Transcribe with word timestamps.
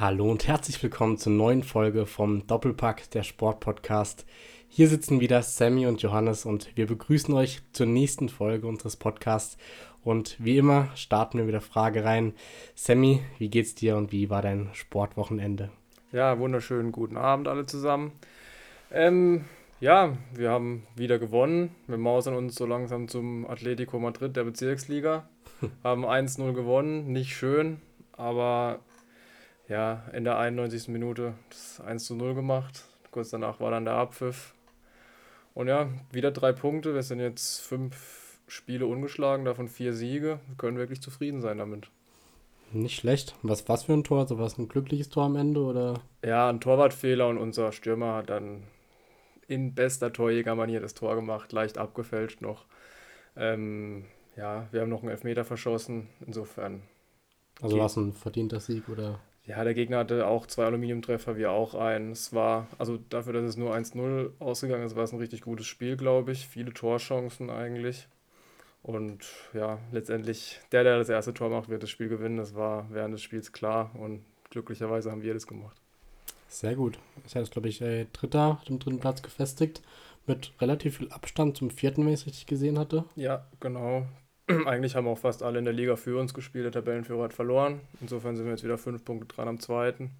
Hallo 0.00 0.30
und 0.30 0.48
herzlich 0.48 0.82
willkommen 0.82 1.18
zur 1.18 1.32
neuen 1.32 1.62
Folge 1.62 2.06
vom 2.06 2.46
Doppelpack 2.46 3.10
der 3.10 3.22
Sportpodcast. 3.22 4.24
Hier 4.66 4.88
sitzen 4.88 5.20
wieder 5.20 5.42
Sammy 5.42 5.86
und 5.86 6.00
Johannes 6.00 6.46
und 6.46 6.74
wir 6.74 6.86
begrüßen 6.86 7.34
euch 7.34 7.60
zur 7.74 7.84
nächsten 7.84 8.30
Folge 8.30 8.66
unseres 8.66 8.96
Podcasts. 8.96 9.58
Und 10.02 10.42
wie 10.42 10.56
immer 10.56 10.88
starten 10.94 11.36
wir 11.36 11.44
mit 11.44 11.52
der 11.52 11.60
Frage 11.60 12.02
rein. 12.02 12.32
Sammy, 12.74 13.20
wie 13.36 13.50
geht's 13.50 13.74
dir 13.74 13.98
und 13.98 14.10
wie 14.10 14.30
war 14.30 14.40
dein 14.40 14.70
Sportwochenende? 14.72 15.68
Ja, 16.12 16.38
wunderschönen 16.38 16.92
guten 16.92 17.18
Abend 17.18 17.46
alle 17.46 17.66
zusammen. 17.66 18.12
Ähm, 18.90 19.44
ja, 19.80 20.16
wir 20.32 20.48
haben 20.48 20.86
wieder 20.96 21.18
gewonnen. 21.18 21.74
Wir 21.88 21.98
mausern 21.98 22.36
uns 22.36 22.54
so 22.54 22.64
langsam 22.64 23.06
zum 23.06 23.46
Atletico 23.46 23.98
Madrid 23.98 24.34
der 24.34 24.44
Bezirksliga. 24.44 25.28
haben 25.84 26.06
1-0 26.06 26.54
gewonnen, 26.54 27.12
nicht 27.12 27.36
schön, 27.36 27.82
aber 28.16 28.78
ja, 29.70 30.02
in 30.12 30.24
der 30.24 30.36
91. 30.36 30.88
Minute 30.88 31.34
das 31.48 31.80
1 31.80 32.10
0 32.10 32.34
gemacht. 32.34 32.84
Kurz 33.12 33.30
danach 33.30 33.60
war 33.60 33.70
dann 33.70 33.84
der 33.84 33.94
Abpfiff. 33.94 34.54
Und 35.54 35.68
ja, 35.68 35.88
wieder 36.12 36.32
drei 36.32 36.52
Punkte. 36.52 36.94
Wir 36.94 37.02
sind 37.02 37.20
jetzt 37.20 37.60
fünf 37.60 38.38
Spiele 38.48 38.86
ungeschlagen, 38.86 39.44
davon 39.44 39.68
vier 39.68 39.92
Siege. 39.92 40.40
Wir 40.48 40.56
können 40.58 40.76
wirklich 40.76 41.00
zufrieden 41.00 41.40
sein 41.40 41.58
damit. 41.58 41.88
Nicht 42.72 42.96
schlecht. 42.96 43.36
Was, 43.42 43.68
was 43.68 43.84
für 43.84 43.92
ein 43.92 44.04
Tor? 44.04 44.26
So 44.26 44.38
was 44.38 44.58
ein 44.58 44.68
glückliches 44.68 45.08
Tor 45.08 45.24
am 45.24 45.36
Ende 45.36 45.60
oder? 45.60 45.94
Ja, 46.24 46.48
ein 46.48 46.60
Torwartfehler 46.60 47.28
und 47.28 47.38
unser 47.38 47.72
Stürmer 47.72 48.14
hat 48.14 48.30
dann 48.30 48.64
in 49.46 49.74
bester 49.74 50.12
Torjägermanier 50.12 50.80
das 50.80 50.94
Tor 50.94 51.16
gemacht, 51.16 51.50
leicht 51.52 51.78
abgefälscht 51.78 52.40
noch. 52.40 52.66
Ähm, 53.36 54.04
ja, 54.36 54.68
wir 54.70 54.80
haben 54.80 54.88
noch 54.88 55.02
einen 55.02 55.10
Elfmeter 55.10 55.44
verschossen, 55.44 56.08
insofern. 56.24 56.82
Also 57.60 57.78
war 57.78 57.86
es 57.86 57.96
ein 57.96 58.12
verdienter 58.12 58.60
Sieg 58.60 58.88
oder? 58.88 59.20
Ja, 59.50 59.64
der 59.64 59.74
Gegner 59.74 59.98
hatte 59.98 60.28
auch 60.28 60.46
zwei 60.46 60.66
Aluminiumtreffer, 60.66 61.36
wir 61.36 61.50
auch 61.50 61.74
einen. 61.74 62.12
Es 62.12 62.32
war, 62.32 62.68
also 62.78 62.98
dafür, 63.08 63.32
dass 63.32 63.42
es 63.42 63.56
nur 63.56 63.74
1-0 63.74 64.30
ausgegangen 64.38 64.84
ist, 64.84 64.94
war 64.94 65.02
es 65.02 65.12
ein 65.12 65.18
richtig 65.18 65.40
gutes 65.40 65.66
Spiel, 65.66 65.96
glaube 65.96 66.30
ich. 66.30 66.46
Viele 66.46 66.72
Torchancen 66.72 67.50
eigentlich. 67.50 68.06
Und 68.84 69.26
ja, 69.52 69.80
letztendlich, 69.90 70.60
der, 70.70 70.84
der 70.84 70.98
das 70.98 71.08
erste 71.08 71.34
Tor 71.34 71.50
macht, 71.50 71.68
wird 71.68 71.82
das 71.82 71.90
Spiel 71.90 72.08
gewinnen. 72.08 72.36
Das 72.36 72.54
war 72.54 72.86
während 72.92 73.12
des 73.12 73.22
Spiels 73.22 73.50
klar 73.50 73.90
und 73.98 74.24
glücklicherweise 74.50 75.10
haben 75.10 75.22
wir 75.22 75.34
das 75.34 75.48
gemacht. 75.48 75.76
Sehr 76.46 76.76
gut. 76.76 77.00
Das 77.24 77.34
heißt, 77.34 77.50
glaube 77.50 77.68
ich, 77.68 77.82
äh, 77.82 78.06
Dritter, 78.12 78.62
dem 78.68 78.78
dritten 78.78 79.00
Platz 79.00 79.20
gefestigt. 79.20 79.82
Mit 80.28 80.52
relativ 80.60 80.98
viel 80.98 81.10
Abstand 81.10 81.56
zum 81.56 81.70
vierten, 81.70 82.04
wenn 82.04 82.12
ich 82.12 82.20
es 82.20 82.26
richtig 82.26 82.46
gesehen 82.46 82.78
hatte. 82.78 83.04
Ja, 83.16 83.48
genau. 83.58 84.06
Eigentlich 84.66 84.96
haben 84.96 85.06
auch 85.06 85.18
fast 85.18 85.42
alle 85.42 85.58
in 85.58 85.64
der 85.64 85.74
Liga 85.74 85.96
für 85.96 86.18
uns 86.18 86.34
gespielt. 86.34 86.64
Der 86.64 86.72
Tabellenführer 86.72 87.24
hat 87.24 87.32
verloren. 87.32 87.80
Insofern 88.00 88.36
sind 88.36 88.46
wir 88.46 88.52
jetzt 88.52 88.64
wieder 88.64 88.78
fünf 88.78 89.04
Punkte 89.04 89.26
dran 89.26 89.48
am 89.48 89.60
zweiten. 89.60 90.10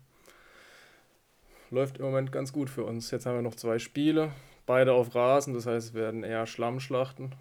Läuft 1.70 1.98
im 1.98 2.04
Moment 2.04 2.32
ganz 2.32 2.52
gut 2.52 2.68
für 2.68 2.84
uns. 2.84 3.10
Jetzt 3.10 3.26
haben 3.26 3.36
wir 3.36 3.42
noch 3.42 3.54
zwei 3.54 3.78
Spiele, 3.78 4.32
beide 4.66 4.92
auf 4.92 5.14
Rasen. 5.14 5.54
Das 5.54 5.66
heißt, 5.66 5.88
es 5.88 5.94
werden 5.94 6.24
eher 6.24 6.46
Schlammschlachten. 6.46 7.34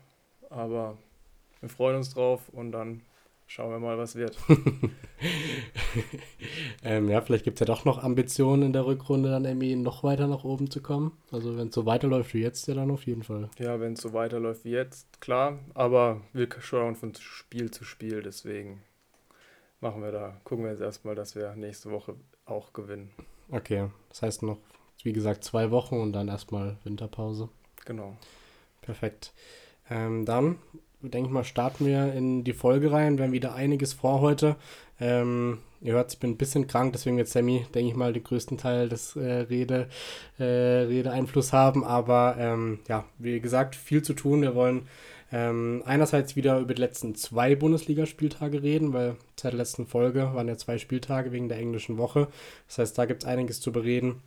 Aber 0.50 0.98
wir 1.60 1.70
freuen 1.70 1.98
uns 1.98 2.14
drauf 2.14 2.50
und 2.50 2.72
dann 2.72 3.02
schauen 3.50 3.72
wir 3.72 3.80
mal, 3.80 3.98
was 3.98 4.16
wird. 4.16 4.38
ähm, 6.84 7.10
ja, 7.10 7.20
vielleicht 7.22 7.44
gibt 7.44 7.58
es 7.58 7.60
ja 7.60 7.66
doch 7.66 7.84
noch 7.84 8.02
Ambitionen 8.02 8.62
in 8.62 8.74
der 8.74 8.86
Rückrunde, 8.86 9.32
dann 9.32 9.44
irgendwie 9.44 9.76
noch 9.76 10.04
weiter 10.04 10.28
nach 10.28 10.44
oben 10.44 10.70
zu 10.70 10.82
kommen. 10.82 11.18
Also 11.32 11.58
wenn 11.58 11.70
es 11.70 11.76
so 11.76 11.86
weiterläuft 11.86 12.34
wie 12.36 12.42
jetzt, 12.42 12.68
ja 12.68 12.76
dann 12.76 12.92
auf 12.92 13.08
jeden 13.08 13.24
Fall. 13.24 13.50
Ja, 13.58 13.80
wenn 13.80 13.94
es 13.94 14.02
so 14.02 14.14
weiterläuft 14.14 14.66
wie 14.66 14.72
jetzt, 14.72 15.20
klar. 15.20 15.60
Aber 15.74 16.22
wir 16.32 16.48
schauen 16.60 16.96
von 16.96 17.14
Spiel 17.16 17.72
zu 17.72 17.84
Spiel, 17.84 18.22
deswegen 18.22 18.84
machen 19.82 20.04
wir 20.04 20.12
da, 20.12 20.40
gucken 20.44 20.66
wir 20.66 20.72
jetzt 20.72 20.82
erstmal, 20.82 21.16
dass 21.16 21.36
wir 21.36 21.56
nächste 21.56 21.90
Woche 21.90 22.16
auch 22.46 22.72
gewinnen. 22.72 23.10
Okay, 23.50 23.90
das 24.10 24.22
heißt 24.22 24.44
noch, 24.44 24.60
wie 25.02 25.14
gesagt, 25.14 25.44
zwei 25.44 25.72
Wochen 25.72 25.96
und 25.96 26.14
dann 26.14 26.28
erstmal 26.28 26.78
Winterpause. 26.84 27.50
Genau. 27.86 28.16
Perfekt. 28.82 29.34
Ähm, 29.90 30.26
dann 30.26 30.60
denke 31.02 31.32
mal, 31.32 31.44
starten 31.44 31.86
wir 31.86 32.14
in 32.14 32.44
die 32.44 32.54
Folge 32.54 32.92
rein. 32.92 33.18
Wir 33.18 33.26
haben 33.26 33.32
wieder 33.32 33.56
einiges 33.56 33.94
vor 33.94 34.20
heute. 34.22 34.56
Ähm, 35.00 35.60
ihr 35.82 35.94
hört, 35.94 36.14
ich 36.14 36.20
bin 36.20 36.32
ein 36.32 36.38
bisschen 36.38 36.68
krank, 36.68 36.92
deswegen 36.94 37.18
wird 37.18 37.30
Sammy, 37.30 37.66
denke 37.74 37.92
ich 37.92 37.96
mal, 37.96 38.12
den 38.12 38.24
größten 38.24 38.58
Teil 38.58 38.90
des 38.90 39.16
äh, 39.16 39.46
Rede, 39.50 39.88
äh, 40.38 40.44
Redeeinfluss 40.44 41.54
haben. 41.54 41.84
Aber 41.86 42.36
ähm, 42.38 42.80
ja, 42.90 43.06
wie 43.18 43.40
gesagt, 43.40 43.76
viel 43.76 44.02
zu 44.02 44.14
tun. 44.14 44.42
Wir 44.42 44.56
wollen 44.56 44.88
ähm, 45.32 45.84
einerseits 45.86 46.36
wieder 46.36 46.60
über 46.60 46.74
die 46.74 46.82
letzten 46.82 47.16
zwei 47.16 47.56
Bundesligaspieltage 47.56 48.62
reden, 48.62 48.94
weil 48.94 49.16
seit 49.36 49.54
der 49.54 49.60
letzten 49.60 49.86
Folge 49.86 50.34
waren 50.34 50.48
ja 50.48 50.58
zwei 50.58 50.78
Spieltage 50.78 51.32
wegen 51.32 51.50
der 51.50 51.60
englischen 51.60 51.98
Woche. 51.98 52.28
Das 52.68 52.80
heißt, 52.80 52.98
da 52.98 53.06
gibt 53.06 53.24
es 53.24 53.30
einiges 53.30 53.62
zu 53.62 53.72
bereden. 53.72 54.22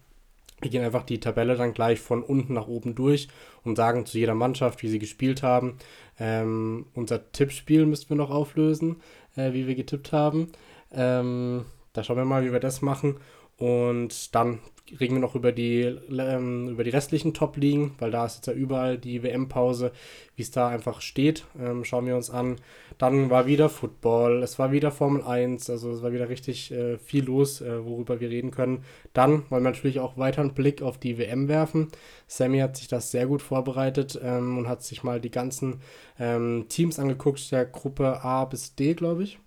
Wir 0.63 0.71
gehen 0.71 0.85
einfach 0.85 1.03
die 1.03 1.19
Tabelle 1.19 1.57
dann 1.57 1.75
gleich 1.75 2.01
von 2.01 2.23
unten 2.23 2.55
nach 2.55 2.69
oben 2.69 2.95
durch 2.95 3.29
und 3.65 3.77
sagen 3.77 4.07
zu 4.07 4.17
jeder 4.17 4.37
Mannschaft, 4.37 4.83
wie 4.83 4.89
sie 4.89 5.01
gespielt 5.01 5.43
haben. 5.43 5.77
Ähm, 6.21 6.87
unser 6.95 7.33
Tippspiel 7.33 7.85
müssten 7.85 8.11
wir 8.11 8.17
noch 8.17 8.31
auflösen, 8.31 9.03
äh, 9.37 9.53
wie 9.53 9.67
wir 9.67 9.75
getippt 9.75 10.13
haben. 10.13 10.53
Ähm, 10.93 11.65
da 11.93 12.05
schauen 12.05 12.17
wir 12.17 12.25
mal, 12.25 12.45
wie 12.45 12.53
wir 12.53 12.61
das 12.61 12.81
machen. 12.81 13.17
Und 13.57 14.35
dann 14.35 14.61
reden 15.01 15.15
wir 15.15 15.21
noch 15.21 15.35
über 15.35 15.53
die, 15.53 15.83
ähm, 15.83 16.69
über 16.69 16.85
die 16.85 16.91
restlichen 16.91 17.35
Top-Ligen, 17.35 17.95
weil 17.99 18.11
da 18.11 18.27
ist 18.27 18.37
jetzt 18.37 18.47
ja 18.47 18.53
überall 18.53 18.99
die 18.99 19.23
WM-Pause, 19.23 19.93
wie 20.37 20.43
es 20.43 20.51
da 20.51 20.69
einfach 20.69 21.01
steht. 21.01 21.45
Ähm, 21.59 21.85
schauen 21.85 22.07
wir 22.07 22.17
uns 22.17 22.31
an. 22.31 22.57
Dann 22.99 23.31
war 23.31 23.47
wieder 23.47 23.69
Football, 23.69 24.43
es 24.43 24.59
war 24.59 24.73
wieder 24.73 24.91
Formel 24.91 25.23
1, 25.23 25.71
also 25.71 25.91
es 25.93 26.03
war 26.03 26.13
wieder 26.13 26.29
richtig 26.29 26.73
äh, 26.73 26.99
viel 26.99 27.25
los, 27.25 27.61
äh, 27.61 27.85
worüber 27.85 28.21
wir 28.21 28.31
reden 28.31 28.51
können. 28.51 28.85
Dann 29.13 29.51
wollen 29.51 29.65
wir 29.65 29.71
natürlich 29.71 30.01
auch 30.01 30.19
weiter 30.19 30.41
einen 30.41 30.55
Blick 30.55 30.83
auf 30.83 30.99
die 30.99 31.19
WM 31.19 31.49
werfen. 31.49 31.89
Sammy 32.27 32.59
hat 32.59 32.77
sich 32.77 32.89
das 32.89 33.11
sehr 33.11 33.27
gut 33.27 33.43
vorbereitet 33.43 34.21
ähm, 34.23 34.59
und 34.59 34.69
hat 34.69 34.83
sich 34.83 35.03
mal 35.03 35.21
die 35.21 35.31
ganzen 35.31 35.81
ähm, 36.19 36.67
Teams 36.69 36.99
angeguckt, 36.99 37.51
der 37.53 37.67
Gruppe 37.67 38.23
A 38.23 38.45
bis 38.45 38.75
D, 38.75 38.95
glaube 38.95 39.23
ich. 39.25 39.39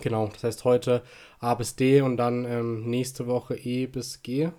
Genau, 0.00 0.28
das 0.28 0.44
heißt 0.44 0.64
heute 0.64 1.02
A 1.38 1.54
bis 1.54 1.76
D 1.76 2.02
und 2.02 2.16
dann 2.16 2.44
ähm, 2.44 2.88
nächste 2.88 3.26
Woche 3.26 3.56
E 3.56 3.86
bis 3.86 4.22
G. 4.22 4.50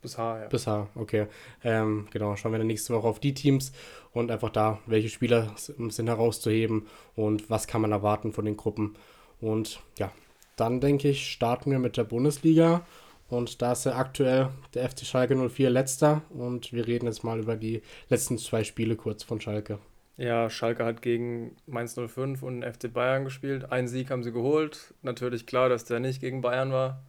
Bis 0.00 0.16
H, 0.16 0.42
ja. 0.42 0.46
Bis 0.46 0.66
H, 0.66 0.88
okay. 0.94 1.26
Ähm, 1.64 2.06
genau, 2.10 2.36
schauen 2.36 2.52
wir 2.52 2.58
dann 2.58 2.68
nächste 2.68 2.94
Woche 2.94 3.08
auf 3.08 3.18
die 3.18 3.34
Teams 3.34 3.72
und 4.12 4.30
einfach 4.30 4.50
da, 4.50 4.78
welche 4.86 5.08
Spieler 5.08 5.52
sind 5.56 6.06
herauszuheben 6.06 6.86
und 7.16 7.50
was 7.50 7.66
kann 7.66 7.82
man 7.82 7.92
erwarten 7.92 8.32
von 8.32 8.44
den 8.44 8.56
Gruppen. 8.56 8.94
Und 9.40 9.80
ja, 9.98 10.10
dann 10.56 10.80
denke 10.80 11.08
ich, 11.08 11.30
starten 11.30 11.70
wir 11.70 11.78
mit 11.78 11.96
der 11.96 12.04
Bundesliga. 12.04 12.86
Und 13.28 13.60
da 13.60 13.72
ist 13.72 13.84
ja 13.84 13.96
aktuell 13.96 14.48
der 14.74 14.88
FC 14.88 15.04
Schalke 15.04 15.36
04 15.36 15.70
letzter. 15.70 16.22
Und 16.30 16.72
wir 16.72 16.86
reden 16.86 17.06
jetzt 17.06 17.24
mal 17.24 17.38
über 17.38 17.56
die 17.56 17.82
letzten 18.08 18.38
zwei 18.38 18.64
Spiele 18.64 18.96
kurz 18.96 19.22
von 19.22 19.40
Schalke. 19.40 19.78
Ja, 20.18 20.50
Schalke 20.50 20.84
hat 20.84 21.00
gegen 21.00 21.56
Mainz 21.66 21.94
05 21.94 22.42
und 22.42 22.64
FC 22.64 22.92
Bayern 22.92 23.24
gespielt. 23.24 23.70
Einen 23.70 23.86
Sieg 23.86 24.10
haben 24.10 24.24
sie 24.24 24.32
geholt. 24.32 24.92
Natürlich 25.02 25.46
klar, 25.46 25.68
dass 25.68 25.84
der 25.84 26.00
nicht 26.00 26.20
gegen 26.20 26.40
Bayern 26.40 26.72
war. 26.72 27.04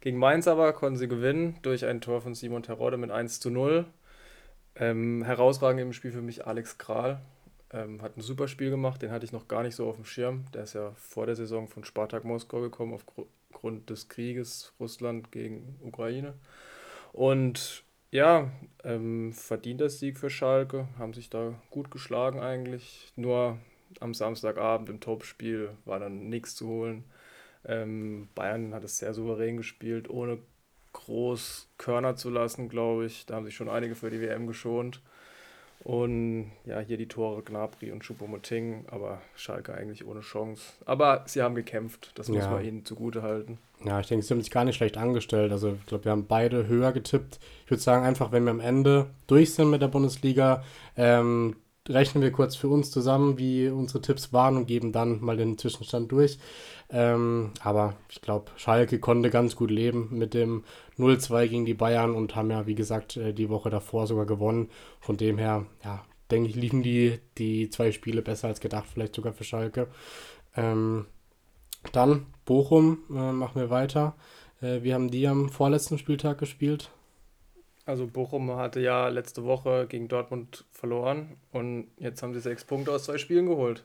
Gegen 0.00 0.16
Mainz 0.16 0.46
aber 0.46 0.72
konnten 0.72 0.96
sie 0.96 1.08
gewinnen 1.08 1.58
durch 1.62 1.84
ein 1.84 2.00
Tor 2.00 2.20
von 2.20 2.36
Simon 2.36 2.62
Terodde 2.62 2.98
mit 2.98 3.10
1 3.10 3.40
zu 3.40 3.50
0. 3.50 3.84
Ähm, 4.76 5.24
herausragend 5.24 5.80
im 5.80 5.92
Spiel 5.92 6.12
für 6.12 6.22
mich 6.22 6.46
Alex 6.46 6.78
Kral. 6.78 7.20
Ähm, 7.72 8.00
hat 8.00 8.16
ein 8.16 8.20
super 8.20 8.46
Spiel 8.46 8.70
gemacht, 8.70 9.02
den 9.02 9.10
hatte 9.10 9.24
ich 9.24 9.32
noch 9.32 9.48
gar 9.48 9.64
nicht 9.64 9.74
so 9.74 9.88
auf 9.88 9.96
dem 9.96 10.04
Schirm. 10.04 10.44
Der 10.54 10.62
ist 10.62 10.74
ja 10.74 10.92
vor 10.94 11.26
der 11.26 11.34
Saison 11.34 11.66
von 11.66 11.82
Spartak 11.82 12.22
Moskau 12.24 12.60
gekommen 12.60 12.94
aufgrund 12.94 13.90
des 13.90 14.08
Krieges 14.08 14.72
Russland 14.78 15.32
gegen 15.32 15.78
Ukraine. 15.82 16.34
Und 17.12 17.82
ja, 18.12 18.50
ähm, 18.84 19.32
verdienter 19.32 19.88
Sieg 19.88 20.18
für 20.18 20.30
Schalke, 20.30 20.86
haben 20.98 21.14
sich 21.14 21.30
da 21.30 21.54
gut 21.70 21.90
geschlagen 21.90 22.40
eigentlich. 22.40 23.12
Nur 23.16 23.58
am 24.00 24.14
Samstagabend 24.14 24.88
im 24.90 25.00
Topspiel 25.00 25.70
war 25.84 25.98
dann 25.98 26.28
nichts 26.28 26.54
zu 26.54 26.68
holen. 26.68 27.04
Ähm, 27.64 28.28
Bayern 28.34 28.74
hat 28.74 28.84
es 28.84 28.98
sehr 28.98 29.14
souverän 29.14 29.56
gespielt, 29.56 30.10
ohne 30.10 30.38
groß 30.92 31.70
Körner 31.78 32.16
zu 32.16 32.28
lassen, 32.30 32.68
glaube 32.68 33.06
ich. 33.06 33.26
Da 33.26 33.36
haben 33.36 33.46
sich 33.46 33.56
schon 33.56 33.70
einige 33.70 33.94
für 33.94 34.10
die 34.10 34.20
WM 34.20 34.46
geschont. 34.46 35.02
Und 35.84 36.52
ja, 36.64 36.78
hier 36.78 36.96
die 36.96 37.08
Tore 37.08 37.42
Gnabry 37.42 37.90
und 37.90 38.04
Choupo-Moting, 38.04 38.84
aber 38.88 39.20
Schalke 39.34 39.74
eigentlich 39.74 40.06
ohne 40.06 40.20
Chance. 40.20 40.62
Aber 40.86 41.24
sie 41.26 41.42
haben 41.42 41.56
gekämpft, 41.56 42.12
das 42.14 42.28
muss 42.28 42.44
ja. 42.44 42.50
man 42.50 42.64
ihnen 42.64 42.84
zugute 42.84 43.22
halten. 43.22 43.58
Ja, 43.84 43.98
ich 43.98 44.06
denke, 44.06 44.24
sie 44.24 44.32
haben 44.32 44.40
sich 44.40 44.52
gar 44.52 44.64
nicht 44.64 44.76
schlecht 44.76 44.96
angestellt. 44.96 45.50
Also 45.50 45.72
ich 45.72 45.86
glaube, 45.86 46.04
wir 46.04 46.12
haben 46.12 46.26
beide 46.26 46.68
höher 46.68 46.92
getippt. 46.92 47.40
Ich 47.64 47.70
würde 47.70 47.82
sagen, 47.82 48.04
einfach, 48.04 48.30
wenn 48.30 48.44
wir 48.44 48.52
am 48.52 48.60
Ende 48.60 49.10
durch 49.26 49.54
sind 49.54 49.70
mit 49.70 49.82
der 49.82 49.88
Bundesliga, 49.88 50.62
ähm, 50.96 51.56
rechnen 51.88 52.22
wir 52.22 52.32
kurz 52.32 52.56
für 52.56 52.68
uns 52.68 52.90
zusammen, 52.90 53.38
wie 53.38 53.68
unsere 53.68 54.00
Tipps 54.00 54.32
waren 54.32 54.56
und 54.56 54.66
geben 54.66 54.92
dann 54.92 55.20
mal 55.20 55.36
den 55.36 55.58
Zwischenstand 55.58 56.12
durch. 56.12 56.38
Ähm, 56.90 57.52
aber 57.62 57.96
ich 58.08 58.20
glaube, 58.20 58.52
Schalke 58.56 58.98
konnte 58.98 59.30
ganz 59.30 59.56
gut 59.56 59.70
leben 59.70 60.08
mit 60.12 60.34
dem 60.34 60.64
0-2 60.98 61.48
gegen 61.48 61.64
die 61.64 61.74
Bayern 61.74 62.14
und 62.14 62.36
haben 62.36 62.50
ja, 62.50 62.66
wie 62.66 62.74
gesagt, 62.74 63.16
äh, 63.16 63.32
die 63.32 63.48
Woche 63.48 63.70
davor 63.70 64.06
sogar 64.06 64.26
gewonnen. 64.26 64.68
Von 65.00 65.16
dem 65.16 65.38
her, 65.38 65.66
ja, 65.84 66.04
denke 66.30 66.50
ich, 66.50 66.56
liefen 66.56 66.82
die, 66.82 67.18
die 67.38 67.70
zwei 67.70 67.92
Spiele 67.92 68.22
besser 68.22 68.48
als 68.48 68.60
gedacht, 68.60 68.86
vielleicht 68.92 69.14
sogar 69.14 69.32
für 69.32 69.44
Schalke. 69.44 69.88
Ähm, 70.56 71.06
dann 71.92 72.26
Bochum 72.44 72.98
äh, 73.10 73.32
machen 73.32 73.60
wir 73.60 73.70
weiter. 73.70 74.14
Äh, 74.60 74.82
wir 74.82 74.94
haben 74.94 75.10
die 75.10 75.26
am 75.26 75.48
vorletzten 75.48 75.98
Spieltag 75.98 76.38
gespielt. 76.38 76.90
Also 77.84 78.06
Bochum 78.06 78.54
hatte 78.56 78.80
ja 78.80 79.08
letzte 79.08 79.44
Woche 79.44 79.86
gegen 79.88 80.08
Dortmund 80.08 80.64
verloren 80.70 81.36
und 81.50 81.88
jetzt 81.98 82.22
haben 82.22 82.32
sie 82.32 82.40
sechs 82.40 82.64
Punkte 82.64 82.92
aus 82.92 83.04
zwei 83.04 83.18
Spielen 83.18 83.46
geholt. 83.46 83.84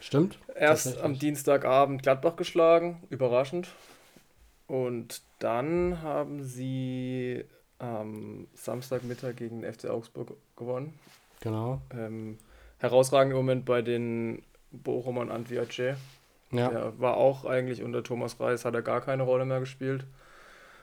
Stimmt. 0.00 0.38
Erst 0.54 1.00
am 1.00 1.18
Dienstagabend 1.18 2.02
Gladbach 2.02 2.36
geschlagen, 2.36 3.02
überraschend. 3.10 3.68
Und 4.66 5.22
dann 5.38 6.02
haben 6.02 6.42
sie 6.42 7.44
am 7.78 8.46
Samstagmittag 8.54 9.36
gegen 9.36 9.62
den 9.62 9.72
FC 9.72 9.86
Augsburg 9.86 10.36
gewonnen. 10.56 10.98
Genau. 11.40 11.80
Ähm, 11.90 12.38
herausragender 12.78 13.36
Moment 13.36 13.64
bei 13.64 13.82
den 13.82 14.42
Bochumern 14.72 15.30
Antwiace. 15.30 15.96
Ja. 16.50 16.68
Der 16.68 17.00
war 17.00 17.16
auch 17.16 17.44
eigentlich 17.44 17.82
unter 17.82 18.02
Thomas 18.02 18.38
Reis, 18.40 18.64
hat 18.64 18.74
er 18.74 18.82
gar 18.82 19.00
keine 19.00 19.22
Rolle 19.22 19.44
mehr 19.44 19.60
gespielt. 19.60 20.04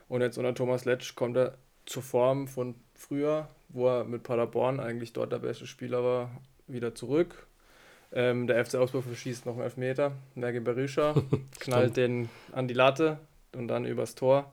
Und 0.10 0.22
jetzt 0.22 0.38
unter 0.38 0.54
Thomas 0.54 0.86
Letsch 0.86 1.16
kommt 1.16 1.38
er 1.38 1.58
zur 1.86 2.04
Form 2.04 2.48
von 2.48 2.76
früher, 2.96 3.48
wo 3.70 3.88
er 3.88 4.04
mit 4.04 4.24
Paderborn 4.24 4.80
eigentlich 4.80 5.14
dort 5.14 5.32
der 5.32 5.40
beste 5.40 5.68
Spieler 5.68 6.04
war, 6.04 6.30
wieder 6.68 6.96
zurück. 6.96 7.48
Ähm, 8.14 8.48
der 8.48 8.64
FC 8.64 8.76
Augsburg 8.76 9.06
verschießt 9.06 9.46
noch 9.46 9.54
einen 9.54 9.64
Elfmeter. 9.64 10.12
Mergi 10.36 10.60
Berisha 10.60 11.16
knallt 11.60 11.98
den 11.98 12.30
an 12.52 12.68
die 12.68 12.74
Latte 12.74 13.20
und 13.54 13.68
dann 13.68 13.86
übers 13.86 14.16
Tor. 14.16 14.52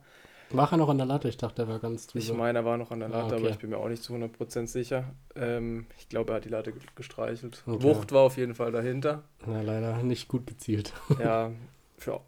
War 0.50 0.72
er 0.72 0.78
noch 0.78 0.88
an 0.88 0.96
der 0.96 1.06
Latte? 1.06 1.28
Ich 1.28 1.36
dachte, 1.36 1.62
er 1.62 1.68
war 1.68 1.78
ganz 1.78 2.06
drüber. 2.06 2.24
Ich 2.24 2.32
meine, 2.32 2.60
er 2.60 2.64
war 2.64 2.78
noch 2.78 2.90
an 2.90 3.00
der 3.00 3.08
Latte, 3.08 3.22
ah, 3.22 3.26
okay. 3.26 3.36
aber 3.36 3.50
ich 3.50 3.58
bin 3.58 3.70
mir 3.70 3.78
auch 3.78 3.88
nicht 3.88 4.02
zu 4.02 4.14
100% 4.14 4.66
sicher. 4.66 5.04
Ähm, 5.34 5.86
ich 5.98 6.08
glaube, 6.08 6.32
er 6.32 6.36
hat 6.36 6.44
die 6.46 6.48
Latte 6.48 6.72
gestreichelt. 6.94 7.62
Okay. 7.66 7.82
Wucht 7.82 8.12
war 8.12 8.22
auf 8.22 8.38
jeden 8.38 8.54
Fall 8.54 8.72
dahinter. 8.72 9.24
Na, 9.46 9.60
leider 9.60 10.02
nicht 10.02 10.28
gut 10.28 10.46
gezielt. 10.46 10.94
ja, 11.18 11.50
für, 11.98 12.20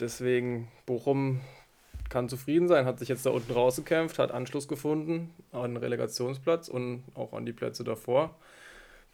deswegen 0.00 0.68
Bochum 0.86 1.40
kann 2.08 2.28
zufrieden 2.28 2.68
sein, 2.68 2.86
hat 2.86 2.98
sich 2.98 3.08
jetzt 3.08 3.26
da 3.26 3.30
unten 3.30 3.52
rausgekämpft, 3.52 4.18
hat 4.18 4.32
Anschluss 4.32 4.68
gefunden 4.68 5.30
an 5.52 5.74
den 5.74 5.76
Relegationsplatz 5.76 6.68
und 6.68 7.04
auch 7.14 7.32
an 7.32 7.46
die 7.46 7.52
Plätze 7.52 7.84
davor. 7.84 8.34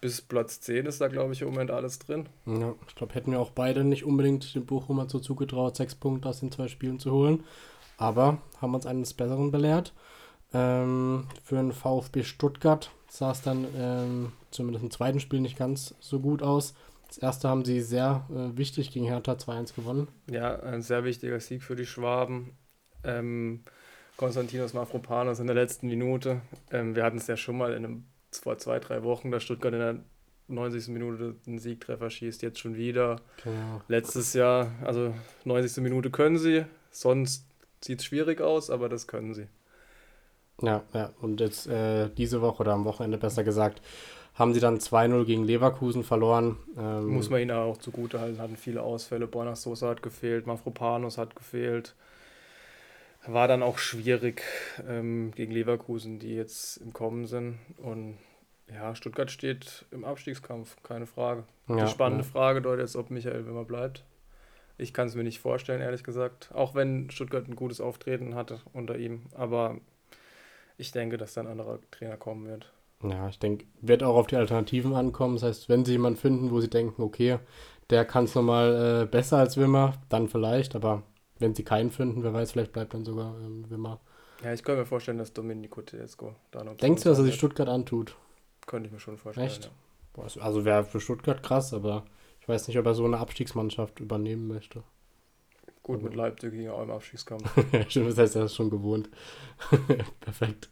Bis 0.00 0.20
Platz 0.20 0.60
10 0.60 0.86
ist 0.86 1.00
da, 1.00 1.06
glaube 1.06 1.32
ich, 1.32 1.42
im 1.42 1.48
Moment 1.48 1.70
alles 1.70 2.00
drin. 2.00 2.28
Ja, 2.44 2.74
ich 2.88 2.94
glaube, 2.96 3.14
hätten 3.14 3.30
wir 3.30 3.38
auch 3.38 3.50
beide 3.50 3.84
nicht 3.84 4.04
unbedingt 4.04 4.54
dem 4.54 4.66
Bochumer 4.66 5.08
so 5.08 5.20
zugetraut, 5.20 5.76
sechs 5.76 5.94
Punkte 5.94 6.28
aus 6.28 6.40
den 6.40 6.50
zwei 6.50 6.66
Spielen 6.66 6.98
zu 6.98 7.12
holen. 7.12 7.44
Aber 7.98 8.38
haben 8.60 8.74
uns 8.74 8.84
eines 8.84 9.14
Besseren 9.14 9.52
belehrt. 9.52 9.92
Ähm, 10.52 11.28
für 11.44 11.54
den 11.54 11.72
VfB 11.72 12.24
Stuttgart 12.24 12.90
sah 13.08 13.30
es 13.30 13.42
dann 13.42 13.66
ähm, 13.76 14.32
zumindest 14.50 14.82
im 14.82 14.90
zweiten 14.90 15.20
Spiel 15.20 15.40
nicht 15.40 15.56
ganz 15.56 15.94
so 16.00 16.18
gut 16.18 16.42
aus. 16.42 16.74
Das 17.06 17.18
erste 17.18 17.48
haben 17.48 17.64
sie 17.64 17.80
sehr 17.80 18.26
äh, 18.30 18.56
wichtig 18.56 18.90
gegen 18.90 19.04
Hertha 19.04 19.34
2-1 19.34 19.74
gewonnen. 19.76 20.08
Ja, 20.30 20.58
ein 20.60 20.82
sehr 20.82 21.04
wichtiger 21.04 21.38
Sieg 21.38 21.62
für 21.62 21.76
die 21.76 21.86
Schwaben. 21.86 22.56
Ähm, 23.04 23.62
Konstantinos 24.16 24.74
Mafropanos 24.74 25.40
in 25.40 25.46
der 25.46 25.56
letzten 25.56 25.88
Minute. 25.88 26.40
Ähm, 26.70 26.94
wir 26.94 27.04
hatten 27.04 27.16
es 27.16 27.26
ja 27.26 27.36
schon 27.36 27.58
mal 27.58 27.72
in 27.72 27.84
einem, 27.84 28.04
vor 28.30 28.58
zwei, 28.58 28.78
drei 28.78 29.02
Wochen, 29.02 29.30
dass 29.30 29.42
Stuttgart 29.42 29.72
in 29.72 29.80
der 29.80 29.98
90. 30.48 30.88
Minute 30.88 31.36
einen 31.46 31.58
Siegtreffer 31.58 32.10
schießt, 32.10 32.42
jetzt 32.42 32.58
schon 32.58 32.76
wieder. 32.76 33.16
Genau. 33.42 33.80
Letztes 33.88 34.34
Jahr, 34.34 34.72
also 34.84 35.14
90. 35.44 35.82
Minute 35.82 36.10
können 36.10 36.38
sie, 36.38 36.64
sonst 36.90 37.46
sieht 37.80 38.00
es 38.00 38.04
schwierig 38.04 38.40
aus, 38.40 38.70
aber 38.70 38.88
das 38.88 39.06
können 39.06 39.34
sie. 39.34 39.46
Ja, 40.60 40.82
ja, 40.92 41.10
und 41.20 41.40
jetzt 41.40 41.66
äh, 41.66 42.08
diese 42.10 42.40
Woche 42.40 42.60
oder 42.60 42.72
am 42.72 42.84
Wochenende 42.84 43.18
besser 43.18 43.42
gesagt, 43.42 43.80
haben 44.34 44.54
sie 44.54 44.60
dann 44.60 44.78
2-0 44.78 45.24
gegen 45.24 45.44
Leverkusen 45.44 46.04
verloren. 46.04 46.56
Ähm, 46.78 47.06
Muss 47.08 47.30
man 47.30 47.40
ihnen 47.40 47.50
auch 47.50 47.78
zugute 47.78 48.20
halten, 48.20 48.40
hatten 48.40 48.56
viele 48.56 48.82
Ausfälle. 48.82 49.26
Borna 49.26 49.56
Sosa 49.56 49.88
hat 49.88 50.02
gefehlt, 50.02 50.46
Mafropanos 50.46 51.18
hat 51.18 51.34
gefehlt. 51.34 51.94
War 53.26 53.46
dann 53.46 53.62
auch 53.62 53.78
schwierig 53.78 54.42
ähm, 54.88 55.30
gegen 55.34 55.52
Leverkusen, 55.52 56.18
die 56.18 56.34
jetzt 56.34 56.78
im 56.78 56.92
Kommen 56.92 57.26
sind. 57.26 57.58
Und 57.76 58.18
ja, 58.72 58.94
Stuttgart 58.94 59.30
steht 59.30 59.84
im 59.90 60.04
Abstiegskampf, 60.04 60.76
keine 60.82 61.06
Frage. 61.06 61.44
Ja, 61.68 61.84
die 61.84 61.90
spannende 61.90 62.24
ja. 62.24 62.30
Frage 62.30 62.62
dort 62.62 62.80
jetzt, 62.80 62.96
ob 62.96 63.10
Michael 63.10 63.46
Wimmer 63.46 63.64
bleibt. 63.64 64.04
Ich 64.78 64.92
kann 64.92 65.06
es 65.06 65.14
mir 65.14 65.22
nicht 65.22 65.38
vorstellen, 65.38 65.80
ehrlich 65.80 66.02
gesagt. 66.02 66.50
Auch 66.52 66.74
wenn 66.74 67.10
Stuttgart 67.10 67.46
ein 67.46 67.56
gutes 67.56 67.80
Auftreten 67.80 68.34
hatte 68.34 68.60
unter 68.72 68.96
ihm. 68.96 69.22
Aber 69.34 69.78
ich 70.76 70.90
denke, 70.90 71.16
dass 71.16 71.34
dann 71.34 71.46
ein 71.46 71.52
anderer 71.52 71.78
Trainer 71.90 72.16
kommen 72.16 72.46
wird. 72.46 72.72
Ja, 73.04 73.28
ich 73.28 73.38
denke, 73.38 73.66
wird 73.80 74.02
auch 74.02 74.16
auf 74.16 74.26
die 74.26 74.36
Alternativen 74.36 74.94
ankommen. 74.94 75.34
Das 75.34 75.44
heißt, 75.44 75.68
wenn 75.68 75.84
sie 75.84 75.92
jemanden 75.92 76.18
finden, 76.18 76.50
wo 76.50 76.60
sie 76.60 76.70
denken, 76.70 77.02
okay, 77.02 77.38
der 77.90 78.04
kann 78.04 78.24
es 78.24 78.34
nochmal 78.34 79.02
äh, 79.02 79.06
besser 79.06 79.38
als 79.38 79.56
Wimmer, 79.56 79.94
dann 80.08 80.28
vielleicht. 80.28 80.74
Aber 80.74 81.02
wenn 81.42 81.54
sie 81.54 81.64
keinen 81.64 81.90
finden, 81.90 82.22
wer 82.22 82.32
weiß, 82.32 82.52
vielleicht 82.52 82.72
bleibt 82.72 82.94
dann 82.94 83.04
sogar 83.04 83.36
ähm, 83.40 83.68
Wimmer. 83.68 84.00
Ja, 84.42 84.52
ich 84.52 84.64
kann 84.64 84.76
mir 84.76 84.86
vorstellen, 84.86 85.18
dass 85.18 85.32
Domenico 85.32 85.82
Tedesco 85.82 86.34
da 86.50 86.64
noch. 86.64 86.76
Denkst 86.76 87.02
du, 87.02 87.10
dass 87.10 87.18
er 87.18 87.24
sich 87.24 87.34
Stuttgart 87.34 87.68
antut? 87.68 88.16
Könnte 88.66 88.86
ich 88.86 88.92
mir 88.92 89.00
schon 89.00 89.18
vorstellen. 89.18 89.46
Echt? 89.46 89.70
Ja. 90.16 90.42
Also 90.42 90.64
wäre 90.64 90.84
für 90.84 91.00
Stuttgart 91.00 91.42
krass, 91.42 91.72
aber 91.72 92.04
ich 92.40 92.48
weiß 92.48 92.68
nicht, 92.68 92.78
ob 92.78 92.86
er 92.86 92.94
so 92.94 93.04
eine 93.04 93.18
Abstiegsmannschaft 93.18 94.00
übernehmen 94.00 94.48
möchte. 94.48 94.82
Gut, 95.82 95.96
also. 95.96 96.08
mit 96.08 96.14
Leipzig 96.14 96.52
ging 96.52 96.62
er 96.62 96.74
auch 96.74 96.82
im 96.82 96.90
Abstiegskampf. 96.90 97.44
Stimmt, 97.88 98.10
das 98.10 98.18
heißt, 98.18 98.36
er 98.36 98.44
ist 98.44 98.54
schon 98.54 98.70
gewohnt. 98.70 99.08
Perfekt. 100.20 100.70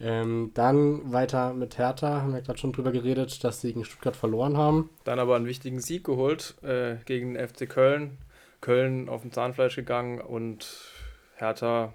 Ähm, 0.00 0.52
dann 0.54 1.12
weiter 1.12 1.52
mit 1.52 1.76
Hertha, 1.76 2.22
haben 2.22 2.32
wir 2.32 2.40
gerade 2.40 2.58
schon 2.58 2.72
drüber 2.72 2.92
geredet, 2.92 3.44
dass 3.44 3.60
sie 3.60 3.68
gegen 3.68 3.84
Stuttgart 3.84 4.16
verloren 4.16 4.56
haben. 4.56 4.90
Dann 5.04 5.18
aber 5.18 5.36
einen 5.36 5.46
wichtigen 5.46 5.80
Sieg 5.80 6.04
geholt 6.04 6.56
äh, 6.62 6.96
gegen 7.04 7.34
den 7.34 7.48
FC 7.48 7.68
Köln. 7.68 8.18
Köln 8.60 9.08
auf 9.08 9.22
dem 9.22 9.32
Zahnfleisch 9.32 9.76
gegangen 9.76 10.20
und 10.20 10.66
Hertha 11.36 11.92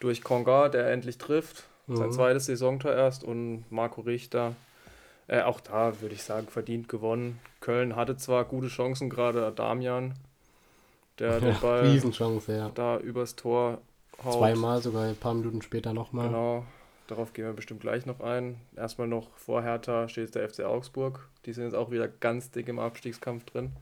durch 0.00 0.22
Konga, 0.22 0.68
der 0.68 0.90
endlich 0.90 1.18
trifft. 1.18 1.64
Mhm. 1.86 1.96
Sein 1.96 2.12
zweites 2.12 2.46
Saisontor 2.46 2.92
erst 2.92 3.24
und 3.24 3.64
Marco 3.70 4.02
Richter 4.02 4.54
äh, 5.28 5.42
auch 5.42 5.60
da 5.60 6.00
würde 6.00 6.14
ich 6.14 6.22
sagen, 6.22 6.48
verdient 6.48 6.88
gewonnen. 6.88 7.38
Köln 7.60 7.94
hatte 7.94 8.16
zwar 8.16 8.46
gute 8.46 8.68
Chancen, 8.68 9.10
gerade 9.10 9.52
Damian, 9.52 10.14
der 11.18 11.38
den 11.40 11.54
Ball 11.60 11.82
Riesenchance, 11.82 12.56
ja. 12.56 12.70
da 12.74 12.98
übers 12.98 13.36
Tor 13.36 13.78
haut. 14.24 14.38
Zweimal, 14.38 14.82
sogar 14.82 15.04
ein 15.04 15.16
paar 15.16 15.34
Minuten 15.34 15.60
später 15.60 15.92
nochmal. 15.92 16.28
Genau, 16.28 16.64
darauf 17.08 17.34
gehen 17.34 17.44
wir 17.44 17.52
bestimmt 17.52 17.80
gleich 17.80 18.06
noch 18.06 18.20
ein. 18.20 18.58
Erstmal 18.74 19.06
noch 19.06 19.28
vor 19.36 19.62
Hertha 19.62 20.08
steht 20.08 20.34
der 20.34 20.48
FC 20.48 20.60
Augsburg. 20.60 21.28
Die 21.44 21.52
sind 21.52 21.64
jetzt 21.64 21.74
auch 21.74 21.90
wieder 21.90 22.08
ganz 22.08 22.50
dick 22.50 22.66
im 22.68 22.78
Abstiegskampf 22.78 23.44
drin. 23.44 23.72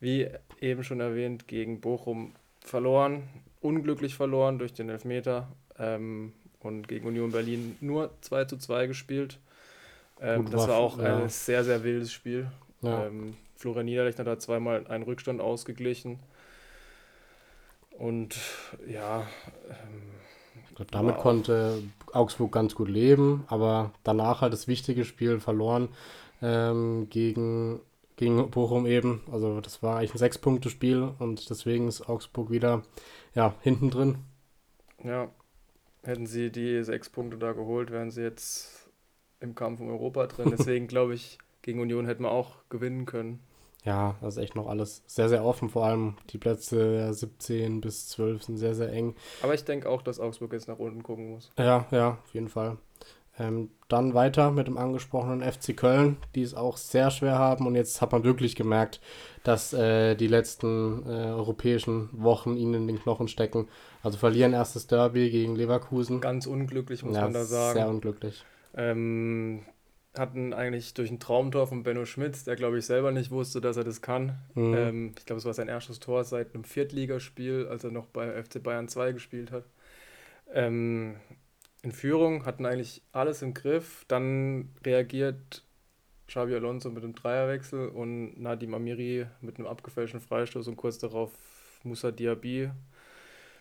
Wie 0.00 0.28
eben 0.60 0.84
schon 0.84 1.00
erwähnt, 1.00 1.48
gegen 1.48 1.80
Bochum 1.80 2.34
verloren, 2.60 3.24
unglücklich 3.60 4.14
verloren 4.14 4.58
durch 4.58 4.72
den 4.72 4.88
Elfmeter 4.88 5.48
ähm, 5.78 6.32
und 6.60 6.88
gegen 6.88 7.06
Union 7.06 7.32
Berlin 7.32 7.76
nur 7.80 8.10
2 8.20 8.44
zu 8.44 8.56
2 8.58 8.86
gespielt. 8.86 9.38
Ähm, 10.20 10.50
das 10.50 10.62
war, 10.62 10.68
war 10.68 10.76
auch 10.76 10.98
ja. 10.98 11.18
ein 11.18 11.28
sehr, 11.28 11.64
sehr 11.64 11.82
wildes 11.82 12.12
Spiel. 12.12 12.50
Ja. 12.82 13.06
Ähm, 13.06 13.36
Florian 13.56 13.86
Niederlechner 13.86 14.24
hat 14.24 14.42
zweimal 14.42 14.86
einen 14.86 15.04
Rückstand 15.04 15.40
ausgeglichen. 15.40 16.18
Und 17.98 18.36
ja. 18.86 19.26
Ähm, 19.68 20.02
ich 20.68 20.74
glaube, 20.76 20.90
damit 20.92 21.16
konnte 21.18 21.82
Augsburg 22.12 22.52
ganz 22.52 22.76
gut 22.76 22.88
leben, 22.88 23.44
aber 23.48 23.92
danach 24.04 24.42
halt 24.42 24.52
das 24.52 24.68
wichtige 24.68 25.04
Spiel 25.04 25.40
verloren 25.40 25.88
ähm, 26.40 27.08
gegen, 27.10 27.80
gegen 28.18 28.50
Bochum 28.50 28.84
eben. 28.84 29.22
Also 29.32 29.60
das 29.60 29.82
war 29.82 29.98
eigentlich 29.98 30.14
ein 30.14 30.18
Sechs-Punkte-Spiel 30.18 31.14
und 31.18 31.48
deswegen 31.48 31.88
ist 31.88 32.08
Augsburg 32.08 32.50
wieder 32.50 32.82
ja, 33.34 33.54
hinten 33.62 33.90
drin. 33.90 34.18
Ja, 35.02 35.30
hätten 36.02 36.26
sie 36.26 36.50
die 36.50 36.82
sechs 36.82 37.08
Punkte 37.08 37.38
da 37.38 37.52
geholt, 37.52 37.90
wären 37.90 38.10
sie 38.10 38.22
jetzt 38.22 38.90
im 39.40 39.54
Kampf 39.54 39.80
um 39.80 39.88
Europa 39.88 40.26
drin. 40.26 40.50
Deswegen 40.58 40.88
glaube 40.88 41.14
ich, 41.14 41.38
gegen 41.62 41.80
Union 41.80 42.06
hätten 42.06 42.24
wir 42.24 42.32
auch 42.32 42.56
gewinnen 42.68 43.06
können. 43.06 43.40
Ja, 43.84 44.16
das 44.20 44.36
ist 44.36 44.42
echt 44.42 44.56
noch 44.56 44.66
alles 44.66 45.04
sehr, 45.06 45.28
sehr 45.28 45.44
offen. 45.44 45.68
Vor 45.68 45.86
allem 45.86 46.16
die 46.30 46.38
Plätze 46.38 47.14
17 47.14 47.80
bis 47.80 48.08
12 48.08 48.42
sind 48.42 48.56
sehr, 48.56 48.74
sehr 48.74 48.92
eng. 48.92 49.14
Aber 49.40 49.54
ich 49.54 49.64
denke 49.64 49.88
auch, 49.88 50.02
dass 50.02 50.18
Augsburg 50.18 50.52
jetzt 50.52 50.66
nach 50.66 50.80
unten 50.80 51.04
gucken 51.04 51.30
muss. 51.30 51.52
Ja, 51.56 51.86
ja, 51.92 52.18
auf 52.24 52.34
jeden 52.34 52.48
Fall. 52.48 52.76
Ähm, 53.38 53.70
dann 53.88 54.14
weiter 54.14 54.50
mit 54.50 54.66
dem 54.66 54.76
angesprochenen 54.76 55.40
FC 55.40 55.76
Köln, 55.76 56.18
die 56.34 56.42
es 56.42 56.54
auch 56.54 56.76
sehr 56.76 57.10
schwer 57.10 57.38
haben. 57.38 57.66
Und 57.66 57.74
jetzt 57.74 58.00
hat 58.00 58.12
man 58.12 58.24
wirklich 58.24 58.54
gemerkt, 58.54 59.00
dass 59.44 59.72
äh, 59.72 60.14
die 60.14 60.26
letzten 60.26 61.04
äh, 61.06 61.30
europäischen 61.30 62.10
Wochen 62.12 62.56
ihnen 62.56 62.74
in 62.74 62.86
den 62.86 63.00
Knochen 63.00 63.28
stecken. 63.28 63.68
Also 64.02 64.18
verlieren 64.18 64.52
erstes 64.52 64.86
Derby 64.86 65.30
gegen 65.30 65.56
Leverkusen. 65.56 66.20
Ganz 66.20 66.46
unglücklich, 66.46 67.02
muss 67.02 67.16
ja, 67.16 67.22
man 67.22 67.32
da 67.32 67.44
sagen. 67.44 67.78
Sehr 67.78 67.88
unglücklich. 67.88 68.44
Ähm, 68.76 69.62
hatten 70.16 70.52
eigentlich 70.52 70.94
durch 70.94 71.10
ein 71.10 71.20
Traumtor 71.20 71.66
von 71.66 71.82
Benno 71.82 72.04
Schmitz, 72.04 72.44
der 72.44 72.56
glaube 72.56 72.78
ich 72.78 72.86
selber 72.86 73.12
nicht 73.12 73.30
wusste, 73.30 73.60
dass 73.60 73.76
er 73.76 73.84
das 73.84 74.02
kann. 74.02 74.38
Mhm. 74.54 74.74
Ähm, 74.74 75.14
ich 75.18 75.26
glaube, 75.26 75.38
es 75.38 75.44
war 75.44 75.54
sein 75.54 75.68
erstes 75.68 76.00
Tor 76.00 76.24
seit 76.24 76.54
einem 76.54 76.64
Viertligaspiel, 76.64 77.68
als 77.68 77.84
er 77.84 77.90
noch 77.90 78.06
bei 78.06 78.42
FC 78.42 78.62
Bayern 78.62 78.88
2 78.88 79.12
gespielt 79.12 79.52
hat. 79.52 79.64
Ähm, 80.52 81.16
in 81.82 81.92
Führung, 81.92 82.44
hatten 82.44 82.66
eigentlich 82.66 83.02
alles 83.12 83.42
im 83.42 83.54
Griff. 83.54 84.04
Dann 84.08 84.70
reagiert 84.84 85.62
Xabi 86.26 86.54
Alonso 86.54 86.90
mit 86.90 87.04
einem 87.04 87.14
Dreierwechsel 87.14 87.88
und 87.88 88.40
Nadim 88.40 88.74
Amiri 88.74 89.26
mit 89.40 89.58
einem 89.58 89.66
abgefälschten 89.66 90.20
Freistoß 90.20 90.68
und 90.68 90.76
kurz 90.76 90.98
darauf 90.98 91.32
Musa 91.84 92.10
Diaby 92.10 92.70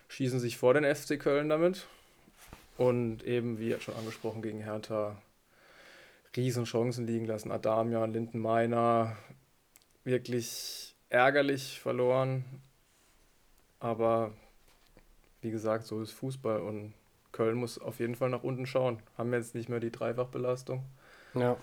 schießen 0.09 0.39
sich 0.39 0.57
vor 0.57 0.73
den 0.73 0.83
FC 0.83 1.19
Köln 1.19 1.49
damit. 1.49 1.87
Und 2.77 3.23
eben, 3.23 3.59
wie 3.59 3.75
schon 3.79 3.95
angesprochen, 3.95 4.41
gegen 4.41 4.61
Hertha 4.61 5.19
Riesenchancen 6.35 7.07
liegen 7.07 7.25
lassen. 7.25 7.51
Adamian, 7.51 8.13
Lindenmeiner, 8.13 9.17
wirklich 10.03 10.95
ärgerlich 11.09 11.79
verloren. 11.79 12.45
Aber 13.79 14.33
wie 15.41 15.49
gesagt, 15.49 15.85
so 15.85 16.01
ist 16.01 16.11
Fußball 16.11 16.61
und 16.61 16.93
Köln 17.31 17.57
muss 17.57 17.79
auf 17.79 17.99
jeden 17.99 18.15
Fall 18.15 18.29
nach 18.29 18.43
unten 18.43 18.65
schauen. 18.65 18.99
Haben 19.17 19.33
jetzt 19.33 19.55
nicht 19.55 19.69
mehr 19.69 19.79
die 19.79 19.91
Dreifachbelastung. 19.91 20.83
Ja. 21.33 21.57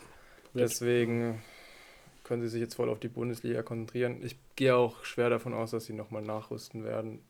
Deswegen 0.54 1.42
können 2.22 2.42
sie 2.42 2.48
sich 2.48 2.60
jetzt 2.60 2.74
voll 2.74 2.88
auf 2.88 3.00
die 3.00 3.08
Bundesliga 3.08 3.62
konzentrieren. 3.62 4.20
Ich 4.22 4.36
gehe 4.56 4.74
auch 4.76 5.04
schwer 5.04 5.30
davon 5.30 5.52
aus, 5.52 5.72
dass 5.72 5.84
sie 5.84 5.92
nochmal 5.92 6.22
nachrüsten 6.22 6.84
werden 6.84 7.20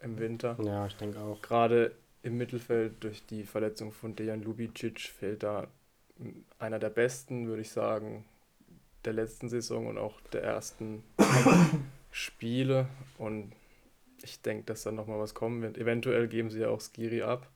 im 0.00 0.18
Winter. 0.18 0.56
Ja, 0.62 0.86
ich 0.86 0.96
denke 0.96 1.20
auch. 1.20 1.40
Gerade 1.42 1.92
im 2.22 2.36
Mittelfeld 2.36 3.02
durch 3.04 3.24
die 3.26 3.44
Verletzung 3.44 3.92
von 3.92 4.16
Dejan 4.16 4.42
Lubicic 4.42 5.00
fehlt 5.00 5.42
da 5.42 5.68
einer 6.58 6.78
der 6.78 6.90
besten, 6.90 7.46
würde 7.46 7.62
ich 7.62 7.70
sagen, 7.70 8.24
der 9.04 9.12
letzten 9.12 9.48
Saison 9.48 9.86
und 9.86 9.98
auch 9.98 10.20
der 10.32 10.42
ersten 10.42 11.04
Spiele. 12.10 12.88
Und 13.18 13.52
ich 14.22 14.40
denke, 14.40 14.64
dass 14.64 14.82
da 14.84 14.90
nochmal 14.92 15.18
was 15.18 15.34
kommen 15.34 15.62
wird. 15.62 15.76
Eventuell 15.76 16.28
geben 16.28 16.50
sie 16.50 16.60
ja 16.60 16.68
auch 16.68 16.80
Skiri 16.80 17.22
ab. 17.22 17.46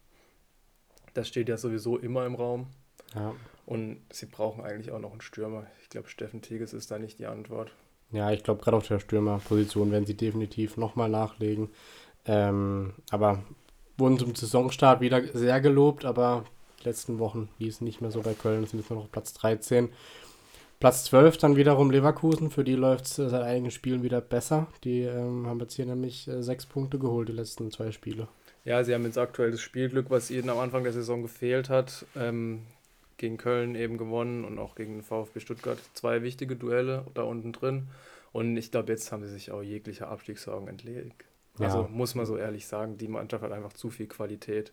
Das 1.18 1.26
steht 1.26 1.48
ja 1.48 1.56
sowieso 1.56 1.98
immer 1.98 2.25
im 2.26 2.37
Raum. 2.37 2.68
Ja. 3.12 3.34
Und 3.66 4.00
sie 4.12 4.26
brauchen 4.26 4.62
eigentlich 4.62 4.92
auch 4.92 5.00
noch 5.00 5.10
einen 5.10 5.20
Stürmer. 5.20 5.66
Ich 5.82 5.88
glaube, 5.88 6.08
Steffen 6.08 6.42
Teges 6.42 6.72
ist 6.72 6.92
da 6.92 6.98
nicht 7.00 7.18
die 7.18 7.26
Antwort. 7.26 7.72
Ja, 8.12 8.30
ich 8.30 8.44
glaube, 8.44 8.62
gerade 8.62 8.76
auf 8.76 8.87
der 8.87 9.00
Stürmerposition 9.00 9.90
werden 9.90 10.06
sie 10.06 10.16
definitiv 10.16 10.76
nochmal 10.76 11.08
nachlegen. 11.08 11.70
Ähm, 12.25 12.94
aber 13.10 13.42
wurden 13.96 14.16
zum 14.16 14.37
Saisonstart 14.37 15.00
wieder 15.00 15.26
sehr 15.37 15.60
gelobt, 15.60 16.04
aber 16.04 16.44
die 16.80 16.84
letzten 16.84 17.18
Wochen 17.18 17.48
lief 17.58 17.75
es 17.75 17.80
nicht 17.80 18.00
mehr 18.00 18.12
so 18.12 18.20
bei 18.20 18.34
Köln. 18.34 18.64
Sind 18.64 18.78
jetzt 18.78 18.90
nur 18.90 19.00
noch 19.00 19.10
Platz 19.10 19.34
13. 19.34 19.88
Platz 20.78 21.04
12 21.06 21.37
dann 21.38 21.56
wiederum 21.56 21.90
Leverkusen. 21.90 22.52
Für 22.52 22.62
die 22.62 22.76
läuft 22.76 23.06
es 23.06 23.16
seit 23.16 23.42
einigen 23.42 23.72
Spielen 23.72 24.04
wieder 24.04 24.20
besser. 24.20 24.68
Die 24.84 25.00
ähm, 25.00 25.48
haben 25.48 25.58
jetzt 25.58 25.75
hier 25.75 25.87
nämlich 25.87 26.28
äh, 26.28 26.44
sechs 26.44 26.64
Punkte 26.64 27.00
geholt, 27.00 27.28
die 27.28 27.32
letzten 27.32 27.72
zwei 27.72 27.90
Spiele. 27.90 28.28
Ja, 28.68 28.84
sie 28.84 28.92
haben 28.92 29.04
jetzt 29.04 29.16
aktuell 29.16 29.50
das 29.50 29.62
Spielglück, 29.62 30.10
was 30.10 30.30
ihnen 30.30 30.50
am 30.50 30.58
Anfang 30.58 30.82
der 30.82 30.92
Saison 30.92 31.22
gefehlt 31.22 31.70
hat. 31.70 32.04
Ähm, 32.14 32.66
gegen 33.16 33.38
Köln 33.38 33.75
eben 33.75 33.96
gewonnen 33.96 34.44
und 34.44 34.58
auch 34.58 34.75
gegen 34.75 34.96
den 34.96 35.02
VfB 35.02 35.40
Stuttgart. 35.40 35.78
Zwei 35.94 36.22
wichtige 36.22 36.54
Duelle 36.54 37.06
da 37.14 37.22
unten 37.22 37.52
drin. 37.52 37.88
Und 38.30 38.58
ich 38.58 38.70
glaube, 38.70 38.92
jetzt 38.92 39.10
haben 39.10 39.25
sie 39.25 39.32
sich 39.32 39.52
auch 39.52 39.62
jeglicher 39.62 40.08
Abstiegssorgen 40.08 40.68
entledigt. 40.68 41.25
Also 41.58 41.80
ja. 41.80 41.88
muss 41.88 42.14
man 42.14 42.26
so 42.26 42.37
ehrlich 42.37 42.66
sagen, 42.66 42.98
die 42.98 43.08
Mannschaft 43.08 43.42
hat 43.42 43.52
einfach 43.52 43.72
zu 43.72 43.88
viel 43.88 44.06
Qualität 44.06 44.70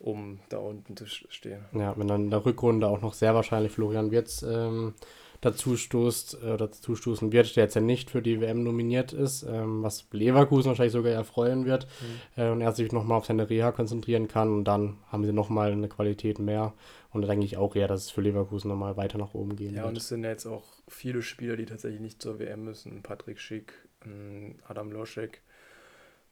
um 0.00 0.38
da 0.48 0.58
unten 0.58 0.96
zu 0.96 1.06
stehen. 1.06 1.64
Ja, 1.72 1.96
wenn 1.96 2.08
dann 2.08 2.24
in 2.24 2.30
der 2.30 2.44
Rückrunde 2.44 2.86
auch 2.86 3.00
noch 3.00 3.14
sehr 3.14 3.34
wahrscheinlich 3.34 3.72
Florian 3.72 4.10
Wirtz 4.10 4.42
ähm, 4.42 4.94
dazu 5.40 5.76
stoßt, 5.76 6.42
äh, 6.42 6.56
dazu 6.56 6.96
stoßen 6.96 7.32
wird, 7.32 7.54
der 7.56 7.64
jetzt 7.64 7.74
ja 7.74 7.80
nicht 7.80 8.10
für 8.10 8.22
die 8.22 8.40
WM 8.40 8.62
nominiert 8.62 9.12
ist, 9.12 9.44
ähm, 9.44 9.82
was 9.82 10.06
Leverkusen 10.10 10.68
wahrscheinlich 10.68 10.92
sogar 10.92 11.12
erfreuen 11.12 11.64
wird 11.64 11.86
mhm. 12.36 12.42
äh, 12.42 12.50
und 12.50 12.60
er 12.60 12.72
sich 12.72 12.92
nochmal 12.92 13.18
auf 13.18 13.26
seine 13.26 13.48
Reha 13.48 13.72
konzentrieren 13.72 14.28
kann 14.28 14.52
und 14.52 14.64
dann 14.64 14.98
haben 15.08 15.24
sie 15.24 15.32
nochmal 15.32 15.72
eine 15.72 15.88
Qualität 15.88 16.38
mehr 16.38 16.74
und 17.10 17.22
da 17.22 17.28
denke 17.28 17.44
ich 17.44 17.56
auch 17.56 17.76
eher, 17.76 17.88
dass 17.88 18.04
es 18.04 18.10
für 18.10 18.20
Leverkusen 18.20 18.68
nochmal 18.68 18.96
weiter 18.96 19.18
nach 19.18 19.34
oben 19.34 19.56
gehen 19.56 19.70
ja, 19.70 19.76
wird. 19.76 19.84
Ja, 19.84 19.88
und 19.88 19.96
es 19.96 20.08
sind 20.08 20.24
jetzt 20.24 20.46
auch 20.46 20.64
viele 20.88 21.22
Spieler, 21.22 21.56
die 21.56 21.66
tatsächlich 21.66 22.00
nicht 22.00 22.20
zur 22.20 22.38
WM 22.38 22.64
müssen. 22.64 23.02
Patrick 23.02 23.40
Schick, 23.40 23.72
Adam 24.66 24.92
Loschek, 24.92 25.42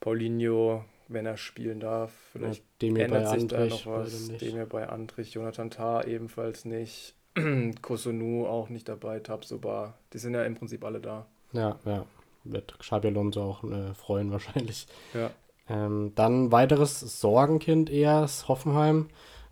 Paulinho, 0.01 0.85
wenn 1.09 1.27
er 1.27 1.37
spielen 1.37 1.81
darf. 1.81 2.13
Vielleicht 2.33 2.65
ja, 2.83 2.89
ändert 2.89 3.29
sich 3.31 3.43
Andrich, 3.43 3.49
da 3.49 3.67
noch 3.67 3.87
was. 3.87 4.29
Demir 4.39 4.67
bei 4.67 4.89
Andrich, 4.89 5.35
Jonathan 5.35 5.71
Tah 5.71 6.05
ebenfalls 6.05 6.65
nicht. 6.65 7.16
Kosunu 7.83 8.47
auch 8.47 8.69
nicht 8.69 8.89
dabei, 8.89 9.21
Tabsoba. 9.21 9.95
Die 10.13 10.19
sind 10.19 10.35
ja 10.35 10.45
im 10.45 10.55
Prinzip 10.55 10.85
alle 10.85 11.01
da. 11.01 11.27
Ja, 11.53 11.79
ja. 11.85 12.05
Wird 12.45 12.79
Xabi 12.79 13.09
Alonso 13.09 13.43
auch 13.43 13.65
äh, 13.65 13.95
freuen 13.95 14.31
wahrscheinlich. 14.31 14.87
Ja. 15.15 15.31
Ähm, 15.69 16.13
dann 16.15 16.53
weiteres 16.53 17.01
Sorgenkind 17.21 17.91
eher 17.91 18.27
Hoffenheim. 18.47 19.09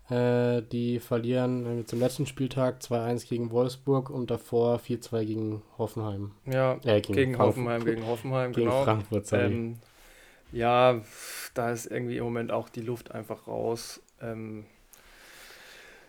Äh, 0.09 0.61
die 0.61 0.99
verlieren 0.99 1.81
äh, 1.81 1.85
zum 1.85 1.99
letzten 1.99 2.25
Spieltag 2.25 2.79
2-1 2.81 3.27
gegen 3.27 3.51
Wolfsburg 3.51 4.09
und 4.09 4.29
davor 4.29 4.77
4-2 4.77 5.25
gegen 5.25 5.61
Hoffenheim. 5.77 6.31
Ja, 6.45 6.73
äh, 6.83 7.01
gegen, 7.01 7.13
gegen 7.13 7.37
Hoffenheim, 7.39 7.83
gegen 7.83 8.05
Hoffenheim, 8.05 8.51
gegen 8.53 8.69
genau. 8.69 8.83
Frankfurt, 8.83 9.25
sorry. 9.25 9.45
Ähm, 9.45 9.79
ja, 10.51 11.01
da 11.55 11.71
ist 11.71 11.87
irgendwie 11.87 12.17
im 12.17 12.23
Moment 12.23 12.51
auch 12.51 12.69
die 12.69 12.81
Luft 12.81 13.11
einfach 13.11 13.47
raus. 13.47 14.01
Ähm, 14.21 14.65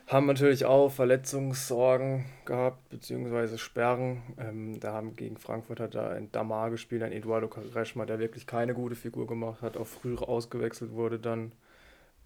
haben 0.06 0.26
natürlich 0.26 0.64
auch 0.64 0.90
Verletzungssorgen 0.90 2.26
gehabt, 2.44 2.88
beziehungsweise 2.90 3.58
Sperren. 3.58 4.22
Ähm, 4.38 4.78
da 4.78 4.92
haben 4.92 5.16
gegen 5.16 5.36
Frankfurt 5.36 5.80
hat 5.80 5.94
da 5.96 6.10
ein 6.10 6.30
Damar 6.30 6.70
gespielt, 6.70 7.02
ein 7.02 7.12
Eduardo 7.12 7.48
Kareschma, 7.48 8.06
der 8.06 8.20
wirklich 8.20 8.46
keine 8.46 8.74
gute 8.74 8.94
Figur 8.94 9.26
gemacht 9.26 9.62
hat, 9.62 9.76
auch 9.76 9.86
früher 9.86 10.28
ausgewechselt 10.28 10.92
wurde 10.92 11.18
dann. 11.18 11.52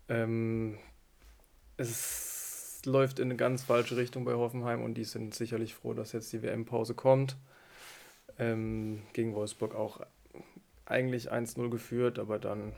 Ähm, 0.08 0.78
es 1.78 2.82
läuft 2.84 3.18
in 3.18 3.26
eine 3.26 3.36
ganz 3.36 3.62
falsche 3.62 3.96
Richtung 3.96 4.24
bei 4.24 4.34
Hoffenheim 4.34 4.82
und 4.82 4.94
die 4.94 5.04
sind 5.04 5.34
sicherlich 5.34 5.74
froh, 5.74 5.94
dass 5.94 6.12
jetzt 6.12 6.32
die 6.32 6.42
WM-Pause 6.42 6.94
kommt. 6.94 7.36
Ähm, 8.38 9.02
gegen 9.14 9.34
Wolfsburg 9.34 9.74
auch 9.74 10.00
eigentlich 10.84 11.32
1-0 11.32 11.70
geführt, 11.70 12.18
aber 12.18 12.38
dann 12.38 12.72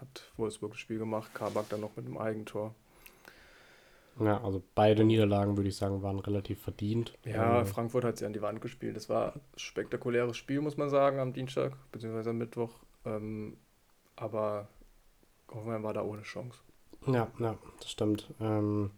hat 0.00 0.30
Wolfsburg 0.36 0.72
das 0.72 0.80
Spiel 0.80 0.98
gemacht, 0.98 1.34
Kabak 1.34 1.68
dann 1.70 1.80
noch 1.80 1.96
mit 1.96 2.06
einem 2.06 2.18
Eigentor. 2.18 2.74
Ja, 4.20 4.42
also 4.44 4.62
beide 4.74 5.02
Niederlagen, 5.02 5.56
würde 5.56 5.70
ich 5.70 5.76
sagen, 5.76 6.02
waren 6.02 6.18
relativ 6.18 6.60
verdient. 6.60 7.16
Ja, 7.24 7.60
ähm, 7.60 7.66
Frankfurt 7.66 8.04
hat 8.04 8.18
sie 8.18 8.26
an 8.26 8.34
die 8.34 8.42
Wand 8.42 8.60
gespielt. 8.60 8.94
Das 8.96 9.08
war 9.08 9.34
ein 9.34 9.40
spektakuläres 9.56 10.36
Spiel, 10.36 10.60
muss 10.60 10.76
man 10.76 10.90
sagen, 10.90 11.18
am 11.18 11.32
Dienstag, 11.32 11.72
beziehungsweise 11.90 12.30
am 12.30 12.38
Mittwoch. 12.38 12.80
Ähm, 13.06 13.56
aber 14.16 14.68
Hoffenheim 15.50 15.82
war 15.82 15.94
da 15.94 16.02
ohne 16.02 16.22
Chance. 16.22 16.58
Ja, 17.06 17.28
ja, 17.38 17.56
das 17.78 17.90
stimmt. 17.90 18.32
Ähm, 18.40 18.90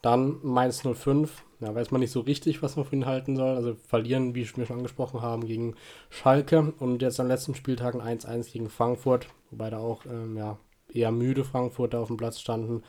dann 0.00 0.38
Mainz 0.42 0.82
05, 0.82 1.44
ja, 1.60 1.74
weiß 1.74 1.90
man 1.90 2.00
nicht 2.00 2.12
so 2.12 2.20
richtig, 2.20 2.62
was 2.62 2.76
man 2.76 2.84
von 2.84 2.94
ihnen 2.94 3.06
halten 3.06 3.36
soll. 3.36 3.56
Also 3.56 3.74
verlieren, 3.74 4.34
wie 4.34 4.46
wir 4.56 4.66
schon 4.66 4.76
angesprochen 4.76 5.22
haben, 5.22 5.46
gegen 5.46 5.74
Schalke 6.10 6.72
und 6.78 7.02
jetzt 7.02 7.18
am 7.20 7.28
letzten 7.28 7.54
Spieltagen 7.54 8.00
1-1 8.00 8.52
gegen 8.52 8.68
Frankfurt, 8.68 9.28
wobei 9.50 9.70
da 9.70 9.78
auch 9.78 10.04
ähm, 10.06 10.36
ja, 10.36 10.58
eher 10.92 11.10
müde 11.10 11.44
Frankfurter 11.44 12.00
auf 12.00 12.08
dem 12.08 12.16
Platz 12.16 12.40
standen. 12.40 12.82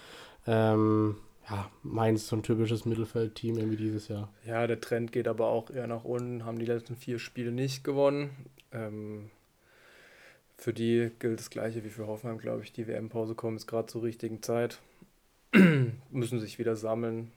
Ähm, 0.46 1.18
ja, 1.50 1.70
Mainz 1.84 2.28
so 2.28 2.36
ein 2.36 2.44
typisches 2.44 2.86
Mittelfeldteam 2.86 3.58
irgendwie 3.58 3.78
dieses 3.78 4.08
Jahr. 4.08 4.30
Ja, 4.46 4.66
der 4.68 4.80
Trend 4.80 5.12
geht 5.12 5.28
aber 5.28 5.48
auch 5.48 5.70
eher 5.70 5.88
nach 5.88 6.04
unten, 6.04 6.46
haben 6.46 6.60
die 6.60 6.66
letzten 6.66 6.96
vier 6.96 7.20
Spiele 7.20 7.52
nicht 7.52 7.84
gewonnen. 7.84 8.30
Ähm, 8.72 9.30
für 10.58 10.74
die 10.74 11.12
gilt 11.20 11.40
das 11.40 11.50
gleiche 11.50 11.84
wie 11.84 11.90
für 11.90 12.08
Hoffenheim, 12.08 12.38
glaube 12.38 12.64
ich. 12.64 12.72
Die 12.72 12.88
WM-Pause 12.88 13.36
kommt 13.36 13.60
jetzt 13.60 13.68
gerade 13.68 13.88
zur 13.88 14.04
richtigen 14.04 14.42
Zeit. 14.42 14.80
müssen 16.10 16.40
sich 16.40 16.60
wieder 16.60 16.76
sammeln. 16.76 17.32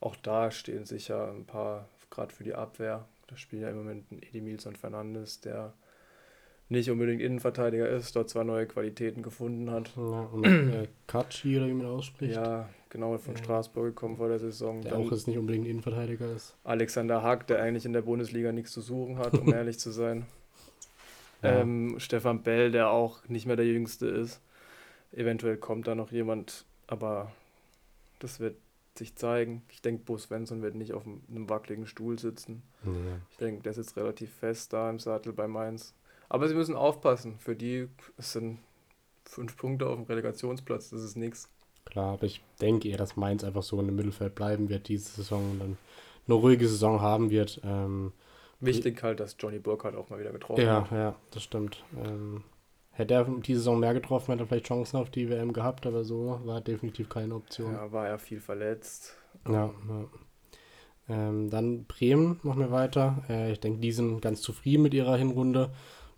Auch 0.00 0.16
da 0.16 0.50
stehen 0.50 0.84
sicher 0.84 1.32
ein 1.32 1.46
paar, 1.46 1.88
gerade 2.10 2.32
für 2.32 2.44
die 2.44 2.54
Abwehr. 2.54 3.08
Da 3.26 3.36
spielt 3.36 3.62
ja 3.62 3.70
im 3.70 3.78
Moment 3.78 4.10
ein 4.12 4.22
Edimilson 4.22 4.76
Fernandes, 4.76 5.40
der 5.40 5.72
nicht 6.68 6.90
unbedingt 6.90 7.20
Innenverteidiger 7.20 7.88
ist, 7.88 8.16
dort 8.16 8.30
zwar 8.30 8.44
neue 8.44 8.66
Qualitäten 8.66 9.22
gefunden 9.22 9.70
hat. 9.70 9.92
Ja, 9.96 10.02
und 10.32 10.44
äh, 10.44 10.88
Katschi, 11.06 11.56
oder 11.56 11.68
wie 11.68 11.74
man 11.74 11.86
ausspricht. 11.86 12.34
Ja, 12.34 12.68
genau, 12.90 13.16
von 13.18 13.34
ja. 13.34 13.42
Straßburg 13.42 13.86
gekommen 13.86 14.16
vor 14.16 14.28
der 14.28 14.38
Saison. 14.38 14.80
Der 14.82 14.92
Dann 14.92 15.06
auch 15.06 15.12
jetzt 15.12 15.28
nicht 15.28 15.38
unbedingt 15.38 15.66
Innenverteidiger 15.66 16.32
ist. 16.34 16.56
Alexander 16.64 17.22
Hack, 17.22 17.46
der 17.46 17.62
eigentlich 17.62 17.84
in 17.84 17.92
der 17.92 18.02
Bundesliga 18.02 18.52
nichts 18.52 18.72
zu 18.72 18.80
suchen 18.80 19.18
hat, 19.18 19.34
um 19.34 19.52
ehrlich 19.52 19.78
zu 19.78 19.90
sein. 19.90 20.26
Ja. 21.42 21.60
Ähm, 21.60 21.96
Stefan 21.98 22.42
Bell, 22.42 22.70
der 22.70 22.90
auch 22.90 23.28
nicht 23.28 23.46
mehr 23.46 23.56
der 23.56 23.66
Jüngste 23.66 24.06
ist. 24.06 24.40
Eventuell 25.12 25.58
kommt 25.58 25.86
da 25.86 25.94
noch 25.94 26.10
jemand 26.10 26.64
aber 26.86 27.32
das 28.18 28.40
wird 28.40 28.56
sich 28.94 29.16
zeigen. 29.16 29.62
Ich 29.70 29.82
denke, 29.82 30.04
Bo 30.04 30.16
Svensson 30.18 30.62
wird 30.62 30.76
nicht 30.76 30.92
auf 30.92 31.04
einem 31.04 31.48
wackeligen 31.48 31.86
Stuhl 31.86 32.18
sitzen. 32.18 32.62
Ja. 32.84 32.92
Ich 33.30 33.36
denke, 33.38 33.62
der 33.62 33.72
sitzt 33.72 33.96
relativ 33.96 34.32
fest 34.32 34.72
da 34.72 34.88
im 34.88 34.98
Sattel 34.98 35.32
bei 35.32 35.48
Mainz. 35.48 35.94
Aber 36.28 36.48
sie 36.48 36.54
müssen 36.54 36.76
aufpassen. 36.76 37.38
Für 37.38 37.54
die 37.54 37.88
sind 38.18 38.58
fünf 39.24 39.56
Punkte 39.56 39.86
auf 39.88 39.96
dem 39.96 40.04
Relegationsplatz. 40.04 40.90
Das 40.90 41.02
ist 41.02 41.16
nichts. 41.16 41.48
Klar, 41.84 42.14
aber 42.14 42.24
ich 42.24 42.42
denke 42.60 42.88
eher, 42.88 42.96
dass 42.96 43.16
Mainz 43.16 43.44
einfach 43.44 43.62
so 43.62 43.78
in 43.80 43.86
dem 43.86 43.96
Mittelfeld 43.96 44.34
bleiben 44.34 44.68
wird 44.68 44.88
diese 44.88 45.10
Saison 45.10 45.50
und 45.50 45.58
dann 45.58 45.78
eine 46.26 46.34
ruhige 46.34 46.66
Saison 46.66 47.00
haben 47.00 47.30
wird. 47.30 47.60
Ähm, 47.62 48.12
Wichtig 48.60 49.02
halt, 49.02 49.20
dass 49.20 49.36
Johnny 49.38 49.58
Burkhardt 49.58 49.94
auch 49.94 50.08
mal 50.08 50.18
wieder 50.18 50.32
getroffen 50.32 50.64
ja, 50.64 50.82
hat. 50.82 50.90
Ja, 50.90 50.96
ja, 50.96 51.16
das 51.30 51.42
stimmt. 51.42 51.84
Ähm, 52.02 52.44
Hätte 52.96 53.14
er 53.14 53.24
die 53.24 53.54
Saison 53.54 53.80
mehr 53.80 53.92
getroffen, 53.92 54.30
hätte 54.30 54.44
er 54.44 54.46
vielleicht 54.46 54.66
Chancen 54.66 54.98
auf 54.98 55.10
die 55.10 55.28
WM 55.28 55.52
gehabt, 55.52 55.84
aber 55.84 56.04
so 56.04 56.40
war 56.44 56.60
definitiv 56.60 57.08
keine 57.08 57.34
Option. 57.34 57.72
Ja, 57.72 57.90
war 57.90 58.06
er 58.06 58.20
viel 58.20 58.40
verletzt. 58.40 59.16
Ja, 59.48 59.72
ja. 59.88 60.04
Ähm, 61.08 61.50
dann 61.50 61.84
Bremen, 61.86 62.38
machen 62.44 62.60
wir 62.60 62.70
weiter. 62.70 63.24
Äh, 63.28 63.52
ich 63.52 63.60
denke, 63.60 63.80
die 63.80 63.90
sind 63.90 64.20
ganz 64.22 64.40
zufrieden 64.42 64.84
mit 64.84 64.94
ihrer 64.94 65.16
Hinrunde. 65.16 65.70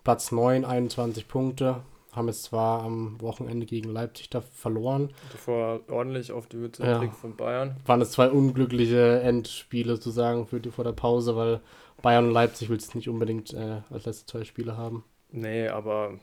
Platz 0.07 0.31
9, 0.31 0.63
21 0.63 1.27
Punkte. 1.27 1.81
Haben 2.13 2.29
jetzt 2.29 2.43
zwar 2.43 2.81
am 2.83 3.19
Wochenende 3.19 3.65
gegen 3.65 3.89
Leipzig 3.89 4.29
da 4.29 4.39
verloren. 4.39 5.11
Davor 5.33 5.81
ordentlich 5.89 6.31
auf 6.31 6.47
die 6.47 6.55
Mütze 6.55 6.81
Ja. 6.85 7.01
von 7.09 7.35
Bayern. 7.35 7.75
Waren 7.85 7.99
es 7.99 8.11
zwei 8.13 8.29
unglückliche 8.29 9.19
Endspiele 9.19 9.97
sozusagen 9.97 10.47
für 10.47 10.61
die, 10.61 10.71
vor 10.71 10.85
der 10.85 10.93
Pause, 10.93 11.35
weil 11.35 11.59
Bayern 12.01 12.27
und 12.27 12.31
Leipzig 12.31 12.69
willst 12.69 12.95
nicht 12.95 13.09
unbedingt 13.09 13.53
äh, 13.53 13.81
als 13.89 14.05
letzte 14.05 14.25
zwei 14.27 14.45
Spiele 14.45 14.77
haben. 14.77 15.03
Nee, 15.29 15.67
aber 15.67 16.17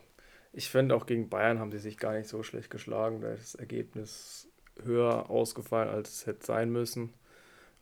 ich 0.54 0.70
finde 0.70 0.96
auch 0.96 1.04
gegen 1.04 1.28
Bayern 1.28 1.58
haben 1.58 1.70
sie 1.70 1.78
sich 1.78 1.98
gar 1.98 2.14
nicht 2.14 2.30
so 2.30 2.42
schlecht 2.42 2.70
geschlagen. 2.70 3.20
Da 3.20 3.32
ist 3.32 3.52
das 3.52 3.60
Ergebnis 3.60 4.48
höher 4.82 5.28
ausgefallen, 5.28 5.90
als 5.90 6.10
es 6.10 6.26
hätte 6.26 6.46
sein 6.46 6.70
müssen. 6.70 7.12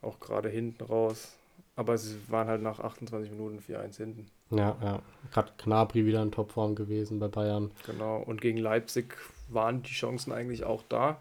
Auch 0.01 0.19
gerade 0.19 0.49
hinten 0.49 0.83
raus. 0.83 1.39
Aber 1.75 1.97
sie 1.97 2.17
waren 2.29 2.49
halt 2.49 2.62
nach 2.62 2.81
28 2.81 3.31
Minuten 3.31 3.59
4-1 3.59 3.97
hinten. 3.97 4.26
Ja, 4.50 4.76
ja. 4.83 5.02
Gerade 5.33 5.52
Knabri 5.57 6.05
wieder 6.05 6.23
in 6.23 6.31
Topform 6.31 6.75
gewesen 6.75 7.19
bei 7.19 7.29
Bayern. 7.29 7.71
Genau. 7.87 8.19
Und 8.19 8.41
gegen 8.43 8.59
Leipzig 8.59 9.17
waren 9.49 9.83
die 9.83 9.93
Chancen 9.93 10.33
eigentlich 10.33 10.64
auch 10.64 10.83
da. 10.88 11.19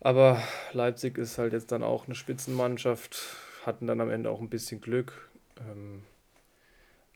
Aber 0.00 0.42
Leipzig 0.72 1.18
ist 1.18 1.36
halt 1.36 1.52
jetzt 1.52 1.72
dann 1.72 1.82
auch 1.82 2.06
eine 2.06 2.14
Spitzenmannschaft, 2.14 3.36
hatten 3.66 3.86
dann 3.86 4.00
am 4.00 4.10
Ende 4.10 4.30
auch 4.30 4.40
ein 4.40 4.48
bisschen 4.48 4.80
Glück. 4.80 5.28
Ähm, 5.58 6.02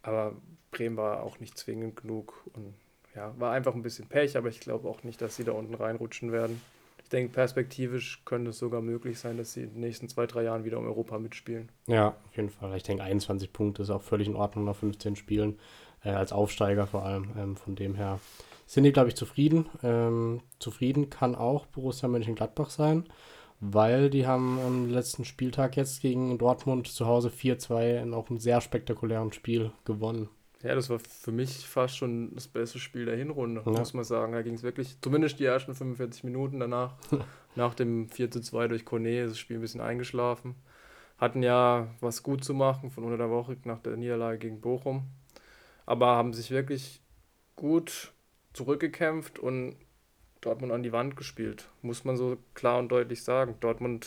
aber 0.02 0.34
Bremen 0.70 0.98
war 0.98 1.22
auch 1.22 1.40
nicht 1.40 1.56
zwingend 1.56 1.96
genug 1.96 2.44
und 2.52 2.74
ja, 3.14 3.32
war 3.38 3.52
einfach 3.52 3.74
ein 3.74 3.82
bisschen 3.82 4.08
Pech, 4.08 4.36
aber 4.36 4.48
ich 4.48 4.60
glaube 4.60 4.88
auch 4.88 5.02
nicht, 5.02 5.22
dass 5.22 5.36
sie 5.36 5.44
da 5.44 5.52
unten 5.52 5.74
reinrutschen 5.74 6.30
werden. 6.30 6.60
Ich 7.04 7.10
denke, 7.10 7.32
perspektivisch 7.32 8.22
könnte 8.24 8.50
es 8.50 8.58
sogar 8.58 8.80
möglich 8.80 9.18
sein, 9.18 9.36
dass 9.36 9.52
sie 9.52 9.62
in 9.62 9.74
den 9.74 9.80
nächsten 9.80 10.08
zwei, 10.08 10.26
drei 10.26 10.42
Jahren 10.42 10.64
wieder 10.64 10.78
um 10.78 10.86
Europa 10.86 11.18
mitspielen. 11.18 11.70
Ja, 11.86 12.08
auf 12.08 12.36
jeden 12.36 12.50
Fall. 12.50 12.76
Ich 12.76 12.82
denke, 12.82 13.04
21 13.04 13.52
Punkte 13.52 13.82
ist 13.82 13.90
auch 13.90 14.02
völlig 14.02 14.26
in 14.26 14.36
Ordnung 14.36 14.64
nach 14.64 14.76
15 14.76 15.14
Spielen. 15.14 15.58
Äh, 16.04 16.10
als 16.10 16.32
Aufsteiger 16.32 16.86
vor 16.86 17.04
allem. 17.04 17.30
Ähm, 17.36 17.56
von 17.56 17.74
dem 17.74 17.94
her 17.94 18.20
sind 18.66 18.84
die, 18.84 18.92
glaube 18.92 19.08
ich, 19.08 19.16
zufrieden. 19.16 19.66
Ähm, 19.82 20.42
zufrieden 20.58 21.10
kann 21.10 21.34
auch 21.34 21.66
Borussia 21.66 22.08
Mönchengladbach 22.08 22.70
sein, 22.70 23.04
weil 23.60 24.10
die 24.10 24.26
haben 24.26 24.58
am 24.64 24.90
letzten 24.90 25.24
Spieltag 25.24 25.76
jetzt 25.76 26.02
gegen 26.02 26.36
Dortmund 26.38 26.88
zu 26.88 27.06
Hause 27.06 27.30
4-2 27.30 28.02
in 28.02 28.14
auch 28.14 28.28
einem 28.28 28.38
sehr 28.38 28.60
spektakulären 28.60 29.32
Spiel 29.32 29.72
gewonnen. 29.84 30.28
Ja, 30.64 30.74
das 30.74 30.88
war 30.90 30.98
für 30.98 31.30
mich 31.30 31.68
fast 31.68 31.96
schon 31.96 32.34
das 32.34 32.48
beste 32.48 32.78
Spiel 32.78 33.04
der 33.04 33.16
Hinrunde, 33.16 33.62
Ja. 33.64 33.70
muss 33.70 33.92
man 33.94 34.02
sagen. 34.04 34.32
Da 34.32 34.42
ging 34.42 34.54
es 34.54 34.62
wirklich, 34.62 34.96
zumindest 35.02 35.38
die 35.38 35.44
ersten 35.44 35.74
45 35.74 36.24
Minuten 36.24 36.58
danach, 36.58 36.94
nach 37.54 37.74
dem 37.74 38.08
4 38.08 38.30
zu 38.30 38.40
2 38.40 38.68
durch 38.68 38.84
Kone, 38.84 39.20
ist 39.24 39.30
das 39.32 39.38
Spiel 39.38 39.58
ein 39.58 39.60
bisschen 39.60 39.80
eingeschlafen. 39.82 40.54
Hatten 41.18 41.42
ja 41.42 41.88
was 42.00 42.22
gut 42.22 42.42
zu 42.44 42.54
machen 42.54 42.90
von 42.90 43.04
unter 43.04 43.18
der 43.18 43.30
Woche 43.30 43.56
nach 43.64 43.78
der 43.78 43.96
Niederlage 43.96 44.38
gegen 44.38 44.60
Bochum. 44.60 45.04
Aber 45.86 46.06
haben 46.16 46.32
sich 46.32 46.50
wirklich 46.50 47.00
gut 47.56 48.12
zurückgekämpft 48.54 49.38
und 49.38 49.76
Dortmund 50.40 50.72
an 50.72 50.82
die 50.82 50.92
Wand 50.92 51.16
gespielt. 51.16 51.68
Muss 51.82 52.04
man 52.04 52.16
so 52.16 52.36
klar 52.54 52.78
und 52.78 52.88
deutlich 52.90 53.22
sagen. 53.22 53.54
Dortmund 53.60 54.06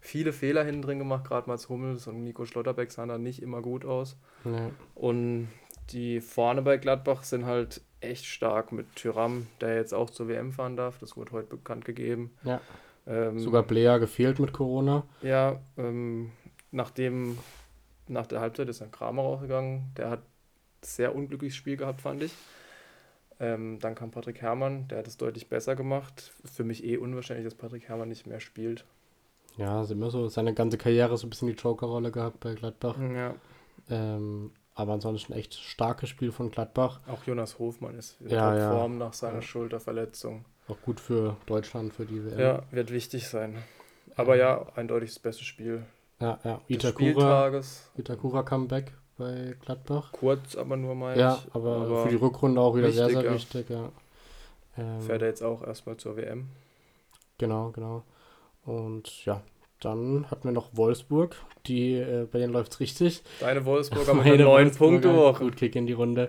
viele 0.00 0.32
Fehler 0.32 0.64
hinten 0.64 0.82
drin 0.82 0.98
gemacht, 0.98 1.24
gerade 1.24 1.48
Mats 1.48 1.68
Hummels 1.68 2.06
und 2.06 2.22
Nico 2.24 2.44
Schlotterbeck 2.44 2.90
sahen 2.92 3.08
da 3.08 3.16
nicht 3.18 3.40
immer 3.42 3.62
gut 3.62 3.84
aus. 3.84 4.16
Ja, 4.44 4.70
Und 4.94 5.48
die 5.90 6.20
vorne 6.20 6.62
bei 6.62 6.76
Gladbach 6.76 7.22
sind 7.22 7.46
halt 7.46 7.80
echt 8.00 8.26
stark 8.26 8.72
mit 8.72 8.94
Tyram, 8.96 9.46
der 9.60 9.76
jetzt 9.76 9.94
auch 9.94 10.10
zur 10.10 10.28
WM 10.28 10.52
fahren 10.52 10.76
darf. 10.76 10.98
Das 10.98 11.16
wurde 11.16 11.32
heute 11.32 11.48
bekannt 11.48 11.84
gegeben. 11.84 12.34
ja. 12.44 12.60
Ähm, 13.06 13.38
sogar 13.38 13.62
Blair 13.62 13.98
gefehlt 13.98 14.38
mit 14.38 14.54
Corona. 14.54 15.04
Ja, 15.20 15.60
ähm, 15.76 16.32
nachdem 16.70 17.36
nach 18.08 18.26
der 18.26 18.40
Halbzeit 18.40 18.68
ist 18.70 18.80
dann 18.80 18.90
Kramer 18.90 19.20
rausgegangen. 19.20 19.92
Der 19.98 20.08
hat 20.08 20.20
ein 20.20 20.24
sehr 20.80 21.14
unglückliches 21.14 21.56
Spiel 21.56 21.76
gehabt, 21.76 22.00
fand 22.00 22.22
ich. 22.22 22.32
Ähm, 23.40 23.78
dann 23.80 23.94
kam 23.94 24.10
Patrick 24.10 24.40
Herrmann, 24.40 24.88
der 24.88 24.98
hat 24.98 25.06
es 25.06 25.16
deutlich 25.16 25.48
besser 25.48 25.76
gemacht. 25.76 26.32
Für 26.44 26.64
mich 26.64 26.84
eh 26.84 26.96
unwahrscheinlich, 26.96 27.44
dass 27.44 27.54
Patrick 27.54 27.88
Herrmann 27.88 28.08
nicht 28.08 28.26
mehr 28.26 28.40
spielt. 28.40 28.86
Ja, 29.56 29.82
ist 29.82 29.90
immer 29.90 30.10
so. 30.10 30.28
Seine 30.28 30.54
ganze 30.54 30.78
Karriere 30.78 31.16
so 31.16 31.26
ein 31.26 31.30
bisschen 31.30 31.48
die 31.48 31.54
Joker-Rolle 31.54 32.10
gehabt 32.10 32.40
bei 32.40 32.54
Gladbach. 32.54 32.96
Ja. 32.98 33.34
Ähm, 33.90 34.52
aber 34.74 34.92
ansonsten 34.92 35.32
echt 35.32 35.54
starkes 35.54 36.08
Spiel 36.08 36.32
von 36.32 36.50
Gladbach. 36.50 37.00
Auch 37.06 37.24
Jonas 37.24 37.58
Hofmann 37.58 37.96
ist 37.96 38.20
in 38.20 38.30
Ja, 38.30 38.56
ja. 38.56 38.70
Topform 38.70 38.98
nach 38.98 39.12
seiner 39.12 39.36
Ja. 39.36 39.42
Schulterverletzung. 39.42 40.44
Auch 40.68 40.80
gut 40.82 40.98
für 41.00 41.36
Deutschland, 41.46 41.92
für 41.92 42.06
die 42.06 42.24
WM. 42.24 42.38
Ja, 42.38 42.62
wird 42.70 42.90
wichtig 42.90 43.28
sein. 43.28 43.62
Aber 44.16 44.36
ja, 44.36 44.66
eindeutig 44.74 45.10
das 45.10 45.18
beste 45.18 45.44
Spiel 45.44 45.84
ja. 46.20 46.38
ja. 46.44 46.56
des 46.56 46.62
Itakura, 46.68 47.10
Spieltages. 47.10 47.90
Itakura 47.96 48.42
Comeback 48.42 48.92
bei 49.16 49.56
Gladbach. 49.64 50.12
Kurz, 50.12 50.56
aber 50.56 50.76
nur 50.76 50.94
mal. 50.94 51.18
Ja, 51.18 51.38
aber, 51.52 52.04
für 52.04 52.08
die 52.08 52.16
Rückrunde 52.16 52.60
auch 52.60 52.76
wieder 52.76 52.90
sehr, 52.90 53.06
wichtig, 53.06 53.20
sehr 53.20 53.30
ja. 53.30 53.34
wichtig. 53.34 53.70
Ja. 53.70 53.92
Ähm, 54.76 55.00
fährt 55.02 55.22
er 55.22 55.28
jetzt 55.28 55.42
auch 55.42 55.62
erstmal 55.64 55.96
zur 55.96 56.16
WM. 56.16 56.48
Genau, 57.38 57.70
genau. 57.70 58.02
Und 58.64 59.24
ja, 59.24 59.42
dann 59.84 60.30
hatten 60.30 60.44
wir 60.44 60.52
noch 60.52 60.70
Wolfsburg. 60.76 61.36
Die, 61.66 61.94
äh, 61.94 62.26
bei 62.30 62.38
denen 62.38 62.52
läuft 62.52 62.72
es 62.72 62.80
richtig. 62.80 63.22
Deine 63.40 63.64
Wolfsburger 63.64 64.14
mit 64.14 64.24
Meine 64.24 64.34
einer 64.36 64.44
9 64.44 64.64
Wolfsburger, 64.66 64.90
Punkte 64.92 65.16
Woche. 65.16 65.44
Gut 65.44 65.56
Kick 65.56 65.76
in 65.76 65.86
die 65.86 65.92
Runde. 65.92 66.28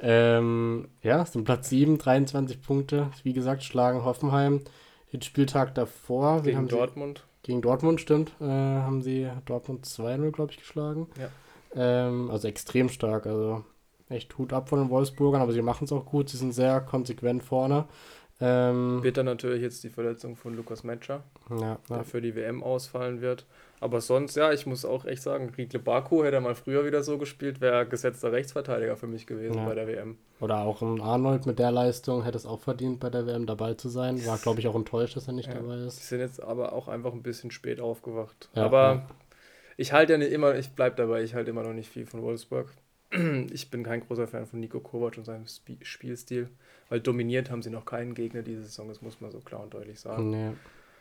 Ähm, 0.00 0.88
ja, 1.02 1.24
sind 1.24 1.44
Platz 1.44 1.68
7, 1.70 1.98
23 1.98 2.60
Punkte. 2.60 3.08
Wie 3.22 3.32
gesagt, 3.32 3.62
schlagen 3.62 4.04
Hoffenheim. 4.04 4.62
Den 5.12 5.22
Spieltag 5.22 5.74
davor, 5.74 6.42
Gegen 6.42 6.56
haben 6.56 6.68
sie- 6.68 6.76
Dortmund. 6.76 7.24
gegen 7.42 7.62
Dortmund, 7.62 8.00
stimmt, 8.00 8.32
äh, 8.40 8.44
haben 8.44 9.00
sie 9.02 9.28
Dortmund 9.46 9.86
2-0, 9.86 10.32
glaube 10.32 10.50
ich, 10.52 10.58
geschlagen. 10.58 11.06
Ja. 11.20 11.28
Ähm, 11.76 12.30
also 12.30 12.48
extrem 12.48 12.88
stark. 12.88 13.26
Also 13.26 13.64
echt 14.08 14.36
Hut 14.38 14.52
ab 14.52 14.68
von 14.68 14.80
den 14.80 14.90
Wolfsburgern, 14.90 15.40
aber 15.40 15.52
sie 15.52 15.62
machen 15.62 15.84
es 15.84 15.92
auch 15.92 16.04
gut. 16.04 16.28
Sie 16.28 16.36
sind 16.36 16.52
sehr 16.52 16.80
konsequent 16.80 17.42
vorne. 17.44 17.84
Ähm, 18.40 19.00
Bitter 19.00 19.22
natürlich 19.22 19.62
jetzt 19.62 19.84
die 19.84 19.90
Verletzung 19.90 20.34
von 20.34 20.56
Lukas 20.56 20.82
Metscher, 20.82 21.22
ja, 21.50 21.56
ja. 21.60 21.78
der 21.88 22.04
für 22.04 22.20
die 22.20 22.34
WM 22.34 22.62
ausfallen 22.64 23.20
wird. 23.20 23.46
Aber 23.80 24.00
sonst, 24.00 24.34
ja, 24.34 24.52
ich 24.52 24.66
muss 24.66 24.84
auch 24.84 25.04
echt 25.04 25.22
sagen, 25.22 25.52
Riedle 25.56 25.78
Baku 25.78 26.24
hätte 26.24 26.36
er 26.36 26.40
mal 26.40 26.54
früher 26.54 26.84
wieder 26.84 27.02
so 27.02 27.16
gespielt, 27.18 27.60
wäre 27.60 27.86
gesetzter 27.86 28.32
Rechtsverteidiger 28.32 28.96
für 28.96 29.06
mich 29.06 29.26
gewesen 29.26 29.58
Ja. 29.58 29.66
bei 29.66 29.74
der 29.74 29.86
WM. 29.86 30.18
Oder 30.40 30.58
auch 30.60 30.82
ein 30.82 31.00
Arnold 31.00 31.46
mit 31.46 31.58
der 31.58 31.70
Leistung 31.70 32.24
hätte 32.24 32.36
es 32.36 32.46
auch 32.46 32.60
verdient, 32.60 32.98
bei 32.98 33.08
der 33.10 33.26
WM 33.26 33.46
dabei 33.46 33.74
zu 33.74 33.88
sein. 33.88 34.24
War, 34.26 34.38
glaube 34.38 34.58
ich, 34.60 34.66
auch 34.66 34.74
enttäuscht, 34.74 35.16
dass 35.16 35.28
er 35.28 35.34
nicht 35.34 35.52
dabei 35.52 35.78
Sie 35.78 35.86
ist. 35.86 36.08
sind 36.08 36.20
jetzt 36.20 36.42
aber 36.42 36.72
auch 36.72 36.88
einfach 36.88 37.12
ein 37.12 37.22
bisschen 37.22 37.50
spät 37.52 37.78
aufgewacht. 37.80 38.48
Aber 38.54 39.06
ich 39.76 39.92
halte 39.92 40.14
ja 40.14 40.18
nicht 40.18 40.32
immer, 40.32 40.56
ich 40.56 40.70
bleibe 40.70 40.96
dabei, 40.96 41.22
ich 41.22 41.34
halte 41.34 41.50
immer 41.50 41.62
noch 41.62 41.72
nicht 41.74 41.88
viel 41.90 42.06
von 42.06 42.20
Wolfsburg. 42.22 42.68
Ich 43.52 43.70
bin 43.70 43.84
kein 43.84 44.00
großer 44.00 44.26
Fan 44.26 44.46
von 44.46 44.58
Nico 44.58 44.80
Kovac 44.80 45.18
und 45.18 45.24
seinem 45.24 45.44
Sp 45.46 45.78
Spielstil, 45.82 46.48
weil 46.94 47.00
dominiert 47.00 47.50
haben 47.50 47.60
sie 47.60 47.70
noch 47.70 47.84
keinen 47.84 48.14
Gegner 48.14 48.42
diese 48.42 48.62
Saison, 48.62 48.86
das 48.86 49.02
muss 49.02 49.20
man 49.20 49.32
so 49.32 49.40
klar 49.40 49.64
und 49.64 49.74
deutlich 49.74 49.98
sagen. 49.98 50.30
Nee. 50.30 50.50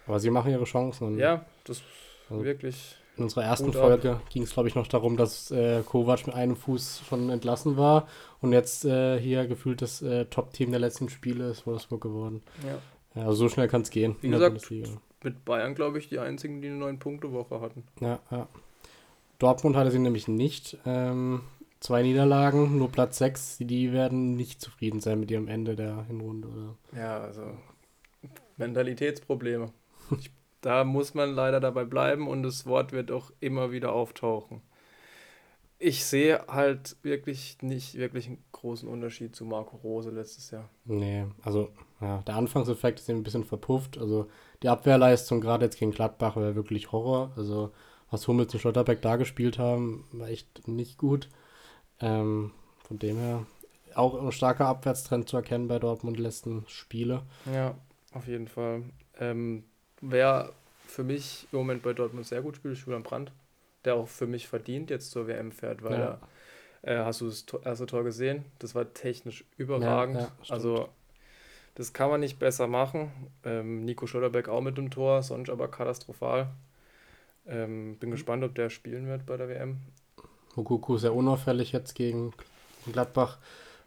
Aber 0.08 0.19
sie 0.19 0.32
machen 0.32 0.49
ihre 0.51 0.63
Chancen. 0.63 1.06
Und 1.06 1.19
Ja, 1.19 1.45
das 1.65 1.84
Also- 2.32 2.43
wirklich. 2.43 2.95
In 3.15 3.25
unserer 3.25 3.43
ersten. 3.43 3.71
Folge 3.71 4.19
ging 4.32 4.41
es, 4.41 4.53
glaube 4.56 4.69
ich, 4.69 4.73
noch 4.73 4.88
darum, 4.88 5.17
dass 5.17 5.51
äh, 5.51 5.84
Kovac 5.84 6.25
mit 6.25 6.36
einem 6.36 6.56
Fuß 6.56 7.03
schon 7.08 7.29
entlassen 7.29 7.77
war 7.77 8.08
und 8.41 8.53
jetzt 8.53 8.86
äh, 8.86 9.19
hier 9.19 9.45
gefühlt 9.45 9.84
das 9.84 10.01
äh, 10.01 10.25
Top-Team 10.25 10.71
der 10.71 10.79
letzten 10.79 11.10
Spiele 11.10 11.47
ist 11.51 11.67
Wolfsburg 11.67 12.01
geworden. 12.01 12.41
Ja. 12.65 12.79
Ja, 13.21 13.27
also 13.27 13.36
so 13.36 13.49
schnell 13.49 13.67
kann 13.67 13.82
es 13.84 13.91
gehen. 13.91 14.15
Wie 14.21 14.29
gesagt. 14.32 14.67
Mit 15.23 15.45
Bayern, 15.45 15.75
glaube 15.75 15.99
ich, 15.99 16.10
die 16.10 16.17
einzigen, 16.17 16.60
die 16.63 16.69
eine 16.69 16.84
9-Punkte-Woche 16.84 17.62
hatten. 17.62 17.84
Ja, 18.01 18.17
ja. 18.32 18.47
Dortmund 19.38 19.75
hatte 19.75 19.91
sie 19.91 19.99
nämlich 19.99 20.27
nicht. 20.27 20.79
Ähm, 20.88 21.41
zwei 21.83 22.01
Niederlagen, 22.01 22.77
nur 22.77 22.89
Platz 22.89 23.17
6. 23.17 23.57
Die 23.59 23.91
werden 23.91 24.35
nicht 24.35 24.61
zufrieden 24.61 25.01
sein 25.01 25.19
mit 25.19 25.29
ihrem 25.29 25.47
Ende 25.47 25.75
der 25.75 26.05
Hinrunde. 26.05 26.47
Oder? 26.47 26.99
Ja, 26.99 27.19
also 27.19 27.41
Mentalitätsprobleme. 28.57 29.71
Ich, 30.17 30.31
da 30.61 30.85
muss 30.85 31.13
man 31.13 31.33
leider 31.33 31.59
dabei 31.59 31.83
bleiben 31.83 32.27
und 32.27 32.43
das 32.43 32.65
Wort 32.65 32.93
wird 32.93 33.11
auch 33.11 33.31
immer 33.41 33.71
wieder 33.71 33.91
auftauchen. 33.91 34.61
Ich 35.77 36.05
sehe 36.05 36.45
halt 36.47 36.95
wirklich 37.03 37.57
nicht 37.61 37.97
wirklich 37.97 38.27
einen 38.27 38.43
großen 38.53 38.87
Unterschied 38.87 39.35
zu 39.35 39.43
Marco 39.43 39.75
Rose 39.77 40.11
letztes 40.11 40.51
Jahr. 40.51 40.69
Nee, 40.85 41.25
also 41.41 41.69
ja, 41.99 42.21
der 42.21 42.35
Anfangseffekt 42.35 43.01
ist 43.01 43.09
eben 43.09 43.19
ein 43.19 43.23
bisschen 43.23 43.43
verpufft. 43.43 43.97
Also 43.97 44.29
die 44.61 44.69
Abwehrleistung, 44.69 45.41
gerade 45.41 45.65
jetzt 45.65 45.77
gegen 45.77 45.91
Gladbach, 45.91 46.37
war 46.37 46.55
wirklich 46.55 46.93
Horror. 46.93 47.33
Also 47.35 47.73
was 48.09 48.25
Hummels 48.29 48.53
und 48.53 48.61
Schlotterbeck 48.61 49.01
da 49.01 49.17
gespielt 49.17 49.59
haben, 49.59 50.05
war 50.13 50.29
echt 50.29 50.65
nicht 50.67 50.97
gut. 50.97 51.27
Ähm, 51.99 52.51
von 52.88 52.99
dem 52.99 53.17
her 53.17 53.45
auch 53.95 54.21
ein 54.21 54.32
starker 54.32 54.67
Abwärtstrend 54.67 55.29
zu 55.29 55.38
erkennen 55.38 55.67
bei 55.67 55.79
Dortmund 55.79 56.17
die 56.17 56.23
letzten 56.23 56.65
Spiele. 56.67 57.23
Ja, 57.45 57.75
auf 58.13 58.27
jeden 58.27 58.47
Fall. 58.47 58.84
Ähm, 59.19 59.63
wer 60.01 60.53
für 60.86 61.03
mich 61.03 61.47
im 61.51 61.60
Moment 61.60 61.84
bei 61.84 61.93
Dortmund 61.93 62.25
sehr 62.25 62.41
gut 62.41 62.56
spielt, 62.58 62.73
ist 62.77 62.86
Julian 62.86 63.03
Brandt, 63.03 63.32
der 63.86 63.95
auch 63.95 64.08
für 64.08 64.27
mich 64.27 64.47
verdient 64.47 64.89
jetzt 64.89 65.12
zur 65.12 65.27
WM 65.27 65.51
fährt, 65.51 65.84
weil 65.84 65.99
Ja. 65.99 66.19
er, 66.84 67.01
äh, 67.01 67.06
hast 67.06 67.21
du 67.21 67.27
das 67.29 67.45
erste 67.63 67.86
Tor 67.86 68.03
gesehen? 68.03 68.45
Das 68.60 68.75
war 68.75 68.93
technisch 68.93 69.45
überragend. 69.58 70.15
ja, 70.21 70.32
stimmt. 70.43 70.49
also 70.51 70.89
das 71.75 71.93
kann 71.93 72.10
man 72.10 72.19
nicht 72.21 72.39
besser 72.39 72.67
machen. 72.67 73.12
Ähm, 73.43 73.86
Nico 73.86 74.08
Schlotterbeck 74.08 74.49
auch 74.49 74.62
mit 74.62 74.77
dem 74.77 74.91
Tor, 74.91 75.23
sonst 75.23 75.49
aber 75.49 75.69
katastrophal. 75.69 76.49
Ähm, 77.45 77.97
bin 77.99 78.12
gespannt, 78.12 78.43
ob 78.43 78.56
der 78.56 78.69
spielen 78.69 79.08
wird 79.08 79.25
bei 79.25 79.38
der 79.38 79.49
WM. 79.49 79.79
Mokuku 80.55 80.97
sehr 80.97 81.13
unauffällig 81.13 81.71
jetzt 81.71 81.95
gegen 81.95 82.33
Gladbach. 82.91 83.37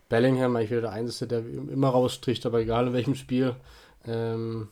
Bellingham, 0.08 0.56
ich 0.56 0.70
will 0.70 0.80
der 0.80 0.92
Einzige, 0.92 1.28
der 1.28 1.38
immer 1.40 1.88
rausstricht, 1.88 2.46
aber 2.46 2.60
egal 2.60 2.88
in 2.88 2.92
welchem 2.92 3.14
Spiel. 3.14 3.56
Ähm, 4.06 4.68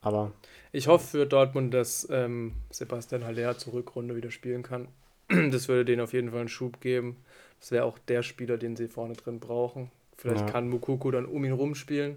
aber. 0.00 0.32
Ich 0.72 0.88
hoffe 0.88 1.06
für 1.06 1.26
Dortmund, 1.26 1.72
dass 1.72 2.08
ähm, 2.10 2.54
Sebastian 2.70 3.24
Haller 3.24 3.58
zur 3.58 3.74
Rückrunde 3.74 4.16
wieder 4.16 4.30
spielen 4.30 4.62
kann. 4.62 4.88
Das 5.50 5.68
würde 5.68 5.84
denen 5.84 6.02
auf 6.02 6.12
jeden 6.12 6.30
Fall 6.30 6.40
einen 6.40 6.48
Schub 6.48 6.80
geben. 6.80 7.16
Das 7.60 7.70
wäre 7.70 7.84
auch 7.84 7.98
der 7.98 8.22
Spieler, 8.22 8.58
den 8.58 8.76
sie 8.76 8.88
vorne 8.88 9.14
drin 9.14 9.38
brauchen. 9.38 9.90
Vielleicht 10.16 10.46
ja. 10.46 10.50
kann 10.50 10.68
Mukoko 10.68 11.10
dann 11.10 11.26
um 11.26 11.44
ihn 11.44 11.52
rumspielen 11.52 12.16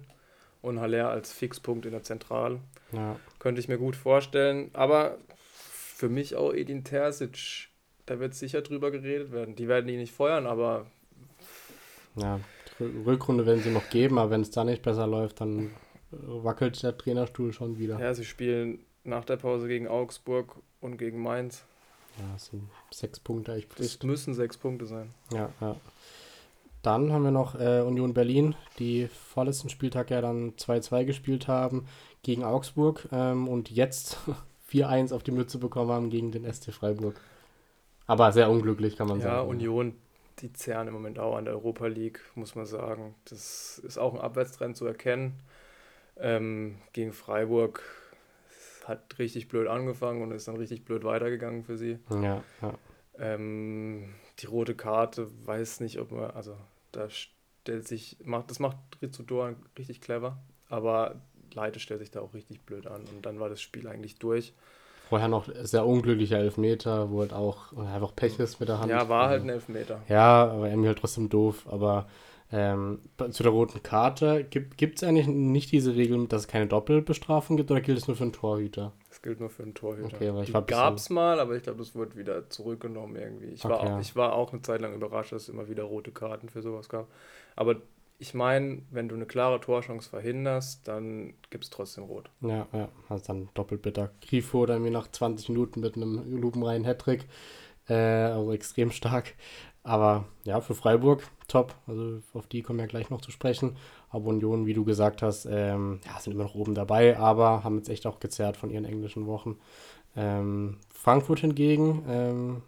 und 0.61 0.79
Haller 0.79 1.09
als 1.09 1.31
Fixpunkt 1.31 1.85
in 1.85 1.91
der 1.91 2.03
Zentrale. 2.03 2.59
Ja. 2.91 3.19
Könnte 3.39 3.61
ich 3.61 3.67
mir 3.67 3.77
gut 3.77 3.95
vorstellen. 3.95 4.69
Aber 4.73 5.17
für 5.35 6.09
mich 6.09 6.35
auch 6.35 6.51
Edin 6.51 6.83
Terzic, 6.83 7.69
da 8.05 8.19
wird 8.19 8.33
sicher 8.33 8.61
drüber 8.61 8.91
geredet 8.91 9.31
werden. 9.31 9.55
Die 9.55 9.67
werden 9.67 9.89
ihn 9.89 9.99
nicht 9.99 10.13
feuern, 10.13 10.45
aber. 10.45 10.85
Ja, 12.15 12.39
Rückrunde 12.79 13.45
werden 13.45 13.61
sie 13.61 13.71
noch 13.71 13.89
geben, 13.89 14.17
aber 14.17 14.31
wenn 14.31 14.41
es 14.41 14.51
da 14.51 14.63
nicht 14.63 14.81
besser 14.81 15.07
läuft, 15.07 15.41
dann 15.41 15.71
wackelt 16.11 16.81
der 16.83 16.97
Trainerstuhl 16.97 17.53
schon 17.53 17.77
wieder. 17.77 17.99
Ja, 17.99 18.13
sie 18.13 18.25
spielen 18.25 18.79
nach 19.03 19.25
der 19.25 19.37
Pause 19.37 19.67
gegen 19.67 19.87
Augsburg 19.87 20.55
und 20.81 20.97
gegen 20.97 21.21
Mainz. 21.21 21.63
Ja, 22.17 22.33
das 22.33 22.47
sind 22.47 22.69
sechs 22.91 23.19
Punkte 23.19 23.53
echt 23.53 23.77
Das 23.77 24.01
müssen 24.03 24.33
sechs 24.33 24.57
Punkte 24.57 24.85
sein. 24.85 25.13
Ja, 25.33 25.49
ja. 25.59 25.75
Dann 26.81 27.11
haben 27.11 27.23
wir 27.23 27.31
noch 27.31 27.59
äh, 27.59 27.81
Union 27.81 28.13
Berlin, 28.13 28.55
die 28.77 29.07
vorletzten 29.07 29.69
Spieltag 29.69 30.11
ja 30.11 30.21
dann 30.21 30.53
2-2 30.53 31.05
gespielt 31.05 31.47
haben 31.47 31.87
gegen 32.21 32.43
Augsburg 32.43 33.07
ähm, 33.11 33.47
und 33.47 33.71
jetzt 33.71 34.19
4-1 34.71 35.13
auf 35.13 35.23
die 35.23 35.31
Mütze 35.31 35.57
bekommen 35.57 35.91
haben 35.91 36.09
gegen 36.09 36.31
den 36.31 36.51
ST 36.51 36.71
Freiburg. 36.71 37.19
Aber 38.07 38.31
sehr 38.31 38.49
unglücklich, 38.49 38.97
kann 38.97 39.07
man 39.07 39.19
ja, 39.19 39.25
sagen. 39.25 39.35
Ja, 39.35 39.41
Union, 39.41 39.95
die 40.39 40.53
zerren 40.53 40.87
im 40.87 40.93
Moment 40.93 41.19
auch 41.19 41.35
an 41.37 41.45
der 41.45 41.53
Europa 41.55 41.87
League, 41.87 42.19
muss 42.35 42.55
man 42.55 42.65
sagen. 42.65 43.15
Das 43.25 43.79
ist 43.79 43.97
auch 43.97 44.13
ein 44.13 44.19
Abwärtstrend 44.19 44.77
zu 44.77 44.85
erkennen. 44.85 45.39
Ähm, 46.17 46.77
gegen 46.93 47.13
Freiburg 47.13 47.81
hat 48.85 49.17
richtig 49.17 49.47
blöd 49.47 49.67
angefangen 49.67 50.21
und 50.21 50.31
ist 50.31 50.47
dann 50.47 50.57
richtig 50.57 50.85
blöd 50.85 51.03
weitergegangen 51.03 51.63
für 51.63 51.77
sie. 51.77 51.99
Ja, 52.09 52.43
ja. 52.61 52.73
Ähm, 53.17 54.13
die 54.39 54.45
rote 54.45 54.75
Karte, 54.75 55.29
weiß 55.45 55.79
nicht, 55.79 55.99
ob 55.99 56.11
man, 56.11 56.31
also 56.31 56.57
da 56.91 57.09
stellt 57.09 57.87
sich, 57.87 58.17
macht, 58.23 58.51
das 58.51 58.59
macht 58.59 58.77
Rizzudoran 59.01 59.55
richtig 59.77 60.01
clever, 60.01 60.37
aber 60.69 61.21
Leite 61.53 61.79
stellt 61.79 62.01
sich 62.01 62.11
da 62.11 62.19
auch 62.21 62.33
richtig 62.33 62.61
blöd 62.61 62.87
an 62.87 63.05
und 63.05 63.25
dann 63.25 63.39
war 63.39 63.49
das 63.49 63.61
Spiel 63.61 63.87
eigentlich 63.87 64.19
durch. 64.19 64.53
Vorher 65.09 65.27
noch 65.27 65.47
sehr 65.61 65.85
unglücklicher 65.85 66.39
Elfmeter, 66.39 67.11
wo 67.11 67.21
halt 67.21 67.33
auch 67.33 67.73
einfach 67.77 68.15
Pech 68.15 68.39
ist 68.39 68.59
mit 68.59 68.69
der 68.69 68.79
Hand. 68.79 68.89
Ja, 68.89 69.07
war 69.07 69.29
halt 69.29 69.43
ein 69.43 69.49
Elfmeter. 69.49 70.01
Ja, 70.09 70.51
aber 70.51 70.67
irgendwie 70.67 70.87
halt 70.87 70.99
trotzdem 70.99 71.29
doof. 71.29 71.65
Aber 71.69 72.07
ähm, 72.51 72.99
zu 73.31 73.43
der 73.43 73.51
roten 73.51 73.81
Karte, 73.81 74.43
gibt 74.43 74.97
es 74.97 75.03
eigentlich 75.03 75.27
nicht 75.27 75.71
diese 75.71 75.95
Regel, 75.95 76.27
dass 76.27 76.43
es 76.43 76.47
keine 76.47 76.67
Doppelbestrafung 76.67 77.57
gibt 77.57 77.71
oder 77.71 77.81
gilt 77.81 77.97
es 77.97 78.07
nur 78.07 78.15
für 78.15 78.23
einen 78.23 78.33
Torhüter? 78.33 78.93
Es 79.09 79.21
gilt 79.21 79.39
nur 79.39 79.49
für 79.49 79.63
einen 79.63 79.73
Torhüter. 79.73 80.15
Okay, 80.15 80.29
aber 80.29 80.43
ich 80.43 80.53
gab 80.67 80.95
es 80.95 81.09
mal, 81.09 81.39
aber 81.39 81.55
ich 81.55 81.63
glaube, 81.63 81.79
das 81.79 81.95
wurde 81.95 82.15
wieder 82.15 82.49
zurückgenommen 82.49 83.15
irgendwie. 83.15 83.47
Ich, 83.47 83.65
okay, 83.65 83.73
war 83.73 83.79
auch, 83.79 83.99
ich 83.99 84.15
war 84.15 84.33
auch 84.33 84.53
eine 84.53 84.61
Zeit 84.61 84.81
lang 84.81 84.93
überrascht, 84.93 85.31
dass 85.31 85.43
es 85.43 85.49
immer 85.49 85.67
wieder 85.67 85.83
rote 85.83 86.11
Karten 86.11 86.49
für 86.49 86.61
sowas 86.61 86.87
gab. 86.87 87.07
Aber 87.55 87.77
ich 88.17 88.33
meine, 88.33 88.81
wenn 88.91 89.09
du 89.09 89.15
eine 89.15 89.25
klare 89.25 89.59
Torchance 89.59 90.09
verhinderst, 90.09 90.87
dann 90.87 91.33
gibt 91.49 91.65
es 91.65 91.69
trotzdem 91.69 92.05
rot. 92.05 92.29
Ja, 92.41 92.67
ja, 92.71 92.89
also 93.09 93.25
dann 93.27 93.49
doppelt 93.53 93.81
bitter. 93.81 94.11
Grifo 94.21 94.65
dann 94.65 94.83
wie 94.85 94.89
nach 94.89 95.09
20 95.09 95.49
Minuten 95.49 95.81
mit 95.81 95.95
einem 95.95 96.39
lupenreinen 96.39 96.85
Hattrick. 96.85 97.27
Äh, 97.89 97.93
also 97.93 98.51
extrem 98.53 98.91
stark. 98.91 99.33
Aber 99.83 100.25
ja, 100.45 100.61
für 100.61 100.73
Freiburg 100.73 101.23
top. 101.47 101.75
Also 101.87 102.21
auf 102.33 102.47
die 102.47 102.61
kommen 102.63 102.79
wir 102.79 102.87
gleich 102.87 103.09
noch 103.09 103.21
zu 103.21 103.31
sprechen. 103.31 103.77
Aber 104.09 104.27
Union, 104.27 104.65
wie 104.65 104.73
du 104.73 104.83
gesagt 104.83 105.21
hast, 105.21 105.45
ähm, 105.45 105.99
ja, 106.05 106.19
sind 106.19 106.33
immer 106.33 106.43
noch 106.43 106.55
oben 106.55 106.73
dabei, 106.73 107.17
aber 107.17 107.63
haben 107.63 107.77
jetzt 107.77 107.89
echt 107.89 108.07
auch 108.07 108.19
gezerrt 108.19 108.57
von 108.57 108.71
ihren 108.71 108.85
englischen 108.85 109.27
Wochen. 109.27 109.59
Ähm, 110.15 110.77
Frankfurt 110.89 111.39
hingegen, 111.39 112.03
ähm, 112.07 112.61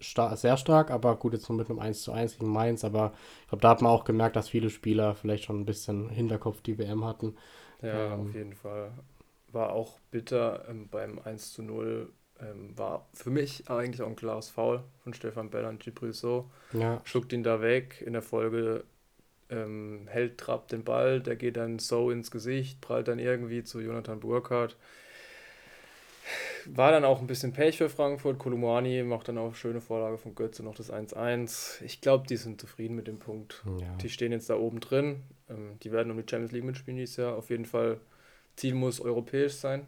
star 0.00 0.36
sehr 0.36 0.56
stark, 0.56 0.90
aber 0.90 1.16
gut, 1.16 1.32
jetzt 1.32 1.48
nur 1.48 1.58
mit 1.58 1.70
einem 1.70 1.78
1 1.78 2.02
zu 2.02 2.12
1 2.12 2.38
gegen 2.38 2.50
Mainz. 2.50 2.84
Aber 2.84 3.12
ich 3.42 3.48
glaube, 3.48 3.62
da 3.62 3.70
hat 3.70 3.82
man 3.82 3.92
auch 3.92 4.04
gemerkt, 4.04 4.36
dass 4.36 4.48
viele 4.48 4.70
Spieler 4.70 5.14
vielleicht 5.14 5.44
schon 5.44 5.60
ein 5.60 5.66
bisschen 5.66 6.08
Hinterkopf 6.08 6.60
die 6.60 6.78
WM 6.78 7.04
hatten. 7.04 7.36
Ja, 7.82 8.14
ähm, 8.14 8.20
auf 8.20 8.34
jeden 8.34 8.54
Fall. 8.54 8.92
War 9.52 9.72
auch 9.72 9.98
bitter 10.10 10.68
ähm, 10.68 10.88
beim 10.88 11.18
1 11.18 11.52
zu 11.52 11.62
0 11.62 12.10
ähm, 12.40 12.76
war 12.76 13.08
für 13.14 13.30
mich 13.30 13.70
eigentlich 13.70 14.02
auch 14.02 14.08
ein 14.08 14.16
klares 14.16 14.50
Foul 14.50 14.82
von 15.02 15.14
Stefan 15.14 15.50
Bell 15.50 15.64
an 15.64 15.78
Gibril 15.78 16.12
So. 16.12 16.50
Ja. 16.72 17.00
Schuckt 17.04 17.32
ihn 17.32 17.42
da 17.42 17.62
weg. 17.62 18.02
In 18.04 18.12
der 18.12 18.22
Folge 18.22 18.84
ähm, 19.48 20.06
hält 20.08 20.38
Trapp 20.38 20.68
den 20.68 20.84
Ball, 20.84 21.20
der 21.20 21.36
geht 21.36 21.56
dann 21.56 21.78
so 21.78 22.10
ins 22.10 22.30
Gesicht, 22.30 22.80
prallt 22.80 23.08
dann 23.08 23.18
irgendwie 23.18 23.62
zu 23.62 23.80
Jonathan 23.80 24.20
Burkhardt. 24.20 24.76
War 26.66 26.90
dann 26.90 27.04
auch 27.04 27.20
ein 27.20 27.26
bisschen 27.26 27.52
Pech 27.52 27.78
für 27.78 27.88
Frankfurt. 27.88 28.38
Kolumani 28.38 29.02
macht 29.02 29.28
dann 29.28 29.38
auch 29.38 29.54
schöne 29.54 29.80
Vorlage 29.80 30.18
von 30.18 30.34
Götze 30.34 30.62
noch 30.62 30.74
das 30.74 30.92
1-1. 30.92 31.82
Ich 31.82 32.00
glaube, 32.00 32.26
die 32.26 32.36
sind 32.36 32.60
zufrieden 32.60 32.96
mit 32.96 33.06
dem 33.06 33.18
Punkt. 33.18 33.62
Ja. 33.80 33.94
Die 33.96 34.08
stehen 34.08 34.32
jetzt 34.32 34.50
da 34.50 34.56
oben 34.56 34.80
drin. 34.80 35.22
Ähm, 35.48 35.78
die 35.82 35.92
werden 35.92 36.10
um 36.10 36.16
die 36.16 36.28
Champions 36.28 36.52
League 36.52 36.64
mitspielen 36.64 36.98
dieses 36.98 37.16
Jahr. 37.16 37.36
Auf 37.36 37.50
jeden 37.50 37.66
Fall, 37.66 38.00
Ziel 38.56 38.74
muss 38.74 39.00
europäisch 39.00 39.54
sein. 39.54 39.86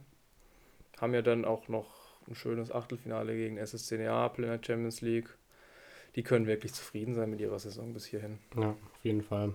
Haben 1.01 1.15
ja 1.15 1.23
dann 1.23 1.45
auch 1.45 1.69
noch 1.69 1.87
ein 2.29 2.35
schönes 2.35 2.71
Achtelfinale 2.71 3.35
gegen 3.35 3.57
SSC 3.57 3.99
Neapel 3.99 4.45
in 4.45 4.51
der 4.51 4.61
Champions 4.63 5.01
League. 5.01 5.29
Die 6.17 6.23
können 6.23 6.47
wirklich 6.47 6.73
zufrieden 6.75 7.15
sein 7.15 7.31
mit 7.31 7.41
ihrer 7.41 7.59
Saison 7.59 7.93
bis 7.93 8.07
hierhin. 8.07 8.39
Ja, 8.57 8.71
auf 8.71 9.05
jeden 9.05 9.23
Fall. 9.23 9.53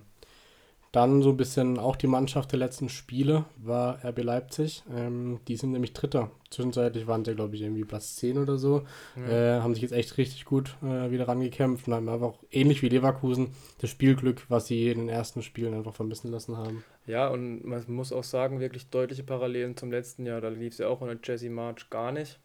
Dann 0.94 1.24
so 1.24 1.32
ein 1.32 1.38
bisschen 1.38 1.80
auch 1.80 1.96
die 1.96 2.06
Mannschaft 2.06 2.52
der 2.52 2.60
letzten 2.60 2.88
Spiele 2.88 3.46
war 3.58 4.06
RB 4.06 4.22
Leipzig. 4.22 4.84
Ähm, 4.96 5.40
die 5.48 5.56
sind 5.56 5.72
nämlich 5.72 5.94
Dritter. 5.94 6.30
Zwischenzeitlich 6.52 7.08
waren 7.08 7.26
sie, 7.26 7.34
glaube 7.34 7.56
ich, 7.56 7.64
irgendwie 7.64 7.84
Platz 7.84 8.16
10 8.18 8.38
oder 8.38 8.60
so. 8.60 8.84
Ja. 9.16 9.58
Äh, 9.58 9.62
haben 9.62 9.74
sich 9.74 9.82
jetzt 9.82 9.92
echt 9.92 10.20
richtig 10.20 10.46
gut 10.46 10.76
äh, 10.84 11.10
wieder 11.10 11.28
rangekämpft 11.28 11.88
und 11.88 11.96
haben 11.96 12.08
einfach 12.10 12.36
ähnlich 12.52 12.84
wie 12.84 12.90
Leverkusen 12.90 13.56
das 13.82 13.90
Spielglück, 13.90 14.46
was 14.50 14.68
sie 14.68 14.92
in 14.92 15.00
den 15.00 15.10
ersten 15.10 15.42
Spielen 15.42 15.74
einfach 15.74 15.96
vermissen 15.96 16.30
lassen 16.30 16.58
haben. 16.58 16.84
Ja, 17.08 17.28
und 17.28 17.66
man 17.66 17.84
muss 17.88 18.14
auch 18.14 18.24
sagen, 18.24 18.60
wirklich 18.60 18.92
deutliche 18.92 19.24
Parallelen 19.24 19.76
zum 19.76 19.90
letzten 19.90 20.28
Jahr. 20.28 20.42
Da 20.42 20.50
lief 20.50 20.74
es 20.74 20.78
ja 20.78 20.90
auch 20.90 21.02
unter 21.02 21.18
Jesse 21.24 21.50
March 21.50 21.90
gar 21.90 22.12
nicht. 22.12 22.40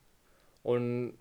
Und 0.62 1.18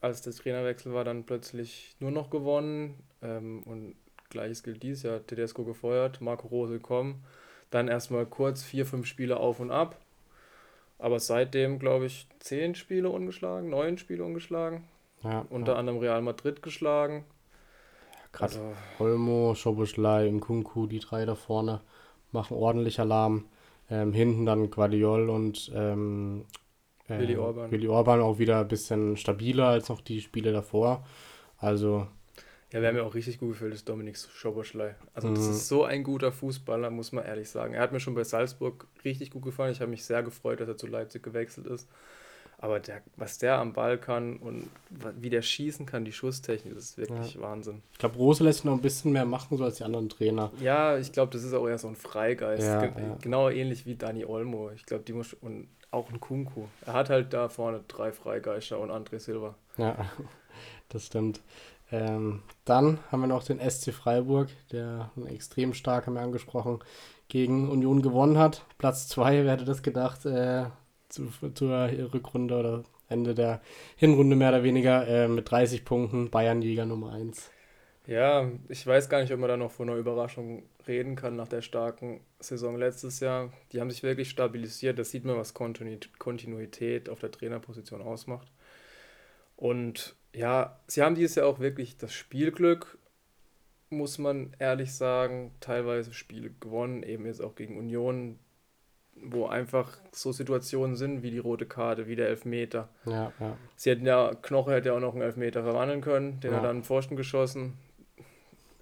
als 0.00 0.22
der 0.22 0.32
Trainerwechsel 0.32 0.94
war, 0.94 1.04
dann 1.04 1.24
plötzlich 1.24 1.94
nur 2.00 2.10
noch 2.10 2.30
gewonnen. 2.30 2.94
Ähm, 3.20 3.62
und 3.64 3.96
gleiches 4.30 4.62
gilt 4.62 4.82
dies 4.82 5.02
Jahr. 5.02 5.24
Tedesco 5.26 5.64
gefeuert, 5.64 6.20
Marco 6.20 6.48
Rose 6.48 6.72
gekommen. 6.72 7.22
Dann 7.70 7.88
erstmal 7.88 8.26
kurz 8.26 8.62
vier, 8.62 8.86
fünf 8.86 9.06
Spiele 9.06 9.36
auf 9.36 9.60
und 9.60 9.70
ab. 9.70 9.98
Aber 10.98 11.18
seitdem, 11.18 11.78
glaube 11.78 12.06
ich, 12.06 12.26
zehn 12.40 12.74
Spiele 12.74 13.10
ungeschlagen, 13.10 13.70
neun 13.70 13.98
Spiele 13.98 14.24
ungeschlagen. 14.24 14.84
Ja, 15.22 15.46
Unter 15.50 15.72
ja. 15.72 15.78
anderem 15.78 15.98
Real 15.98 16.22
Madrid 16.22 16.62
geschlagen. 16.62 17.24
Ja, 18.12 18.18
Gerade 18.32 18.54
also, 18.54 18.72
Olmo, 18.98 19.54
Schoboschlei, 19.54 20.30
Nkunku, 20.30 20.86
die 20.86 20.98
drei 20.98 21.24
da 21.24 21.34
vorne 21.34 21.80
machen 22.32 22.56
ordentlich 22.56 23.00
Alarm. 23.00 23.44
Ähm, 23.90 24.12
hinten 24.12 24.46
dann 24.46 24.70
Guardiol 24.70 25.30
und 25.30 25.70
ähm, 25.74 26.44
äh, 27.08 27.18
Willi 27.18 27.36
Orban. 27.36 27.70
Willi 27.72 27.88
Orban 27.88 28.20
auch 28.20 28.38
wieder 28.38 28.60
ein 28.60 28.68
bisschen 28.68 29.16
stabiler 29.16 29.66
als 29.66 29.88
noch 29.88 30.00
die 30.00 30.20
Spiele 30.20 30.52
davor. 30.52 31.04
Also. 31.58 32.06
Ja, 32.72 32.82
wer 32.82 32.92
mir 32.92 33.04
auch 33.04 33.14
richtig 33.14 33.40
gut 33.40 33.50
gefällt, 33.50 33.74
ist 33.74 33.88
Dominik 33.88 34.16
Schoboschlei. 34.16 34.94
Also, 35.14 35.28
mhm. 35.28 35.34
das 35.34 35.46
ist 35.48 35.68
so 35.68 35.84
ein 35.84 36.04
guter 36.04 36.30
Fußballer, 36.30 36.90
muss 36.90 37.10
man 37.10 37.24
ehrlich 37.24 37.50
sagen. 37.50 37.74
Er 37.74 37.82
hat 37.82 37.92
mir 37.92 38.00
schon 38.00 38.14
bei 38.14 38.24
Salzburg 38.24 38.86
richtig 39.04 39.30
gut 39.32 39.42
gefallen. 39.42 39.72
Ich 39.72 39.80
habe 39.80 39.90
mich 39.90 40.04
sehr 40.04 40.22
gefreut, 40.22 40.60
dass 40.60 40.68
er 40.68 40.76
zu 40.76 40.86
Leipzig 40.86 41.22
gewechselt 41.22 41.66
ist. 41.66 41.88
Aber 42.62 42.78
der, 42.78 43.00
was 43.16 43.38
der 43.38 43.58
am 43.58 43.72
Ball 43.72 43.96
kann 43.96 44.36
und 44.36 44.68
wie 45.18 45.30
der 45.30 45.40
schießen 45.40 45.86
kann, 45.86 46.04
die 46.04 46.12
Schusstechnik, 46.12 46.74
das 46.74 46.84
ist 46.84 46.98
wirklich 46.98 47.34
ja. 47.34 47.40
Wahnsinn. 47.40 47.82
Ich 47.92 47.98
glaube, 47.98 48.16
Rose 48.16 48.44
lässt 48.44 48.66
noch 48.66 48.74
ein 48.74 48.82
bisschen 48.82 49.12
mehr 49.12 49.24
machen, 49.24 49.56
so 49.56 49.64
als 49.64 49.78
die 49.78 49.84
anderen 49.84 50.10
Trainer. 50.10 50.52
Ja, 50.60 50.98
ich 50.98 51.10
glaube, 51.10 51.32
das 51.32 51.42
ist 51.42 51.54
auch 51.54 51.66
eher 51.66 51.78
so 51.78 51.88
ein 51.88 51.96
Freigeist. 51.96 52.66
Ja, 52.66 52.86
Ge 52.86 53.02
ja. 53.02 53.16
Genau 53.22 53.48
ähnlich 53.48 53.86
wie 53.86 53.96
Dani 53.96 54.26
Olmo. 54.26 54.70
Ich 54.72 54.84
glaube, 54.84 55.04
die 55.04 55.14
muss. 55.14 55.32
Und 55.32 55.68
auch 55.90 56.10
ein 56.10 56.20
Kunku. 56.20 56.66
Er 56.86 56.92
hat 56.92 57.08
halt 57.08 57.32
da 57.32 57.48
vorne 57.48 57.80
drei 57.88 58.12
Freigeister 58.12 58.78
und 58.78 58.90
André 58.90 59.18
Silva. 59.18 59.54
Ja, 59.78 59.96
das 60.90 61.06
stimmt. 61.06 61.40
Ähm, 61.92 62.42
dann 62.64 62.98
haben 63.10 63.20
wir 63.20 63.26
noch 63.26 63.42
den 63.42 63.58
SC 63.58 63.92
Freiburg, 63.92 64.48
der 64.70 65.10
extrem 65.26 65.74
stark, 65.74 66.06
haben 66.06 66.14
wir 66.14 66.20
angesprochen, 66.20 66.78
gegen 67.28 67.68
Union 67.68 68.02
gewonnen 68.02 68.38
hat. 68.38 68.64
Platz 68.78 69.08
2, 69.08 69.44
wer 69.44 69.52
hätte 69.52 69.64
das 69.64 69.82
gedacht, 69.82 70.24
äh, 70.26 70.66
zu, 71.08 71.28
zur 71.54 71.90
Rückrunde 72.12 72.58
oder 72.58 72.84
Ende 73.08 73.34
der 73.34 73.60
Hinrunde 73.96 74.36
mehr 74.36 74.50
oder 74.50 74.62
weniger 74.62 75.06
äh, 75.06 75.28
mit 75.28 75.50
30 75.50 75.84
Punkten, 75.84 76.30
Bayernjäger 76.30 76.86
Nummer 76.86 77.12
1. 77.12 77.50
Ja, 78.06 78.50
ich 78.68 78.86
weiß 78.86 79.08
gar 79.08 79.20
nicht, 79.20 79.32
ob 79.32 79.40
man 79.40 79.48
da 79.48 79.56
noch 79.56 79.70
von 79.70 79.88
einer 79.88 79.98
Überraschung 79.98 80.62
reden 80.88 81.16
kann 81.16 81.36
nach 81.36 81.48
der 81.48 81.62
starken 81.62 82.20
Saison 82.38 82.76
letztes 82.76 83.20
Jahr. 83.20 83.52
Die 83.72 83.80
haben 83.80 83.90
sich 83.90 84.02
wirklich 84.02 84.30
stabilisiert. 84.30 84.98
Das 84.98 85.10
sieht 85.10 85.24
man, 85.24 85.36
was 85.36 85.54
Kontinuität 85.54 87.08
auf 87.08 87.20
der 87.20 87.30
Trainerposition 87.30 88.00
ausmacht. 88.00 88.48
Und 89.56 90.16
ja, 90.34 90.78
sie 90.86 91.02
haben 91.02 91.14
dieses 91.14 91.36
Jahr 91.36 91.46
auch 91.46 91.58
wirklich 91.60 91.96
das 91.98 92.12
Spielglück. 92.12 92.98
muss 93.92 94.18
man 94.18 94.54
ehrlich 94.60 94.94
sagen, 94.94 95.50
teilweise 95.58 96.12
Spiele 96.14 96.50
gewonnen, 96.60 97.02
eben 97.02 97.26
jetzt 97.26 97.42
auch 97.42 97.56
gegen 97.56 97.76
Union, 97.76 98.38
wo 99.22 99.46
einfach 99.46 99.98
so 100.12 100.30
Situationen 100.30 100.94
sind 100.94 101.24
wie 101.24 101.32
die 101.32 101.38
rote 101.40 101.66
Karte, 101.66 102.06
wie 102.06 102.14
der 102.14 102.28
Elfmeter. 102.28 102.88
Ja, 103.04 103.32
ja. 103.40 103.56
Sie 103.74 103.90
hätten 103.90 104.06
ja, 104.06 104.32
Knoche 104.42 104.72
hätte 104.72 104.90
ja 104.90 104.94
auch 104.94 105.00
noch 105.00 105.14
einen 105.14 105.22
Elfmeter 105.22 105.64
verwandeln 105.64 106.02
können, 106.02 106.38
den 106.38 106.52
Ja. 106.52 106.58
hat 106.58 106.64
dann 106.64 106.76
einen 106.76 106.84
Pfosten 106.84 107.16
geschossen. 107.16 107.78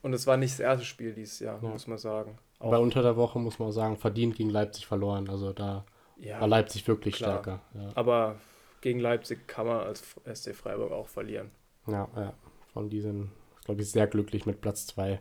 Und 0.02 0.12
es 0.12 0.26
war 0.26 0.36
nicht 0.36 0.52
das 0.52 0.60
erste 0.60 0.84
Spiel 0.84 1.14
dieses 1.14 1.40
Jahr, 1.40 1.58
Ja. 1.62 1.68
muss 1.70 1.86
man 1.86 1.96
sagen. 1.98 2.38
Auch, 2.58 2.66
Aber 2.66 2.80
unter 2.80 3.00
der 3.02 3.16
Woche 3.16 3.38
muss 3.38 3.58
man 3.58 3.68
auch 3.68 3.72
sagen, 3.72 3.96
verdient 3.96 4.36
gegen 4.36 4.50
Leipzig 4.50 4.86
verloren. 4.86 5.28
Also 5.30 5.54
da 5.54 5.86
ja, 6.18 6.38
war 6.40 6.48
Leipzig 6.48 6.86
wirklich 6.86 7.16
klar. 7.16 7.40
stärker. 7.42 7.60
Ja. 7.72 7.90
aber 7.94 8.36
gegen 8.80 9.00
Leipzig 9.00 9.46
kann 9.48 9.66
man 9.66 9.80
als 9.80 10.02
SC 10.32 10.54
Freiburg 10.54 10.92
auch 10.92 11.08
verlieren. 11.08 11.50
Ja, 11.86 12.08
ja. 12.16 12.34
Von 12.72 12.90
diesen, 12.90 13.30
glaube 13.64 13.82
ich, 13.82 13.90
sehr 13.90 14.06
glücklich 14.06 14.46
mit 14.46 14.60
Platz 14.60 14.86
2. 14.88 15.20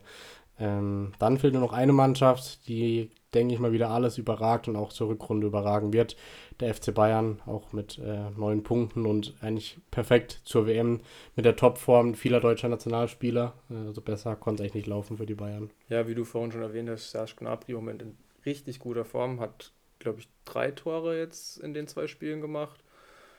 Ähm, 0.60 1.14
dann 1.20 1.38
fehlt 1.38 1.54
nur 1.54 1.62
noch 1.62 1.74
eine 1.74 1.94
Mannschaft, 1.94 2.68
die, 2.68 3.12
denke 3.34 3.54
ich 3.54 3.60
mal, 3.60 3.72
wieder 3.72 3.90
alles 3.92 4.18
überragt 4.18 4.68
und 4.68 4.76
auch 4.76 4.92
zur 4.92 5.10
Rückrunde 5.10 5.48
überragen 5.48 5.94
wird. 5.94 6.16
Der 6.60 6.74
FC 6.74 6.94
Bayern, 6.94 7.42
auch 7.46 7.74
mit 7.74 8.00
äh, 8.00 8.32
neun 8.32 8.64
Punkten 8.64 9.06
und 9.06 9.36
eigentlich 9.42 9.78
perfekt 9.92 10.42
zur 10.46 10.66
WM 10.66 11.02
mit 11.36 11.46
der 11.46 11.56
Topform 11.56 12.16
vieler 12.16 12.40
deutscher 12.40 12.70
Nationalspieler. 12.70 13.54
Äh, 13.70 13.88
also 13.88 14.02
besser 14.02 14.36
konnte 14.36 14.64
es 14.64 14.66
eigentlich 14.66 14.86
nicht 14.86 14.88
laufen 14.88 15.18
für 15.18 15.28
die 15.28 15.36
Bayern. 15.36 15.70
Ja, 15.90 16.08
wie 16.08 16.16
du 16.16 16.26
vorhin 16.26 16.52
schon 16.52 16.64
erwähnt 16.64 16.90
hast, 16.90 17.12
Serge 17.12 17.34
Gnabry 17.38 17.74
im 17.74 17.78
Moment 17.78 18.02
in 18.02 18.18
richtig 18.46 18.80
guter 18.80 19.06
Form, 19.06 19.40
hat, 19.40 19.74
glaube 20.00 20.20
ich, 20.20 20.28
drei 20.46 20.72
Tore 20.72 21.20
jetzt 21.20 21.60
in 21.60 21.76
den 21.76 21.88
zwei 21.88 22.08
Spielen 22.08 22.42
gemacht. 22.42 22.84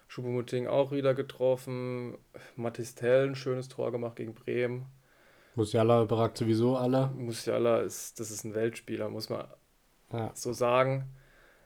Schupomutting 0.09 0.67
auch 0.67 0.91
wieder 0.91 1.15
getroffen. 1.15 2.19
Mathis 2.57 2.95
Tell 2.95 3.29
ein 3.29 3.35
schönes 3.37 3.69
Tor 3.69 3.93
gemacht 3.93 4.17
gegen 4.17 4.35
Bremen. 4.35 4.87
Musiala 5.55 6.03
überragt 6.03 6.39
sowieso 6.39 6.77
alle. 6.77 7.09
Musiala 7.09 7.81
ist, 7.81 8.19
das 8.21 8.31
ist 8.31 8.45
ein 8.45 8.55
Weltspieler, 8.55 9.09
muss 9.11 9.29
man 9.29 9.47
Ja. 10.13 10.31
so 10.35 10.53
sagen. 10.53 11.05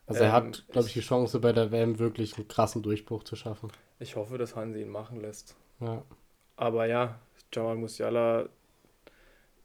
Also 0.07 0.23
er 0.25 0.29
Ähm, 0.31 0.33
hat, 0.35 0.65
glaube 0.69 0.89
ich, 0.89 0.97
ich- 0.97 1.03
die 1.03 1.09
Chance 1.09 1.39
bei 1.41 1.53
der 1.53 1.71
WM 1.71 1.99
wirklich 1.99 2.37
einen 2.37 2.49
krassen 2.49 2.83
Durchbruch 2.83 3.23
zu 3.25 3.37
schaffen. 3.37 3.71
Ich 4.01 4.17
hoffe, 4.17 4.37
dass 4.39 4.57
Hansi 4.57 4.81
ihn 4.83 4.89
machen 4.89 5.21
lässt. 5.21 5.57
Ja. 5.81 6.03
Aber 6.57 6.87
ja, 6.87 7.21
Jamal 7.53 7.77
Musiala 7.77 8.49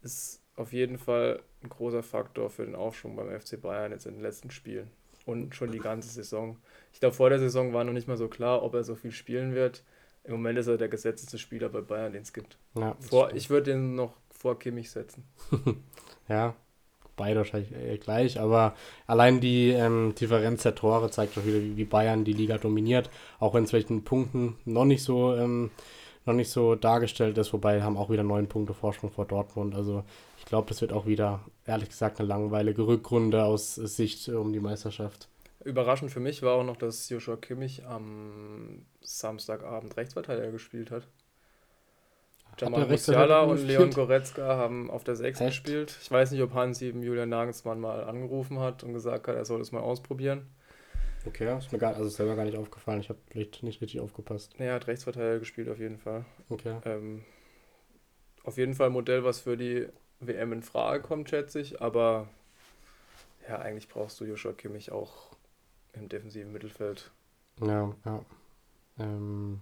ist 0.04 0.42
auf 0.56 0.74
jeden 0.74 0.98
Fall 0.98 1.42
ein 1.64 1.70
großer 1.70 2.04
Faktor 2.04 2.50
für 2.50 2.66
den 2.66 2.76
Aufschwung 2.76 3.16
beim 3.16 3.30
FC 3.30 3.58
Bayern 3.60 3.92
jetzt 3.92 4.06
in 4.06 4.14
den 4.14 4.22
letzten 4.22 4.52
Spielen. 4.52 4.92
Und 5.26 5.56
schon 5.56 5.72
die 5.72 5.80
ganze 5.80 6.10
Saison. 6.10 6.58
Ich 6.98 7.00
glaube, 7.00 7.14
vor 7.14 7.30
der 7.30 7.38
Saison 7.38 7.74
war 7.74 7.84
noch 7.84 7.94
nicht 7.94 8.08
mal 8.08 8.18
so 8.18 8.28
klar, 8.28 8.64
ob 8.64 8.74
er 8.74 8.84
so 8.84 8.96
viel 8.96 9.12
spielen 9.12 9.54
wird. 9.54 9.84
Im 10.24 10.32
Moment 10.32 10.58
ist 10.58 10.66
er 10.66 10.78
der 10.78 10.88
gesetzte 10.88 11.38
Spieler 11.38 11.70
bei 11.70 11.82
Bayern, 11.82 12.12
den 12.12 12.24
es 12.24 12.34
gibt. 12.34 12.58
ja 12.74 12.98
Vor, 13.00 13.36
ich 13.36 13.52
würde 13.52 13.74
den 13.74 13.94
noch 13.94 14.16
vor 14.32 14.58
Kimmich 14.58 14.90
setzen. 14.90 15.24
Ja, 16.28 16.56
beide 17.16 17.38
wahrscheinlich 17.38 17.72
äh, 17.72 18.00
gleich, 18.00 18.40
aber 18.40 18.74
allein 19.06 19.40
die 19.40 19.70
ähm, 19.70 20.16
Differenz 20.20 20.64
der 20.64 20.74
Tore 20.74 21.12
zeigt 21.12 21.38
doch 21.38 21.46
wieder, 21.46 21.60
wie, 21.62 21.86
Bayern 21.86 22.26
die 22.26 22.34
Liga 22.34 22.58
dominiert, 22.58 23.12
auch 23.40 23.54
wenn 23.54 23.64
es 23.64 23.70
vielleicht 23.70 23.92
in 23.92 24.04
Punkten 24.04 24.58
noch 24.66 24.84
nicht 24.84 25.04
so 25.04 25.36
ähm, 25.36 25.70
noch 26.26 26.34
nicht 26.34 26.50
so 26.50 26.74
dargestellt 26.74 27.38
ist, 27.38 27.54
wobei 27.54 27.84
haben 27.84 27.96
auch 27.96 28.10
wieder 28.10 28.24
neun 28.24 28.48
Punkte 28.48 28.74
Vorsprung 28.74 29.12
vor 29.12 29.26
Dortmund. 29.26 29.76
Also 29.76 30.04
ich 30.40 30.46
glaube, 30.46 30.68
das 30.68 30.82
wird 30.82 30.92
auch 30.92 31.06
wieder, 31.06 31.42
ehrlich 31.66 31.90
gesagt, 31.90 32.20
eine 32.20 32.28
langweilige 32.28 32.88
Rückrunde 32.88 33.46
aus 33.46 33.76
Sicht 33.76 34.28
um 34.28 34.52
die 34.52 34.60
Meisterschaft. 34.60 35.30
Überraschend 35.68 36.12
für 36.12 36.22
mich 36.22 36.42
war 36.44 36.54
auch 36.54 36.64
noch, 36.64 36.78
dass 36.78 37.10
Joshua 37.10 37.36
Kimmich 37.36 37.86
am 37.86 38.86
Samstagabend 39.02 39.98
Rechtsverteidiger 39.98 40.50
gespielt 40.50 40.92
hat. 40.92 41.10
Jamal 42.58 42.88
Musiala 42.88 43.42
und 43.42 43.58
gespielt? 43.58 43.78
Leon 43.78 43.92
Goretzka 43.92 44.56
haben 44.56 44.90
auf 44.90 45.04
der 45.04 45.18
6 45.18 45.42
Echt? 45.42 45.50
gespielt. 45.50 45.98
Ich 46.02 46.10
weiß 46.10 46.32
nicht, 46.32 46.42
ob 46.42 46.54
Hans 46.54 46.82
eben 46.82 47.04
Julian 47.04 47.28
Nagelsmann 47.28 47.82
mal 47.82 48.06
angerufen 48.06 48.60
hat 48.60 48.86
und 48.86 48.94
gesagt 48.94 49.28
hat, 49.28 49.36
er 49.36 49.44
soll 49.44 49.60
es 49.60 49.74
mal 49.74 49.82
ausprobieren. 49.82 50.48
Okay, 51.26 51.58
ist 51.58 51.74
mir 51.74 51.80
gar, 51.80 51.96
also 51.96 52.08
selber 52.08 52.38
gar 52.38 52.46
nicht 52.46 52.58
aufgefallen. 52.58 53.02
Ich 53.02 53.10
habe 53.10 53.20
vielleicht 53.30 53.62
nicht 53.62 53.82
richtig 53.82 54.00
aufgepasst. 54.00 54.56
Nee, 54.60 54.68
er 54.68 54.76
hat 54.76 54.88
Rechtsverteidiger 54.88 55.40
gespielt 55.40 55.68
auf 55.68 55.80
jeden 55.80 55.98
Fall. 55.98 56.24
Okay. 56.48 56.78
Ähm, 56.86 57.26
auf 58.46 58.58
jeden 58.58 58.74
Fall 58.74 58.88
ein 58.88 58.94
Modell, 58.94 59.26
was 59.26 59.42
für 59.42 59.58
die 59.58 59.90
WM 60.22 60.54
in 60.54 60.64
Frage 60.64 61.04
kommt, 61.04 61.30
schätze 61.30 61.60
ich. 61.60 61.82
Aber 61.82 62.30
ja, 63.50 63.60
eigentlich 63.60 63.90
brauchst 63.90 64.18
du 64.22 64.26
Joshua 64.26 64.54
Kimmich 64.54 64.94
auch 64.94 65.37
im 66.00 66.10
defensiven 66.10 66.52
Mittelfeld. 66.52 67.12
Ja, 67.62 67.94
ja. 68.06 68.26
Ähm, 69.00 69.62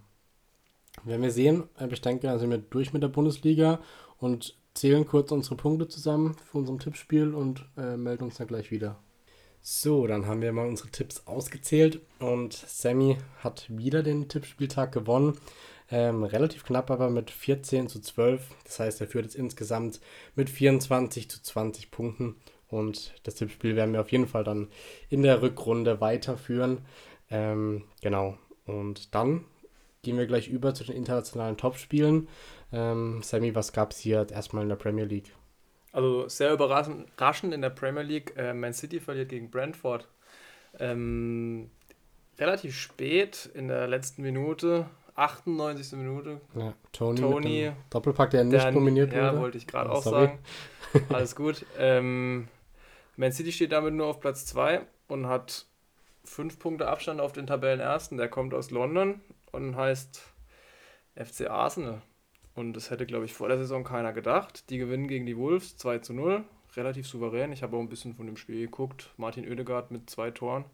werden 1.04 1.22
wir 1.22 1.30
sehen. 1.30 1.64
Aber 1.76 1.92
Ich 1.92 2.00
denke, 2.00 2.26
da 2.26 2.38
sind 2.38 2.50
wir 2.50 2.58
durch 2.58 2.92
mit 2.92 3.02
der 3.02 3.08
Bundesliga 3.08 3.80
und 4.18 4.56
zählen 4.74 5.06
kurz 5.06 5.32
unsere 5.32 5.56
Punkte 5.56 5.88
zusammen 5.88 6.36
für 6.50 6.58
unserem 6.58 6.78
Tippspiel 6.78 7.34
und 7.34 7.66
äh, 7.76 7.96
melden 7.96 8.24
uns 8.24 8.36
dann 8.36 8.46
gleich 8.46 8.70
wieder. 8.70 8.98
So, 9.62 10.06
dann 10.06 10.26
haben 10.26 10.42
wir 10.42 10.52
mal 10.52 10.68
unsere 10.68 10.90
Tipps 10.90 11.26
ausgezählt 11.26 12.00
und 12.20 12.52
Sammy 12.52 13.18
hat 13.38 13.66
wieder 13.68 14.02
den 14.02 14.28
Tippspieltag 14.28 14.92
gewonnen. 14.92 15.38
Ähm, 15.90 16.24
relativ 16.24 16.64
knapp 16.64 16.90
aber 16.90 17.10
mit 17.10 17.30
14 17.30 17.88
zu 17.88 18.00
12. 18.00 18.48
Das 18.64 18.78
heißt, 18.78 19.00
er 19.00 19.08
führt 19.08 19.24
jetzt 19.24 19.34
insgesamt 19.34 20.00
mit 20.34 20.50
24 20.50 21.28
zu 21.30 21.42
20 21.42 21.90
Punkten. 21.90 22.36
Und 22.68 23.14
das 23.22 23.36
Tippspiel 23.36 23.76
werden 23.76 23.92
wir 23.92 24.00
auf 24.00 24.10
jeden 24.12 24.26
Fall 24.26 24.44
dann 24.44 24.68
in 25.08 25.22
der 25.22 25.40
Rückrunde 25.42 26.00
weiterführen. 26.00 26.78
Ähm, 27.30 27.84
genau. 28.02 28.36
Und 28.66 29.14
dann 29.14 29.44
gehen 30.02 30.18
wir 30.18 30.26
gleich 30.26 30.48
über 30.48 30.74
zu 30.74 30.84
den 30.84 30.96
internationalen 30.96 31.56
Topspielen. 31.56 32.28
Ähm, 32.72 33.20
Sammy, 33.22 33.54
was 33.54 33.72
gab 33.72 33.92
es 33.92 33.98
hier 33.98 34.26
erstmal 34.30 34.62
in 34.64 34.68
der 34.68 34.76
Premier 34.76 35.04
League? 35.04 35.32
Also 35.92 36.28
sehr 36.28 36.52
überraschend 36.52 37.54
in 37.54 37.62
der 37.62 37.70
Premier 37.70 38.02
League. 38.02 38.34
Äh, 38.36 38.52
Man 38.52 38.72
City 38.74 39.00
verliert 39.00 39.28
gegen 39.30 39.50
Brentford. 39.50 40.08
Ähm, 40.78 41.70
relativ 42.38 42.74
spät 42.76 43.48
in 43.54 43.68
der 43.68 43.86
letzten 43.88 44.22
Minute, 44.22 44.86
98. 45.14 45.92
Minute. 45.98 46.40
Ja, 46.54 46.74
Tony, 46.92 47.20
Tony, 47.20 47.72
Doppelpack, 47.90 48.30
der 48.30 48.44
nicht 48.44 48.62
Der- 48.62 48.72
nominiert 48.72 49.12
ja, 49.12 49.30
wurde. 49.32 49.40
wollte 49.40 49.58
ich 49.58 49.66
gerade 49.66 49.90
auch 49.90 50.02
sorry. 50.02 50.26
sagen. 50.26 50.38
Alles 51.08 51.34
gut. 51.36 51.64
Ähm, 51.78 52.48
Man 53.16 53.32
City 53.32 53.50
steht 53.50 53.72
damit 53.72 53.94
nur 53.94 54.06
auf 54.06 54.20
Platz 54.20 54.44
2 54.46 54.86
und 55.08 55.26
hat 55.26 55.66
fünf 56.24 56.58
Punkte 56.58 56.88
Abstand 56.88 57.20
auf 57.20 57.32
den 57.32 57.46
Tabellenersten. 57.46 58.18
Der 58.18 58.28
kommt 58.28 58.52
aus 58.52 58.70
London 58.70 59.20
und 59.52 59.76
heißt 59.76 60.22
FC 61.14 61.48
Arsenal. 61.48 62.02
Und 62.54 62.74
das 62.74 62.90
hätte, 62.90 63.06
glaube 63.06 63.24
ich, 63.24 63.34
vor 63.34 63.48
der 63.48 63.58
Saison 63.58 63.84
keiner 63.84 64.12
gedacht. 64.12 64.68
Die 64.70 64.78
gewinnen 64.78 65.08
gegen 65.08 65.26
die 65.26 65.36
Wolves 65.36 65.76
2 65.78 65.98
zu 65.98 66.12
0. 66.12 66.44
Relativ 66.76 67.06
souverän. 67.06 67.52
Ich 67.52 67.62
habe 67.62 67.76
auch 67.76 67.80
ein 67.80 67.88
bisschen 67.88 68.14
von 68.14 68.26
dem 68.26 68.36
Spiel 68.36 68.60
geguckt. 68.60 69.10
Martin 69.16 69.48
Oedegaard 69.48 69.90
mit 69.90 70.10
zwei 70.10 70.30
Toren. 70.30 70.64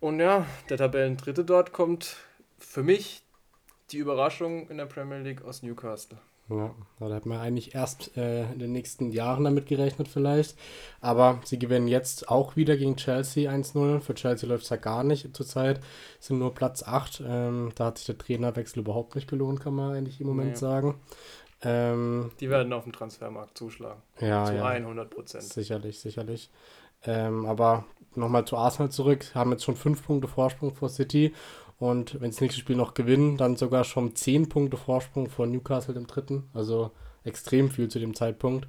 Und 0.00 0.20
ja, 0.20 0.46
der 0.70 0.78
Tabellendritte 0.78 1.44
dort 1.44 1.72
kommt 1.72 2.16
für 2.58 2.82
mich 2.82 3.22
die 3.90 3.98
Überraschung 3.98 4.68
in 4.68 4.78
der 4.78 4.86
Premier 4.86 5.18
League 5.18 5.42
aus 5.42 5.62
Newcastle. 5.62 6.18
Ja, 6.50 6.74
da 6.98 7.14
hat 7.14 7.26
man 7.26 7.38
eigentlich 7.38 7.74
erst 7.74 8.16
äh, 8.16 8.50
in 8.52 8.58
den 8.58 8.72
nächsten 8.72 9.10
Jahren 9.10 9.44
damit 9.44 9.66
gerechnet 9.66 10.08
vielleicht. 10.08 10.56
Aber 11.02 11.40
sie 11.44 11.58
gewinnen 11.58 11.88
jetzt 11.88 12.30
auch 12.30 12.56
wieder 12.56 12.76
gegen 12.78 12.96
Chelsea 12.96 13.50
1-0. 13.52 14.00
Für 14.00 14.14
Chelsea 14.14 14.48
läuft 14.48 14.64
es 14.64 14.70
ja 14.70 14.76
gar 14.76 15.04
nicht 15.04 15.36
zurzeit. 15.36 15.80
Sind 16.20 16.38
nur 16.38 16.54
Platz 16.54 16.82
8. 16.82 17.22
Ähm, 17.26 17.72
da 17.74 17.86
hat 17.86 17.98
sich 17.98 18.06
der 18.06 18.16
Trainerwechsel 18.18 18.80
überhaupt 18.80 19.14
nicht 19.14 19.28
gelohnt, 19.28 19.60
kann 19.60 19.74
man 19.74 19.92
eigentlich 19.94 20.20
im 20.22 20.26
Moment 20.28 20.50
Nee. 20.52 20.56
sagen. 20.56 20.94
Ähm, 21.62 22.30
Die 22.40 22.48
werden 22.48 22.72
auf 22.72 22.84
dem 22.84 22.92
Transfermarkt 22.92 23.58
zuschlagen. 23.58 24.00
ja, 24.20 24.44
zu 24.44 24.54
ja. 24.54 24.64
100 24.64 25.10
Prozent. 25.10 25.42
Sicherlich, 25.44 25.98
sicherlich. 26.00 26.50
Ähm, 27.04 27.46
aber 27.46 27.84
nochmal 28.14 28.44
zu 28.44 28.56
Arsenal 28.56 28.90
zurück. 28.90 29.32
Haben 29.34 29.50
jetzt 29.52 29.64
schon 29.64 29.76
fünf 29.76 30.04
Punkte 30.06 30.28
Vorsprung 30.28 30.74
vor 30.74 30.88
City. 30.88 31.34
Und 31.78 32.20
wenn 32.20 32.30
das 32.30 32.40
nächste 32.40 32.60
Spiel 32.60 32.76
noch 32.76 32.94
gewinnen, 32.94 33.36
dann 33.36 33.56
sogar 33.56 33.84
schon 33.84 34.16
zehn 34.16 34.48
Punkte 34.48 34.76
Vorsprung 34.76 35.30
vor 35.30 35.46
Newcastle 35.46 35.94
im 35.94 36.06
dritten. 36.06 36.48
Also 36.52 36.90
extrem 37.24 37.70
viel 37.70 37.88
zu 37.88 38.00
dem 38.00 38.14
Zeitpunkt. 38.14 38.68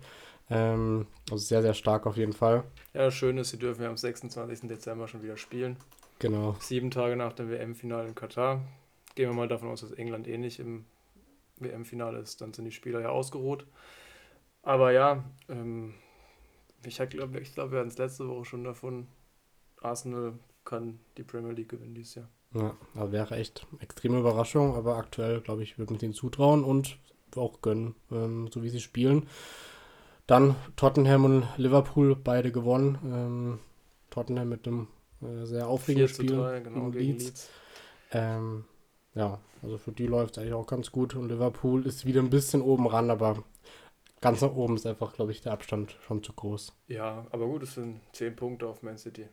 Ähm, 0.50 1.08
also 1.30 1.44
sehr, 1.44 1.62
sehr 1.62 1.74
stark 1.74 2.06
auf 2.06 2.18
jeden 2.18 2.34
Fall. 2.34 2.64
Ja, 2.94 3.06
das 3.06 3.16
Schöne 3.16 3.42
ist, 3.42 3.50
sie 3.50 3.60
dürfen 3.60 3.84
ja 3.84 3.90
am 3.90 3.98
26. 3.98 4.68
Dezember 4.68 5.08
schon 5.08 5.24
wieder 5.24 5.38
spielen. 5.38 5.78
Genau. 6.20 6.56
Sieben 6.60 6.92
Tage 6.92 7.16
nach 7.16 7.34
dem 7.34 7.50
WM-Finale 7.50 8.08
in 8.08 8.16
Katar. 8.16 8.62
Gehen 9.16 9.30
wir 9.30 9.36
mal 9.36 9.48
davon 9.48 9.70
aus, 9.70 9.82
dass 9.82 9.92
England 9.92 10.28
eh 10.28 10.38
nicht 10.38 10.60
im 10.60 10.86
WM-Finale 11.58 12.20
ist. 12.20 12.42
Dann 12.42 12.54
sind 12.54 12.66
die 12.66 12.72
Spieler 12.72 13.02
ja 13.02 13.10
ausgeruht. 13.10 13.66
Aber 14.62 14.92
ja, 14.92 15.24
ähm, 15.48 15.94
ich 16.86 16.98
glaube, 16.98 17.40
ich 17.40 17.54
glaub, 17.54 17.72
wir 17.72 17.80
hatten 17.80 17.90
es 17.90 17.98
letzte 17.98 18.28
Woche 18.28 18.46
schon 18.46 18.64
davon. 18.64 19.08
Arsenal 19.82 20.34
kann 20.66 21.00
die 21.18 21.24
Premier 21.24 21.54
League 21.54 21.70
gewinnen 21.70 21.96
dieses 21.96 22.16
Jahr. 22.16 22.30
Ja, 22.54 22.76
aber 22.96 23.12
wäre 23.12 23.36
echt 23.36 23.68
extreme 23.80 24.20
Überraschung. 24.20 24.76
Aber 24.76 24.98
aktuell, 24.98 25.42
glaube 25.42 25.64
ich, 25.64 25.78
würde 25.78 25.94
man 25.94 26.00
denen 26.00 26.14
zutrauen 26.14 26.64
und 26.64 26.98
auch 27.36 27.62
gönnen, 27.62 27.96
ähm, 28.12 28.50
so 28.52 28.64
wie 28.64 28.70
sie 28.70 28.82
spielen. 28.82 29.28
Dann 30.28 30.56
Tottenham 30.76 31.26
und 31.26 31.48
Liverpool 31.58 32.16
beide 32.16 32.52
gewonnen. 32.52 32.98
Ähm, 33.04 33.60
Tottenham 34.10 34.50
mit 34.50 34.68
einem 34.68 34.88
äh, 35.22 35.46
sehr 35.46 35.68
aufregenden 35.68 36.08
4 36.08 36.16
zu 36.16 36.24
Spiel 36.24 36.38
3, 36.38 36.60
genau, 36.62 36.90
gegen 36.92 37.12
Leeds. 37.12 37.26
Leeds. 37.26 37.50
Ähm, 38.12 38.66
ja, 39.16 39.40
also 39.62 39.78
für 39.78 39.92
die 39.92 40.08
läuft 40.08 40.38
es 40.38 40.42
eigentlich 40.42 40.54
auch 40.54 40.68
ganz 40.68 40.92
gut. 40.92 41.16
Und 41.16 41.30
Liverpool 41.30 41.86
ist 41.86 42.06
wieder 42.06 42.22
ein 42.22 42.30
bisschen 42.30 42.62
oben 42.62 42.88
ran, 42.88 43.10
aber 43.10 43.44
ganz 44.22 44.42
nach 44.42 44.54
oben 44.54 44.76
ist 44.76 44.86
einfach, 44.86 45.14
glaube 45.14 45.32
ich, 45.32 45.42
der 45.42 45.54
Abstand 45.54 45.98
schon 46.02 46.24
zu 46.24 46.34
groß. 46.34 46.74
Ja, 46.88 47.26
aber 47.32 47.48
gut, 47.48 47.64
es 47.64 47.76
sind 47.76 48.00
10 48.14 48.36
Punkte 48.36 48.68
auf 48.68 48.82
Man 48.84 48.98
City. 48.98 49.28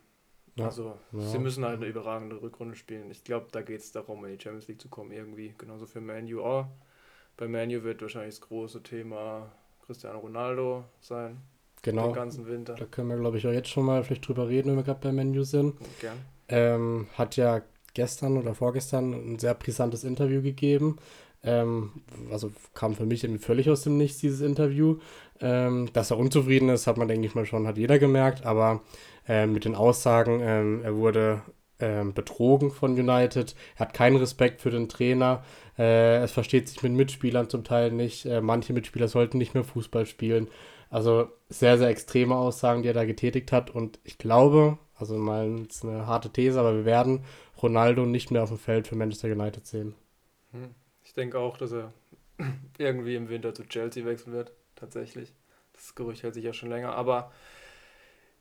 Ja. 0.57 0.67
Also, 0.67 0.99
ja. 1.13 1.21
sie 1.21 1.39
müssen 1.39 1.65
halt 1.65 1.77
eine 1.77 1.87
überragende 1.87 2.41
Rückrunde 2.41 2.75
spielen. 2.77 3.11
Ich 3.11 3.25
glaube, 3.25 3.47
da 3.53 3.63
geht 3.63 3.81
es 3.81 3.93
darum, 3.93 4.25
in 4.25 4.37
die 4.37 4.43
Champions 4.43 4.69
League 4.69 4.81
zu 4.81 4.89
kommen, 4.89 5.13
irgendwie. 5.13 5.55
Genauso 5.57 5.87
für 5.87 6.01
Manu 6.01 6.43
auch. 6.43 6.67
Bei 7.37 7.47
Manu 7.47 7.83
wird 7.83 8.01
wahrscheinlich 8.01 8.37
das 8.37 8.49
große 8.49 8.83
Thema 8.83 9.53
Cristiano 9.85 10.19
Ronaldo 10.19 10.85
sein. 11.01 11.43
Genau. 11.83 12.07
Den 12.07 12.15
ganzen 12.15 12.47
Winter. 12.47 12.75
Da 12.75 12.87
können 12.87 13.09
wir, 13.09 13.17
glaube 13.17 13.39
ich, 13.39 13.47
auch 13.47 13.53
jetzt 13.53 13.69
schon 13.69 13.85
mal 13.85 14.03
vielleicht 14.03 14.27
drüber 14.27 14.49
reden, 14.49 14.71
wenn 14.71 14.77
wir 14.77 14.83
gerade 14.83 15.01
bei 15.01 15.13
Menu 15.13 15.45
sind. 15.45 15.75
Gern. 16.01 16.17
Ähm, 16.49 17.07
hat 17.15 17.37
ja 17.37 17.63
gestern 17.95 18.39
oder 18.39 18.55
vorgestern 18.55 19.13
ein 19.13 19.39
sehr 19.39 19.55
brisantes 19.55 20.05
Interview 20.05 20.43
gegeben. 20.43 20.97
Ähm, 21.43 21.93
also 22.31 22.51
kam 22.75 22.95
für 22.95 23.07
mich 23.07 23.27
völlig 23.41 23.71
aus 23.71 23.83
dem 23.83 23.99
Nichts, 23.99 24.19
dieses 24.19 24.41
Interview. 24.41 24.99
Ähm, 25.39 25.91
dass 25.93 26.11
er 26.11 26.19
unzufrieden 26.19 26.71
ist, 26.71 26.87
hat 26.87 26.97
man, 26.97 27.09
denke 27.09 27.27
ich 27.27 27.35
mal, 27.35 27.47
schon, 27.47 27.67
hat 27.67 27.77
jeder 27.77 27.99
gemerkt. 27.99 28.45
Aber 28.45 28.83
äh, 29.29 29.47
mit 29.47 29.65
den 29.65 29.75
Aussagen, 29.75 30.41
ähm, 30.43 30.83
er 30.85 30.97
wurde 30.97 31.43
ähm, 31.79 32.15
betrogen 32.15 32.71
von 32.71 32.93
United, 32.93 33.55
er 33.77 33.81
hat 33.81 33.95
keinen 33.95 34.17
Respekt 34.17 34.61
für 34.61 34.71
den 34.71 34.89
Trainer, 34.89 35.45
äh, 35.79 36.23
es 36.23 36.33
versteht 36.33 36.69
sich 36.69 36.83
mit 36.83 36.93
Mitspielern 36.93 37.51
zum 37.51 37.65
Teil 37.65 37.93
nicht, 37.93 38.27
äh, 38.27 38.41
manche 38.41 38.73
Mitspieler 38.73 39.09
sollten 39.09 39.39
nicht 39.39 39.55
mehr 39.55 39.65
Fußball 39.65 40.07
spielen. 40.07 40.49
Also 40.89 41.29
sehr, 41.49 41.79
sehr 41.79 41.89
extreme 41.89 42.37
Aussagen, 42.37 42.83
die 42.83 42.89
er 42.89 42.95
da 42.95 43.05
getätigt 43.05 43.53
hat. 43.53 43.71
Und 43.71 43.99
ich 44.05 44.19
glaube, 44.19 44.79
also 44.95 45.17
mal 45.17 45.67
eine 45.83 46.07
harte 46.07 46.31
These, 46.31 46.59
aber 46.61 46.75
wir 46.75 46.85
werden 46.85 47.25
Ronaldo 47.61 48.07
nicht 48.07 48.31
mehr 48.31 48.43
auf 48.43 48.51
dem 48.51 48.59
Feld 48.59 48.87
für 48.87 48.97
Manchester 48.97 49.29
United 49.29 49.67
sehen. 49.67 49.95
Hm. 50.53 50.75
Ich 51.05 51.13
denke 51.13 51.39
auch, 51.39 51.57
dass 51.59 51.73
er 51.73 51.93
irgendwie 52.79 53.17
im 53.17 53.29
Winter 53.29 53.55
zu 53.55 53.65
Chelsea 53.65 54.05
wechseln 54.05 54.33
wird, 54.33 54.53
tatsächlich. 54.75 55.33
Das 55.73 55.95
Gerücht 55.95 56.23
hält 56.23 56.35
sich 56.35 56.45
ja 56.45 56.53
schon 56.53 56.71
länger. 56.71 56.95
Aber 56.95 57.33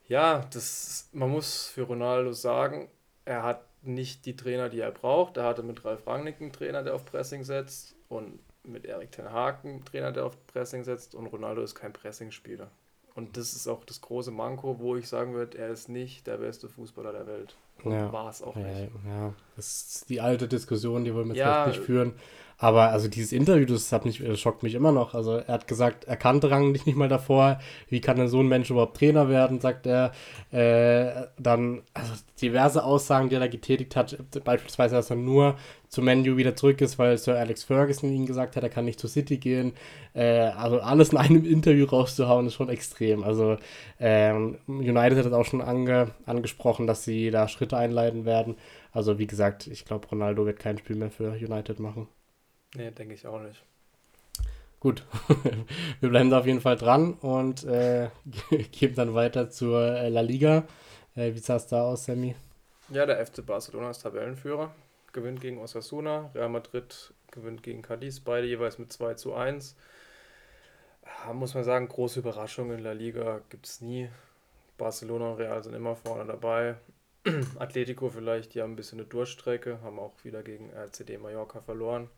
ja, 0.08 0.46
das, 0.54 1.10
man 1.13 1.30
muss 1.30 1.68
für 1.68 1.84
Ronaldo 1.84 2.34
sagen, 2.34 2.89
er 3.26 3.44
hat 3.44 3.62
nicht 3.82 4.26
die 4.26 4.36
Trainer, 4.36 4.70
die 4.70 4.80
er 4.80 4.91
braucht. 4.91 5.38
Er 5.38 5.46
hatte 5.46 5.63
mit 5.63 5.86
Ralf 5.86 6.06
Rangnick 6.08 6.41
einen 6.41 6.52
Trainer, 6.52 6.84
der 6.84 6.96
auf 6.96 7.06
Pressing 7.06 7.44
setzt 7.44 7.96
und 8.10 8.39
mit 8.63 8.86
Erik 8.86 9.12
Ten 9.12 9.32
Hag 9.32 9.63
einen 9.63 9.86
Trainer, 9.86 10.12
der 10.12 10.26
auf 10.26 10.48
Pressing 10.48 10.84
setzt 10.84 11.15
und 11.15 11.28
Ronaldo 11.28 11.62
ist 11.62 11.76
kein 11.76 11.94
Pressing-Spieler. 11.94 12.72
Und 13.13 13.38
das 13.38 13.54
ist 13.54 13.68
auch 13.68 13.86
das 13.86 14.02
große 14.02 14.32
Manko, 14.32 14.80
wo 14.80 14.98
ich 14.98 15.08
sagen 15.08 15.34
würde, 15.34 15.58
er 15.58 15.70
ist 15.70 15.88
nicht 15.88 16.28
der 16.28 16.38
beste 16.38 16.68
Fußballer 16.68 17.13
der 17.13 17.28
Welt. 17.28 17.56
Ja. 17.86 18.12
War 18.12 18.30
es 18.30 18.41
auch 18.41 18.56
nicht. 18.56 18.91
Ja, 19.08 19.34
das 19.56 19.68
ist 19.68 20.10
die 20.10 20.20
alte 20.20 20.48
Diskussion, 20.48 21.06
die 21.06 21.13
wollen 21.13 21.30
wir 21.30 21.36
ja, 21.36 21.63
vielleicht 21.63 21.80
nicht 21.80 21.86
führen. 21.86 22.13
Aber 22.58 22.89
also 22.91 23.10
dieses 23.10 23.34
Interview, 23.34 23.65
das 23.65 23.91
hat 23.91 24.06
mich, 24.06 24.20
das 24.20 24.39
schockt 24.39 24.63
mich 24.63 24.76
immer 24.76 24.91
noch. 24.94 25.13
Also 25.13 25.38
er 25.38 25.54
hat 25.54 25.68
gesagt, 25.68 26.06
er 26.06 26.15
kannte 26.15 26.50
Rangnick 26.50 26.86
nicht 26.86 26.96
mal 26.96 27.10
davor. 27.10 27.60
Wie 27.89 28.00
kann 28.00 28.18
denn 28.18 28.30
so 28.30 28.39
ein 28.39 28.48
Mensch 28.48 28.70
überhaupt 28.70 28.98
Trainer 28.98 29.28
werden, 29.28 29.60
sagt 29.60 29.86
er. 29.86 30.12
Äh, 30.52 31.28
dann 31.38 31.82
also 31.94 32.13
diverse 32.41 32.84
Aussagen, 32.84 33.28
die 33.30 33.36
er 33.36 33.41
da 33.41 33.48
getätigt 33.48 33.96
hat. 33.98 34.18
Beispielsweise, 34.46 34.96
dass 34.96 35.10
er 35.10 35.18
nur 35.18 35.56
zu 35.89 36.02
Menu 36.02 36.38
wieder 36.38 36.56
zurück 36.56 36.82
ist, 36.82 36.98
weil 36.98 37.18
Sir 37.18 37.38
Alex 37.38 37.63
Ferguson 37.63 38.12
ihm 38.12 38.26
gesagt 38.26 38.56
hat, 38.56 38.63
er 38.63 38.70
kann 38.70 38.86
nicht 38.86 39.00
zu 39.00 39.08
City 39.08 39.38
gehen. 39.38 39.74
Äh, 40.13 40.48
also 40.50 40.80
alles 40.80 41.10
in 41.10 41.18
einem 41.18 41.46
Interview 41.52 41.86
rauszuhauen, 41.86 42.48
ist 42.48 42.54
schon 42.54 42.70
extrem. 42.70 43.24
Also 43.24 43.58
ähm, 44.00 44.58
United 44.68 45.18
hat 45.18 45.26
es 45.26 45.34
auch 45.34 45.46
schon 45.46 45.62
ange 45.62 46.12
angesprochen, 46.26 46.88
dass 46.88 47.04
sie 47.04 47.32
da 47.32 47.48
Schritte 47.50 47.78
einleiten 47.78 48.26
werden. 48.26 48.56
Also 48.91 49.20
wie 49.20 49.28
gesagt, 49.28 49.68
ich 49.68 49.86
glaube, 49.86 50.08
Ronaldo 50.08 50.46
wird 50.46 50.60
kein 50.60 50.78
Spiel 50.78 50.96
mehr 50.96 51.12
für 51.12 51.32
United 51.34 51.80
machen. 51.80 52.08
Nee, 52.76 52.92
denke 52.92 53.14
ich 53.14 53.26
auch 53.26 53.42
nicht. 53.42 53.64
Gut, 54.80 55.04
wir 56.00 56.10
bleiben 56.10 56.30
da 56.30 56.40
auf 56.40 56.46
jeden 56.46 56.62
Fall 56.62 56.76
dran 56.76 57.14
und 57.14 57.64
äh, 57.64 58.10
gehen 58.72 58.94
dann 58.94 59.16
weiter 59.16 59.50
zur 59.50 59.82
äh, 59.82 60.10
La 60.10 60.22
Liga. 60.22 60.66
Äh, 61.16 61.34
wie 61.34 61.40
sah 61.40 61.56
es 61.56 61.68
da 61.68 61.84
aus, 61.84 62.06
Sammy? 62.06 62.36
Ja, 62.90 63.06
der 63.06 63.26
FC 63.26 63.44
Barcelona 63.44 63.90
ist 63.90 64.04
Tabellenführer, 64.04 64.72
gewinnt 65.12 65.42
gegen 65.42 65.58
Osasuna, 65.58 66.30
Real 66.36 66.50
Madrid 66.50 67.14
gewinnt 67.32 67.64
gegen 67.64 67.82
Cadiz, 67.82 68.20
beide 68.20 68.46
jeweils 68.48 68.78
mit 68.78 68.94
2 68.94 69.16
zu 69.16 69.34
1. 69.34 69.76
Ja, 71.04 71.34
muss 71.34 71.54
man 71.54 71.64
sagen, 71.64 71.88
große 71.88 72.20
Überraschung 72.20 72.72
in 72.72 72.80
La 72.80 72.92
Liga 72.92 73.42
gibt 73.50 73.66
es 73.66 73.82
nie. 73.82 74.10
Barcelona 74.78 75.32
und 75.32 75.38
Real 75.38 75.64
sind 75.64 75.74
immer 75.74 75.96
vorne 75.96 76.26
dabei. 76.26 76.76
Atletico 77.60 78.10
vielleicht, 78.10 78.54
die 78.54 78.62
haben 78.62 78.74
ein 78.74 78.76
bisschen 78.76 79.00
eine 79.00 79.08
Durchstrecke, 79.08 79.80
haben 79.82 80.00
auch 80.00 80.14
wieder 80.24 80.44
gegen 80.44 80.70
RCD 80.70 81.18
Mallorca 81.18 81.62
verloren. 81.62 82.10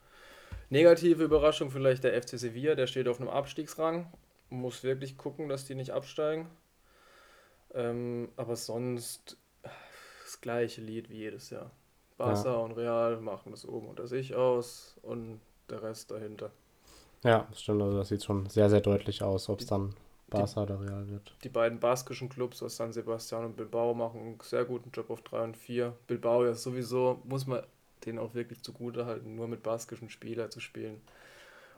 Negative 0.70 1.24
Überraschung 1.24 1.72
vielleicht 1.72 2.04
der 2.04 2.22
FC 2.22 2.38
Sevilla, 2.38 2.76
der 2.76 2.88
steht 2.88 3.08
auf 3.08 3.20
einem 3.20 3.30
Abstiegsrang. 3.30 4.12
Muss 4.50 4.84
wirklich 4.84 5.18
gucken, 5.18 5.50
dass 5.50 5.66
die 5.66 5.76
nicht 5.76 5.92
absteigen. 5.92 6.50
Ähm, 7.74 8.30
aber 8.36 8.56
sonst 8.56 9.38
das 10.24 10.42
gleiche 10.42 10.82
Lied 10.82 11.10
wie 11.10 11.18
jedes 11.18 11.50
Jahr. 11.50 11.72
Barca 12.18 12.52
ja. 12.52 12.56
und 12.56 12.72
Real 12.74 13.18
machen 13.18 13.52
das 13.52 13.68
oben 13.68 13.88
unter 13.88 14.08
sich 14.08 14.36
aus 14.36 14.98
und 15.04 15.40
der 15.70 15.84
Rest 15.84 16.12
dahinter. 16.12 16.52
Ja, 17.24 17.48
das 17.50 17.62
stimmt. 17.62 17.82
Also 17.82 17.98
das 17.98 18.10
sieht 18.10 18.24
schon 18.24 18.50
sehr, 18.50 18.70
sehr 18.70 18.82
deutlich 18.82 19.22
aus, 19.22 19.50
ob 19.50 19.60
es 19.62 19.68
dann 19.68 19.94
Barca 20.30 20.64
oder 20.64 20.82
Real 20.82 21.08
wird. 21.10 21.36
Die 21.44 21.50
beiden 21.50 21.80
baskischen 21.80 22.30
Clubs 22.30 22.62
aus 22.62 22.76
San 22.76 22.92
Sebastian 22.92 23.46
und 23.46 23.58
Bilbao 23.58 23.94
machen 23.94 24.22
einen 24.22 24.40
sehr 24.42 24.66
guten 24.66 24.92
Job 24.92 25.10
auf 25.10 25.22
3 25.22 25.44
und 25.44 25.58
4. 25.58 25.94
Bilbao 26.08 26.46
ja 26.46 26.54
sowieso, 26.54 27.22
muss 27.24 27.48
man 27.48 27.64
den 28.06 28.20
auch 28.20 28.34
wirklich 28.34 28.64
zugute 28.64 29.06
halten, 29.06 29.36
nur 29.36 29.48
mit 29.48 29.64
baskischen 29.64 30.10
Spielern 30.10 30.52
zu 30.52 30.60
spielen. 30.60 31.02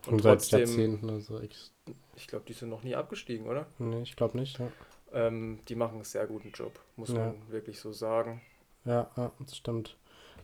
Und, 0.07 0.13
und 0.13 0.21
trotzdem, 0.21 0.59
Jahrzehnten, 0.59 1.09
also 1.09 1.41
ich, 1.41 1.71
ich 2.15 2.27
glaube, 2.27 2.45
die 2.47 2.53
sind 2.53 2.69
noch 2.69 2.83
nie 2.83 2.95
abgestiegen, 2.95 3.47
oder? 3.47 3.65
Nee, 3.79 4.01
ich 4.01 4.15
glaube 4.15 4.37
nicht, 4.37 4.59
ja. 4.59 4.71
Ähm, 5.11 5.59
die 5.67 5.75
machen 5.75 5.95
einen 5.95 6.03
sehr 6.03 6.27
guten 6.27 6.51
Job, 6.51 6.79
muss 6.95 7.09
ja. 7.09 7.19
man 7.19 7.35
wirklich 7.49 7.79
so 7.79 7.91
sagen. 7.91 8.41
Ja, 8.85 9.09
ja 9.17 9.31
das 9.39 9.57
stimmt. 9.57 9.97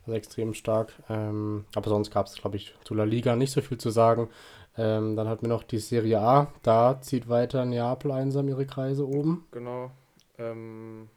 Also 0.05 0.17
extrem 0.17 0.53
stark. 0.53 0.93
Ähm, 1.09 1.65
aber 1.73 1.89
sonst 1.89 2.11
gab 2.11 2.27
es, 2.27 2.35
glaube 2.35 2.57
ich, 2.57 2.75
zu 2.83 2.93
La 2.93 3.03
Liga 3.03 3.35
nicht 3.35 3.51
so 3.51 3.61
viel 3.61 3.77
zu 3.77 3.89
sagen. 3.89 4.29
Ähm, 4.77 5.15
dann 5.15 5.27
hatten 5.27 5.43
wir 5.43 5.49
noch 5.49 5.63
die 5.63 5.79
Serie 5.79 6.19
A. 6.19 6.53
Da 6.61 6.99
zieht 7.01 7.29
weiter 7.29 7.65
Neapel 7.65 8.11
einsam 8.11 8.47
ihre 8.47 8.65
Kreise 8.65 9.07
oben. 9.07 9.47
Genau. 9.51 9.91
Ähm, 10.37 11.09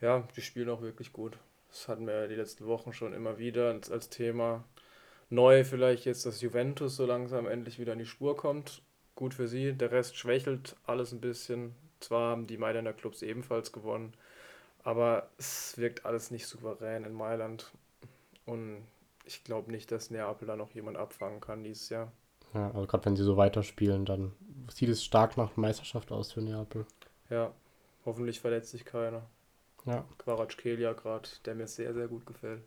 ja, 0.00 0.26
die 0.36 0.42
spielen 0.42 0.70
auch 0.70 0.80
wirklich 0.80 1.12
gut. 1.12 1.38
Das 1.70 1.88
hatten 1.88 2.06
wir 2.06 2.22
ja 2.22 2.26
die 2.26 2.34
letzten 2.34 2.66
Wochen 2.66 2.92
schon 2.92 3.12
immer 3.12 3.38
wieder 3.38 3.68
als, 3.68 4.08
Thema. 4.08 4.64
Neu 5.28 5.64
vielleicht 5.64 6.04
jetzt, 6.04 6.26
dass 6.26 6.40
Juventus 6.40 6.96
so 6.96 7.06
langsam 7.06 7.46
endlich 7.46 7.78
wieder 7.78 7.92
in 7.92 8.00
die 8.00 8.06
Spur 8.06 8.36
kommt. 8.36 8.82
Gut 9.14 9.34
für 9.34 9.46
sie. 9.46 9.72
Der 9.72 9.92
Rest 9.92 10.16
schwächelt 10.16 10.76
alles 10.86 11.12
ein 11.12 11.20
bisschen. 11.20 11.74
Zwar 12.00 12.30
haben 12.30 12.46
die 12.46 12.58
Mailänder 12.58 12.92
Clubs 12.92 13.22
ebenfalls 13.22 13.72
gewonnen, 13.72 14.14
aber 14.82 15.28
es 15.38 15.76
wirkt 15.76 16.06
alles 16.06 16.30
nicht 16.30 16.46
souverän 16.46 17.04
in 17.04 17.12
Mailand. 17.12 17.70
Und 18.46 18.86
ich 19.24 19.44
glaube 19.44 19.70
nicht, 19.70 19.92
dass 19.92 20.10
Neapel 20.10 20.48
da 20.48 20.56
noch 20.56 20.72
jemand 20.72 20.96
abfangen 20.96 21.40
kann 21.40 21.62
dieses 21.62 21.90
Jahr. 21.90 22.10
Ja, 22.54 22.70
also 22.72 22.86
gerade 22.86 23.04
wenn 23.04 23.16
sie 23.16 23.22
so 23.22 23.36
weiterspielen, 23.36 24.04
dann 24.06 24.32
sieht 24.68 24.88
es 24.88 25.04
stark 25.04 25.36
nach 25.36 25.56
Meisterschaft 25.56 26.10
aus 26.10 26.32
für 26.32 26.40
Neapel. 26.40 26.86
Ja, 27.28 27.52
hoffentlich 28.04 28.40
verletzt 28.40 28.70
sich 28.70 28.84
keiner. 28.84 29.22
Ja. 29.90 30.04
Quaratschkelia 30.18 30.92
gerade, 30.92 31.28
der 31.44 31.54
mir 31.54 31.66
sehr, 31.66 31.92
sehr 31.94 32.08
gut 32.08 32.24
gefällt. 32.26 32.62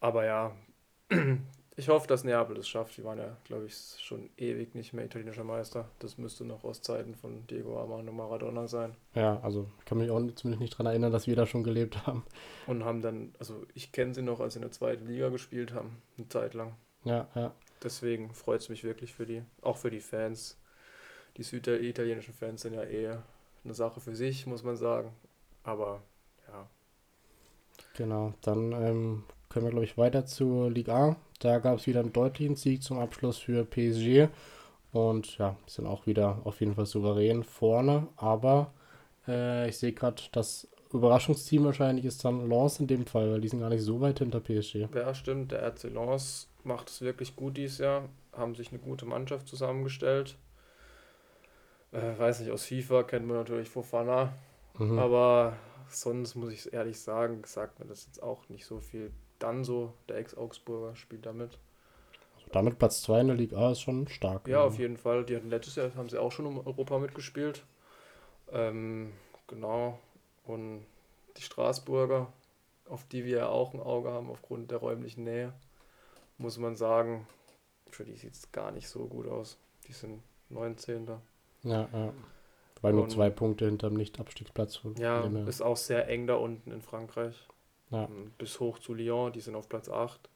Aber 0.00 0.24
ja, 0.24 0.56
ich 1.76 1.88
hoffe, 1.88 2.06
dass 2.06 2.24
Neapel 2.24 2.56
das 2.56 2.68
schafft. 2.68 2.96
Die 2.96 3.04
waren 3.04 3.18
ja, 3.18 3.36
glaube 3.44 3.66
ich, 3.66 3.74
schon 4.00 4.30
ewig 4.36 4.74
nicht 4.74 4.92
mehr 4.92 5.04
italienischer 5.04 5.44
Meister. 5.44 5.88
Das 5.98 6.18
müsste 6.18 6.44
noch 6.44 6.64
aus 6.64 6.82
Zeiten 6.82 7.14
von 7.14 7.46
Diego 7.46 7.78
Armando 7.78 8.12
Maradona 8.12 8.68
sein. 8.68 8.96
Ja, 9.14 9.40
also 9.40 9.68
ich 9.78 9.84
kann 9.84 9.98
mich 9.98 10.10
auch 10.10 10.20
zumindest 10.34 10.60
nicht 10.60 10.74
daran 10.74 10.86
erinnern, 10.86 11.12
dass 11.12 11.26
wir 11.26 11.36
da 11.36 11.46
schon 11.46 11.64
gelebt 11.64 12.06
haben. 12.06 12.24
Und 12.66 12.84
haben 12.84 13.02
dann, 13.02 13.34
also 13.38 13.66
ich 13.74 13.92
kenne 13.92 14.14
sie 14.14 14.22
noch, 14.22 14.40
als 14.40 14.54
sie 14.54 14.58
in 14.58 14.62
der 14.62 14.72
zweiten 14.72 15.06
Liga 15.06 15.28
gespielt 15.28 15.74
haben, 15.74 16.02
eine 16.16 16.28
Zeit 16.28 16.54
lang. 16.54 16.74
Ja, 17.04 17.28
ja. 17.34 17.54
Deswegen 17.82 18.32
freut 18.32 18.62
es 18.62 18.70
mich 18.70 18.82
wirklich 18.82 19.12
für 19.12 19.26
die, 19.26 19.42
auch 19.60 19.76
für 19.76 19.90
die 19.90 20.00
Fans. 20.00 20.58
Die 21.36 21.42
süditalienischen 21.42 22.32
Fans 22.32 22.62
sind 22.62 22.74
ja 22.74 22.82
eher 22.82 23.22
eine 23.64 23.74
Sache 23.74 24.00
für 24.00 24.14
sich, 24.14 24.46
muss 24.46 24.62
man 24.62 24.76
sagen. 24.76 25.12
Aber. 25.62 26.02
Genau, 27.94 28.34
dann 28.42 28.72
ähm, 28.72 29.24
können 29.48 29.66
wir, 29.66 29.70
glaube 29.70 29.84
ich, 29.84 29.96
weiter 29.96 30.26
zur 30.26 30.70
Liga 30.70 31.10
A. 31.10 31.16
Da 31.40 31.58
gab 31.58 31.78
es 31.78 31.86
wieder 31.86 32.00
einen 32.00 32.12
deutlichen 32.12 32.56
Sieg 32.56 32.82
zum 32.82 32.98
Abschluss 32.98 33.38
für 33.38 33.64
PSG. 33.64 34.28
Und 34.92 35.38
ja, 35.38 35.56
sind 35.66 35.86
auch 35.86 36.06
wieder 36.06 36.40
auf 36.44 36.60
jeden 36.60 36.74
Fall 36.74 36.86
souverän 36.86 37.42
vorne. 37.44 38.08
Aber 38.16 38.72
äh, 39.26 39.68
ich 39.68 39.78
sehe 39.78 39.92
gerade, 39.92 40.22
das 40.32 40.68
Überraschungsteam 40.92 41.64
wahrscheinlich 41.64 42.04
ist 42.04 42.24
dann 42.24 42.48
Lens 42.48 42.78
in 42.78 42.86
dem 42.86 43.06
Fall, 43.06 43.32
weil 43.32 43.40
die 43.40 43.48
sind 43.48 43.60
gar 43.60 43.70
nicht 43.70 43.82
so 43.82 44.00
weit 44.00 44.20
hinter 44.20 44.40
PSG. 44.40 44.86
Ja, 44.94 45.14
stimmt. 45.14 45.52
Der 45.52 45.62
RC 45.62 45.84
Lens 45.84 46.48
macht 46.62 46.88
es 46.88 47.00
wirklich 47.00 47.34
gut 47.34 47.56
dieses 47.56 47.78
Jahr. 47.78 48.08
Haben 48.32 48.54
sich 48.54 48.70
eine 48.70 48.78
gute 48.78 49.04
Mannschaft 49.04 49.48
zusammengestellt. 49.48 50.36
Äh, 51.92 52.18
weiß 52.18 52.40
nicht, 52.40 52.50
aus 52.50 52.64
FIFA 52.64 53.04
kennt 53.04 53.26
man 53.26 53.36
natürlich 53.36 53.68
Fofana. 53.68 54.32
Mhm. 54.78 54.98
Aber 54.98 55.54
sonst 55.90 56.34
muss 56.34 56.52
ich 56.52 56.72
ehrlich 56.72 57.00
sagen, 57.00 57.42
sagt 57.44 57.78
mir 57.80 57.86
das 57.86 58.06
jetzt 58.06 58.22
auch 58.22 58.48
nicht 58.48 58.66
so 58.66 58.80
viel. 58.80 59.12
Dann 59.38 59.64
so, 59.64 59.94
der 60.08 60.16
Ex-Augsburger 60.16 60.96
spielt 60.96 61.26
damit. 61.26 61.58
Also 62.36 62.46
damit 62.52 62.78
Platz 62.78 63.02
2 63.02 63.20
in 63.20 63.26
der 63.28 63.36
Liga 63.36 63.58
A 63.58 63.72
ist 63.72 63.80
schon 63.80 64.08
stark. 64.08 64.48
Ja, 64.48 64.62
auf 64.62 64.78
jeden 64.78 64.96
Fall. 64.96 65.24
Die 65.24 65.36
hatten 65.36 65.50
letztes 65.50 65.76
Jahr 65.76 65.94
haben 65.94 66.08
sie 66.08 66.20
auch 66.20 66.32
schon 66.32 66.46
um 66.46 66.64
Europa 66.66 66.98
mitgespielt. 66.98 67.64
Ähm, 68.52 69.12
genau. 69.46 69.98
Und 70.44 70.86
die 71.36 71.42
Straßburger, 71.42 72.32
auf 72.88 73.04
die 73.08 73.24
wir 73.24 73.38
ja 73.38 73.48
auch 73.48 73.74
ein 73.74 73.80
Auge 73.80 74.10
haben 74.10 74.30
aufgrund 74.30 74.70
der 74.70 74.78
räumlichen 74.78 75.24
Nähe, 75.24 75.52
muss 76.38 76.58
man 76.58 76.76
sagen, 76.76 77.26
für 77.90 78.04
die 78.04 78.16
sieht 78.16 78.34
es 78.34 78.52
gar 78.52 78.70
nicht 78.70 78.88
so 78.88 79.06
gut 79.06 79.26
aus. 79.26 79.58
Die 79.86 79.92
sind 79.92 80.22
19. 80.50 81.08
Ja, 81.62 81.88
ja. 81.92 82.12
Weil 82.84 82.92
nur 82.92 83.08
zwei 83.08 83.30
Punkte 83.30 83.64
hinterm 83.64 83.94
Nicht-Abstiegsplatz. 83.94 84.80
Ja, 84.98 85.24
ist 85.46 85.62
auch 85.62 85.78
sehr 85.78 86.06
eng 86.06 86.26
da 86.26 86.34
unten 86.34 86.70
in 86.70 86.82
Frankreich. 86.82 87.34
Ja. 87.90 88.04
Ähm, 88.04 88.32
bis 88.36 88.60
hoch 88.60 88.78
zu 88.78 88.92
Lyon, 88.92 89.32
die 89.32 89.40
sind 89.40 89.54
auf 89.54 89.70
Platz 89.70 89.88
8. 89.88 90.28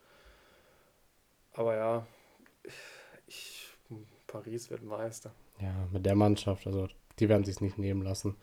Aber 1.53 1.77
ja, 1.77 2.07
ich, 3.27 3.69
Paris 4.27 4.71
wird 4.71 4.83
Meister. 4.83 5.31
Ja, 5.61 5.75
mit 5.93 6.07
der 6.07 6.15
Mannschaft, 6.15 6.67
also 6.67 6.89
die 7.19 7.29
werden 7.29 7.45
sich 7.45 7.61
nicht 7.61 7.77
nehmen 7.77 8.01
lassen. 8.01 8.35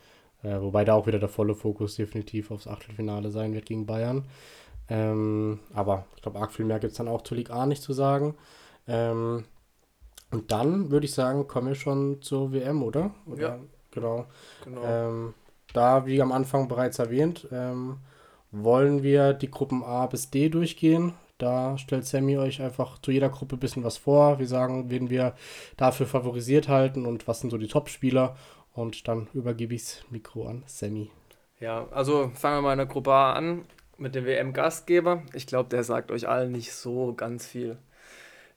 Äh, 0.44 0.62
wobei 0.62 0.86
da 0.86 0.94
auch 0.94 1.08
wieder 1.08 1.18
der 1.18 1.30
volle 1.30 1.56
Fokus 1.56 1.96
definitiv 1.96 2.52
aufs 2.52 2.68
Achtelfinale 2.68 3.32
sein 3.32 3.56
wird 3.56 3.66
gegen 3.66 3.88
Bayern. 3.88 4.26
Ähm, 4.88 5.62
aber 5.74 6.06
ich 6.16 6.22
glaube, 6.22 6.38
arg 6.38 6.52
viel 6.52 6.66
mehr 6.66 6.78
gibt 6.78 6.92
es 6.92 6.98
dann 6.98 7.08
auch 7.08 7.24
zur 7.24 7.38
Liga 7.38 7.56
A 7.56 7.66
nicht 7.66 7.82
zu 7.82 7.94
sagen. 7.94 8.36
Ähm, 8.88 9.46
und 10.30 10.52
dann 10.52 10.92
würde 10.92 11.08
ich 11.08 11.14
sagen, 11.14 11.48
kommen 11.48 11.70
wir 11.70 11.76
schon 11.76 12.22
zur 12.22 12.52
WM, 12.52 12.84
oder? 12.84 13.16
oder? 13.26 13.42
Ja. 13.42 13.60
Genau. 13.96 14.26
genau. 14.64 14.84
Ähm, 14.86 15.34
da, 15.74 16.06
wie 16.06 16.22
am 16.22 16.32
Anfang 16.32 16.68
bereits 16.68 17.00
erwähnt, 17.00 17.48
ähm, 17.52 17.98
wollen 18.52 19.04
wir 19.04 19.34
die 19.34 19.50
Gruppen 19.50 19.84
A 19.84 20.06
bis 20.06 20.30
D 20.30 20.50
durchgehen. 20.50 21.14
Da 21.38 21.78
stellt 21.78 22.06
Sammy 22.06 22.38
euch 22.38 22.62
einfach 22.62 23.00
zu 23.00 23.12
jeder 23.12 23.30
Gruppe 23.30 23.58
ein 23.58 23.60
bisschen 23.60 23.84
was 23.84 23.98
vor. 23.98 24.40
Wir 24.40 24.48
sagen, 24.48 24.90
wen 24.90 25.10
wir 25.10 25.34
dafür 25.76 26.06
favorisiert 26.06 26.70
halten 26.70 27.06
und 27.06 27.28
was 27.28 27.42
sind 27.42 27.50
so 27.50 27.58
die 27.58 27.68
Top-Spieler. 27.68 28.38
Und 28.74 29.08
dann 29.08 29.28
übergebe 29.34 29.74
ich 29.74 29.84
das 29.84 30.04
Mikro 30.10 30.48
an 30.48 30.64
Sammy. 30.68 31.10
Ja, 31.60 31.88
also 31.92 32.32
fangen 32.36 32.58
wir 32.58 32.62
mal 32.62 32.74
in 32.74 32.80
der 32.80 32.88
Gruppe 32.88 33.12
A 33.12 33.34
an 33.34 33.66
mit 33.98 34.16
dem 34.16 34.26
WM-Gastgeber. 34.26 35.24
Ich 35.34 35.48
glaube, 35.48 35.70
der 35.70 35.84
sagt 35.84 36.12
euch 36.12 36.28
allen 36.28 36.52
nicht 36.52 36.74
so 36.74 37.14
ganz 37.14 37.46
viel. 37.46 37.78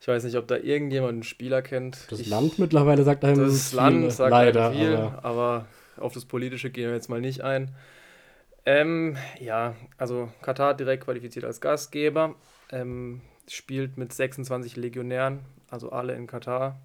Ich 0.00 0.06
weiß 0.06 0.24
nicht, 0.24 0.36
ob 0.36 0.46
da 0.46 0.56
irgendjemand 0.56 1.12
einen 1.12 1.22
Spieler 1.24 1.62
kennt. 1.62 2.10
Das 2.10 2.20
ich, 2.20 2.28
Land 2.28 2.58
mittlerweile 2.58 3.02
sagt 3.02 3.24
einem 3.24 3.44
Das 3.44 3.70
viel, 3.70 3.76
Land 3.76 4.12
sagt 4.12 4.30
leider, 4.30 4.72
viel, 4.72 4.94
aber, 4.94 5.24
aber, 5.24 5.66
auf 5.96 6.12
das 6.12 6.24
Politische 6.24 6.70
gehen 6.70 6.88
wir 6.88 6.94
jetzt 6.94 7.08
mal 7.08 7.20
nicht 7.20 7.40
ein. 7.42 7.74
Ähm, 8.64 9.16
ja, 9.40 9.74
also 9.96 10.30
Katar 10.42 10.74
direkt 10.74 11.04
qualifiziert 11.04 11.44
als 11.44 11.60
Gastgeber, 11.60 12.36
ähm, 12.70 13.22
spielt 13.48 13.96
mit 13.96 14.12
26 14.12 14.76
Legionären, 14.76 15.40
also 15.70 15.90
alle 15.90 16.14
in 16.14 16.26
Katar. 16.26 16.80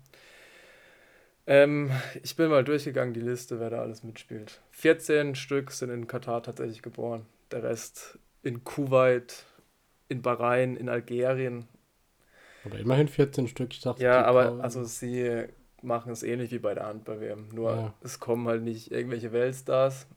Ähm, 1.45 1.91
ich 2.23 2.35
bin 2.35 2.49
mal 2.49 2.63
durchgegangen, 2.63 3.13
die 3.13 3.19
Liste, 3.19 3.59
wer 3.59 3.69
da 3.69 3.81
alles 3.81 4.03
mitspielt. 4.03 4.61
14 4.71 5.35
Stück 5.35 5.71
sind 5.71 5.89
in 5.89 6.07
Katar 6.07 6.41
tatsächlich 6.41 6.81
geboren. 6.81 7.25
Der 7.51 7.63
Rest 7.63 8.17
in 8.43 8.63
Kuwait, 8.63 9.43
in 10.07 10.21
Bahrain, 10.21 10.77
in 10.77 10.89
Algerien, 10.89 11.67
oder 12.65 12.79
immerhin 12.79 13.07
14 13.07 13.47
Stück, 13.47 13.73
ich 13.73 13.81
dachte. 13.81 14.03
Ja, 14.03 14.23
aber 14.25 14.63
also 14.63 14.83
sie 14.83 15.45
machen 15.81 16.11
es 16.11 16.23
ähnlich 16.23 16.51
wie 16.51 16.59
bei 16.59 16.73
der 16.73 16.85
Handball-WM. 16.85 17.49
Nur 17.53 17.71
ja. 17.71 17.93
es 18.01 18.19
kommen 18.19 18.47
halt 18.47 18.63
nicht 18.63 18.91
irgendwelche 18.91 19.31
Weltstars, 19.31 20.07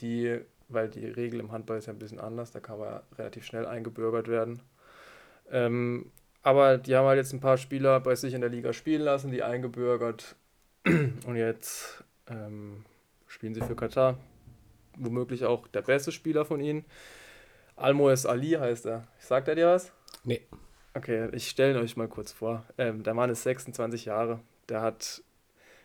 die, 0.00 0.40
weil 0.68 0.88
die 0.88 1.06
Regel 1.06 1.40
im 1.40 1.52
Handball 1.52 1.78
ist 1.78 1.86
ja 1.86 1.92
ein 1.92 1.98
bisschen 1.98 2.20
anders, 2.20 2.52
da 2.52 2.60
kann 2.60 2.78
man 2.78 3.00
relativ 3.16 3.44
schnell 3.44 3.66
eingebürgert 3.66 4.28
werden. 4.28 4.60
Ähm, 5.50 6.12
aber 6.42 6.78
die 6.78 6.96
haben 6.96 7.06
halt 7.06 7.18
jetzt 7.18 7.32
ein 7.32 7.40
paar 7.40 7.58
Spieler 7.58 8.00
bei 8.00 8.14
sich 8.14 8.34
in 8.34 8.40
der 8.40 8.50
Liga 8.50 8.72
spielen 8.72 9.02
lassen, 9.02 9.30
die 9.30 9.42
eingebürgert. 9.42 10.36
Und 10.84 11.36
jetzt 11.36 12.02
ähm, 12.28 12.84
spielen 13.26 13.54
sie 13.54 13.60
für 13.60 13.76
Katar. 13.76 14.18
Womöglich 14.96 15.44
auch 15.44 15.66
der 15.68 15.82
beste 15.82 16.12
Spieler 16.12 16.44
von 16.44 16.60
ihnen. 16.60 16.84
Almoes 17.76 18.26
Ali 18.26 18.50
heißt 18.50 18.86
er. 18.86 19.06
Sagt 19.18 19.48
er 19.48 19.54
dir 19.54 19.66
was? 19.68 19.92
Nee. 20.24 20.42
Okay, 20.94 21.28
ich 21.32 21.48
stelle 21.48 21.78
euch 21.80 21.96
mal 21.96 22.08
kurz 22.08 22.32
vor. 22.32 22.64
Ähm, 22.76 23.02
der 23.02 23.14
Mann 23.14 23.30
ist 23.30 23.44
26 23.44 24.06
Jahre. 24.06 24.40
Der 24.68 24.82
hat 24.82 25.22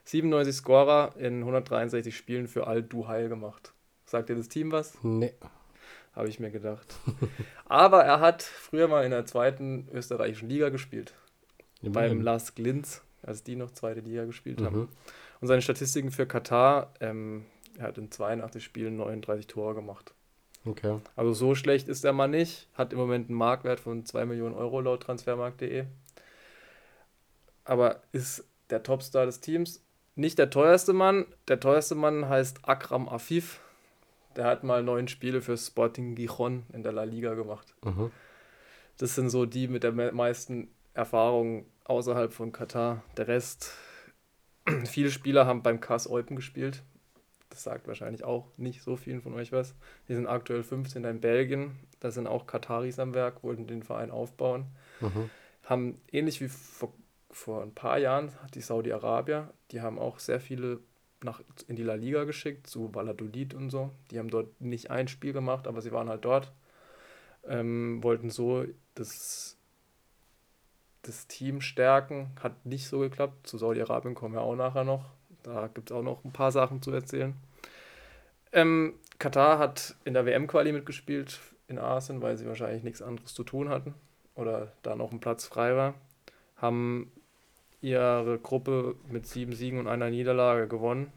97 0.05 0.55
Scorer 0.55 1.13
in 1.17 1.39
163 1.39 2.15
Spielen 2.15 2.47
für 2.47 2.67
Al-Duhail 2.67 3.29
gemacht. 3.29 3.73
Sagt 4.05 4.29
dir 4.29 4.35
das 4.35 4.49
Team 4.49 4.71
was? 4.71 4.97
Nee. 5.03 5.33
Habe 6.13 6.29
ich 6.29 6.39
mir 6.39 6.49
gedacht. 6.49 6.95
Aber 7.65 8.03
er 8.03 8.19
hat 8.19 8.41
früher 8.41 8.87
mal 8.87 9.03
in 9.03 9.11
der 9.11 9.25
zweiten 9.25 9.87
österreichischen 9.91 10.49
Liga 10.49 10.69
gespielt. 10.69 11.13
Immerhin. 11.81 12.09
Beim 12.09 12.21
Las 12.21 12.55
Glintz, 12.55 13.03
als 13.21 13.43
die 13.43 13.55
noch 13.55 13.71
zweite 13.71 13.99
Liga 13.99 14.25
gespielt 14.25 14.61
mhm. 14.61 14.65
haben. 14.65 14.89
Und 15.41 15.47
seine 15.47 15.61
Statistiken 15.61 16.11
für 16.11 16.25
Katar, 16.25 16.93
ähm, 16.99 17.45
er 17.77 17.87
hat 17.87 17.97
in 17.97 18.09
82 18.09 18.63
Spielen 18.63 18.95
39 18.95 19.45
Tore 19.47 19.75
gemacht. 19.75 20.14
Okay. 20.65 20.99
Also 21.15 21.33
so 21.33 21.55
schlecht 21.55 21.87
ist 21.87 22.03
der 22.03 22.13
Mann 22.13 22.31
nicht. 22.31 22.67
Hat 22.73 22.91
im 22.91 22.99
Moment 22.99 23.29
einen 23.29 23.37
Marktwert 23.37 23.79
von 23.79 24.05
2 24.05 24.25
Millionen 24.25 24.55
Euro 24.55 24.81
laut 24.81 25.03
transfermarkt.de. 25.03 25.85
Aber 27.63 28.01
ist 28.11 28.45
der 28.69 28.83
Topstar 28.83 29.25
des 29.25 29.39
Teams. 29.41 29.83
Nicht 30.15 30.39
der 30.39 30.49
teuerste 30.49 30.93
Mann. 30.93 31.25
Der 31.47 31.59
teuerste 31.59 31.95
Mann 31.95 32.27
heißt 32.27 32.67
Akram 32.67 33.07
Afif. 33.07 33.59
Der 34.35 34.45
hat 34.45 34.63
mal 34.63 34.83
neun 34.83 35.07
Spiele 35.07 35.41
für 35.41 35.57
Sporting 35.57 36.15
Gijon 36.15 36.63
in 36.73 36.83
der 36.83 36.91
La 36.91 37.03
Liga 37.03 37.35
gemacht. 37.35 37.73
Mhm. 37.83 38.11
Das 38.97 39.15
sind 39.15 39.29
so 39.29 39.45
die 39.45 39.67
mit 39.67 39.83
der 39.83 39.91
meisten 39.91 40.69
Erfahrung 40.93 41.65
außerhalb 41.83 42.33
von 42.33 42.51
Katar. 42.51 43.03
Der 43.17 43.27
Rest, 43.27 43.73
viele 44.85 45.11
Spieler 45.11 45.45
haben 45.45 45.63
beim 45.63 45.79
KS 45.79 46.09
Eupen 46.09 46.35
gespielt. 46.35 46.83
Das 47.49 47.63
sagt 47.63 47.87
wahrscheinlich 47.87 48.23
auch 48.23 48.47
nicht 48.57 48.81
so 48.81 48.95
vielen 48.95 49.21
von 49.21 49.33
euch 49.33 49.51
was. 49.51 49.75
Die 50.07 50.15
sind 50.15 50.27
aktuell 50.27 50.63
15 50.63 51.03
in 51.03 51.21
Belgien. 51.21 51.79
Da 51.99 52.11
sind 52.11 52.27
auch 52.27 52.47
Kataris 52.47 52.99
am 52.99 53.13
Werk, 53.13 53.43
wollten 53.43 53.67
den 53.67 53.83
Verein 53.83 54.11
aufbauen. 54.11 54.65
Mhm. 54.99 55.29
Haben 55.63 56.01
ähnlich 56.11 56.41
wie 56.41 56.49
vor, 56.49 56.93
vor 57.31 57.61
ein 57.61 57.73
paar 57.73 57.97
Jahren 57.97 58.31
die 58.53 58.61
Saudi-Arabier, 58.61 59.53
die 59.71 59.81
haben 59.81 59.99
auch 59.99 60.19
sehr 60.19 60.39
viele 60.39 60.79
nach, 61.23 61.41
in 61.67 61.75
die 61.75 61.83
La 61.83 61.95
Liga 61.95 62.23
geschickt, 62.23 62.67
zu 62.67 62.93
Valladolid 62.93 63.53
und 63.53 63.69
so. 63.69 63.91
Die 64.11 64.19
haben 64.19 64.29
dort 64.29 64.61
nicht 64.61 64.91
ein 64.91 65.07
Spiel 65.07 65.33
gemacht, 65.33 65.67
aber 65.67 65.81
sie 65.81 65.91
waren 65.91 66.09
halt 66.09 66.23
dort. 66.23 66.53
Ähm, 67.47 68.01
wollten 68.03 68.29
so 68.29 68.65
das, 68.95 69.57
das 71.01 71.27
Team 71.27 71.61
stärken. 71.61 72.31
Hat 72.41 72.65
nicht 72.65 72.87
so 72.87 72.99
geklappt. 72.99 73.47
Zu 73.47 73.57
Saudi-Arabien 73.57 74.15
kommen 74.15 74.35
wir 74.35 74.41
auch 74.41 74.55
nachher 74.55 74.83
noch. 74.83 75.11
Da 75.45 75.69
gibt 75.73 75.91
es 75.91 75.95
auch 75.95 76.01
noch 76.01 76.23
ein 76.25 76.33
paar 76.33 76.51
Sachen 76.51 76.81
zu 76.81 76.91
erzählen. 76.91 77.35
Ähm, 78.51 78.95
Katar 79.19 79.59
hat 79.59 79.95
in 80.03 80.13
der 80.13 80.25
WM-Quali 80.25 80.71
mitgespielt 80.71 81.39
in 81.67 81.77
Asien, 81.77 82.21
weil 82.21 82.35
sie 82.37 82.47
wahrscheinlich 82.47 82.83
nichts 82.83 83.01
anderes 83.01 83.33
zu 83.33 83.43
tun 83.43 83.69
hatten 83.69 83.93
oder 84.33 84.71
da 84.81 84.95
noch 84.95 85.11
ein 85.11 85.19
Platz 85.19 85.45
frei 85.45 85.75
war. 85.75 85.93
Haben 86.57 87.11
ihre 87.81 88.39
Gruppe 88.41 88.95
mit 89.09 89.27
sieben 89.27 89.53
Siegen 89.53 89.79
und 89.79 89.87
einer 89.87 90.09
Niederlage 90.09 90.67
gewonnen 90.67 91.11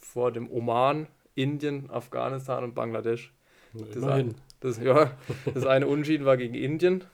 vor 0.00 0.32
dem 0.32 0.50
Oman, 0.50 1.06
Indien, 1.34 1.88
Afghanistan 1.90 2.64
und 2.64 2.74
Bangladesch. 2.74 3.32
Das, 3.74 4.02
ein, 4.04 4.34
das, 4.60 4.80
ja, 4.82 5.12
das 5.54 5.66
eine 5.66 5.86
Unschieden 5.86 6.26
war 6.26 6.36
gegen 6.36 6.54
Indien. 6.54 7.04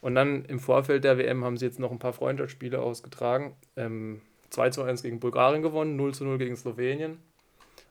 Und 0.00 0.14
dann 0.14 0.44
im 0.44 0.60
Vorfeld 0.60 1.02
der 1.02 1.18
WM 1.18 1.44
haben 1.44 1.56
sie 1.56 1.66
jetzt 1.66 1.80
noch 1.80 1.90
ein 1.90 1.98
paar 1.98 2.12
Freundschaftsspiele 2.12 2.80
ausgetragen. 2.80 3.56
Ähm, 3.76 4.20
2 4.50 4.70
zu 4.70 4.82
1 4.82 5.02
gegen 5.02 5.20
Bulgarien 5.20 5.62
gewonnen, 5.62 5.96
0 5.96 6.14
zu 6.14 6.24
0 6.24 6.38
gegen 6.38 6.56
Slowenien, 6.56 7.18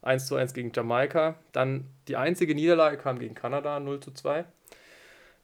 1 0.02 0.28
zu 0.28 0.36
1 0.36 0.54
gegen 0.54 0.72
Jamaika. 0.74 1.36
Dann 1.52 1.86
die 2.08 2.16
einzige 2.16 2.56
Niederlage 2.56 2.98
kam 2.98 3.20
gegen 3.20 3.36
Kanada, 3.36 3.80
0 3.80 4.00
zu 4.00 4.12
2. 4.12 4.46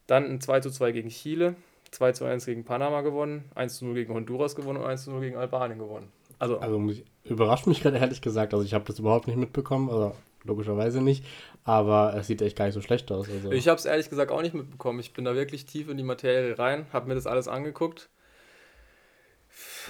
Dann 0.06 0.24
ein 0.24 0.40
2 0.40 0.60
zu 0.60 0.70
2 0.70 0.92
gegen 0.92 1.08
Chile, 1.08 1.54
2 1.90 2.12
zu 2.12 2.24
1 2.24 2.46
gegen 2.46 2.64
Panama 2.64 3.00
gewonnen, 3.00 3.50
1 3.54 3.78
zu 3.78 3.86
0 3.86 3.94
gegen 3.94 4.14
Honduras 4.14 4.54
gewonnen 4.54 4.80
und 4.80 4.86
1 4.86 5.04
zu 5.04 5.10
0 5.10 5.20
gegen 5.20 5.36
Albanien 5.36 5.78
gewonnen. 5.78 6.10
Also, 6.38 6.58
also 6.58 6.92
überrascht 7.24 7.66
mich 7.66 7.82
gerade 7.82 7.98
ehrlich 7.98 8.20
gesagt. 8.20 8.52
Also 8.52 8.64
ich 8.64 8.74
habe 8.74 8.84
das 8.84 8.98
überhaupt 8.98 9.28
nicht 9.28 9.36
mitbekommen, 9.36 9.88
also 9.88 10.14
logischerweise 10.42 11.00
nicht. 11.00 11.24
Aber 11.64 12.14
es 12.14 12.26
sieht 12.26 12.42
echt 12.42 12.56
gar 12.56 12.66
nicht 12.66 12.74
so 12.74 12.82
schlecht 12.82 13.10
aus. 13.10 13.28
Also. 13.30 13.52
Ich 13.52 13.68
habe 13.68 13.78
es 13.78 13.86
ehrlich 13.86 14.10
gesagt 14.10 14.30
auch 14.30 14.42
nicht 14.42 14.54
mitbekommen. 14.54 15.00
Ich 15.00 15.12
bin 15.12 15.24
da 15.24 15.34
wirklich 15.34 15.64
tief 15.64 15.88
in 15.88 15.96
die 15.96 16.02
Materie 16.02 16.58
rein, 16.58 16.86
habe 16.92 17.08
mir 17.08 17.14
das 17.14 17.26
alles 17.26 17.48
angeguckt. 17.48 18.10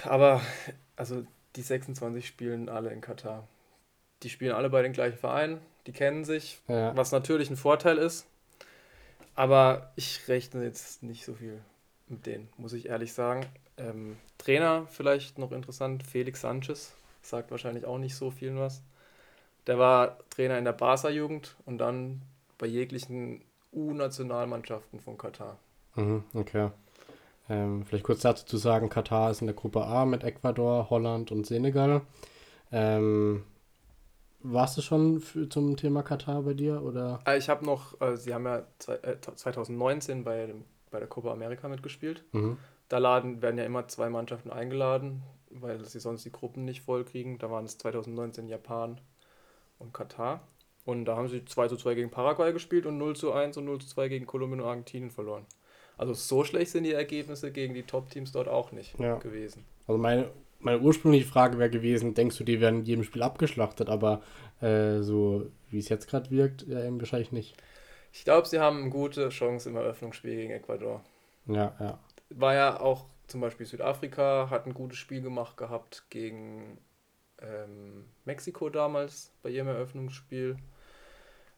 Aber 0.03 0.41
also 0.95 1.25
die 1.55 1.61
26 1.61 2.25
spielen 2.27 2.69
alle 2.69 2.91
in 2.91 3.01
Katar. 3.01 3.47
Die 4.23 4.29
spielen 4.29 4.53
alle 4.53 4.69
bei 4.69 4.81
den 4.81 4.93
gleichen 4.93 5.17
Vereinen, 5.17 5.59
die 5.87 5.91
kennen 5.91 6.25
sich, 6.25 6.61
ja. 6.67 6.95
was 6.95 7.11
natürlich 7.11 7.49
ein 7.49 7.57
Vorteil 7.57 7.97
ist. 7.97 8.27
Aber 9.35 9.91
ich 9.95 10.27
rechne 10.27 10.63
jetzt 10.63 11.03
nicht 11.03 11.25
so 11.25 11.33
viel 11.33 11.61
mit 12.07 12.25
denen, 12.25 12.47
muss 12.57 12.73
ich 12.73 12.87
ehrlich 12.87 13.13
sagen. 13.13 13.45
Ähm, 13.77 14.17
Trainer 14.37 14.87
vielleicht 14.89 15.37
noch 15.37 15.51
interessant, 15.51 16.03
Felix 16.03 16.41
Sanchez, 16.41 16.93
sagt 17.21 17.51
wahrscheinlich 17.51 17.85
auch 17.85 17.97
nicht 17.97 18.15
so 18.15 18.31
vielen 18.31 18.57
was. 18.57 18.81
Der 19.67 19.77
war 19.77 20.19
Trainer 20.29 20.57
in 20.57 20.65
der 20.65 20.73
Barca-Jugend 20.73 21.55
und 21.65 21.79
dann 21.79 22.21
bei 22.57 22.67
jeglichen 22.67 23.43
U-Nationalmannschaften 23.73 24.99
von 24.99 25.17
Katar. 25.17 25.57
Mhm, 25.95 26.23
okay. 26.33 26.69
Ähm, 27.47 27.85
vielleicht 27.85 28.03
kurz 28.03 28.21
dazu 28.21 28.45
zu 28.45 28.57
sagen, 28.57 28.89
Katar 28.89 29.31
ist 29.31 29.41
in 29.41 29.47
der 29.47 29.55
Gruppe 29.55 29.85
A 29.85 30.05
mit 30.05 30.23
Ecuador, 30.23 30.89
Holland 30.89 31.31
und 31.31 31.45
Senegal. 31.45 32.01
Ähm, 32.71 33.43
warst 34.41 34.77
du 34.77 34.81
schon 34.81 35.19
für, 35.19 35.47
zum 35.49 35.77
Thema 35.77 36.03
Katar 36.03 36.41
bei 36.41 36.53
dir? 36.53 36.81
Oder? 36.83 37.19
Ah, 37.25 37.35
ich 37.35 37.49
habe 37.49 37.65
noch, 37.65 37.99
äh, 38.01 38.15
sie 38.17 38.33
haben 38.33 38.45
ja 38.45 38.63
zwei, 38.79 38.95
äh, 38.95 39.19
2019 39.19 40.23
bei, 40.23 40.47
dem, 40.47 40.65
bei 40.91 40.99
der 40.99 41.07
Copa 41.07 41.31
America 41.31 41.67
mitgespielt. 41.67 42.23
Mhm. 42.31 42.57
Da 42.89 42.99
laden, 42.99 43.41
werden 43.41 43.57
ja 43.57 43.65
immer 43.65 43.87
zwei 43.87 44.09
Mannschaften 44.09 44.51
eingeladen, 44.51 45.23
weil 45.49 45.83
sie 45.85 45.99
sonst 45.99 46.25
die 46.25 46.31
Gruppen 46.31 46.65
nicht 46.65 46.81
voll 46.81 47.03
kriegen. 47.03 47.37
Da 47.39 47.49
waren 47.49 47.65
es 47.65 47.77
2019 47.77 48.47
Japan 48.47 49.01
und 49.79 49.93
Katar. 49.93 50.41
Und 50.85 51.05
da 51.05 51.17
haben 51.17 51.27
sie 51.27 51.43
2 51.43 51.67
zu 51.67 51.77
2 51.77 51.95
gegen 51.95 52.11
Paraguay 52.11 52.53
gespielt 52.53 52.85
und 52.85 52.99
0 52.99 53.15
zu 53.15 53.33
1 53.33 53.57
und 53.57 53.65
0 53.65 53.81
zu 53.81 53.87
2 53.87 54.07
gegen 54.07 54.27
Kolumbien 54.27 54.61
und 54.61 54.67
Argentinien 54.67 55.09
verloren. 55.09 55.47
Also 55.97 56.13
so 56.13 56.43
schlecht 56.43 56.71
sind 56.71 56.83
die 56.83 56.93
Ergebnisse 56.93 57.51
gegen 57.51 57.73
die 57.73 57.83
Top-Teams 57.83 58.31
dort 58.31 58.47
auch 58.47 58.71
nicht 58.71 58.97
Ja. 58.99 59.15
gewesen. 59.17 59.63
Also 59.87 59.97
meine, 59.97 60.29
meine 60.59 60.79
ursprüngliche 60.79 61.25
Frage 61.25 61.57
wäre 61.57 61.69
gewesen, 61.69 62.13
denkst 62.13 62.37
du, 62.37 62.43
die 62.43 62.59
werden 62.59 62.79
in 62.81 62.85
jedem 62.85 63.03
Spiel 63.03 63.23
abgeschlachtet, 63.23 63.89
aber 63.89 64.21
äh, 64.61 65.01
so 65.01 65.45
wie 65.69 65.79
es 65.79 65.89
jetzt 65.89 66.07
gerade 66.07 66.29
wirkt, 66.31 66.65
ja 66.67 66.83
eben 66.83 66.99
wahrscheinlich 66.99 67.31
nicht. 67.31 67.55
Ich 68.11 68.23
glaube, 68.23 68.47
sie 68.47 68.59
haben 68.59 68.81
eine 68.81 68.89
gute 68.89 69.29
Chance 69.29 69.69
im 69.69 69.75
Eröffnungsspiel 69.75 70.35
gegen 70.35 70.51
Ecuador. 70.51 71.03
Ja, 71.47 71.75
ja. 71.79 71.99
War 72.29 72.53
ja 72.55 72.79
auch 72.79 73.05
zum 73.27 73.41
Beispiel 73.41 73.65
Südafrika, 73.65 74.49
hat 74.49 74.65
ein 74.65 74.73
gutes 74.73 74.97
Spiel 74.97 75.21
gemacht 75.21 75.57
gehabt 75.57 76.05
gegen 76.09 76.77
ähm, 77.41 78.05
Mexiko 78.23 78.69
damals 78.69 79.31
bei 79.43 79.49
ihrem 79.49 79.67
Eröffnungsspiel. 79.67 80.57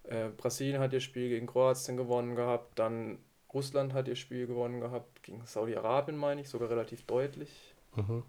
Äh, 0.03 0.29
Brasilien 0.35 0.79
hat 0.79 0.93
ihr 0.93 0.99
Spiel 0.99 1.29
gegen 1.29 1.47
Kroatien 1.47 1.97
gewonnen 1.97 2.35
gehabt, 2.35 2.79
dann 2.79 3.19
Russland 3.53 3.93
hat 3.93 4.07
ihr 4.07 4.15
Spiel 4.15 4.47
gewonnen 4.47 4.81
gehabt, 4.81 5.23
gegen 5.23 5.45
Saudi-Arabien 5.45 6.17
meine 6.17 6.41
ich, 6.41 6.49
sogar 6.49 6.69
relativ 6.69 7.03
deutlich. 7.03 7.73
Mhm. 7.95 8.23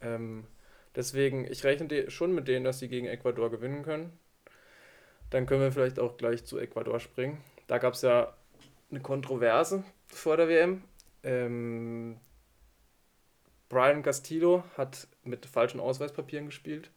Ähm, 0.00 0.44
deswegen, 0.94 1.50
ich 1.50 1.64
rechne 1.64 2.10
schon 2.10 2.34
mit 2.34 2.48
denen, 2.48 2.64
dass 2.64 2.78
sie 2.78 2.88
gegen 2.88 3.06
Ecuador 3.06 3.50
gewinnen 3.50 3.82
können. 3.82 4.18
Dann 5.30 5.46
können 5.46 5.60
wir 5.60 5.72
vielleicht 5.72 5.98
auch 5.98 6.16
gleich 6.16 6.44
zu 6.44 6.58
Ecuador 6.58 7.00
springen. 7.00 7.38
Da 7.66 7.78
gab 7.78 7.94
es 7.94 8.02
ja 8.02 8.32
eine 8.90 9.00
Kontroverse 9.00 9.84
vor 10.08 10.36
der 10.36 10.48
WM. 10.48 10.82
Ähm, 11.22 12.18
Brian 13.68 14.02
Castillo 14.02 14.62
hat 14.76 15.08
mit 15.24 15.44
falschen 15.46 15.80
Ausweispapieren 15.80 16.46
gespielt 16.46 16.90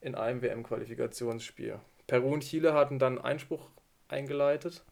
in 0.00 0.14
einem 0.14 0.40
WM-Qualifikationsspiel. 0.40 1.80
Peru 2.06 2.32
und 2.32 2.44
Chile 2.44 2.74
hatten 2.74 2.98
dann 2.98 3.18
Einspruch 3.18 3.68
eingeleitet. 4.08 4.84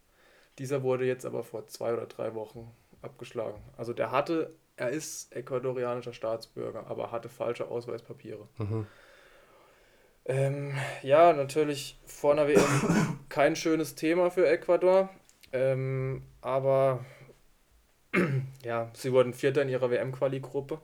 Dieser 0.59 0.83
wurde 0.83 1.05
jetzt 1.05 1.25
aber 1.25 1.45
vor 1.45 1.67
zwei 1.67 1.93
oder 1.93 2.07
drei 2.07 2.35
Wochen 2.35 2.71
abgeschlagen. 3.03 3.61
Also 3.77 3.93
der 3.93 4.11
hatte, 4.11 4.53
er 4.77 4.91
ist 4.91 5.35
ecuadorianischer 5.35 6.13
Staatsbürger, 6.13 6.87
aber 6.89 7.13
hatte 7.13 7.29
falsche 7.29 7.69
Ausweispapiere. 7.69 8.49
Mhm. 8.59 8.87
Ähm, 10.25 10.75
ja, 11.03 11.33
natürlich 11.33 11.99
vor 12.07 12.33
einer 12.33 12.49
WM 12.49 13.19
kein 13.29 13.57
schönes 13.57 13.95
Thema 13.95 14.31
für 14.31 14.47
Ecuador. 14.47 15.09
Ähm, 15.53 16.23
aber 16.43 17.05
ja, 18.65 18.91
sie 18.93 19.13
wurden 19.13 19.33
Vierter 19.33 19.63
in 19.63 19.69
ihrer 19.69 19.91
WM-Quali-Gruppe. 19.91 20.81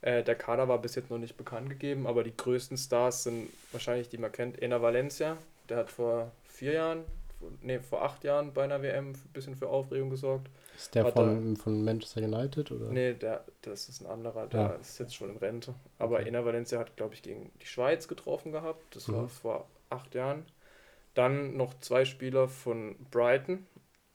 Äh, 0.00 0.22
der 0.22 0.34
Kader 0.34 0.68
war 0.68 0.78
bis 0.78 0.94
jetzt 0.94 1.10
noch 1.10 1.18
nicht 1.18 1.36
bekannt 1.36 1.68
gegeben, 1.68 2.06
aber 2.06 2.24
die 2.24 2.36
größten 2.36 2.76
Stars 2.76 3.24
sind 3.24 3.48
wahrscheinlich, 3.72 4.08
die 4.08 4.18
man 4.18 4.32
kennt, 4.32 4.62
Ena 4.62 4.80
Valencia. 4.80 5.36
Der 5.68 5.78
hat 5.78 5.90
vor 5.90 6.30
vier 6.46 6.72
Jahren, 6.72 7.04
nee, 7.62 7.78
vor 7.80 8.02
acht 8.02 8.24
Jahren 8.24 8.52
bei 8.52 8.64
einer 8.64 8.82
WM 8.82 9.10
ein 9.10 9.18
bisschen 9.32 9.54
für 9.56 9.68
Aufregung 9.68 10.10
gesorgt. 10.10 10.50
Ist 10.76 10.94
der 10.94 11.04
Hat 11.04 11.12
von, 11.14 11.56
von 11.56 11.84
Manchester 11.84 12.22
United 12.22 12.70
oder? 12.72 12.90
Nee, 12.90 13.14
der, 13.14 13.44
das 13.62 13.88
ist 13.88 14.00
ein 14.00 14.06
anderer, 14.06 14.46
der 14.46 14.60
Ja. 14.60 14.66
ist 14.74 14.98
jetzt 14.98 15.14
schon 15.14 15.30
in 15.30 15.36
Rente. 15.36 15.74
Aber 15.98 16.16
Okay. 16.16 16.28
Ena 16.28 16.44
Valencia 16.44 16.78
hat, 16.78 16.96
glaube 16.96 17.14
ich, 17.14 17.22
gegen 17.22 17.50
die 17.62 17.66
Schweiz 17.66 18.08
getroffen 18.08 18.52
gehabt. 18.52 18.94
Das 18.96 19.10
war 19.12 19.22
Mhm. 19.22 19.28
vor 19.28 19.68
acht 19.90 20.14
Jahren. 20.14 20.44
Dann 21.14 21.56
noch 21.56 21.78
zwei 21.80 22.04
Spieler 22.04 22.48
von 22.48 22.96
Brighton. 23.10 23.66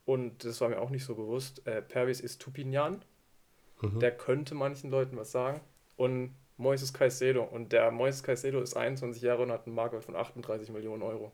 Und 0.05 0.43
das 0.43 0.59
war 0.59 0.69
mir 0.69 0.81
auch 0.81 0.89
nicht 0.89 1.05
so 1.05 1.15
bewusst. 1.15 1.65
Äh, 1.67 1.81
Pervis 1.81 2.19
Istupinian. 2.19 3.01
Mhm. 3.81 3.99
Der 3.99 4.11
könnte 4.11 4.53
manchen 4.55 4.89
Leuten 4.89 5.15
was 5.17 5.31
sagen. 5.31 5.61
Und 5.95 6.35
Moises 6.57 6.91
Caicedo. 6.93 7.43
Und 7.43 7.71
der 7.71 7.89
Moises 7.91 8.21
Caicedo 8.23 8.59
ist 8.59 8.75
21 8.75 9.21
Jahre 9.21 9.43
und 9.43 9.51
hat 9.51 9.65
einen 9.65 9.75
Marktwert 9.75 10.03
von 10.03 10.15
38 10.17 10.71
Millionen 10.71 11.03
Euro. 11.03 11.31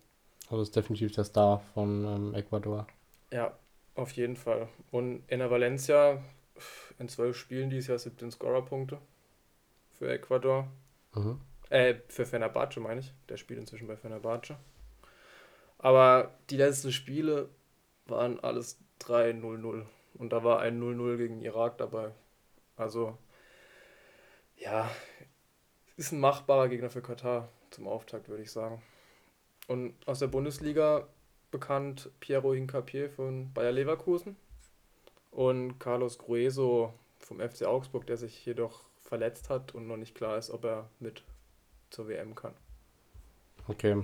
Also 0.49 0.61
ist 0.61 0.75
definitiv 0.75 1.11
der 1.13 1.23
Star 1.23 1.59
von 1.73 2.05
ähm, 2.05 2.35
Ecuador. 2.35 2.87
Ja, 3.31 3.57
auf 3.95 4.11
jeden 4.11 4.35
Fall. 4.35 4.67
Und 4.91 5.23
Ena 5.27 5.49
Valencia 5.49 6.21
in 6.99 7.09
zwölf 7.09 7.37
Spielen 7.37 7.69
dieses 7.69 7.87
Jahr 7.87 7.99
17 7.99 8.31
Scorerpunkte 8.31 8.99
für 9.93 10.11
Ecuador. 10.11 10.67
Mhm. 11.13 11.39
Äh, 11.69 11.95
für 12.07 12.25
Fenerbahce 12.25 12.79
meine 12.79 13.01
ich. 13.01 13.13
Der 13.29 13.37
spielt 13.37 13.59
inzwischen 13.59 13.87
bei 13.87 13.97
Fenerbahce. 13.97 14.57
Aber 15.77 16.31
die 16.49 16.57
letzten 16.57 16.91
Spiele 16.91 17.49
waren 18.05 18.39
alles 18.39 18.79
3-0-0. 19.01 19.85
Und 20.15 20.29
da 20.31 20.43
war 20.43 20.59
ein 20.59 20.81
0-0 20.81 21.17
gegen 21.17 21.41
Irak 21.41 21.77
dabei. 21.77 22.11
Also, 22.77 23.17
ja, 24.57 24.89
ist 25.97 26.11
ein 26.11 26.19
machbarer 26.19 26.69
Gegner 26.69 26.89
für 26.89 27.01
Katar 27.01 27.49
zum 27.71 27.87
Auftakt, 27.87 28.29
würde 28.29 28.43
ich 28.43 28.51
sagen. 28.51 28.81
Und 29.67 29.93
aus 30.05 30.19
der 30.19 30.27
Bundesliga 30.27 31.07
bekannt 31.51 32.09
Piero 32.19 32.53
Hincapié 32.53 33.09
von 33.09 33.51
Bayer 33.53 33.71
Leverkusen 33.71 34.35
und 35.31 35.79
Carlos 35.79 36.17
Grueso 36.17 36.93
vom 37.19 37.39
FC 37.39 37.63
Augsburg, 37.65 38.05
der 38.07 38.17
sich 38.17 38.45
jedoch 38.45 38.81
verletzt 39.01 39.49
hat 39.49 39.73
und 39.73 39.87
noch 39.87 39.97
nicht 39.97 40.15
klar 40.15 40.37
ist, 40.37 40.49
ob 40.49 40.65
er 40.65 40.89
mit 40.99 41.23
zur 41.89 42.07
WM 42.07 42.35
kann. 42.35 42.53
Okay. 43.67 44.03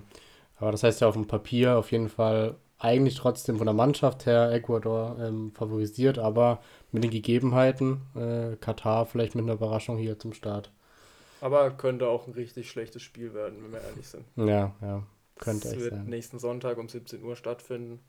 Aber 0.57 0.72
das 0.72 0.84
heißt 0.84 1.01
ja 1.01 1.07
auf 1.07 1.16
dem 1.16 1.28
Papier 1.28 1.78
auf 1.78 1.91
jeden 1.91 2.09
Fall 2.09 2.55
eigentlich 2.78 3.16
trotzdem 3.16 3.57
von 3.57 3.66
der 3.66 3.74
Mannschaft 3.74 4.26
her 4.26 4.51
Ecuador 4.51 5.18
ähm, 5.20 5.51
favorisiert, 5.53 6.18
aber 6.18 6.62
mit 6.91 7.03
den 7.03 7.12
Gegebenheiten 7.12 8.01
äh, 8.16 8.55
Katar 8.57 9.05
vielleicht 9.05 9.36
mit 9.36 9.43
einer 9.43 9.53
Überraschung 9.53 9.97
hier 9.97 10.18
zum 10.18 10.34
Start. 10.34 10.72
Aber 11.41 11.72
könnte 11.72 12.07
auch 12.07 12.28
ein 12.28 12.34
richtig 12.34 12.70
schlechtes 12.70 13.01
Spiel 13.01 13.34
werden, 13.34 13.64
wenn 13.64 13.72
wir 13.72 13.82
ehrlich 13.82 14.07
sind. 14.07 14.26
Ja, 14.36 14.74
ja. 14.82 15.03
Könnte 15.39 15.67
es 15.67 15.73
echt 15.73 15.82
wird 15.82 15.91
sein. 15.91 16.05
nächsten 16.05 16.39
Sonntag 16.39 16.77
um 16.77 16.88
17 16.89 17.23
Uhr 17.23 17.36
stattfinden. 17.36 17.99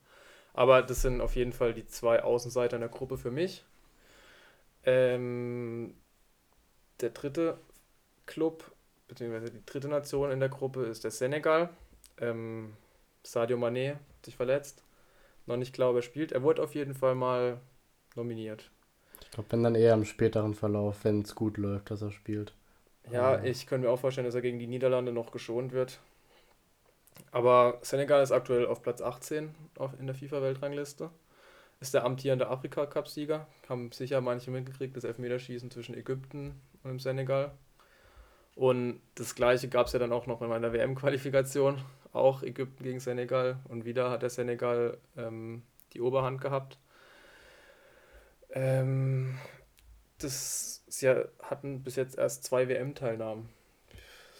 Aber 0.54 0.82
das 0.82 1.02
sind 1.02 1.20
auf 1.20 1.36
jeden 1.36 1.52
Fall 1.52 1.74
die 1.74 1.86
zwei 1.86 2.22
Außenseiter 2.22 2.76
in 2.76 2.82
der 2.82 2.90
Gruppe 2.90 3.18
für 3.18 3.30
mich. 3.30 3.64
Ähm, 4.84 5.94
der 7.00 7.10
dritte 7.10 7.58
Club, 8.26 8.70
beziehungsweise 9.08 9.50
die 9.50 9.64
dritte 9.64 9.88
Nation 9.88 10.30
in 10.30 10.40
der 10.40 10.48
Gruppe 10.48 10.84
ist 10.84 11.04
der 11.04 11.10
Senegal. 11.10 11.70
Ähm, 12.18 12.74
Sadio 13.22 13.56
Mané 13.56 13.94
hat 13.94 14.24
sich 14.24 14.36
verletzt. 14.36 14.82
Noch 15.46 15.56
nicht 15.56 15.74
klar, 15.74 15.90
ob 15.90 15.96
er 15.96 16.02
spielt. 16.02 16.32
Er 16.32 16.42
wurde 16.42 16.62
auf 16.62 16.74
jeden 16.74 16.94
Fall 16.94 17.14
mal 17.14 17.60
nominiert. 18.14 18.70
Ich 19.22 19.30
glaube, 19.30 19.50
wenn 19.52 19.62
dann 19.62 19.74
eher 19.74 19.94
im 19.94 20.04
späteren 20.04 20.54
Verlauf, 20.54 21.04
wenn 21.04 21.22
es 21.22 21.34
gut 21.34 21.56
läuft, 21.56 21.90
dass 21.90 22.02
er 22.02 22.12
spielt. 22.12 22.54
Ja, 23.10 23.42
ich 23.42 23.66
könnte 23.66 23.86
mir 23.86 23.92
auch 23.92 23.98
vorstellen, 24.00 24.26
dass 24.26 24.34
er 24.34 24.40
gegen 24.42 24.58
die 24.58 24.66
Niederlande 24.66 25.12
noch 25.12 25.30
geschont 25.32 25.72
wird. 25.72 26.00
Aber 27.30 27.78
Senegal 27.82 28.22
ist 28.22 28.32
aktuell 28.32 28.66
auf 28.66 28.82
Platz 28.82 29.00
18 29.00 29.54
auf, 29.78 29.92
in 29.98 30.06
der 30.06 30.14
FIFA-Weltrangliste. 30.14 31.10
Ist 31.80 31.94
der 31.94 32.04
amtierende 32.04 32.48
Afrika-Cup-Sieger. 32.48 33.46
Haben 33.68 33.90
sicher 33.90 34.20
manche 34.20 34.50
mitgekriegt, 34.50 34.96
das 34.96 35.04
Elfmeterschießen 35.04 35.70
zwischen 35.70 35.96
Ägypten 35.96 36.60
und 36.82 36.90
dem 36.90 37.00
Senegal. 37.00 37.52
Und 38.54 39.00
das 39.14 39.34
gleiche 39.34 39.68
gab 39.68 39.86
es 39.86 39.92
ja 39.92 39.98
dann 39.98 40.12
auch 40.12 40.26
noch 40.26 40.42
in 40.42 40.48
meiner 40.48 40.72
WM-Qualifikation. 40.72 41.80
Auch 42.12 42.42
Ägypten 42.42 42.84
gegen 42.84 43.00
Senegal. 43.00 43.58
Und 43.68 43.84
wieder 43.84 44.10
hat 44.10 44.22
der 44.22 44.30
Senegal 44.30 44.98
ähm, 45.16 45.62
die 45.94 46.00
Oberhand 46.00 46.40
gehabt. 46.40 46.78
Ähm, 48.50 49.38
das, 50.18 50.84
sie 50.86 51.08
hatten 51.08 51.82
bis 51.82 51.96
jetzt 51.96 52.18
erst 52.18 52.44
zwei 52.44 52.68
WM-Teilnahmen. 52.68 53.48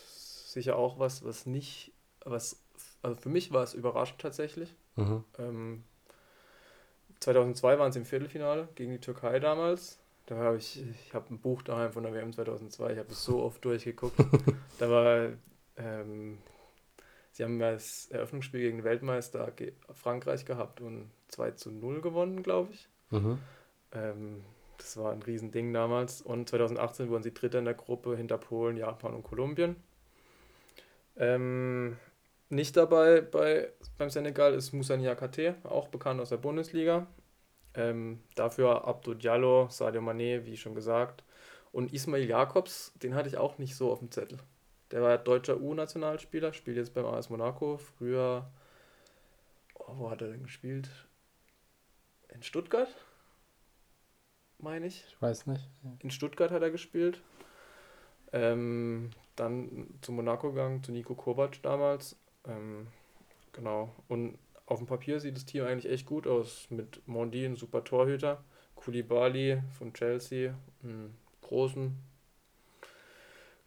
Sicher 0.06 0.76
auch 0.76 0.98
was, 0.98 1.24
was 1.24 1.46
nicht, 1.46 1.92
was, 2.24 2.61
also 3.02 3.16
für 3.16 3.28
mich 3.28 3.52
war 3.52 3.62
es 3.62 3.74
überraschend 3.74 4.20
tatsächlich. 4.20 4.74
Mhm. 4.96 5.24
Ähm, 5.38 5.84
2002 7.20 7.78
waren 7.78 7.92
sie 7.92 8.00
im 8.00 8.04
Viertelfinale 8.04 8.68
gegen 8.74 8.92
die 8.92 9.00
Türkei 9.00 9.38
damals. 9.38 9.98
Da 10.26 10.36
habe 10.36 10.56
ich, 10.56 10.82
ich 11.06 11.14
habe 11.14 11.34
ein 11.34 11.40
Buch 11.40 11.62
daheim 11.62 11.92
von 11.92 12.04
der 12.04 12.14
WM 12.14 12.32
2002, 12.32 12.92
ich 12.92 12.98
habe 12.98 13.10
es 13.10 13.24
so 13.24 13.42
oft 13.42 13.64
durchgeguckt. 13.64 14.16
da 14.78 14.90
war, 14.90 15.28
ähm, 15.76 16.38
sie 17.32 17.44
haben 17.44 17.60
ja 17.60 17.72
das 17.72 18.06
Eröffnungsspiel 18.10 18.60
gegen 18.60 18.78
den 18.78 18.84
Weltmeister 18.84 19.52
Frankreich 19.92 20.44
gehabt 20.44 20.80
und 20.80 21.10
2 21.28 21.52
zu 21.52 21.70
0 21.70 22.00
gewonnen, 22.00 22.42
glaube 22.42 22.72
ich. 22.72 22.88
Mhm. 23.10 23.38
Ähm, 23.92 24.44
das 24.78 24.96
war 24.96 25.12
ein 25.12 25.22
Riesending 25.22 25.72
damals. 25.72 26.22
Und 26.22 26.48
2018 26.48 27.08
wurden 27.08 27.22
sie 27.22 27.34
Dritter 27.34 27.58
in 27.58 27.64
der 27.64 27.74
Gruppe 27.74 28.16
hinter 28.16 28.38
Polen, 28.38 28.76
Japan 28.76 29.14
und 29.14 29.22
Kolumbien. 29.22 29.76
Ähm, 31.16 31.96
nicht 32.52 32.76
dabei 32.76 33.22
bei, 33.22 33.72
beim 33.98 34.10
Senegal 34.10 34.54
ist 34.54 34.72
Moussa 34.72 34.96
Niakate, 34.96 35.56
auch 35.64 35.88
bekannt 35.88 36.20
aus 36.20 36.28
der 36.28 36.36
Bundesliga. 36.36 37.06
Ähm, 37.74 38.20
dafür 38.34 38.86
Abdou 38.86 39.14
Diallo, 39.14 39.68
Sadio 39.70 40.02
Mané, 40.02 40.44
wie 40.44 40.56
schon 40.56 40.74
gesagt. 40.74 41.24
Und 41.72 41.92
Ismail 41.94 42.24
Jakobs, 42.24 42.92
den 43.02 43.14
hatte 43.14 43.30
ich 43.30 43.38
auch 43.38 43.56
nicht 43.56 43.74
so 43.74 43.90
auf 43.90 44.00
dem 44.00 44.10
Zettel. 44.10 44.38
Der 44.90 45.00
war 45.00 45.16
deutscher 45.16 45.58
U-Nationalspieler, 45.58 46.52
spielt 46.52 46.76
jetzt 46.76 46.92
beim 46.92 47.06
AS 47.06 47.30
Monaco. 47.30 47.78
Früher, 47.78 48.50
oh, 49.74 49.94
wo 49.96 50.10
hat 50.10 50.20
er 50.20 50.28
denn 50.28 50.42
gespielt? 50.42 50.90
In 52.28 52.42
Stuttgart? 52.42 52.94
Meine 54.58 54.86
ich. 54.86 55.04
Ich 55.08 55.22
weiß 55.22 55.46
nicht. 55.46 55.66
In 56.00 56.10
Stuttgart 56.10 56.50
hat 56.50 56.62
er 56.62 56.70
gespielt. 56.70 57.22
Ähm, 58.32 59.10
dann 59.36 59.86
zu 60.02 60.12
Monaco 60.12 60.50
gegangen, 60.50 60.82
zu 60.84 60.92
Nico 60.92 61.14
Kovac 61.14 61.62
damals. 61.62 62.16
Ähm, 62.46 62.86
genau. 63.52 63.94
Und 64.08 64.38
auf 64.66 64.78
dem 64.78 64.86
Papier 64.86 65.20
sieht 65.20 65.36
das 65.36 65.44
Team 65.44 65.64
eigentlich 65.64 65.90
echt 65.90 66.06
gut 66.06 66.26
aus. 66.26 66.66
Mit 66.70 67.06
Mondi, 67.06 67.44
ein 67.44 67.56
super 67.56 67.84
Torhüter. 67.84 68.42
Koulibaly 68.76 69.62
von 69.78 69.92
Chelsea, 69.92 70.54
einen 70.82 71.14
großen, 71.42 71.96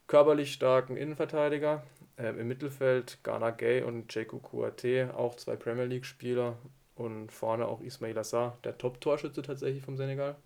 körperlich 0.07 0.53
starken 0.53 0.97
Innenverteidiger. 0.97 1.83
Ähm, 2.17 2.39
Im 2.39 2.47
Mittelfeld 2.47 3.19
Ghana 3.23 3.51
Gay 3.51 3.83
und 3.83 4.13
Jaco 4.13 4.39
Kouate, 4.39 5.13
auch 5.15 5.35
zwei 5.35 5.55
Premier 5.55 5.85
League-Spieler. 5.85 6.57
Und 6.95 7.31
vorne 7.33 7.67
auch 7.67 7.81
Ismail 7.81 8.17
Assar, 8.17 8.57
der 8.63 8.77
Top-Torschütze 8.77 9.41
tatsächlich 9.41 9.83
vom 9.83 9.97
Senegal 9.97 10.37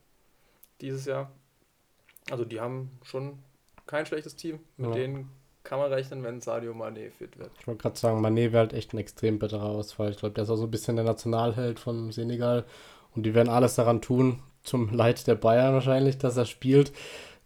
dieses 0.82 1.05
Jahr. 1.05 1.32
Also 2.32 2.43
die 2.43 2.59
haben 2.59 2.97
schon 3.03 3.38
kein 3.86 4.07
schlechtes 4.07 4.36
Team. 4.36 4.59
Mit 4.77 4.89
ja. 4.89 4.95
denen 4.95 5.30
kann 5.70 5.80
man 5.80 5.93
rechnen, 5.93 6.24
wenn 6.24 6.41
Sadio 6.41 6.74
Mané 6.74 7.11
fit 7.11 7.38
wird. 7.38 7.51
Ich 7.59 7.67
wollte 7.67 7.84
gerade 7.84 7.97
sagen, 7.97 8.26
Mané 8.26 8.51
wäre 8.51 8.57
halt 8.57 8.74
echt 8.74 8.93
ein 8.93 8.97
extrem 8.97 9.38
bitterer 9.38 9.70
Ausfall. 9.70 10.09
Ich 10.09 10.17
glaube, 10.17 10.34
der 10.34 10.45
ist 10.45 10.49
auch 10.49 10.55
so 10.55 10.63
ein 10.63 10.72
bisschen 10.72 10.95
der 10.95 11.05
Nationalheld 11.05 11.80
von 11.80 12.11
Senegal. 12.11 12.65
Und 13.15 13.24
die 13.24 13.36
werden 13.36 13.49
alles 13.49 13.76
daran 13.76 14.01
tun, 14.01 14.39
zum 14.63 14.91
Leid 14.91 15.28
der 15.28 15.36
Bayern 15.36 15.76
wahrscheinlich, 15.76 16.17
dass 16.17 16.38
er 16.38 16.45
spielt 16.45 16.91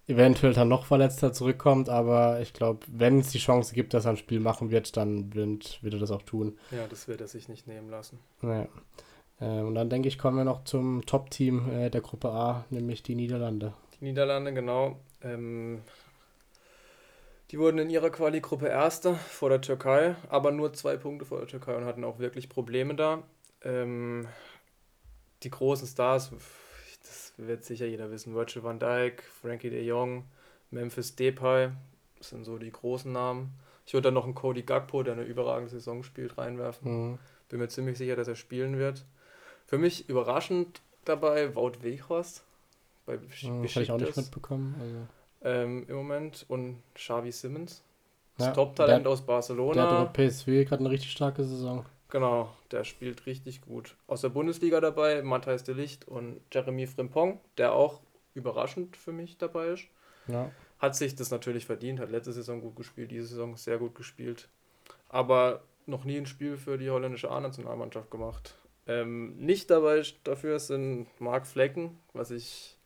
eventuell 0.07 0.53
dann 0.53 0.67
noch 0.67 0.85
verletzter 0.85 1.31
zurückkommt, 1.31 1.87
aber 1.89 2.41
ich 2.41 2.53
glaube, 2.53 2.85
wenn 2.91 3.19
es 3.19 3.29
die 3.29 3.37
Chance 3.37 3.73
gibt, 3.73 3.93
dass 3.93 4.05
er 4.05 4.11
ein 4.11 4.17
Spiel 4.17 4.39
machen 4.41 4.69
wird, 4.69 4.97
dann 4.97 5.33
wird, 5.33 5.81
wird 5.81 5.93
er 5.93 5.99
das 5.99 6.11
auch 6.11 6.23
tun. 6.23 6.57
Ja, 6.71 6.85
das 6.89 7.07
wird 7.07 7.21
er 7.21 7.27
sich 7.27 7.47
nicht 7.47 7.67
nehmen 7.67 7.89
lassen. 7.89 8.19
Ja. 8.41 8.67
Äh, 9.39 9.61
und 9.61 9.75
dann 9.75 9.89
denke 9.89 10.09
ich, 10.09 10.17
kommen 10.17 10.37
wir 10.37 10.43
noch 10.43 10.65
zum 10.65 11.05
Top-Team 11.05 11.69
äh, 11.71 11.89
der 11.89 12.01
Gruppe 12.01 12.29
A, 12.29 12.65
nämlich 12.69 13.01
die 13.03 13.15
Niederlande. 13.15 13.73
Die 13.99 14.05
Niederlande, 14.05 14.53
genau. 14.53 14.97
Ähm, 15.21 15.81
die 17.53 17.59
wurden 17.59 17.77
in 17.77 17.91
ihrer 17.91 18.09
Quali-Gruppe 18.09 18.65
Erster 18.65 19.13
vor 19.13 19.49
der 19.49 19.61
Türkei, 19.61 20.15
aber 20.27 20.51
nur 20.51 20.73
zwei 20.73 20.97
Punkte 20.97 21.23
vor 21.23 21.37
der 21.37 21.47
Türkei 21.47 21.75
und 21.75 21.85
hatten 21.85 22.03
auch 22.03 22.17
wirklich 22.17 22.49
Probleme 22.49 22.95
da. 22.95 23.21
Ähm, 23.61 24.27
die 25.43 25.51
großen 25.51 25.87
Stars 25.87 26.31
das 27.03 27.33
wird 27.37 27.63
sicher 27.63 27.85
jeder 27.85 28.09
wissen. 28.09 28.33
Virgil 28.33 28.63
van 28.63 28.79
Dijk, 28.79 29.21
Frankie 29.21 29.69
de 29.69 29.85
Jong, 29.85 30.25
Memphis 30.71 31.15
Depay, 31.15 31.69
das 32.17 32.29
sind 32.29 32.43
so 32.43 32.57
die 32.57 32.71
großen 32.71 33.11
Namen. 33.11 33.53
Ich 33.85 33.93
würde 33.93 34.05
dann 34.05 34.15
noch 34.15 34.25
einen 34.25 34.33
Cody 34.33 34.63
Gagpo, 34.63 35.03
der 35.03 35.13
eine 35.13 35.23
überragende 35.23 35.69
Saison 35.69 36.01
spielt, 36.01 36.39
reinwerfen. 36.39 37.11
Mhm. 37.11 37.19
Bin 37.49 37.59
mir 37.59 37.67
ziemlich 37.67 37.99
sicher, 37.99 38.15
dass 38.15 38.27
er 38.27 38.35
spielen 38.35 38.79
wird. 38.79 39.05
Für 39.67 39.77
mich 39.77 40.09
überraschend 40.09 40.81
dabei 41.05 41.53
Wout 41.53 41.83
Weghorst. 41.83 42.43
Bei 43.05 43.17
mhm, 43.17 43.61
das 43.61 43.75
habe 43.75 43.83
ich 43.83 43.91
auch 43.91 43.99
nicht 43.99 44.17
mitbekommen. 44.17 44.75
Also. 44.81 45.07
Ähm, 45.43 45.85
Im 45.87 45.95
Moment. 45.95 46.45
Und 46.47 46.81
Xavi 46.95 47.31
Simmons. 47.31 47.83
Das 48.37 48.47
ja, 48.47 48.53
Top-Talent 48.53 49.05
aus 49.05 49.21
Barcelona. 49.21 49.73
Der 49.73 49.99
hat 49.99 50.13
PSV 50.13 50.45
gerade 50.45 50.79
eine 50.79 50.89
richtig 50.89 51.11
starke 51.11 51.43
Saison. 51.43 51.85
Genau, 52.09 52.49
der 52.71 52.83
spielt 52.83 53.25
richtig 53.25 53.61
gut. 53.61 53.95
Aus 54.07 54.21
der 54.21 54.29
Bundesliga 54.29 54.79
dabei, 54.79 55.21
Matthijs 55.23 55.63
de 55.63 55.75
Licht 55.75 56.07
und 56.07 56.41
Jeremy 56.51 56.85
Frimpong, 56.85 57.39
der 57.57 57.73
auch 57.73 58.01
überraschend 58.35 58.97
für 58.97 59.11
mich 59.11 59.37
dabei 59.37 59.69
ist. 59.69 59.87
Ja. 60.27 60.51
Hat 60.79 60.95
sich 60.95 61.15
das 61.15 61.31
natürlich 61.31 61.65
verdient, 61.65 61.99
hat 61.99 62.11
letzte 62.11 62.33
Saison 62.33 62.61
gut 62.61 62.75
gespielt, 62.75 63.11
diese 63.11 63.27
Saison 63.27 63.55
sehr 63.55 63.77
gut 63.77 63.95
gespielt. 63.95 64.49
Aber 65.09 65.63
noch 65.85 66.03
nie 66.03 66.17
ein 66.17 66.25
Spiel 66.25 66.57
für 66.57 66.77
die 66.77 66.89
holländische 66.89 67.31
A-Nationalmannschaft 67.31 68.11
gemacht. 68.11 68.55
Ähm, 68.85 69.37
nicht 69.37 69.69
dabei 69.69 70.03
dafür 70.23 70.59
sind 70.59 71.07
Marc 71.19 71.47
Flecken, 71.47 71.99
was 72.13 72.31
ich 72.31 72.77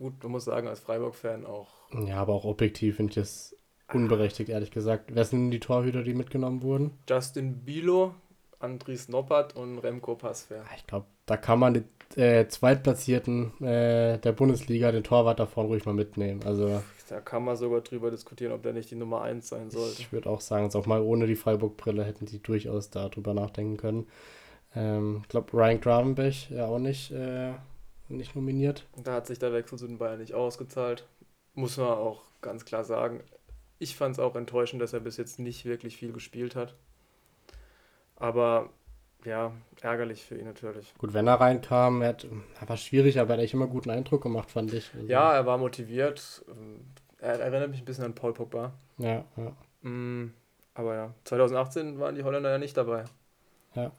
gut, 0.00 0.22
man 0.22 0.32
muss 0.32 0.46
sagen, 0.46 0.66
als 0.66 0.80
Freiburg-Fan 0.80 1.46
auch. 1.46 1.68
Ja, 2.06 2.16
aber 2.16 2.34
auch 2.34 2.44
objektiv 2.44 2.96
finde 2.96 3.10
ich 3.10 3.16
das 3.16 3.56
unberechtigt, 3.92 4.48
ehrlich 4.48 4.70
gesagt. 4.70 5.14
Wer 5.14 5.24
sind 5.24 5.50
die 5.50 5.60
Torhüter, 5.60 6.02
die 6.02 6.14
mitgenommen 6.14 6.62
wurden? 6.62 6.98
Justin 7.08 7.64
Bilo, 7.64 8.14
Andries 8.58 9.08
Noppert 9.08 9.54
und 9.54 9.78
Remco 9.78 10.14
Passfair. 10.14 10.64
Ich 10.76 10.86
glaube, 10.86 11.06
da 11.26 11.36
kann 11.36 11.58
man 11.58 11.74
den 11.74 11.84
äh, 12.16 12.46
Zweitplatzierten 12.48 13.62
äh, 13.62 14.18
der 14.18 14.32
Bundesliga, 14.32 14.90
den 14.90 15.04
Torwart 15.04 15.38
davon 15.38 15.66
ruhig 15.66 15.84
mal 15.84 15.94
mitnehmen. 15.94 16.40
Also, 16.44 16.82
da 17.08 17.20
kann 17.20 17.44
man 17.44 17.56
sogar 17.56 17.80
drüber 17.82 18.10
diskutieren, 18.10 18.52
ob 18.52 18.62
der 18.62 18.72
nicht 18.72 18.90
die 18.90 18.96
Nummer 18.96 19.22
1 19.22 19.48
sein 19.48 19.70
sollte. 19.70 20.00
Ich 20.00 20.12
würde 20.12 20.30
auch 20.30 20.40
sagen, 20.40 20.70
auch 20.72 20.86
mal 20.86 21.00
ohne 21.00 21.26
die 21.26 21.36
Freiburg-Brille 21.36 22.04
hätten 22.04 22.26
sie 22.26 22.40
durchaus 22.40 22.90
darüber 22.90 23.34
nachdenken 23.34 23.76
können. 23.76 24.06
Ähm, 24.74 25.20
ich 25.22 25.28
glaube, 25.28 25.52
Ryan 25.52 25.80
Gravenbech 25.80 26.50
ja 26.50 26.66
auch 26.66 26.78
nicht, 26.78 27.10
äh, 27.10 27.52
nicht 28.16 28.34
nominiert. 28.34 28.86
Da 28.96 29.14
hat 29.14 29.26
sich 29.26 29.38
der 29.38 29.52
Wechsel 29.52 29.78
zu 29.78 29.86
den 29.86 29.98
Bayern 29.98 30.18
nicht 30.18 30.34
ausgezahlt. 30.34 31.06
Muss 31.54 31.76
man 31.76 31.88
auch 31.88 32.22
ganz 32.40 32.64
klar 32.64 32.84
sagen. 32.84 33.22
Ich 33.78 33.96
fand 33.96 34.14
es 34.14 34.18
auch 34.18 34.36
enttäuschend, 34.36 34.82
dass 34.82 34.92
er 34.92 35.00
bis 35.00 35.16
jetzt 35.16 35.38
nicht 35.38 35.64
wirklich 35.64 35.96
viel 35.96 36.12
gespielt 36.12 36.54
hat. 36.54 36.74
Aber 38.16 38.70
ja, 39.24 39.52
ärgerlich 39.80 40.24
für 40.24 40.36
ihn 40.36 40.46
natürlich. 40.46 40.94
Gut, 40.98 41.12
wenn 41.14 41.26
er 41.26 41.40
reinkam, 41.40 42.02
er, 42.02 42.10
hat, 42.10 42.26
er 42.60 42.68
war 42.68 42.76
schwierig, 42.76 43.18
aber 43.18 43.30
er 43.30 43.38
hat 43.38 43.44
echt 43.44 43.54
immer 43.54 43.66
guten 43.66 43.90
Eindruck 43.90 44.22
gemacht, 44.22 44.50
fand 44.50 44.72
ich. 44.72 44.90
Also 44.94 45.06
ja, 45.06 45.34
er 45.34 45.46
war 45.46 45.58
motiviert. 45.58 46.44
Er 47.18 47.40
erinnert 47.40 47.70
mich 47.70 47.80
ein 47.80 47.84
bisschen 47.84 48.04
an 48.04 48.14
Paul 48.14 48.32
Pogba. 48.32 48.72
Ja, 48.98 49.24
ja. 49.36 49.88
Mm, 49.88 50.32
aber 50.74 50.94
ja, 50.94 51.14
2018 51.24 51.98
waren 51.98 52.14
die 52.14 52.24
Holländer 52.24 52.50
ja 52.50 52.58
nicht 52.58 52.76
dabei. 52.76 53.04
Ja. 53.74 53.92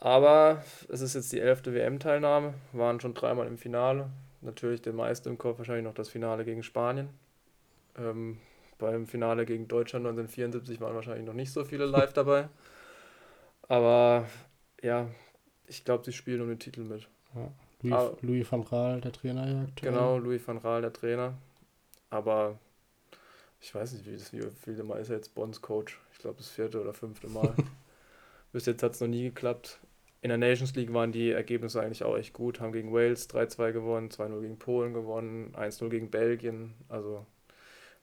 Aber 0.00 0.62
es 0.88 1.00
ist 1.00 1.14
jetzt 1.14 1.32
die 1.32 1.40
elfte 1.40 1.74
WM-Teilnahme, 1.74 2.54
waren 2.72 3.00
schon 3.00 3.14
dreimal 3.14 3.46
im 3.46 3.58
Finale. 3.58 4.10
Natürlich 4.40 4.82
der 4.82 4.92
meiste 4.92 5.30
im 5.30 5.38
Kopf 5.38 5.58
wahrscheinlich 5.58 5.84
noch 5.84 5.94
das 5.94 6.10
Finale 6.10 6.44
gegen 6.44 6.62
Spanien. 6.62 7.08
Ähm, 7.96 8.38
beim 8.78 9.06
Finale 9.06 9.46
gegen 9.46 9.68
Deutschland 9.68 10.04
1974 10.06 10.80
waren 10.80 10.94
wahrscheinlich 10.94 11.24
noch 11.24 11.32
nicht 11.32 11.52
so 11.52 11.64
viele 11.64 11.86
live 11.86 12.12
dabei. 12.14 12.48
Aber 13.68 14.26
ja, 14.82 15.08
ich 15.66 15.84
glaube, 15.84 16.04
sie 16.04 16.12
spielen 16.12 16.42
um 16.42 16.48
den 16.48 16.58
Titel 16.58 16.82
mit. 16.82 17.08
Ja. 17.34 17.50
Louis, 17.82 17.94
Aber, 17.94 18.16
Louis 18.22 18.50
van 18.50 18.62
Raal, 18.62 19.00
der 19.00 19.12
Trainer, 19.12 19.46
ja. 19.46 19.66
Genau, 19.80 20.18
Louis 20.18 20.46
van 20.46 20.58
Raal, 20.58 20.82
der 20.82 20.92
Trainer. 20.92 21.34
Aber 22.10 22.58
ich 23.60 23.74
weiß 23.74 23.92
nicht, 23.92 24.06
wie 24.06 24.12
das 24.12 24.32
wie 24.32 24.42
viele 24.62 24.84
Mal 24.84 25.00
ist 25.00 25.08
er 25.08 25.16
jetzt 25.16 25.34
Bonds 25.34 25.62
Coach. 25.62 26.00
Ich 26.12 26.18
glaube, 26.18 26.36
das 26.36 26.48
vierte 26.48 26.80
oder 26.80 26.92
fünfte 26.92 27.28
Mal. 27.28 27.54
Bis 28.52 28.66
jetzt 28.66 28.82
hat 28.82 28.92
es 28.92 29.00
noch 29.00 29.08
nie 29.08 29.24
geklappt. 29.24 29.80
In 30.24 30.30
der 30.30 30.38
Nations 30.38 30.74
League 30.74 30.94
waren 30.94 31.12
die 31.12 31.32
Ergebnisse 31.32 31.82
eigentlich 31.82 32.02
auch 32.02 32.16
echt 32.16 32.32
gut. 32.32 32.58
Haben 32.58 32.72
gegen 32.72 32.94
Wales 32.94 33.28
3-2 33.28 33.72
gewonnen, 33.72 34.08
2-0 34.08 34.40
gegen 34.40 34.58
Polen 34.58 34.94
gewonnen, 34.94 35.54
1-0 35.54 35.90
gegen 35.90 36.10
Belgien. 36.10 36.72
Also 36.88 37.26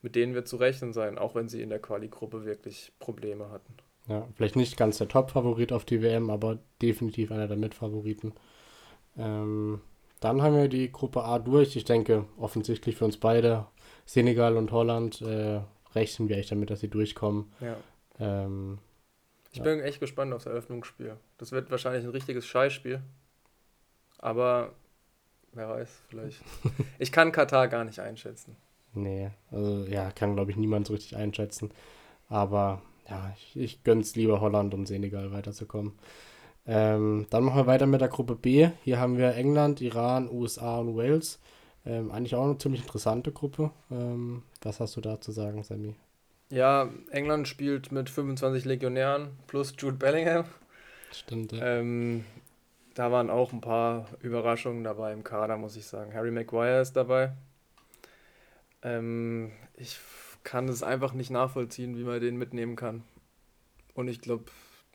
mit 0.03 0.15
denen 0.15 0.35
wird 0.35 0.47
zu 0.47 0.57
rechnen 0.57 0.93
sein, 0.93 1.17
auch 1.17 1.33
wenn 1.33 1.49
sie 1.49 1.63
in 1.63 1.69
der 1.69 1.79
Quali-Gruppe 1.79 2.45
wirklich 2.45 2.91
Probleme 2.99 3.49
hatten. 3.49 3.73
Ja, 4.07 4.27
vielleicht 4.35 4.55
nicht 4.55 4.77
ganz 4.77 4.99
der 4.99 5.07
Top-Favorit 5.07 5.73
auf 5.73 5.83
die 5.83 6.03
WM, 6.03 6.29
aber 6.29 6.59
definitiv 6.79 7.31
einer 7.31 7.47
der 7.47 7.57
Mitfavoriten. 7.57 8.33
Ähm, 9.17 9.81
dann 10.19 10.43
haben 10.43 10.55
wir 10.55 10.67
die 10.67 10.91
Gruppe 10.91 11.23
A 11.23 11.39
durch. 11.39 11.75
Ich 11.75 11.85
denke, 11.85 12.25
offensichtlich 12.37 12.97
für 12.97 13.05
uns 13.05 13.17
beide, 13.17 13.65
Senegal 14.05 14.57
und 14.57 14.71
Holland, 14.71 15.23
äh, 15.23 15.61
rechnen 15.95 16.29
wir 16.29 16.37
echt 16.37 16.51
damit, 16.51 16.69
dass 16.69 16.81
sie 16.81 16.87
durchkommen. 16.87 17.51
Ja. 17.61 17.77
Ähm, 18.19 18.77
ich 19.51 19.57
ja. 19.57 19.63
bin 19.63 19.81
echt 19.81 19.99
gespannt 19.99 20.33
aufs 20.33 20.45
Eröffnungsspiel. 20.45 21.17
Das 21.37 21.51
wird 21.51 21.71
wahrscheinlich 21.71 22.03
ein 22.03 22.11
richtiges 22.11 22.45
Scheißspiel. 22.45 23.01
Aber 24.17 24.73
wer 25.53 25.69
weiß, 25.69 25.89
vielleicht. 26.07 26.41
ich 26.99 27.11
kann 27.11 27.31
Katar 27.31 27.67
gar 27.67 27.83
nicht 27.83 27.99
einschätzen. 27.99 28.55
Nee, 28.93 29.31
also 29.51 29.85
ja, 29.85 30.11
kann 30.11 30.35
glaube 30.35 30.51
ich 30.51 30.57
niemand 30.57 30.87
so 30.87 30.93
richtig 30.93 31.15
einschätzen. 31.15 31.71
Aber 32.29 32.81
ja, 33.09 33.33
ich, 33.35 33.57
ich 33.57 33.83
gönn's 33.83 34.15
lieber 34.15 34.39
Holland 34.41 34.73
und 34.73 34.85
Senegal 34.85 35.31
weiterzukommen. 35.31 35.93
Ähm, 36.65 37.25
dann 37.29 37.43
machen 37.43 37.57
wir 37.57 37.67
weiter 37.67 37.87
mit 37.87 38.01
der 38.01 38.07
Gruppe 38.07 38.35
B. 38.35 38.69
Hier 38.83 38.99
haben 38.99 39.17
wir 39.17 39.35
England, 39.35 39.81
Iran, 39.81 40.29
USA 40.31 40.79
und 40.79 40.95
Wales. 40.95 41.39
Ähm, 41.85 42.11
eigentlich 42.11 42.35
auch 42.35 42.45
eine 42.45 42.57
ziemlich 42.57 42.81
interessante 42.81 43.31
Gruppe. 43.31 43.71
Ähm, 43.89 44.43
was 44.61 44.79
hast 44.79 44.95
du 44.95 45.01
da 45.01 45.19
zu 45.19 45.31
sagen, 45.31 45.63
Sammy? 45.63 45.95
Ja, 46.51 46.89
England 47.11 47.47
spielt 47.47 47.93
mit 47.93 48.09
25 48.09 48.65
Legionären 48.65 49.29
plus 49.47 49.73
Jude 49.77 49.95
Bellingham. 49.95 50.45
Stimmt, 51.13 51.53
ja. 51.53 51.79
Ähm, 51.79 52.25
da 52.93 53.09
waren 53.09 53.29
auch 53.29 53.53
ein 53.53 53.61
paar 53.61 54.09
Überraschungen 54.21 54.83
dabei 54.83 55.13
im 55.13 55.23
Kader, 55.23 55.57
muss 55.57 55.77
ich 55.77 55.85
sagen. 55.85 56.13
Harry 56.13 56.29
Maguire 56.29 56.81
ist 56.81 56.93
dabei. 56.93 57.31
Ähm, 58.81 59.51
ich 59.77 59.97
kann 60.43 60.67
es 60.67 60.83
einfach 60.83 61.13
nicht 61.13 61.29
nachvollziehen, 61.29 61.97
wie 61.97 62.03
man 62.03 62.19
den 62.19 62.37
mitnehmen 62.37 62.75
kann. 62.75 63.03
Und 63.93 64.09
ich 64.09 64.19
glaube, 64.19 64.45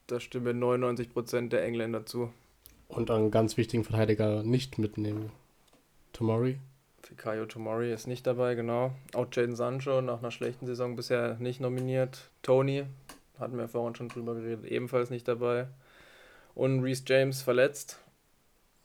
da 0.07 0.21
stimmen 0.21 0.63
99% 0.63 1.49
der 1.49 1.65
Engländer 1.65 2.05
zu. 2.05 2.33
Und 2.89 3.11
einen 3.11 3.31
ganz 3.31 3.57
wichtigen 3.57 3.85
Verteidiger 3.85 4.43
nicht 4.43 4.79
mitnehmen. 4.79 5.33
Tomori. 6.13 6.59
Fikayo 7.07 7.47
Tomori 7.47 7.93
ist 7.93 8.09
nicht 8.09 8.27
dabei, 8.27 8.57
genau. 8.57 8.91
Auch 9.15 9.29
Jaden 9.31 9.55
Sancho 9.55 10.01
nach 10.01 10.19
einer 10.19 10.33
schlechten 10.33 10.67
Saison 10.67 10.97
bisher 10.97 11.37
nicht 11.39 11.61
nominiert. 11.61 12.31
Tony, 12.43 12.85
hatten 13.39 13.57
wir 13.57 13.69
vorhin 13.69 13.95
schon 13.95 14.09
drüber 14.09 14.35
geredet, 14.35 14.65
ebenfalls 14.65 15.11
nicht 15.11 15.29
dabei. 15.29 15.69
Und 16.57 16.83
Reese 16.83 17.05
James 17.07 17.43
verletzt. 17.43 18.01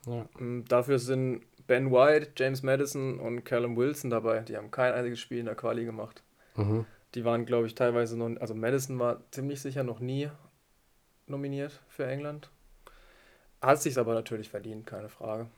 Ja. 0.06 0.24
Mm, 0.38 0.64
dafür 0.68 1.00
sind 1.00 1.42
Ben 1.66 1.90
White, 1.90 2.32
James 2.36 2.62
Madison 2.62 3.18
und 3.18 3.44
Callum 3.44 3.76
Wilson 3.76 4.10
dabei. 4.10 4.40
Die 4.40 4.56
haben 4.56 4.70
kein 4.70 4.92
einziges 4.92 5.18
Spiel 5.18 5.38
in 5.38 5.46
der 5.46 5.56
Quali 5.56 5.84
gemacht. 5.84 6.22
Mhm. 6.54 6.86
Die 7.16 7.24
waren, 7.24 7.44
glaube 7.44 7.66
ich, 7.66 7.74
teilweise 7.74 8.16
noch, 8.16 8.40
also 8.40 8.54
Madison 8.54 9.00
war 9.00 9.20
ziemlich 9.32 9.60
sicher 9.60 9.82
noch 9.82 9.98
nie 9.98 10.30
nominiert 11.26 11.80
für 11.88 12.06
England. 12.06 12.50
Hat 13.60 13.82
sich 13.82 13.98
aber 13.98 14.14
natürlich 14.14 14.48
verdient, 14.48 14.86
keine 14.86 15.08
Frage. 15.08 15.48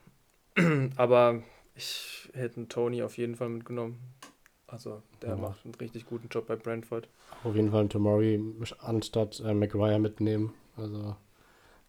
aber 0.96 1.42
ich 1.74 2.30
hätte 2.34 2.58
einen 2.58 2.68
Tony 2.68 3.02
auf 3.02 3.16
jeden 3.16 3.36
Fall 3.36 3.48
mitgenommen. 3.48 3.98
Also 4.66 5.02
der 5.22 5.30
ja. 5.30 5.36
macht 5.36 5.64
einen 5.64 5.74
richtig 5.74 6.06
guten 6.06 6.28
Job 6.28 6.46
bei 6.46 6.56
Brentford. 6.56 7.08
Auf 7.44 7.54
jeden 7.54 7.70
Fall 7.70 7.80
einen 7.80 7.90
Tomori 7.90 8.40
anstatt 8.80 9.40
äh, 9.40 9.54
McGuire 9.54 9.98
mitnehmen. 9.98 10.54
Also 10.76 11.16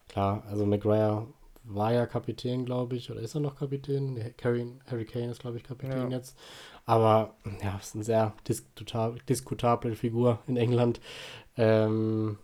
klar, 0.08 0.44
also 0.48 0.66
McGuire 0.66 1.26
war 1.64 1.92
ja 1.92 2.06
Kapitän, 2.06 2.64
glaube 2.64 2.96
ich, 2.96 3.10
oder 3.10 3.20
ist 3.20 3.34
er 3.34 3.40
noch 3.40 3.58
Kapitän? 3.58 4.32
Harry, 4.42 4.72
Harry 4.88 5.04
Kane 5.04 5.30
ist, 5.30 5.40
glaube 5.40 5.56
ich, 5.56 5.64
Kapitän 5.64 6.10
ja. 6.10 6.18
jetzt. 6.18 6.38
Aber 6.84 7.34
ja, 7.62 7.76
ist 7.76 7.94
eine 7.94 8.04
sehr 8.04 8.34
diskutab 8.46 9.26
diskutable 9.26 9.96
Figur 9.96 10.38
in 10.46 10.56
England. 10.56 11.00
Ähm, 11.56 12.38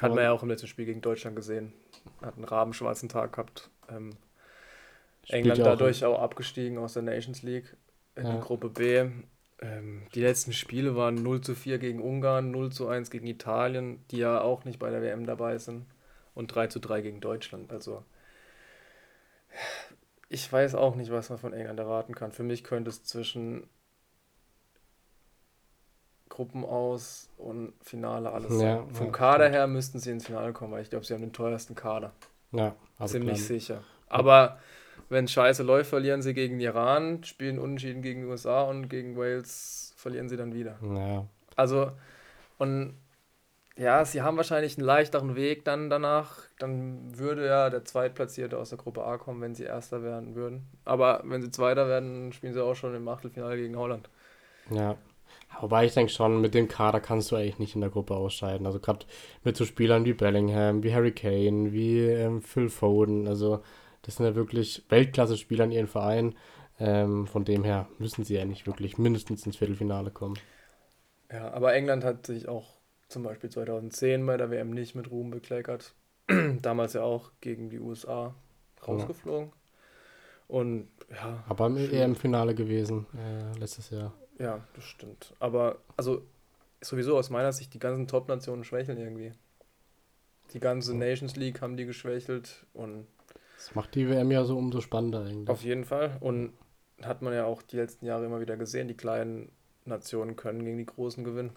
Hat 0.00 0.12
man 0.12 0.24
ja 0.24 0.32
auch 0.32 0.42
im 0.42 0.48
letzten 0.48 0.66
Spiel 0.66 0.86
gegen 0.86 1.00
Deutschland 1.00 1.36
gesehen. 1.36 1.72
Hat 2.20 2.34
einen 2.34 2.44
rabenschwarzen 2.44 3.08
Tag 3.08 3.34
gehabt. 3.34 3.70
Ähm, 3.88 4.16
England 5.28 5.60
dadurch 5.60 6.04
auch, 6.04 6.20
abgestiegen 6.20 6.78
aus 6.78 6.94
der 6.94 7.02
Nations 7.02 7.42
League 7.42 7.76
in 8.16 8.26
ja. 8.26 8.40
Gruppe 8.40 8.68
B. 8.68 9.10
Ähm, 9.60 10.06
die 10.14 10.20
letzten 10.20 10.52
Spiele 10.52 10.96
waren 10.96 11.16
0 11.16 11.40
zu 11.40 11.54
4 11.54 11.78
gegen 11.78 12.00
Ungarn, 12.00 12.50
0 12.50 12.70
zu 12.70 12.88
1 12.88 13.10
gegen 13.10 13.26
Italien, 13.26 14.04
die 14.10 14.18
ja 14.18 14.40
auch 14.40 14.64
nicht 14.64 14.78
bei 14.78 14.90
der 14.90 15.02
WM 15.02 15.26
dabei 15.26 15.58
sind, 15.58 15.86
und 16.34 16.48
3 16.54 16.68
zu 16.68 16.78
3 16.78 17.00
gegen 17.00 17.20
Deutschland. 17.20 17.72
Also 17.72 18.04
ich 20.28 20.50
weiß 20.52 20.74
auch 20.74 20.94
nicht, 20.94 21.10
was 21.10 21.30
man 21.30 21.38
von 21.38 21.52
England 21.52 21.78
erwarten 21.78 22.14
kann. 22.14 22.32
Für 22.32 22.42
mich 22.42 22.62
könnte 22.62 22.90
es 22.90 23.02
zwischen 23.04 23.68
Gruppen 26.28 26.64
aus 26.64 27.30
und 27.36 27.72
Finale 27.82 28.30
alles 28.30 28.52
ja, 28.52 28.58
sein. 28.58 28.90
Vom 28.94 29.06
ja, 29.06 29.12
Kader 29.12 29.48
her 29.48 29.66
müssten 29.66 29.98
sie 29.98 30.10
ins 30.10 30.26
Finale 30.26 30.52
kommen, 30.52 30.72
weil 30.72 30.82
ich 30.82 30.90
glaube, 30.90 31.04
sie 31.04 31.14
haben 31.14 31.22
den 31.22 31.32
teuersten 31.32 31.74
Kader. 31.74 32.12
Ja, 32.52 32.76
ziemlich 33.06 33.36
klar. 33.36 33.46
sicher. 33.46 33.84
Aber 34.08 34.58
wenn 35.08 35.28
scheiße 35.28 35.62
läuft, 35.62 35.90
verlieren 35.90 36.22
sie 36.22 36.34
gegen 36.34 36.60
Iran, 36.60 37.24
spielen 37.24 37.58
unentschieden 37.58 38.02
gegen 38.02 38.22
die 38.22 38.26
USA 38.26 38.62
und 38.62 38.88
gegen 38.88 39.16
Wales 39.16 39.94
verlieren 39.96 40.28
sie 40.28 40.36
dann 40.36 40.54
wieder. 40.54 40.78
Ja. 40.82 41.26
Also, 41.56 41.92
und 42.58 42.94
ja, 43.78 44.04
sie 44.04 44.22
haben 44.22 44.36
wahrscheinlich 44.36 44.76
einen 44.76 44.86
leichteren 44.86 45.36
Weg 45.36 45.64
dann 45.64 45.88
danach. 45.88 46.40
Dann 46.58 47.16
würde 47.16 47.46
ja 47.46 47.70
der 47.70 47.84
Zweitplatzierte 47.84 48.58
aus 48.58 48.70
der 48.70 48.78
Gruppe 48.78 49.04
A 49.04 49.18
kommen, 49.18 49.40
wenn 49.40 49.54
sie 49.54 49.64
Erster 49.64 50.02
werden 50.02 50.34
würden. 50.34 50.66
Aber 50.84 51.22
wenn 51.24 51.42
sie 51.42 51.50
Zweiter 51.50 51.86
werden, 51.88 52.32
spielen 52.32 52.54
sie 52.54 52.62
auch 52.62 52.74
schon 52.74 52.94
im 52.94 53.06
Achtelfinale 53.06 53.56
gegen 53.56 53.76
Holland. 53.76 54.10
Ja. 54.70 54.96
Wobei 55.60 55.86
ich 55.86 55.94
denke 55.94 56.12
schon, 56.12 56.40
mit 56.40 56.54
dem 56.54 56.68
Kader 56.68 57.00
kannst 57.00 57.30
du 57.30 57.36
eigentlich 57.36 57.58
nicht 57.58 57.74
in 57.76 57.80
der 57.80 57.90
Gruppe 57.90 58.14
ausscheiden. 58.16 58.66
Also 58.66 58.80
gerade 58.80 59.06
mit 59.44 59.56
so 59.56 59.64
Spielern 59.64 60.04
wie 60.04 60.12
Bellingham, 60.12 60.82
wie 60.82 60.92
Harry 60.92 61.12
Kane, 61.12 61.72
wie 61.72 62.00
ähm, 62.00 62.42
Phil 62.42 62.68
Foden. 62.68 63.28
Also 63.28 63.62
das 64.02 64.16
sind 64.16 64.26
ja 64.26 64.34
wirklich 64.34 64.84
Weltklasse-Spieler 64.88 65.64
in 65.64 65.72
ihren 65.72 65.86
Verein. 65.86 66.34
Ähm, 66.80 67.26
von 67.26 67.44
dem 67.44 67.64
her 67.64 67.88
müssen 67.98 68.24
sie 68.24 68.34
ja 68.34 68.44
nicht 68.44 68.66
wirklich 68.66 68.98
mindestens 68.98 69.44
ins 69.44 69.56
Viertelfinale 69.56 70.10
kommen. 70.10 70.38
Ja, 71.30 71.52
aber 71.52 71.74
England 71.74 72.04
hat 72.04 72.26
sich 72.26 72.48
auch 72.48 72.78
zum 73.08 73.22
Beispiel 73.22 73.50
2010 73.50 74.24
bei 74.24 74.36
der 74.36 74.50
WM 74.50 74.70
nicht 74.70 74.94
mit 74.94 75.10
Ruhm 75.10 75.30
bekleckert. 75.30 75.94
Damals 76.62 76.92
ja 76.92 77.02
auch 77.02 77.32
gegen 77.40 77.70
die 77.70 77.80
USA 77.80 78.34
rausgeflogen. 78.86 79.48
Ja. 79.48 79.54
Und 80.48 80.88
ja. 81.10 81.44
Aber 81.48 81.66
im 81.66 81.76
EM-Finale 81.76 82.54
gewesen, 82.54 83.06
äh, 83.14 83.58
letztes 83.58 83.90
Jahr. 83.90 84.14
Ja, 84.38 84.60
das 84.74 84.84
stimmt. 84.84 85.34
Aber 85.40 85.78
also 85.96 86.22
sowieso 86.80 87.16
aus 87.16 87.30
meiner 87.30 87.52
Sicht, 87.52 87.74
die 87.74 87.78
ganzen 87.78 88.06
Top-Nationen 88.06 88.64
schwächeln 88.64 88.98
irgendwie. 88.98 89.32
Die 90.52 90.60
ganze 90.60 90.96
Nations 90.96 91.36
League 91.36 91.60
haben 91.60 91.76
die 91.76 91.86
geschwächelt 91.86 92.66
und. 92.72 93.06
Das 93.58 93.74
macht 93.74 93.96
die 93.96 94.08
WM 94.08 94.30
ja 94.30 94.44
so 94.44 94.56
umso 94.56 94.80
spannender 94.80 95.24
eigentlich. 95.24 95.48
Auf 95.48 95.64
jeden 95.64 95.84
Fall. 95.84 96.16
Und 96.20 96.52
hat 97.02 97.22
man 97.22 97.32
ja 97.32 97.44
auch 97.44 97.60
die 97.60 97.76
letzten 97.76 98.06
Jahre 98.06 98.24
immer 98.24 98.40
wieder 98.40 98.56
gesehen, 98.56 98.86
die 98.86 98.96
kleinen 98.96 99.50
Nationen 99.84 100.36
können 100.36 100.64
gegen 100.64 100.78
die 100.78 100.86
großen 100.86 101.24
gewinnen. 101.24 101.50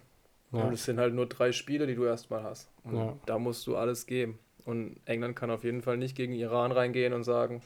Ja. 0.51 0.63
Und 0.63 0.73
es 0.73 0.83
sind 0.83 0.99
halt 0.99 1.13
nur 1.13 1.27
drei 1.27 1.51
Spiele, 1.51 1.85
die 1.85 1.93
du 1.93 2.03
erstmal 2.03 2.41
hast. 2.41 2.71
Und 2.83 2.95
ja. 2.95 3.17
da 3.27 3.37
musst 3.37 3.67
du 3.67 3.77
alles 3.77 4.07
geben. 4.07 4.39
Und 4.65 4.99
England 5.05 5.35
kann 5.35 5.51
auf 5.51 5.63
jeden 5.63 5.83
Fall 5.83 5.97
nicht 5.97 6.15
gegen 6.15 6.33
Iran 6.33 6.71
reingehen 6.71 7.13
und 7.13 7.23
sagen, 7.23 7.61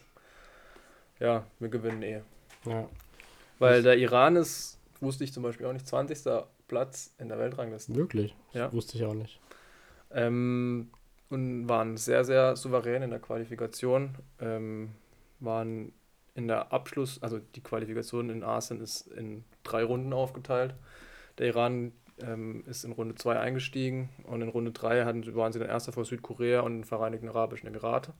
ja, 1.20 1.46
wir 1.60 1.70
gewinnen 1.70 2.02
eh. 2.04 2.22
Ja. 2.66 2.90
Weil 3.58 3.84
der 3.84 3.98
Iran 3.98 4.36
ist, 4.36 4.80
wusste 5.00 5.24
ich 5.24 5.32
zum 5.32 5.44
Beispiel 5.44 5.66
auch 5.66 5.74
nicht, 5.74 5.88
20. 5.88 6.44
Platz 6.68 7.14
in 7.20 7.30
der 7.30 7.40
Weltrangliste. 7.40 7.96
Wirklich? 7.96 8.36
Ja. 8.52 8.72
wusste 8.74 8.98
ich 8.98 9.06
auch 9.06 9.14
nicht. 9.14 9.40
Ähm, 10.12 10.90
und 11.36 11.68
waren 11.68 11.98
sehr, 11.98 12.24
sehr 12.24 12.56
souverän 12.56 13.04
in 13.04 13.10
der 13.10 13.20
Qualifikation. 13.20 14.16
Ähm, 14.40 14.92
waren 15.42 15.92
in 16.34 16.48
der 16.48 16.72
Abschluss, 16.72 17.22
also 17.22 17.40
die 17.40 17.62
Qualifikation 17.62 18.30
in 18.30 18.44
Asien 18.44 18.82
ist 18.82 19.08
in 19.08 19.44
drei 19.64 19.84
Runden 19.84 20.14
aufgeteilt. 20.14 20.74
Der 21.38 21.48
Iran 21.48 21.92
ähm, 22.22 22.64
ist 22.68 22.86
in 22.86 22.94
Runde 22.94 23.16
2 23.16 23.38
eingestiegen 23.38 24.10
und 24.24 24.42
in 24.42 24.48
Runde 24.48 24.72
3 24.72 25.06
waren 25.36 25.52
sie 25.52 25.60
dann 25.60 25.68
erster 25.68 25.92
vor 25.92 26.06
Südkorea 26.06 26.62
und 26.62 26.74
den 26.74 26.84
Vereinigten 26.86 27.28
Arabischen 27.28 27.68
Emirate. 27.68 28.14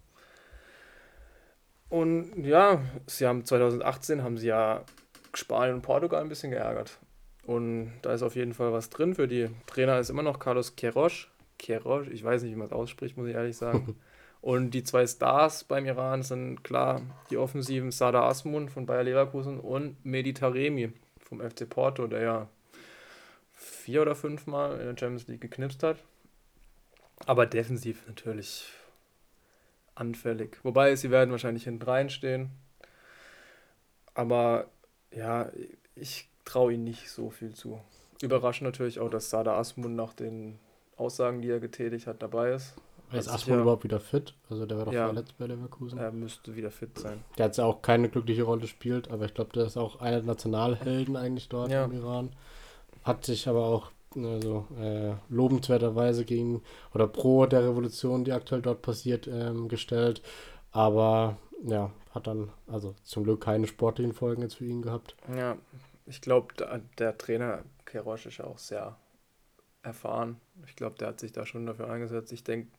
Und 1.88 2.44
ja, 2.44 2.82
sie 3.08 3.26
haben 3.26 3.46
2018 3.46 4.24
haben 4.24 4.38
sie 4.38 4.48
ja 4.48 4.84
Spanien 5.34 5.76
und 5.76 5.82
Portugal 5.82 6.22
ein 6.22 6.30
bisschen 6.30 6.52
geärgert. 6.52 7.00
Und 7.46 7.94
da 8.02 8.14
ist 8.14 8.24
auf 8.24 8.36
jeden 8.36 8.54
Fall 8.54 8.74
was 8.74 8.90
drin 8.90 9.16
für 9.16 9.28
die. 9.28 9.50
Trainer 9.68 10.00
ist 10.00 10.10
immer 10.10 10.24
noch 10.24 10.40
Carlos 10.40 10.76
Queiroz. 10.76 11.30
Queiroz, 11.60 12.08
ich 12.08 12.24
weiß 12.24 12.44
nicht, 12.44 12.52
wie 12.52 12.58
man 12.58 12.68
es 12.68 12.74
ausspricht, 12.74 13.18
muss 13.18 13.28
ich 13.28 13.36
ehrlich 13.36 13.58
sagen. 13.58 14.00
und 14.42 14.72
die 14.72 14.84
zwei 14.84 15.06
Stars 15.08 15.64
beim 15.64 15.86
Iran 15.86 16.24
sind 16.24 16.64
klar 16.64 17.02
die 17.30 17.38
Offensiven 17.38 17.92
Sada 17.92 18.28
Asmun 18.28 18.70
von 18.70 18.86
Bayer 18.86 19.04
Leverkusen 19.04 19.60
und 19.60 20.04
Mehdi 20.06 20.34
Taremi 20.34 20.92
vom 21.20 21.42
FC 21.42 21.70
Porto, 21.70 22.08
der 22.08 22.22
ja 22.22 22.50
vier 23.54 24.02
oder 24.02 24.16
fünf 24.16 24.48
Mal 24.48 24.80
in 24.80 24.86
der 24.86 24.98
Champions 24.98 25.28
League 25.28 25.42
geknipst 25.42 25.84
hat. 25.84 25.98
Aber 27.26 27.46
defensiv 27.46 28.06
natürlich 28.08 28.70
anfällig. 29.96 30.60
Wobei 30.64 30.96
sie 30.96 31.10
werden 31.10 31.32
wahrscheinlich 31.32 31.64
hinten 31.64 31.84
reinstehen. 31.84 32.52
Aber 34.14 34.68
ja, 35.12 35.50
ich 35.96 36.30
traue 36.44 36.74
ihnen 36.74 36.84
nicht 36.84 37.10
so 37.10 37.30
viel 37.30 37.54
zu. 37.54 37.80
Überraschend 38.22 38.66
natürlich 38.66 39.00
auch, 39.00 39.10
dass 39.10 39.30
Sada 39.30 39.58
Asmun 39.58 39.96
nach 39.96 40.14
den 40.14 40.60
Aussagen, 40.98 41.42
die 41.42 41.50
er 41.50 41.60
getätigt 41.60 42.08
hat, 42.08 42.22
dabei 42.22 42.54
ist. 42.54 42.76
Ist 43.12 43.30
Asmun 43.30 43.58
ja, 43.58 43.62
überhaupt 43.62 43.84
wieder 43.84 44.00
fit? 44.00 44.34
Also 44.50 44.66
der 44.66 44.78
war 44.78 44.86
doch 44.86 44.94
ja, 44.94 45.06
verletzt 45.06 45.38
bei 45.38 45.46
Leverkusen. 45.46 46.00
Er 46.00 46.12
müsste 46.12 46.56
wieder 46.56 46.72
fit 46.72 46.98
sein. 46.98 47.24
Der 47.38 47.46
hat 47.46 47.58
ja 47.58 47.64
auch 47.64 47.82
keine 47.82 48.10
glückliche 48.10 48.44
Rolle 48.44 48.62
gespielt, 48.62 49.12
aber 49.12 49.26
ich 49.26 49.34
glaube, 49.34 49.52
der 49.54 49.66
ist 49.66 49.78
auch 49.78 50.02
einer 50.02 50.18
der 50.18 50.26
Nationalhelden 50.26 51.16
eigentlich 51.16 51.48
dort 51.48 51.72
ja. 51.72 51.86
im 51.86 51.92
Iran 51.94 52.32
hat 53.06 53.24
sich 53.24 53.48
aber 53.48 53.66
auch 53.66 53.92
also, 54.16 54.66
äh, 54.80 55.14
lobenswerterweise 55.30 56.26
gegen 56.26 56.64
oder 56.94 57.08
pro 57.08 57.46
der 57.46 57.64
Revolution, 57.64 58.26
die 58.26 58.32
aktuell 58.32 58.62
dort 58.62 58.82
passiert, 58.82 59.28
ähm, 59.28 59.68
gestellt. 59.68 60.22
Aber 60.72 61.38
ja, 61.64 61.92
hat 62.14 62.28
dann 62.28 62.50
also 62.68 62.96
zum 63.04 63.24
Glück 63.24 63.42
keine 63.42 63.68
sportlichen 63.68 64.14
Folgen 64.14 64.42
jetzt 64.42 64.56
für 64.56 64.66
ihn 64.66 64.82
gehabt. 64.82 65.16
Ja, 65.34 65.58
ich 66.06 66.22
glaube, 66.22 66.54
der, 66.56 66.82
der 66.98 67.18
Trainer 67.18 67.64
Kerosch 67.86 68.26
ist 68.26 68.38
ja 68.38 68.46
auch 68.46 68.58
sehr 68.58 68.98
erfahren. 69.86 70.40
Ich 70.66 70.76
glaube, 70.76 70.98
der 70.98 71.10
hat 71.10 71.20
sich 71.20 71.32
da 71.32 71.46
schon 71.46 71.66
dafür 71.66 71.90
eingesetzt. 71.90 72.32
Ich 72.32 72.44
denke, 72.44 72.70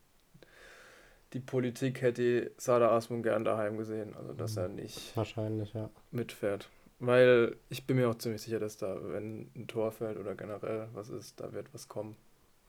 die 1.33 1.41
Politik 1.41 2.03
hätte 2.03 2.53
Sada 2.57 2.91
Asmun 2.91 3.23
gern 3.23 3.45
daheim 3.45 3.77
gesehen, 3.77 4.15
also 4.15 4.33
dass 4.33 4.57
mhm. 4.57 4.63
er 4.63 4.69
nicht 4.69 5.17
wahrscheinlich 5.17 5.73
ja 5.75 5.91
mitfährt. 6.11 6.69
Weil 6.99 7.57
ich 7.69 7.87
bin 7.87 7.97
mir 7.97 8.09
auch 8.09 8.17
ziemlich 8.17 8.43
sicher, 8.43 8.59
dass 8.59 8.79
da, 8.79 8.97
wenn 9.03 9.51
ein 9.55 9.67
Tor 9.67 9.93
fällt 9.93 10.17
oder 10.17 10.35
generell 10.35 10.89
was 10.95 11.11
ist, 11.11 11.41
da 11.41 11.53
wird 11.53 11.73
was 11.75 11.89
kommen. 11.89 12.17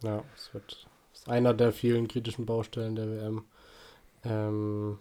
Ja, 0.02 0.24
es 0.36 0.54
wird 0.54 0.86
das 1.12 1.22
ist 1.22 1.30
einer 1.30 1.54
der 1.54 1.72
vielen 1.72 2.08
kritischen 2.08 2.46
Baustellen 2.46 2.96
der 2.96 3.10
WM. 3.10 3.46
Ähm, 4.24 5.00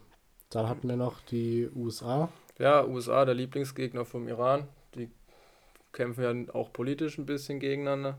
dann 0.51 0.69
hatten 0.69 0.89
wir 0.89 0.97
noch 0.97 1.21
die 1.23 1.69
USA. 1.75 2.29
Ja, 2.59 2.87
USA, 2.87 3.25
der 3.25 3.35
Lieblingsgegner 3.35 4.05
vom 4.05 4.29
Iran. 4.29 4.69
Die 4.95 5.11
kämpfen 5.93 6.23
ja 6.23 6.55
auch 6.55 6.73
politisch 6.73 7.19
ein 7.19 7.27
bisschen 7.27 7.59
gegeneinander. 7.59 8.19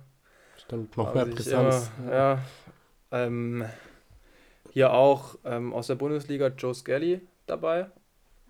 Stimmt, 0.68 0.98
noch 0.98 1.14
mehr 1.14 1.26
Brisanz. 1.26 1.90
ja, 2.10 2.44
ähm, 3.12 3.66
Hier 4.72 4.92
auch 4.92 5.38
ähm, 5.46 5.74
aus 5.74 5.88
der 5.88 5.96
Bundesliga 5.96 6.48
Joe 6.48 6.76
Skelly 6.76 7.22
dabei. 7.46 7.88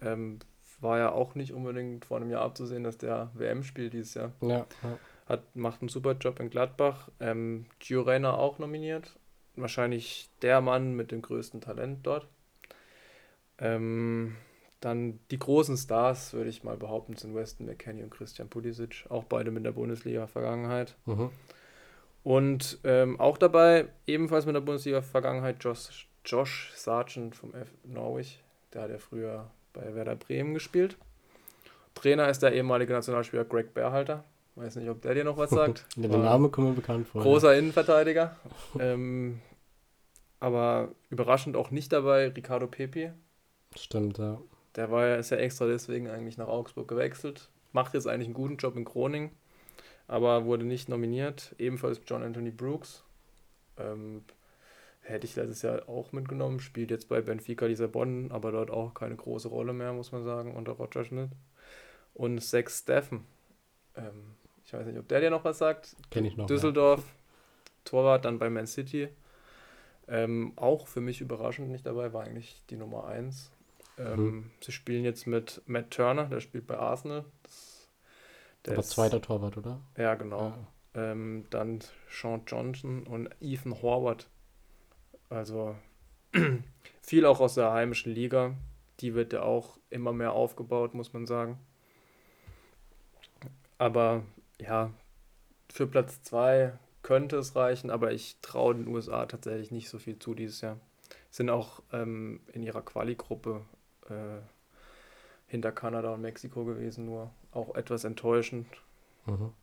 Ähm, 0.02 0.40
war 0.80 0.98
ja 0.98 1.12
auch 1.12 1.36
nicht 1.36 1.54
unbedingt 1.54 2.06
vor 2.06 2.18
einem 2.18 2.30
Jahr 2.30 2.42
abzusehen, 2.42 2.84
dass 2.84 2.98
der 2.98 3.32
WM 3.34 3.64
spielt 3.64 3.94
dieses 3.94 4.16
Jahr. 4.16 4.32
Ja, 4.42 4.66
ja. 4.84 5.00
Hat, 5.28 5.56
macht 5.56 5.82
einen 5.82 5.90
super 5.90 6.14
Job 6.14 6.40
in 6.40 6.50
Gladbach. 6.50 7.10
Ähm, 7.20 7.66
Gio 7.80 8.02
Reyna 8.02 8.34
auch 8.34 8.60
nominiert. 8.60 9.16
Wahrscheinlich 9.56 10.30
der 10.42 10.62
Mann 10.62 10.96
mit 10.96 11.12
dem 11.12 11.22
größten 11.22 11.62
Talent 11.62 12.06
dort. 12.06 12.28
Ähm, 13.60 14.36
dann 14.80 15.20
die 15.32 15.40
großen 15.40 15.78
Stars, 15.78 16.34
würde 16.34 16.50
ich 16.50 16.64
mal 16.64 16.78
behaupten, 16.78 17.16
sind 17.16 17.34
Weston 17.34 17.66
McKenney 17.66 18.04
und 18.04 18.12
Christian 18.12 18.50
Pulisic. 18.50 19.06
Auch 19.10 19.24
beide 19.24 19.52
mit 19.52 19.66
der 19.66 19.72
Bundesliga-Vergangenheit. 19.72 20.96
Mhm. 21.06 21.32
Und 22.28 22.80
ähm, 22.84 23.18
auch 23.22 23.38
dabei, 23.38 23.88
ebenfalls 24.06 24.46
mit 24.46 24.54
der 24.54 24.60
Bundesliga-Vergangenheit, 24.60 25.64
Josh, 25.64 26.10
Josh 26.26 26.74
Sargent 26.76 27.38
vom 27.38 27.54
F 27.54 27.72
Norwich. 27.86 28.44
Der 28.74 28.82
hat 28.82 28.90
ja 28.90 28.98
früher 28.98 29.50
bei 29.72 29.96
Werder 29.96 30.18
Bremen 30.18 30.54
gespielt. 30.54 30.98
Trainer 31.96 32.28
ist 32.28 32.44
der 32.44 32.52
ehemalige 32.52 32.92
Nationalspieler 32.92 33.46
Greg 33.46 33.74
Berhalter. 33.74 34.26
Weiß 34.56 34.76
nicht, 34.76 34.90
ob 34.90 35.02
der 35.04 35.14
dir 35.14 35.24
noch 35.24 35.38
was 35.38 35.50
sagt. 35.52 35.86
ja, 35.96 36.10
der 36.10 36.18
Name 36.18 36.50
kommt 36.50 36.68
mir 36.68 36.74
bekannt 36.74 37.08
vor. 37.08 37.22
Großer 37.22 37.54
ja. 37.54 37.60
Innenverteidiger. 37.60 38.36
ähm, 38.78 39.40
aber 40.42 40.90
überraschend 41.10 41.56
auch 41.56 41.72
nicht 41.72 41.94
dabei 41.94 42.28
Ricardo 42.28 42.68
Pepi. 42.68 43.12
Stimmt, 43.74 44.18
ja. 44.18 44.38
Der 44.76 44.92
war 44.92 45.08
ja, 45.08 45.16
ist 45.16 45.30
ja 45.30 45.38
extra 45.38 45.66
deswegen 45.66 46.10
eigentlich 46.10 46.38
nach 46.38 46.50
Augsburg 46.50 46.90
gewechselt. 46.90 47.48
Macht 47.72 47.94
jetzt 47.94 48.06
eigentlich 48.06 48.28
einen 48.28 48.34
guten 48.34 48.58
Job 48.58 48.76
in 48.76 48.84
Groningen, 48.84 49.32
aber 50.08 50.46
wurde 50.46 50.66
nicht 50.66 50.90
nominiert. 50.90 51.56
Ebenfalls 51.58 52.02
John 52.06 52.24
Anthony 52.24 52.52
Brooks. 52.52 53.04
Ähm, 53.78 54.24
hätte 55.02 55.26
ich 55.26 55.36
letztes 55.36 55.62
Jahr 55.62 55.88
auch 55.88 56.12
mitgenommen. 56.12 56.60
Spielt 56.60 56.92
jetzt 56.92 57.10
bei 57.10 57.22
Benfica 57.22 57.66
Lissabon, 57.66 58.32
aber 58.32 58.52
dort 58.52 58.72
auch 58.72 58.94
keine 58.94 59.16
große 59.16 59.48
Rolle 59.48 59.74
mehr, 59.74 59.94
muss 59.94 60.12
man 60.12 60.24
sagen, 60.24 60.56
unter 60.56 60.74
Roger 60.74 61.04
Schmidt. 61.04 61.32
Und 62.14 62.42
Sex 62.42 62.80
Steffen. 62.80 63.26
Ähm, 63.96 64.36
ich 64.66 64.74
weiß 64.74 64.86
nicht, 64.86 64.98
ob 64.98 65.08
der 65.08 65.22
dir 65.22 65.30
noch 65.30 65.46
was 65.46 65.58
sagt. 65.58 65.96
Kenne 66.10 66.28
ich 66.28 66.38
noch. 66.38 66.48
Düsseldorf, 66.48 67.00
ja. 67.00 67.72
Torwart, 67.86 68.26
dann 68.26 68.40
bei 68.40 68.50
Man 68.50 68.68
City. 68.68 69.10
Ähm, 70.10 70.54
auch 70.56 70.88
für 70.88 71.02
mich 71.02 71.22
überraschend 71.22 71.70
nicht 71.70 71.86
dabei, 71.86 72.14
war 72.14 72.24
eigentlich 72.24 72.64
die 72.70 72.78
Nummer 72.78 73.06
1. 73.08 73.52
Ähm, 73.98 74.20
mhm. 74.20 74.52
Sie 74.62 74.72
spielen 74.72 75.04
jetzt 75.04 75.28
mit 75.28 75.62
Matt 75.66 75.92
Turner, 75.92 76.26
der 76.26 76.40
spielt 76.40 76.68
bei 76.68 76.78
Arsenal. 76.78 77.26
Der 78.66 78.74
Aber 78.74 78.82
ist, 78.82 78.90
zweiter 78.90 79.22
Torwart, 79.22 79.58
oder? 79.58 79.82
Ja, 79.98 80.16
genau. 80.16 80.54
Ja. 80.96 81.12
Ähm, 81.12 81.46
dann 81.50 81.80
Sean 82.10 82.44
Johnson 82.48 83.06
und 83.06 83.30
Ethan 83.40 83.82
Horvath. 83.82 84.28
Also 85.30 85.76
viel 87.02 87.26
auch 87.26 87.40
aus 87.40 87.56
der 87.56 87.72
heimischen 87.72 88.14
Liga. 88.14 88.56
Die 89.00 89.14
wird 89.14 89.34
ja 89.34 89.44
auch 89.44 89.78
immer 89.90 90.12
mehr 90.12 90.34
aufgebaut, 90.34 90.94
muss 90.94 91.14
man 91.14 91.28
sagen. 91.28 91.60
Aber 93.78 94.24
ja, 94.60 94.92
für 95.72 95.88
Platz 95.88 96.24
2 96.24 96.74
könnte 97.04 97.38
es 97.38 97.56
reichen, 97.56 97.92
aber 97.92 98.12
ich 98.12 98.38
traue 98.42 98.76
den 98.76 98.88
USA 98.88 99.26
tatsächlich 99.26 99.72
nicht 99.72 99.90
so 99.90 100.00
viel 100.00 100.18
zu 100.18 100.34
dieses 100.34 100.62
Jahr. 100.62 100.80
Sind 101.30 101.50
auch 101.50 101.82
ähm, 101.94 102.42
in 102.52 102.64
ihrer 102.64 102.82
Quali-Gruppe 102.82 103.64
äh, 104.10 104.42
hinter 105.48 105.72
Kanada 105.72 106.14
und 106.14 106.22
Mexiko 106.22 106.66
gewesen, 106.66 107.06
nur 107.06 107.32
auch 107.52 107.76
etwas 107.76 108.04
enttäuschend. 108.04 108.68
Mhm. 109.26 109.54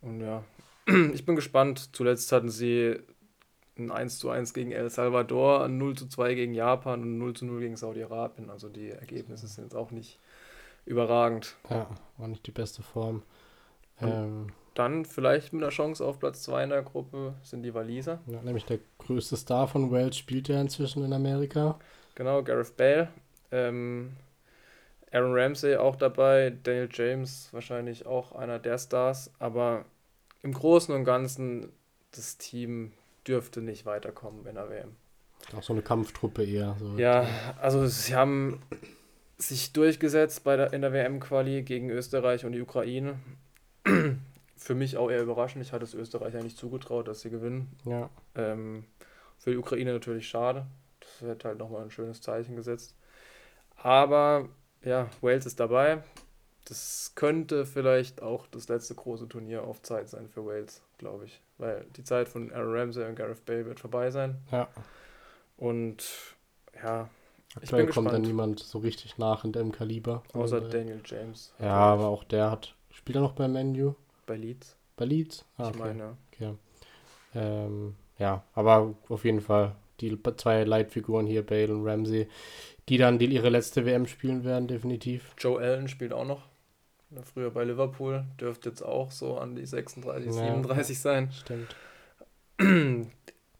Und 0.00 0.20
ja, 0.20 0.44
ich 1.12 1.24
bin 1.24 1.36
gespannt. 1.36 1.90
Zuletzt 1.94 2.32
hatten 2.32 2.50
sie 2.50 2.98
ein 3.78 3.90
1 3.90 4.18
zu 4.18 4.30
1 4.30 4.54
gegen 4.54 4.72
El 4.72 4.90
Salvador, 4.90 5.64
ein 5.64 5.78
0 5.78 5.96
zu 5.96 6.08
2 6.08 6.34
gegen 6.34 6.54
Japan 6.54 7.02
und 7.02 7.16
ein 7.16 7.18
0 7.18 7.34
zu 7.34 7.46
0 7.46 7.60
gegen 7.60 7.76
Saudi-Arabien. 7.76 8.50
Also 8.50 8.68
die 8.68 8.90
Ergebnisse 8.90 9.46
sind 9.46 9.64
jetzt 9.64 9.76
auch 9.76 9.90
nicht 9.90 10.18
überragend. 10.84 11.56
Ja, 11.70 11.88
war 12.16 12.28
nicht 12.28 12.46
die 12.46 12.50
beste 12.50 12.82
Form. 12.82 13.22
Ähm, 14.00 14.48
dann 14.74 15.04
vielleicht 15.04 15.52
mit 15.52 15.62
einer 15.62 15.72
Chance 15.72 16.04
auf 16.04 16.18
Platz 16.20 16.42
2 16.44 16.64
in 16.64 16.70
der 16.70 16.82
Gruppe 16.82 17.34
sind 17.42 17.62
die 17.62 17.74
Waliser. 17.74 18.20
Ja, 18.26 18.40
nämlich 18.42 18.64
der 18.64 18.78
größte 18.98 19.36
Star 19.36 19.66
von 19.66 19.90
Wales 19.90 20.16
spielt 20.16 20.48
ja 20.48 20.60
inzwischen 20.60 21.04
in 21.04 21.12
Amerika. 21.12 21.78
Genau, 22.14 22.42
Gareth 22.42 22.76
Bale. 22.76 23.08
Ähm, 23.50 24.12
Aaron 25.12 25.34
Ramsey 25.34 25.76
auch 25.76 25.96
dabei, 25.96 26.52
Daniel 26.62 26.88
James 26.92 27.48
wahrscheinlich 27.52 28.06
auch 28.06 28.32
einer 28.32 28.58
der 28.58 28.78
Stars, 28.78 29.32
aber 29.38 29.84
im 30.42 30.52
Großen 30.52 30.94
und 30.94 31.04
Ganzen 31.04 31.72
das 32.12 32.38
Team 32.38 32.92
dürfte 33.26 33.60
nicht 33.60 33.86
weiterkommen 33.86 34.46
in 34.46 34.54
der 34.54 34.68
WM. 34.70 34.96
Auch 35.56 35.62
so 35.62 35.72
eine 35.72 35.82
Kampftruppe 35.82 36.44
eher. 36.44 36.76
So. 36.78 36.98
Ja, 36.98 37.26
also 37.60 37.86
sie 37.86 38.14
haben 38.14 38.60
sich 39.38 39.72
durchgesetzt 39.72 40.44
bei 40.44 40.56
der, 40.56 40.72
in 40.72 40.82
der 40.82 40.92
WM-Quali 40.92 41.62
gegen 41.62 41.90
Österreich 41.90 42.44
und 42.44 42.52
die 42.52 42.60
Ukraine. 42.60 43.18
Für 44.56 44.74
mich 44.74 44.96
auch 44.96 45.10
eher 45.10 45.22
überraschend. 45.22 45.64
Ich 45.64 45.72
hatte 45.72 45.84
es 45.84 45.94
Österreich 45.94 46.36
eigentlich 46.36 46.56
zugetraut, 46.56 47.06
dass 47.06 47.20
sie 47.20 47.30
gewinnen. 47.30 47.76
Ja. 47.84 48.10
Ähm, 48.34 48.84
für 49.38 49.52
die 49.52 49.56
Ukraine 49.56 49.92
natürlich 49.92 50.28
schade. 50.28 50.66
Das 51.00 51.22
wird 51.22 51.44
halt 51.44 51.58
nochmal 51.58 51.82
ein 51.82 51.92
schönes 51.92 52.20
Zeichen 52.20 52.56
gesetzt. 52.56 52.96
Aber 53.76 54.48
ja, 54.82 55.08
Wales 55.20 55.46
ist 55.46 55.60
dabei. 55.60 56.02
Das 56.64 57.12
könnte 57.14 57.64
vielleicht 57.64 58.22
auch 58.22 58.46
das 58.46 58.68
letzte 58.68 58.94
große 58.94 59.28
Turnier 59.28 59.64
auf 59.64 59.82
Zeit 59.82 60.08
sein 60.08 60.28
für 60.28 60.44
Wales, 60.44 60.82
glaube 60.98 61.24
ich. 61.24 61.40
Weil 61.56 61.86
die 61.96 62.04
Zeit 62.04 62.28
von 62.28 62.52
Aaron 62.52 62.76
Ramsey 62.76 63.04
und 63.06 63.16
Gareth 63.16 63.44
Bale 63.46 63.64
wird 63.64 63.80
vorbei 63.80 64.10
sein. 64.10 64.38
Ja. 64.52 64.68
Und 65.56 66.04
ja, 66.82 67.08
Aktuell 67.56 67.86
kommt 67.86 68.12
dann 68.12 68.22
niemand 68.22 68.60
so 68.60 68.78
richtig 68.78 69.18
nach 69.18 69.44
in 69.44 69.52
dem 69.52 69.72
Kaliber. 69.72 70.22
Außer 70.32 70.62
Und, 70.62 70.74
Daniel 70.74 71.00
James. 71.04 71.52
Ja, 71.58 71.74
aber 71.74 72.06
auch 72.06 72.24
der 72.24 72.50
hat. 72.50 72.74
Spielt 72.90 73.16
er 73.16 73.22
noch 73.22 73.32
bei 73.32 73.48
Menu? 73.48 73.94
Bei 74.26 74.36
Leeds. 74.36 74.76
Bei 74.96 75.04
Leeds? 75.04 75.44
Ah, 75.56 75.70
ich 75.72 75.78
meine, 75.78 76.16
okay. 76.32 76.54
Ähm, 77.34 77.94
ja, 78.18 78.44
aber 78.54 78.94
auf 79.08 79.24
jeden 79.24 79.40
Fall 79.40 79.74
die 80.00 80.16
zwei 80.36 80.64
Leitfiguren 80.64 81.26
hier, 81.26 81.44
Bale 81.44 81.74
und 81.74 81.86
Ramsey, 81.86 82.28
die 82.88 82.98
dann 82.98 83.18
die 83.18 83.26
ihre 83.26 83.48
letzte 83.48 83.84
WM 83.84 84.06
spielen 84.06 84.44
werden, 84.44 84.68
definitiv. 84.68 85.34
Joe 85.38 85.60
Allen 85.60 85.88
spielt 85.88 86.12
auch 86.12 86.24
noch. 86.24 86.42
Früher 87.22 87.50
bei 87.50 87.64
Liverpool, 87.64 88.24
dürfte 88.38 88.68
jetzt 88.68 88.82
auch 88.82 89.10
so 89.10 89.38
an 89.38 89.56
die 89.56 89.64
36, 89.64 90.26
ja, 90.26 90.32
37 90.32 90.98
sein. 90.98 91.32
Stimmt. 91.32 91.74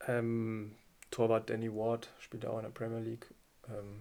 ähm, 0.06 0.74
Torwart 1.10 1.48
Danny 1.48 1.72
Ward 1.72 2.10
spielt 2.18 2.44
auch 2.44 2.58
in 2.58 2.64
der 2.64 2.70
Premier 2.70 2.98
League. 2.98 3.26
Ähm, 3.68 4.00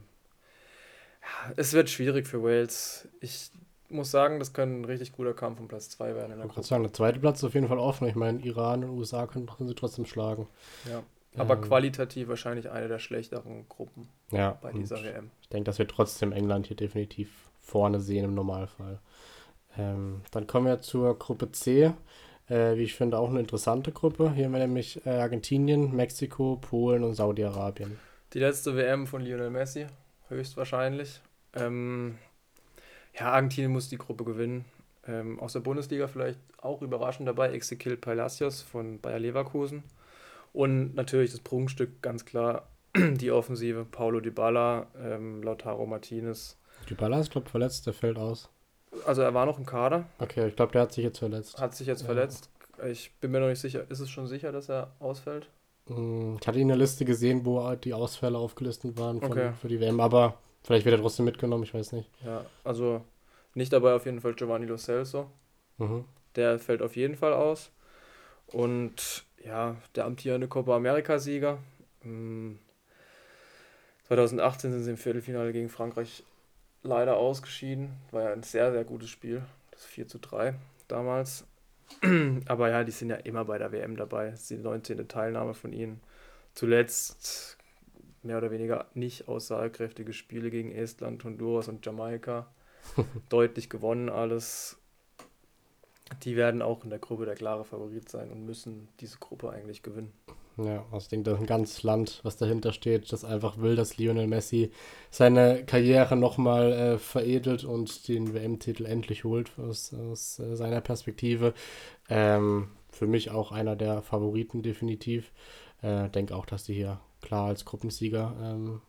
ja, 1.21 1.53
es 1.55 1.71
wird 1.71 1.89
schwierig 1.89 2.27
für 2.27 2.43
Wales. 2.43 3.07
Ich 3.21 3.51
muss 3.89 4.11
sagen, 4.11 4.39
das 4.39 4.51
könnte 4.51 4.81
ein 4.81 4.85
richtig 4.85 5.13
guter 5.13 5.33
Kampf 5.33 5.61
um 5.61 5.69
Platz 5.69 5.89
2 5.91 6.15
werden. 6.15 6.41
Ich 6.41 6.53
Gruppe. 6.53 6.67
sagen, 6.67 6.83
der 6.83 6.93
zweite 6.93 7.19
Platz 7.19 7.39
ist 7.39 7.45
auf 7.45 7.53
jeden 7.53 7.69
Fall 7.69 7.79
offen. 7.79 8.07
Ich 8.07 8.15
meine, 8.15 8.39
Iran 8.41 8.83
und 8.83 8.89
USA 8.91 9.27
können, 9.27 9.47
können 9.47 9.69
sie 9.69 9.75
trotzdem 9.75 10.05
schlagen. 10.05 10.47
Ja. 10.89 11.03
Aber 11.37 11.55
ähm, 11.55 11.61
qualitativ 11.61 12.27
wahrscheinlich 12.27 12.69
eine 12.69 12.87
der 12.87 12.99
schlechteren 12.99 13.67
Gruppen 13.69 14.09
ja, 14.31 14.57
bei 14.61 14.71
dieser 14.71 15.03
WM. 15.03 15.31
Ich 15.41 15.49
denke, 15.49 15.65
dass 15.65 15.79
wir 15.79 15.87
trotzdem 15.87 16.31
England 16.31 16.67
hier 16.67 16.77
definitiv 16.77 17.49
vorne 17.59 17.99
sehen 17.99 18.25
im 18.25 18.33
Normalfall. 18.33 18.99
Ähm, 19.77 20.21
dann 20.31 20.47
kommen 20.47 20.65
wir 20.65 20.81
zur 20.81 21.17
Gruppe 21.17 21.51
C. 21.51 21.93
Äh, 22.49 22.77
wie 22.77 22.83
ich 22.83 22.95
finde, 22.95 23.19
auch 23.19 23.29
eine 23.29 23.39
interessante 23.39 23.91
Gruppe. 23.91 24.31
Hier 24.33 24.45
haben 24.45 24.53
wir 24.53 24.59
nämlich 24.59 25.05
äh, 25.05 25.09
Argentinien, 25.09 25.95
Mexiko, 25.95 26.57
Polen 26.61 27.03
und 27.03 27.13
Saudi-Arabien. 27.13 27.99
Die 28.33 28.39
letzte 28.39 28.75
WM 28.75 29.05
von 29.05 29.21
Lionel 29.21 29.49
Messi, 29.49 29.87
höchstwahrscheinlich. 30.29 31.21
Ähm, 31.53 32.17
ja, 33.19 33.31
Argentinien 33.31 33.71
muss 33.71 33.89
die 33.89 33.97
Gruppe 33.97 34.23
gewinnen. 34.23 34.65
Ähm, 35.07 35.39
aus 35.39 35.53
der 35.53 35.59
Bundesliga 35.59 36.07
vielleicht 36.07 36.39
auch 36.57 36.81
überraschend 36.81 37.27
dabei 37.27 37.53
Ezequiel 37.53 37.97
Palacios 37.97 38.61
von 38.61 38.99
Bayer 38.99 39.19
Leverkusen. 39.19 39.83
Und 40.57 40.95
natürlich 40.95 41.29
das 41.29 41.39
Prunkstück, 41.39 42.01
ganz 42.01 42.25
klar, 42.25 42.67
die 42.97 43.29
Offensive. 43.29 43.85
Paulo 43.85 44.21
Dybala, 44.21 44.87
ähm, 44.99 45.43
Lautaro 45.43 45.85
Martinez. 45.85 46.57
Dybala 46.89 47.19
ist, 47.19 47.29
glaube 47.29 47.45
ich, 47.45 47.51
verletzt, 47.51 47.85
der 47.85 47.93
fällt 47.93 48.17
aus. 48.17 48.49
Also 49.05 49.21
er 49.21 49.35
war 49.35 49.45
noch 49.45 49.59
im 49.59 49.67
Kader. 49.67 50.05
Okay, 50.17 50.47
ich 50.47 50.55
glaube, 50.55 50.71
der 50.71 50.81
hat 50.81 50.93
sich 50.93 51.03
jetzt 51.03 51.19
verletzt. 51.19 51.61
Hat 51.61 51.75
sich 51.75 51.85
jetzt 51.85 52.01
ja. 52.01 52.05
verletzt. 52.07 52.49
Ich 52.89 53.11
bin 53.21 53.29
mir 53.29 53.39
noch 53.39 53.49
nicht 53.49 53.59
sicher. 53.59 53.85
Ist 53.91 53.99
es 53.99 54.09
schon 54.09 54.25
sicher, 54.25 54.51
dass 54.51 54.67
er 54.67 54.95
ausfällt? 54.97 55.47
Hm, 55.89 56.39
ich 56.41 56.47
hatte 56.47 56.59
in 56.59 56.69
der 56.69 56.77
Liste 56.77 57.05
gesehen, 57.05 57.45
wo 57.45 57.75
die 57.75 57.93
Ausfälle 57.93 58.39
aufgelistet 58.39 58.97
waren 58.97 59.21
von, 59.21 59.33
okay. 59.33 59.51
für 59.61 59.67
die 59.67 59.79
WM, 59.79 59.99
aber 59.99 60.39
vielleicht 60.63 60.85
wird 60.85 60.95
er 60.95 61.01
trotzdem 61.01 61.25
mitgenommen, 61.25 61.65
ich 61.65 61.73
weiß 61.75 61.91
nicht. 61.91 62.09
Ja, 62.25 62.43
also 62.63 63.03
nicht 63.53 63.71
dabei 63.71 63.93
auf 63.93 64.07
jeden 64.07 64.21
Fall 64.21 64.33
Giovanni 64.33 64.65
Lo 64.65 64.77
Celso. 64.77 65.29
Mhm. 65.77 66.05
Der 66.35 66.57
fällt 66.57 66.81
auf 66.81 66.95
jeden 66.95 67.15
Fall 67.15 67.33
aus. 67.33 67.69
Und 68.47 69.26
ja, 69.47 69.75
der 69.95 70.05
amtierende 70.05 70.47
Copa 70.47 70.75
America-Sieger. 70.75 71.57
2018 74.03 74.69
hm, 74.69 74.77
sind 74.77 74.83
sie 74.83 74.91
im 74.91 74.97
Viertelfinale 74.97 75.53
gegen 75.53 75.69
Frankreich 75.69 76.23
leider 76.83 77.17
ausgeschieden. 77.17 77.93
War 78.11 78.23
ja 78.23 78.33
ein 78.33 78.43
sehr, 78.43 78.71
sehr 78.71 78.83
gutes 78.83 79.09
Spiel. 79.09 79.41
Das 79.71 79.85
4 79.85 80.07
zu 80.07 80.19
3 80.19 80.55
damals. 80.87 81.45
Aber 82.47 82.69
ja, 82.69 82.83
die 82.83 82.91
sind 82.91 83.09
ja 83.09 83.15
immer 83.17 83.45
bei 83.45 83.57
der 83.57 83.71
WM 83.71 83.95
dabei. 83.95 84.31
Das 84.31 84.41
ist 84.41 84.49
die 84.49 84.57
19. 84.57 85.07
Teilnahme 85.07 85.53
von 85.53 85.71
ihnen. 85.73 86.01
Zuletzt 86.53 87.57
mehr 88.23 88.37
oder 88.37 88.51
weniger 88.51 88.87
nicht 88.93 89.27
aussagekräftige 89.27 90.11
Spiele 90.13 90.49
gegen 90.49 90.71
Estland, 90.71 91.23
Honduras 91.23 91.67
und 91.67 91.85
Jamaika. 91.85 92.47
Deutlich 93.29 93.69
gewonnen 93.69 94.09
alles. 94.09 94.77
Die 96.23 96.35
werden 96.35 96.61
auch 96.61 96.83
in 96.83 96.89
der 96.89 96.99
Gruppe 96.99 97.25
der 97.25 97.35
klare 97.35 97.65
Favorit 97.65 98.09
sein 98.09 98.31
und 98.31 98.45
müssen 98.45 98.87
diese 98.99 99.17
Gruppe 99.17 99.49
eigentlich 99.49 99.83
gewinnen. 99.83 100.13
Ja, 100.57 100.85
also 100.91 101.05
ich 101.05 101.07
denke, 101.09 101.29
das 101.29 101.35
ist 101.35 101.41
ein 101.41 101.47
ganzes 101.47 101.83
Land, 101.83 102.19
was 102.23 102.37
dahinter 102.37 102.73
steht, 102.73 103.11
das 103.11 103.23
einfach 103.23 103.59
will, 103.59 103.75
dass 103.75 103.97
Lionel 103.97 104.25
Messi 104.25 104.71
seine 105.11 105.63
Karriere 105.65 106.15
nochmal 106.15 106.73
äh, 106.73 106.97
veredelt 106.97 107.63
und 107.63 108.07
den 108.07 108.33
WM-Titel 108.33 108.85
endlich 108.85 109.23
holt 109.23 109.51
aus, 109.59 109.93
aus 109.93 110.39
äh, 110.39 110.55
seiner 110.55 110.81
Perspektive. 110.81 111.53
Ähm, 112.09 112.69
für 112.89 113.05
mich 113.05 113.29
auch 113.29 113.51
einer 113.51 113.75
der 113.75 114.01
Favoriten 114.01 114.63
definitiv. 114.63 115.31
Äh, 115.83 116.09
denke 116.09 116.35
auch, 116.35 116.47
dass 116.47 116.63
die 116.63 116.73
hier 116.73 116.99
klar 117.21 117.47
als 117.47 117.63
Gruppensieger 117.65 118.35
ähm, 118.41 118.81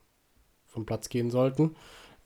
vom 0.65 0.87
Platz 0.87 1.09
gehen 1.09 1.29
sollten. 1.29 1.75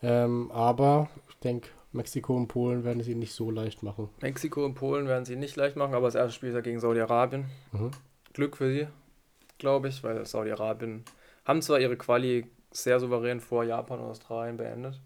Ähm, 0.02 0.52
aber 0.52 1.10
ich 1.30 1.36
denke, 1.40 1.70
Mexiko 1.94 2.36
und 2.36 2.48
Polen 2.48 2.84
werden 2.84 3.04
sie 3.04 3.16
nicht 3.16 3.34
so 3.34 3.52
leicht 3.52 3.84
machen. 3.84 4.10
Mexiko 4.22 4.66
und 4.66 4.74
Polen 4.74 5.08
werden 5.08 5.26
sie 5.26 5.36
nicht 5.36 5.56
leicht 5.56 5.76
machen, 5.76 5.94
aber 5.94 6.08
das 6.08 6.16
erste 6.16 6.34
Spiel 6.34 6.50
ist 6.50 6.56
ja 6.56 6.62
gegen 6.62 6.80
Saudi-Arabien. 6.80 7.46
Mhm. 7.72 7.92
Glück 8.34 8.58
für 8.58 8.72
sie, 8.72 8.88
glaube 9.60 9.90
ich, 9.90 10.04
weil 10.04 10.26
Saudi-Arabien 10.26 11.06
haben 11.46 11.62
zwar 11.62 11.80
ihre 11.80 11.96
Quali 11.96 12.48
sehr 12.72 13.00
souverän 13.00 13.40
vor 13.40 13.64
Japan 13.64 14.00
und 14.00 14.08
Australien 14.08 14.58
beendet, 14.58 15.00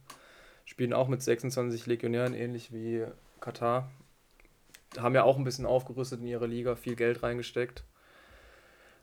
spielen 0.63 0.93
auch 0.93 1.09
mit 1.09 1.21
26 1.21 1.85
Legionären, 1.87 2.33
ähnlich 2.33 2.71
wie 2.71 3.05
Katar. 3.41 3.91
Haben 4.97 5.15
ja 5.15 5.23
auch 5.23 5.37
ein 5.37 5.43
bisschen 5.43 5.65
aufgerüstet 5.65 6.21
in 6.21 6.27
ihre 6.27 6.47
Liga, 6.47 6.75
viel 6.75 6.95
Geld 6.95 7.21
reingesteckt. 7.21 7.83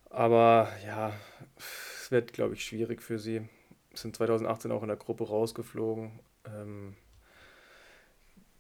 Aber 0.09 0.69
ja, 0.87 1.13
es 1.59 2.11
wird, 2.11 2.33
glaube 2.33 2.55
ich, 2.55 2.65
schwierig 2.65 3.03
für 3.03 3.19
sie. 3.19 3.47
Sind 3.93 4.17
2018 4.17 4.73
auch 4.73 4.83
in 4.83 4.89
der 4.89 4.97
Gruppe 4.97 5.27
rausgeflogen. 5.27 6.21
Ähm, 6.47 6.97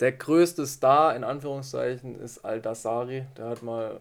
der 0.00 0.12
größte 0.12 0.66
Star, 0.66 1.14
in 1.14 1.24
Anführungszeichen, 1.24 2.18
ist 2.20 2.44
Al-Dassari. 2.44 3.26
Der 3.36 3.46
hat 3.46 3.62
mal 3.62 4.00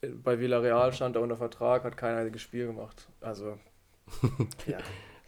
bei 0.00 0.38
Villarreal 0.38 0.92
stand 0.92 1.16
er 1.16 1.22
unter 1.22 1.36
Vertrag, 1.36 1.84
hat 1.84 1.96
kein 1.96 2.16
einziges 2.16 2.42
Spiel 2.42 2.66
gemacht. 2.66 3.08
Also, 3.20 3.58
ja. 4.66 4.78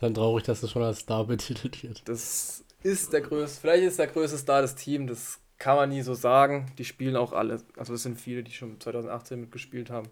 Dann 0.01 0.14
traurig, 0.14 0.45
dass 0.45 0.61
das 0.61 0.70
schon 0.70 0.83
als 0.83 1.01
Star 1.01 1.26
betitelt 1.26 1.83
wird. 1.83 2.09
Das 2.09 2.64
ist 2.83 3.12
der 3.12 3.20
größte, 3.20 3.61
vielleicht 3.61 3.85
ist 3.85 3.99
der 3.99 4.09
größte 4.09 4.39
Star 4.39 4.62
des 4.62 4.74
Teams, 4.74 5.09
das 5.09 5.41
kann 5.59 5.76
man 5.76 5.91
nie 5.91 6.03
so 6.03 6.14
sagen. 6.14 6.72
Die 6.78 6.85
spielen 6.85 7.16
auch 7.16 7.33
alle, 7.33 7.62
also 7.76 7.95
es 7.95 8.03
sind 8.03 8.20
viele, 8.20 8.43
die 8.43 8.51
schon 8.51 8.80
2018 8.80 9.41
mitgespielt 9.41 9.91
haben. 9.91 10.09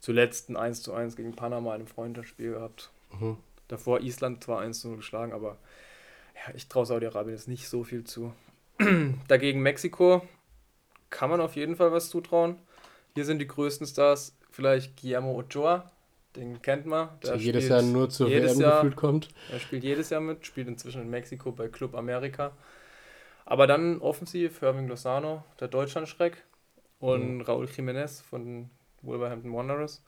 Zuletzt 0.00 0.50
ein 0.50 0.56
1 0.56 0.82
zu 0.82 0.92
1 0.92 1.16
gegen 1.16 1.34
Panama 1.34 1.70
in 1.70 1.80
einem 1.80 1.86
Freundschaftsspiel 1.86 2.52
gehabt. 2.52 2.90
Mhm. 3.18 3.38
Davor 3.68 4.00
Island 4.00 4.44
zwar 4.44 4.60
1 4.60 4.80
zu 4.80 4.88
0 4.88 4.96
geschlagen, 4.98 5.32
aber 5.32 5.56
ja, 6.34 6.54
ich 6.54 6.68
traue 6.68 6.84
Saudi-Arabien 6.84 7.36
jetzt 7.36 7.48
nicht 7.48 7.68
so 7.68 7.84
viel 7.84 8.04
zu. 8.04 8.32
Dagegen 9.28 9.60
Mexiko 9.60 10.22
kann 11.10 11.30
man 11.30 11.40
auf 11.40 11.56
jeden 11.56 11.76
Fall 11.76 11.92
was 11.92 12.08
zutrauen. 12.08 12.56
Hier 13.14 13.24
sind 13.24 13.38
die 13.38 13.46
größten 13.46 13.86
Stars 13.86 14.36
vielleicht 14.50 15.00
Guillermo 15.00 15.38
Ochoa, 15.38 15.90
den 16.36 16.62
kennt 16.62 16.86
man. 16.86 17.08
Der 17.22 17.36
jedes 17.36 17.68
Jahr 17.68 17.82
nur 17.82 18.08
zur 18.08 18.30
WM 18.30 18.60
Jahr, 18.60 18.82
gefühlt 18.82 18.96
kommt. 18.96 19.28
Er 19.50 19.58
spielt 19.58 19.84
jedes 19.84 20.10
Jahr 20.10 20.20
mit, 20.20 20.46
spielt 20.46 20.68
inzwischen 20.68 21.02
in 21.02 21.10
Mexiko 21.10 21.52
bei 21.52 21.68
Club 21.68 21.94
America. 21.94 22.52
Aber 23.44 23.66
dann 23.66 24.00
offensiv 24.00 24.62
Irving 24.62 24.86
Lozano, 24.86 25.44
der 25.58 25.68
Deutschlandschreck 25.68 26.44
und 27.00 27.38
mhm. 27.38 27.40
Raúl 27.42 27.66
Jiménez 27.66 28.22
von 28.22 28.70
Wolverhampton 29.02 29.52
Wanderers. 29.52 30.02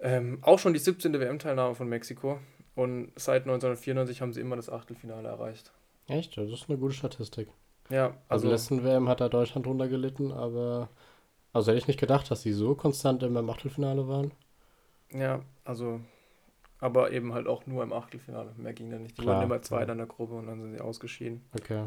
Ähm, 0.00 0.38
auch 0.42 0.58
schon 0.58 0.72
die 0.72 0.78
17. 0.78 1.18
WM-Teilnahme 1.18 1.74
von 1.74 1.88
Mexiko. 1.88 2.38
Und 2.74 3.10
seit 3.16 3.42
1994 3.42 4.20
haben 4.20 4.32
sie 4.32 4.40
immer 4.40 4.56
das 4.56 4.70
Achtelfinale 4.70 5.28
erreicht. 5.28 5.72
Echt? 6.08 6.36
Das 6.36 6.50
ist 6.50 6.68
eine 6.68 6.78
gute 6.78 6.94
Statistik. 6.94 7.48
Ja, 7.90 8.06
also. 8.06 8.18
also 8.28 8.50
letzten 8.50 8.84
WM 8.84 9.08
hat 9.08 9.20
da 9.20 9.28
Deutschland 9.28 9.66
drunter 9.66 9.88
gelitten, 9.88 10.32
aber. 10.32 10.88
Also 11.52 11.70
hätte 11.70 11.78
ich 11.78 11.88
nicht 11.88 12.00
gedacht, 12.00 12.30
dass 12.30 12.42
sie 12.42 12.52
so 12.52 12.74
konstant 12.74 13.22
immer 13.22 13.40
im 13.40 13.48
Achtelfinale 13.48 14.06
waren. 14.08 14.32
Ja, 15.10 15.40
also. 15.64 16.00
Aber 16.78 17.10
eben 17.10 17.32
halt 17.32 17.46
auch 17.46 17.66
nur 17.66 17.82
im 17.82 17.92
Achtelfinale. 17.92 18.52
Mehr 18.58 18.74
ging 18.74 18.90
da 18.90 18.98
nicht. 18.98 19.16
Die 19.16 19.22
Klar, 19.22 19.36
waren 19.36 19.44
immer 19.44 19.62
Zweiter 19.62 19.86
ja. 19.86 19.92
in 19.92 19.98
der 19.98 20.06
Gruppe 20.06 20.34
und 20.34 20.46
dann 20.46 20.60
sind 20.60 20.74
sie 20.74 20.80
ausgeschieden. 20.80 21.42
Okay. 21.58 21.84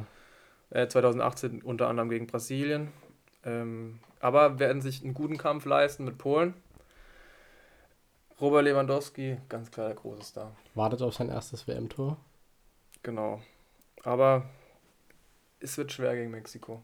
Äh, 0.72 0.88
2018 0.88 1.61
unter 1.61 1.88
anderem 1.88 2.09
gegen 2.09 2.26
Brasilien. 2.26 2.89
Ähm, 3.45 3.99
aber 4.20 4.59
werden 4.59 4.82
sich 4.82 5.03
einen 5.03 5.13
guten 5.13 5.38
Kampf 5.38 5.65
leisten 5.65 6.05
mit 6.05 6.17
Polen. 6.17 6.55
Robert 8.41 8.63
Lewandowski, 8.63 9.38
ganz 9.49 9.70
klar 9.70 9.88
der 9.88 9.95
große 9.95 10.24
Star. 10.24 10.55
Wartet 10.74 11.01
auf 11.01 11.13
sein 11.13 11.30
erstes 11.30 11.67
WM-Tor. 11.67 12.17
Genau. 13.03 13.41
Aber 14.04 14.50
es 15.60 15.78
wird 15.78 15.91
schwer 15.91 16.16
gegen 16.16 16.32
Mexiko. 16.32 16.82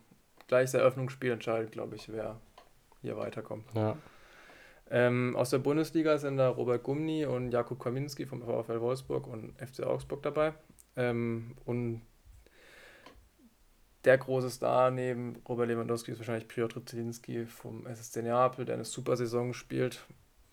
Gleich 0.47 0.72
das 0.72 0.76
Eröffnungsspiel 0.76 1.32
entscheidet, 1.32 1.72
glaube 1.72 1.95
ich, 1.95 2.11
wer 2.11 2.39
hier 3.01 3.18
weiterkommt. 3.18 3.66
Ja. 3.74 3.97
Ähm, 4.91 5.36
aus 5.36 5.49
der 5.49 5.57
Bundesliga 5.57 6.18
sind 6.18 6.38
da 6.38 6.49
Robert 6.49 6.84
Gumni 6.84 7.26
und 7.26 7.51
Jakub 7.51 7.80
Kaminski 7.80 8.26
vom 8.26 8.41
VfL 8.41 8.82
Wolfsburg 8.82 9.28
und 9.28 9.53
FC 9.59 9.84
Augsburg 9.84 10.22
dabei. 10.22 10.53
Ähm, 10.95 11.55
und 11.66 12.01
der 14.03 14.20
große 14.20 14.51
Star 14.51 14.91
neben 14.91 15.38
Robert 15.47 15.68
Lewandowski 15.68 16.11
ist 16.11 16.20
wahrscheinlich 16.20 16.47
Piotr 16.47 16.86
Zielinski 16.86 17.45
vom 17.47 17.88
SSC 17.88 18.22
Neapel, 18.22 18.66
der 18.66 18.76
eine 18.76 18.86
super 18.86 19.18
Saison 19.18 19.53
spielt. 19.53 20.05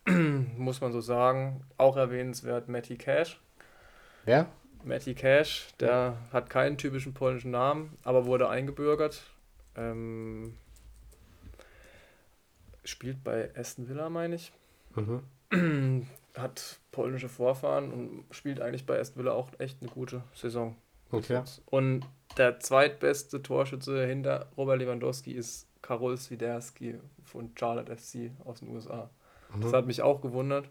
Muss 0.09 0.81
man 0.81 0.93
so 0.93 1.03
sagen. 1.03 1.65
Auch 1.77 1.97
erwähnenswert 1.97 2.69
Matty 2.69 2.97
Cash. 2.97 3.39
Wer? 4.25 4.47
Matty 4.85 5.15
Cash, 5.15 5.69
der 5.81 6.17
hat 6.33 6.51
keinen 6.51 6.77
typischen 6.77 7.15
polnischen 7.15 7.51
Namen, 7.51 7.97
aber 8.03 8.27
wurde 8.27 8.49
eingebürgert. 8.49 9.23
Ähm, 9.77 10.55
spielt 12.85 13.23
bei 13.25 13.51
Aston 13.57 13.89
Villa, 13.89 14.09
meine 14.09 14.37
ich. 14.37 14.53
Mhm. 14.95 16.07
Hat 16.37 16.79
polnische 16.93 17.29
Vorfahren 17.29 17.93
und 17.93 18.25
spielt 18.31 18.61
eigentlich 18.61 18.87
bei 18.87 18.99
Aston 18.99 19.23
Villa 19.23 19.33
auch 19.33 19.51
echt 19.59 19.83
eine 19.83 19.91
gute 19.91 20.23
Saison. 20.35 20.77
Okay. 21.11 21.43
Und 21.67 22.07
der 22.39 22.59
zweitbeste 22.59 23.43
Torschütze 23.43 24.07
hinter 24.07 24.49
Robert 24.57 24.79
Lewandowski 24.79 25.33
ist 25.33 25.69
Karol 25.83 26.17
Swiderski 26.17 26.99
von 27.25 27.53
Charlotte 27.55 27.95
FC 27.95 28.31
aus 28.45 28.61
den 28.61 28.69
USA. 28.69 29.11
Mhm. 29.55 29.61
Das 29.61 29.73
hat 29.75 29.87
mich 29.87 30.01
auch 30.01 30.23
gewundert. 30.23 30.71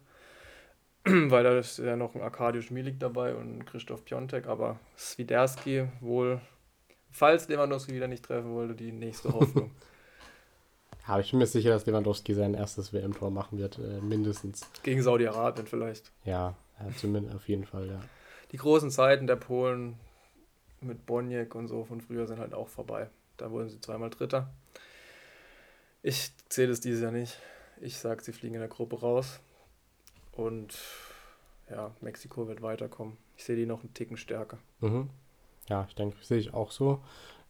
weil 1.05 1.43
da 1.43 1.57
ist 1.57 1.79
ja 1.79 1.95
noch 1.95 2.13
ein 2.15 2.21
Arkadiusz 2.21 2.69
Milik 2.69 2.99
dabei 2.99 3.35
und 3.35 3.65
Christoph 3.65 4.05
Piontek, 4.05 4.47
aber 4.47 4.79
Swiderski 4.97 5.87
wohl, 5.99 6.41
falls 7.09 7.47
Lewandowski 7.47 7.93
wieder 7.93 8.07
nicht 8.07 8.23
treffen 8.23 8.53
wollte, 8.53 8.75
die 8.75 8.91
nächste 8.91 9.33
Hoffnung. 9.33 9.71
Ja, 11.07 11.19
ich 11.19 11.31
bin 11.31 11.39
mir 11.39 11.47
sicher, 11.47 11.71
dass 11.71 11.85
Lewandowski 11.87 12.33
sein 12.35 12.53
erstes 12.53 12.93
WM-Tor 12.93 13.31
machen 13.31 13.57
wird, 13.57 13.79
äh, 13.79 13.99
mindestens. 14.01 14.69
Gegen 14.83 15.01
Saudi-Arabien 15.01 15.65
vielleicht. 15.65 16.11
Ja, 16.23 16.55
ja, 16.79 16.95
zumindest 16.95 17.35
auf 17.35 17.49
jeden 17.49 17.65
Fall, 17.65 17.87
ja. 17.87 17.99
Die 18.51 18.57
großen 18.57 18.91
Zeiten 18.91 19.25
der 19.27 19.37
Polen 19.37 19.97
mit 20.81 21.05
Boniek 21.05 21.55
und 21.55 21.67
so 21.67 21.83
von 21.83 22.01
früher 22.01 22.27
sind 22.27 22.39
halt 22.39 22.53
auch 22.53 22.67
vorbei. 22.67 23.09
Da 23.37 23.49
wurden 23.49 23.69
sie 23.69 23.79
zweimal 23.79 24.09
Dritter. 24.09 24.51
Ich 26.03 26.31
zähle 26.49 26.71
es 26.71 26.81
dieses 26.81 27.01
Jahr 27.01 27.11
nicht. 27.11 27.39
Ich 27.79 27.97
sage, 27.97 28.23
sie 28.23 28.33
fliegen 28.33 28.55
in 28.55 28.61
der 28.61 28.69
Gruppe 28.69 28.99
raus. 28.99 29.39
Und 30.33 30.77
ja, 31.69 31.91
Mexiko 32.01 32.47
wird 32.47 32.61
weiterkommen. 32.61 33.17
Ich 33.37 33.43
sehe 33.43 33.55
die 33.55 33.65
noch 33.65 33.81
einen 33.81 33.93
Ticken 33.93 34.17
stärker. 34.17 34.57
Mhm. 34.79 35.09
Ja, 35.69 35.85
ich 35.87 35.95
denke, 35.95 36.17
sehe 36.21 36.39
ich 36.39 36.53
auch 36.53 36.71
so. 36.71 37.01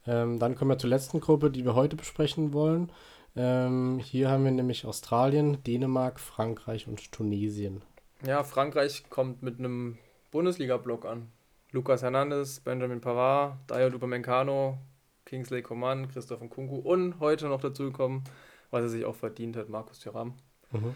Ähm, 0.06 0.38
dann 0.38 0.54
kommen 0.56 0.70
wir 0.70 0.78
zur 0.78 0.90
letzten 0.90 1.20
Gruppe, 1.20 1.50
die 1.50 1.64
wir 1.64 1.74
heute 1.74 1.96
besprechen 1.96 2.52
wollen. 2.52 2.90
Ähm, 3.34 3.98
hier 3.98 4.30
haben 4.30 4.44
wir 4.44 4.50
nämlich 4.50 4.84
Australien, 4.84 5.62
Dänemark, 5.64 6.20
Frankreich 6.20 6.86
und 6.86 7.12
Tunesien. 7.12 7.82
Ja, 8.24 8.44
Frankreich 8.44 9.08
kommt 9.10 9.42
mit 9.42 9.58
einem 9.58 9.98
Bundesliga-Block 10.30 11.06
an. 11.06 11.30
Lucas 11.70 12.02
Hernandez, 12.02 12.60
Benjamin 12.60 13.00
Pavard, 13.00 13.56
Dayo 13.66 13.88
Upamecano, 13.88 14.78
Kingsley 15.24 15.62
Coman, 15.62 16.08
Christoph 16.08 16.42
Nkunku 16.42 16.76
und 16.76 17.18
heute 17.20 17.46
noch 17.48 17.60
dazu 17.60 17.84
gekommen, 17.84 18.24
was 18.70 18.82
er 18.82 18.88
sich 18.90 19.04
auch 19.06 19.14
verdient 19.14 19.56
hat, 19.56 19.70
Markus 19.70 20.00
Thuram. 20.00 20.34
Mhm. 20.70 20.94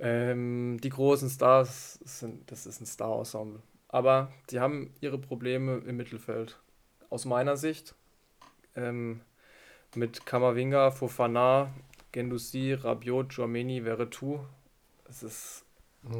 Ähm, 0.00 0.78
die 0.82 0.90
großen 0.90 1.28
Stars, 1.28 1.98
sind, 2.04 2.50
das 2.50 2.66
ist 2.66 2.80
ein 2.80 2.86
Star-Ensemble. 2.86 3.60
Aber 3.88 4.32
die 4.50 4.60
haben 4.60 4.94
ihre 5.00 5.18
Probleme 5.18 5.78
im 5.78 5.96
Mittelfeld. 5.96 6.58
Aus 7.10 7.24
meiner 7.24 7.56
Sicht. 7.56 7.94
Ähm, 8.76 9.22
mit 9.94 10.26
Kamavinga, 10.26 10.90
Fofana, 10.90 11.72
Gendusi, 12.12 12.74
Rabiot, 12.74 13.32
Joameni, 13.32 13.82
Veretout. 13.82 14.40
Es 15.08 15.22
ist. 15.22 15.64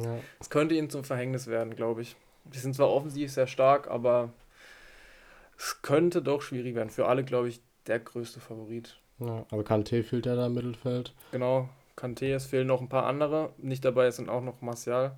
Ja. 0.03 0.17
Es 0.39 0.49
könnte 0.49 0.75
ihnen 0.75 0.89
zum 0.89 1.03
Verhängnis 1.03 1.47
werden, 1.47 1.75
glaube 1.75 2.01
ich. 2.01 2.15
Die 2.45 2.59
sind 2.59 2.75
zwar 2.75 2.89
offensiv 2.89 3.31
sehr 3.31 3.47
stark, 3.47 3.87
aber 3.87 4.33
es 5.57 5.81
könnte 5.81 6.21
doch 6.21 6.41
schwierig 6.41 6.75
werden. 6.75 6.89
Für 6.89 7.07
alle, 7.07 7.23
glaube 7.23 7.49
ich, 7.49 7.61
der 7.85 7.99
größte 7.99 8.39
Favorit. 8.39 8.99
Ja, 9.19 9.45
aber 9.51 9.63
Kanté 9.63 10.03
fehlt 10.03 10.25
ja 10.25 10.35
da 10.35 10.47
im 10.47 10.53
Mittelfeld. 10.53 11.13
Genau, 11.31 11.69
Kanté, 11.99 12.33
es 12.33 12.45
fehlen 12.45 12.67
noch 12.67 12.79
ein 12.79 12.89
paar 12.89 13.05
andere. 13.05 13.53
Nicht 13.57 13.83
dabei 13.83 14.09
sind 14.11 14.29
auch 14.29 14.41
noch 14.41 14.61
Martial, 14.61 15.17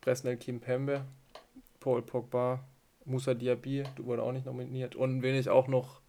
Presnel 0.00 0.36
Kimpembe, 0.36 1.04
Paul 1.80 2.02
Pogba, 2.02 2.60
Musa 3.04 3.34
Diaby, 3.34 3.84
du 3.96 4.06
wurde 4.06 4.22
auch 4.22 4.32
nicht 4.32 4.46
nominiert. 4.46 4.94
Und 4.94 5.22
wen 5.22 5.34
ich 5.34 5.48
auch 5.48 5.66
noch 5.66 6.00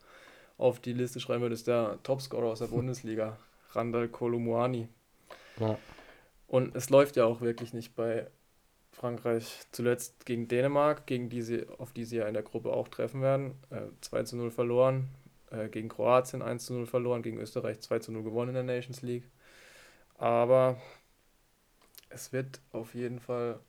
auf 0.57 0.79
die 0.79 0.93
Liste 0.93 1.19
schreiben 1.19 1.41
würde, 1.41 1.55
ist 1.55 1.67
der 1.67 1.97
Topscorer 2.03 2.47
aus 2.47 2.59
der 2.59 2.67
Bundesliga, 2.67 3.37
Randall 3.71 4.07
Kolumuani. 4.07 4.87
Ja. 5.59 5.77
Und 6.47 6.75
es 6.75 6.89
läuft 6.89 7.15
ja 7.15 7.25
auch 7.25 7.41
wirklich 7.41 7.73
nicht 7.73 7.95
bei 7.95 8.27
Frankreich. 8.91 9.61
Zuletzt 9.71 10.25
gegen 10.25 10.47
Dänemark, 10.47 11.05
gegen 11.07 11.29
die 11.29 11.41
sie, 11.41 11.67
auf 11.77 11.91
die 11.91 12.05
sie 12.05 12.17
ja 12.17 12.27
in 12.27 12.33
der 12.33 12.43
Gruppe 12.43 12.71
auch 12.71 12.87
treffen 12.87 13.21
werden. 13.21 13.55
Äh, 13.69 13.81
2 14.01 14.23
zu 14.23 14.37
0 14.37 14.51
verloren. 14.51 15.09
Äh, 15.51 15.69
gegen 15.69 15.89
Kroatien 15.89 16.41
1 16.41 16.65
zu 16.65 16.73
0 16.73 16.85
verloren. 16.85 17.21
Gegen 17.21 17.37
Österreich 17.37 17.79
2 17.81 17.99
zu 17.99 18.11
0 18.11 18.23
gewonnen 18.23 18.49
in 18.49 18.65
der 18.67 18.75
Nations 18.75 19.01
League. 19.01 19.25
Aber 20.17 20.77
es 22.09 22.33
wird 22.33 22.59
auf 22.71 22.95
jeden 22.95 23.19
Fall 23.19 23.59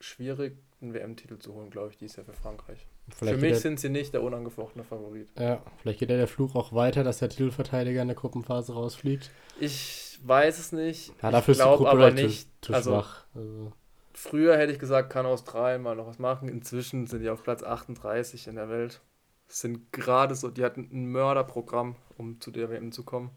schwierig, 0.00 0.56
einen 0.80 0.94
WM-Titel 0.94 1.38
zu 1.38 1.54
holen, 1.54 1.70
glaube 1.70 1.90
ich, 1.90 1.96
dies 1.96 2.16
Jahr 2.16 2.24
für 2.24 2.32
Frankreich. 2.32 2.86
Vielleicht 3.08 3.34
für 3.34 3.40
mich 3.40 3.52
der, 3.52 3.60
sind 3.60 3.80
sie 3.80 3.88
nicht 3.88 4.12
der 4.12 4.22
unangefochtene 4.22 4.84
Favorit. 4.84 5.28
Ja, 5.38 5.62
vielleicht 5.78 6.00
geht 6.00 6.10
ja 6.10 6.16
der 6.16 6.28
Fluch 6.28 6.54
auch 6.54 6.72
weiter, 6.72 7.04
dass 7.04 7.18
der 7.18 7.30
Titelverteidiger 7.30 8.02
in 8.02 8.08
der 8.08 8.16
Gruppenphase 8.16 8.74
rausfliegt. 8.74 9.30
Ich 9.58 10.18
weiß 10.22 10.58
es 10.58 10.72
nicht. 10.72 11.12
Ja, 11.22 11.30
dafür 11.30 11.52
ich 11.52 11.58
glaube 11.58 11.88
aber 11.88 12.10
nicht. 12.10 12.48
Zu, 12.60 12.72
zu 12.72 12.74
also, 12.74 12.90
schwach. 12.90 13.24
Also. 13.34 13.72
Früher 14.12 14.56
hätte 14.56 14.72
ich 14.72 14.78
gesagt, 14.78 15.10
kann 15.10 15.26
Australien 15.26 15.82
mal 15.82 15.96
noch 15.96 16.06
was 16.06 16.18
machen. 16.18 16.48
Inzwischen 16.48 17.06
sind 17.06 17.22
die 17.22 17.30
auf 17.30 17.42
Platz 17.42 17.62
38 17.62 18.48
in 18.48 18.56
der 18.56 18.68
Welt. 18.68 19.00
Sind 19.46 19.92
gerade 19.92 20.34
so, 20.34 20.50
die 20.50 20.64
hatten 20.64 20.88
ein 20.92 21.06
Mörderprogramm, 21.06 21.96
um 22.18 22.40
zu 22.40 22.50
der 22.50 22.68
WM 22.68 22.92
zu 22.92 23.04
kommen. 23.04 23.30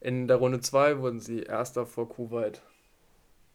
In 0.00 0.28
der 0.28 0.38
Runde 0.38 0.60
2 0.60 0.98
wurden 0.98 1.20
sie 1.20 1.42
erster 1.42 1.86
vor 1.86 2.08
Kuwait. 2.08 2.62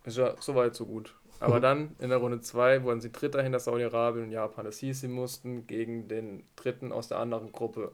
Ist 0.06 0.18
ja 0.18 0.36
soweit 0.39 0.76
so 0.76 0.86
gut. 0.86 1.16
Aber 1.39 1.58
mhm. 1.58 1.62
dann 1.62 1.96
in 2.00 2.10
der 2.10 2.20
Runde 2.20 2.39
2 2.39 2.84
wurden 2.84 3.02
sie 3.02 3.12
Dritter 3.12 3.41
hinter 3.41 3.60
Saudi-Arabien 3.60 4.26
und 4.26 4.32
Japan. 4.32 4.66
Das 4.66 4.78
hieß, 4.78 5.02
sie 5.02 5.08
mussten 5.08 5.68
gegen 5.68 6.08
den 6.08 6.43
Dritten 6.56 6.91
aus 6.91 7.08
der 7.08 7.20
anderen 7.20 7.52
Gruppe 7.52 7.91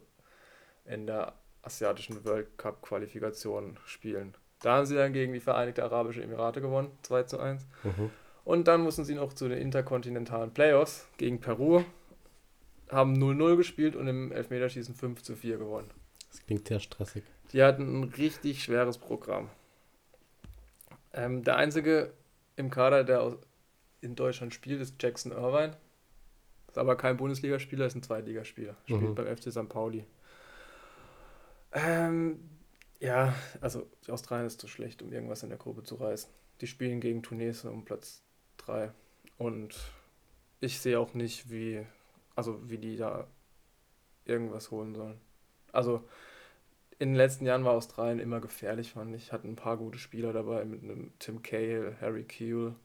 in 0.86 1.08
der 1.08 1.34
asiatischen 1.64 2.24
World 2.26 2.58
Cup-Qualifikation 2.58 3.78
spielen. 3.86 4.36
Da 4.62 4.78
haben 4.78 4.86
sie 4.86 4.96
dann 4.96 5.14
gegen 5.14 5.34
die 5.34 5.40
Vereinigten 5.40 5.82
Arabischen 5.82 6.24
Emirate 6.24 6.62
gewonnen, 6.62 6.92
2 7.04 7.24
zu 7.24 7.40
1. 7.40 7.66
Mhm. 7.84 8.12
Und 8.44 8.68
dann 8.68 8.82
mussten 8.82 9.06
sie 9.06 9.16
noch 9.16 9.34
zu 9.34 9.48
den 9.48 9.60
interkontinentalen 9.60 10.54
Playoffs 10.54 11.08
gegen 11.18 11.40
Peru, 11.40 11.84
haben 12.90 13.16
0-0 13.16 13.56
gespielt 13.56 13.96
und 13.96 14.08
im 14.08 14.32
Elfmeterschießen 14.32 14.94
5 14.96 15.22
zu 15.22 15.36
4 15.36 15.58
gewonnen. 15.58 15.90
Das 16.30 16.46
klingt 16.46 16.68
sehr 16.68 16.80
stressig. 16.80 17.24
Die 17.54 17.64
hatten 17.64 18.02
ein 18.02 18.04
richtig 18.06 18.64
schweres 18.64 18.98
Programm. 18.98 19.50
Ähm, 21.14 21.44
der 21.44 21.58
einzige 21.58 22.14
im 22.56 22.70
Kader, 22.70 23.04
der 23.04 23.38
in 24.02 24.16
Deutschland 24.16 24.54
spielt, 24.54 24.82
ist 24.82 25.02
Jackson 25.02 25.32
Irvine. 25.32 25.78
Ist 26.68 26.78
aber 26.78 26.96
kein 26.96 27.18
Bundesligaspieler, 27.18 27.86
ist 27.86 27.96
ein 27.96 28.04
Zweitligaspieler. 28.04 28.78
Spielt 28.86 29.02
mhm. 29.02 29.16
beim 29.16 29.36
FC 29.36 29.52
St. 29.52 29.68
Pauli. 29.68 30.06
Ähm, 31.74 32.40
ja, 33.00 33.34
also 33.60 33.90
Australien 34.08 34.48
ist 34.48 34.62
zu 34.62 34.68
schlecht, 34.68 35.02
um 35.02 35.12
irgendwas 35.12 35.44
in 35.44 35.50
der 35.50 35.58
Gruppe 35.58 35.84
zu 35.84 35.96
reißen. 35.96 36.32
Die 36.62 36.68
spielen 36.68 37.02
gegen 37.02 37.24
Tunesien 37.24 37.72
um 37.72 37.84
Platz 37.84 38.24
3. 38.58 38.92
Und 39.38 39.76
ich 40.60 40.80
sehe 40.80 41.00
auch 41.00 41.14
nicht, 41.14 41.50
wie, 41.50 41.86
also 42.36 42.70
wie 42.70 42.78
die 42.78 42.96
da 42.96 43.28
irgendwas 44.24 44.72
holen 44.72 44.96
sollen. 44.96 45.20
Also 45.72 46.08
in 47.02 47.10
den 47.10 47.16
letzten 47.16 47.48
Jahren 47.48 47.66
war 47.66 47.74
Australien 47.74 48.20
immer 48.20 48.40
gefährlich, 48.40 48.92
fand 48.92 49.16
ich. 49.16 49.32
Hatten 49.32 49.50
ein 49.50 49.56
paar 49.56 49.76
gute 49.76 49.98
Spieler 49.98 50.34
dabei 50.34 50.66
mit 50.66 50.84
einem 50.84 51.12
Tim 51.18 51.42
Cahill, 51.42 51.96
Harry 52.00 52.24
Kewell. 52.24 52.76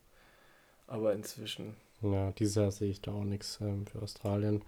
Aber 0.87 1.13
inzwischen. 1.13 1.75
Ja, 2.01 2.33
dieses 2.33 2.55
Jahr 2.55 2.71
sehe 2.71 2.91
ich 2.91 3.03
da 3.03 3.13
auch 3.13 3.25
nichts 3.25 3.59
ähm, 3.61 3.87
für 3.87 4.01
Australien. 4.01 4.63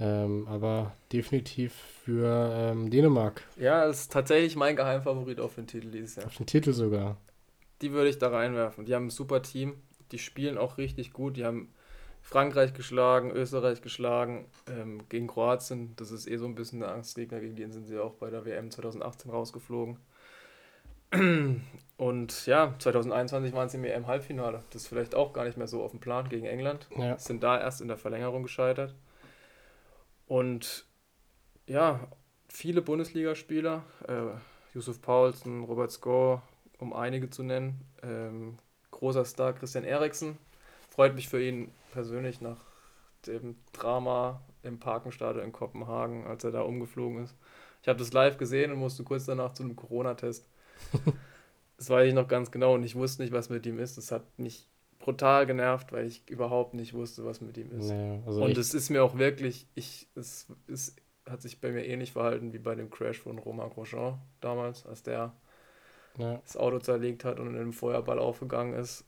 Ähm, 0.00 0.48
aber 0.48 0.92
definitiv 1.12 1.72
für 2.04 2.52
ähm, 2.52 2.90
Dänemark. 2.90 3.44
Ja, 3.56 3.84
ist 3.84 4.10
tatsächlich 4.10 4.56
mein 4.56 4.74
Geheimfavorit 4.74 5.38
auf 5.38 5.54
den 5.54 5.68
Titel 5.68 5.92
dieses 5.92 6.16
Jahr. 6.16 6.26
Auf 6.26 6.36
den 6.36 6.46
Titel 6.46 6.72
sogar. 6.72 7.16
Die 7.82 7.92
würde 7.92 8.10
ich 8.10 8.18
da 8.18 8.30
reinwerfen. 8.30 8.86
Die 8.86 8.94
haben 8.96 9.06
ein 9.06 9.10
super 9.10 9.40
Team. 9.40 9.74
Die 10.10 10.18
spielen 10.18 10.58
auch 10.58 10.78
richtig 10.78 11.12
gut. 11.12 11.36
Die 11.36 11.44
haben 11.44 11.72
Frankreich 12.22 12.74
geschlagen, 12.74 13.30
Österreich 13.30 13.82
geschlagen, 13.82 14.46
ähm, 14.68 15.08
gegen 15.08 15.26
Kroatien. 15.26 15.94
Das 15.96 16.10
ist 16.10 16.28
eh 16.28 16.36
so 16.36 16.46
ein 16.46 16.54
bisschen 16.54 16.80
der 16.80 16.92
Angstgegner, 16.92 17.40
gegen 17.40 17.56
den 17.56 17.72
sind 17.72 17.86
sie 17.86 17.98
auch 17.98 18.14
bei 18.14 18.30
der 18.30 18.44
WM 18.44 18.70
2018 18.70 19.30
rausgeflogen. 19.30 19.98
Und 21.96 22.46
ja, 22.46 22.74
2021 22.78 23.52
waren 23.52 23.68
sie 23.68 23.78
im 23.78 23.84
EM-Halbfinale. 23.84 24.62
Das 24.70 24.82
ist 24.82 24.88
vielleicht 24.88 25.14
auch 25.14 25.32
gar 25.32 25.44
nicht 25.44 25.58
mehr 25.58 25.66
so 25.66 25.82
auf 25.82 25.90
dem 25.90 26.00
Plan 26.00 26.28
gegen 26.28 26.46
England. 26.46 26.86
Ja. 26.96 27.18
Sind 27.18 27.42
da 27.42 27.58
erst 27.58 27.80
in 27.80 27.88
der 27.88 27.96
Verlängerung 27.96 28.42
gescheitert. 28.42 28.94
Und 30.26 30.86
ja, 31.66 32.08
viele 32.48 32.82
Bundesligaspieler, 32.82 33.84
äh, 34.06 34.74
Yusuf 34.74 35.02
Paulsen, 35.02 35.64
Robert 35.64 35.90
Sko, 35.90 36.40
um 36.78 36.92
einige 36.92 37.28
zu 37.28 37.42
nennen. 37.42 37.84
Ähm, 38.02 38.58
großer 38.92 39.24
Star 39.24 39.52
Christian 39.52 39.84
Eriksen. 39.84 40.38
Freut 40.90 41.14
mich 41.14 41.28
für 41.28 41.42
ihn 41.42 41.72
persönlich 41.92 42.40
nach 42.40 42.58
dem 43.26 43.56
Drama 43.72 44.42
im 44.62 44.78
Parkenstadion 44.78 45.44
in 45.44 45.52
Kopenhagen, 45.52 46.26
als 46.26 46.44
er 46.44 46.50
da 46.50 46.62
umgeflogen 46.62 47.24
ist. 47.24 47.36
Ich 47.82 47.88
habe 47.88 47.98
das 47.98 48.12
live 48.12 48.36
gesehen 48.36 48.72
und 48.72 48.78
musste 48.78 49.04
kurz 49.04 49.24
danach 49.24 49.52
zu 49.52 49.62
einem 49.62 49.76
Corona-Test. 49.76 50.48
das 51.78 51.90
weiß 51.90 52.08
ich 52.08 52.14
noch 52.14 52.28
ganz 52.28 52.50
genau 52.50 52.74
und 52.74 52.82
ich 52.82 52.94
wusste 52.94 53.22
nicht, 53.22 53.32
was 53.32 53.48
mit 53.48 53.64
ihm 53.66 53.78
ist. 53.78 53.96
Das 53.96 54.12
hat 54.12 54.38
mich 54.38 54.68
brutal 54.98 55.46
genervt, 55.46 55.92
weil 55.92 56.06
ich 56.06 56.28
überhaupt 56.28 56.74
nicht 56.74 56.92
wusste, 56.92 57.24
was 57.24 57.40
mit 57.40 57.56
ihm 57.56 57.70
ist. 57.72 57.88
Nee, 57.88 58.20
also 58.26 58.44
und 58.44 58.58
es 58.58 58.74
ist 58.74 58.90
mir 58.90 59.02
auch 59.02 59.16
wirklich, 59.16 59.66
ich, 59.74 60.08
es, 60.14 60.46
es 60.66 60.94
hat 61.28 61.40
sich 61.40 61.60
bei 61.60 61.70
mir 61.70 61.86
ähnlich 61.86 62.12
verhalten 62.12 62.52
wie 62.52 62.58
bei 62.58 62.74
dem 62.74 62.90
Crash 62.90 63.18
von 63.18 63.38
Romain 63.38 63.70
Grosjean 63.70 64.18
damals, 64.40 64.84
als 64.84 65.02
der 65.02 65.32
ja. 66.18 66.36
das 66.44 66.56
Auto 66.56 66.80
zerlegt 66.80 67.24
hat 67.24 67.40
und 67.40 67.48
in 67.48 67.56
einem 67.56 67.72
Feuerball 67.72 68.18
aufgegangen 68.18 68.74
ist 68.74 69.04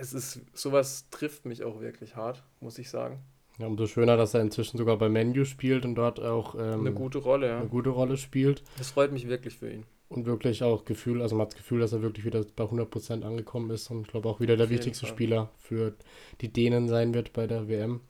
es 0.00 0.14
ist, 0.14 0.40
sowas 0.54 1.08
trifft 1.10 1.44
mich 1.44 1.62
auch 1.62 1.80
wirklich 1.80 2.16
hart, 2.16 2.42
muss 2.60 2.78
ich 2.78 2.88
sagen. 2.88 3.20
Ja, 3.58 3.66
umso 3.66 3.86
schöner, 3.86 4.16
dass 4.16 4.32
er 4.32 4.40
inzwischen 4.40 4.78
sogar 4.78 4.96
bei 4.96 5.10
Menu 5.10 5.44
spielt 5.44 5.84
und 5.84 5.94
dort 5.94 6.18
auch 6.18 6.54
ähm, 6.54 6.80
eine 6.80 6.92
gute 6.92 7.18
Rolle, 7.18 7.48
ja. 7.48 7.58
Eine 7.58 7.68
gute 7.68 7.90
Rolle 7.90 8.16
spielt. 8.16 8.62
Das 8.78 8.90
freut 8.90 9.12
mich 9.12 9.28
wirklich 9.28 9.58
für 9.58 9.70
ihn. 9.70 9.84
Und 10.08 10.24
wirklich 10.24 10.64
auch 10.64 10.86
Gefühl, 10.86 11.20
also 11.20 11.36
man 11.36 11.42
hat 11.42 11.52
das 11.52 11.58
Gefühl, 11.58 11.80
dass 11.80 11.92
er 11.92 12.02
wirklich 12.02 12.24
wieder 12.24 12.42
bei 12.56 12.64
100% 12.64 13.22
angekommen 13.22 13.70
ist 13.70 13.90
und 13.90 14.02
ich 14.02 14.08
glaube 14.08 14.28
auch 14.28 14.40
wieder 14.40 14.56
der 14.56 14.70
wichtigste 14.70 15.06
Fall. 15.06 15.14
Spieler 15.14 15.50
für 15.58 15.94
die 16.40 16.48
Dänen 16.48 16.88
sein 16.88 17.12
wird 17.12 17.32
bei 17.32 17.46
der 17.46 17.68
WM. 17.68 18.00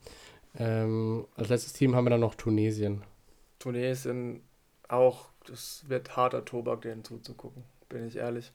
Ähm, 0.56 1.26
als 1.34 1.48
letztes 1.48 1.72
Team 1.72 1.94
haben 1.94 2.04
wir 2.04 2.10
dann 2.10 2.20
noch 2.20 2.36
Tunesien. 2.36 3.02
Tunesien 3.58 4.42
auch, 4.88 5.28
das 5.46 5.84
wird 5.88 6.16
harter 6.16 6.44
Tobak, 6.44 6.82
denen 6.82 7.04
zuzugucken, 7.04 7.64
bin 7.88 8.06
ich 8.06 8.16
ehrlich. 8.16 8.52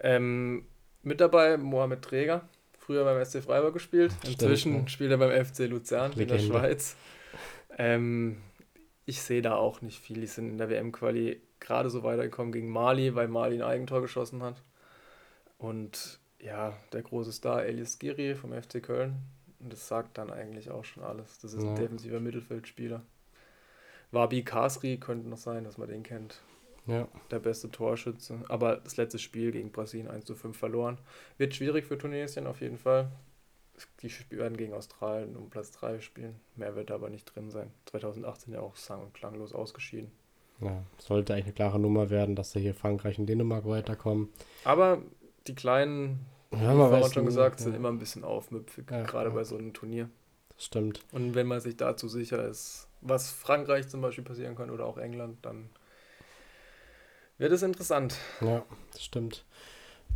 Ähm, 0.00 0.64
mit 1.04 1.20
dabei 1.20 1.56
Mohamed 1.56 2.02
Träger, 2.02 2.48
früher 2.78 3.04
beim 3.04 3.22
SC 3.24 3.42
Freiburg 3.42 3.74
gespielt. 3.74 4.12
Inzwischen 4.24 4.72
Stimmt, 4.72 4.90
spielt 4.90 5.10
er 5.10 5.18
beim 5.18 5.44
FC 5.44 5.60
Luzern 5.60 6.12
Legende. 6.12 6.22
in 6.22 6.28
der 6.28 6.38
Schweiz. 6.38 6.96
Ähm, 7.76 8.36
ich 9.06 9.22
sehe 9.22 9.42
da 9.42 9.56
auch 9.56 9.82
nicht 9.82 10.00
viel. 10.00 10.20
Die 10.20 10.26
sind 10.26 10.50
in 10.50 10.58
der 10.58 10.70
WM-Quali 10.70 11.40
gerade 11.60 11.90
so 11.90 12.02
weitergekommen 12.02 12.52
gegen 12.52 12.68
Mali, 12.68 13.14
weil 13.14 13.28
Mali 13.28 13.56
ein 13.56 13.62
Eigentor 13.62 14.00
geschossen 14.00 14.42
hat. 14.42 14.62
Und 15.58 16.20
ja, 16.40 16.76
der 16.92 17.02
große 17.02 17.32
Star 17.32 17.64
Elias 17.64 17.98
Giri 17.98 18.34
vom 18.34 18.52
FC 18.52 18.82
Köln. 18.82 19.16
Und 19.60 19.72
das 19.72 19.88
sagt 19.88 20.18
dann 20.18 20.30
eigentlich 20.30 20.70
auch 20.70 20.84
schon 20.84 21.02
alles. 21.02 21.38
Das 21.38 21.54
ist 21.54 21.62
ja. 21.62 21.70
ein 21.70 21.76
defensiver 21.76 22.20
Mittelfeldspieler. 22.20 23.02
Wabi 24.10 24.44
Kasri 24.44 24.98
könnte 24.98 25.28
noch 25.28 25.38
sein, 25.38 25.64
dass 25.64 25.78
man 25.78 25.88
den 25.88 26.02
kennt. 26.02 26.40
Ja. 26.86 27.08
Der 27.30 27.38
beste 27.38 27.70
Torschütze. 27.70 28.40
Aber 28.48 28.76
das 28.76 28.96
letzte 28.96 29.18
Spiel 29.18 29.52
gegen 29.52 29.72
Brasilien 29.72 30.08
1 30.08 30.24
zu 30.24 30.34
5 30.34 30.56
verloren. 30.56 30.98
Wird 31.38 31.54
schwierig 31.54 31.86
für 31.86 31.96
Tunesien 31.96 32.46
auf 32.46 32.60
jeden 32.60 32.78
Fall. 32.78 33.10
Die 34.02 34.12
werden 34.30 34.56
gegen 34.56 34.72
Australien 34.72 35.36
um 35.36 35.50
Platz 35.50 35.72
3 35.72 36.00
spielen. 36.00 36.36
Mehr 36.56 36.76
wird 36.76 36.90
aber 36.90 37.10
nicht 37.10 37.34
drin 37.34 37.50
sein. 37.50 37.72
2018 37.86 38.52
ja 38.52 38.60
auch 38.60 38.76
sang- 38.76 39.02
und 39.02 39.14
klanglos 39.14 39.52
ausgeschieden. 39.52 40.12
Ja, 40.60 40.84
sollte 40.98 41.32
eigentlich 41.32 41.46
eine 41.46 41.54
klare 41.54 41.80
Nummer 41.80 42.10
werden, 42.10 42.36
dass 42.36 42.52
da 42.52 42.60
hier 42.60 42.74
Frankreich 42.74 43.18
und 43.18 43.26
Dänemark 43.26 43.66
weiterkommen. 43.66 44.28
Aber 44.62 45.02
die 45.48 45.54
kleinen, 45.54 46.20
ja, 46.52 46.72
wie 46.72 46.76
vorhin 46.76 47.12
schon 47.12 47.26
gesagt, 47.26 47.58
ja. 47.60 47.64
sind 47.64 47.74
immer 47.74 47.88
ein 47.88 47.98
bisschen 47.98 48.22
aufmüpfig, 48.22 48.84
ja, 48.90 49.02
gerade 49.02 49.30
bei 49.30 49.42
so 49.42 49.56
einem 49.56 49.72
Turnier. 49.72 50.08
Das 50.54 50.66
stimmt. 50.66 51.02
Und 51.10 51.34
wenn 51.34 51.48
man 51.48 51.60
sich 51.60 51.76
dazu 51.76 52.06
sicher 52.08 52.46
ist, 52.46 52.88
was 53.00 53.32
Frankreich 53.32 53.88
zum 53.88 54.00
Beispiel 54.00 54.22
passieren 54.22 54.54
kann 54.54 54.70
oder 54.70 54.86
auch 54.86 54.96
England, 54.96 55.38
dann 55.42 55.68
wird 57.38 57.52
es 57.52 57.62
interessant. 57.62 58.16
Ja, 58.40 58.62
das 58.92 59.02
stimmt. 59.02 59.44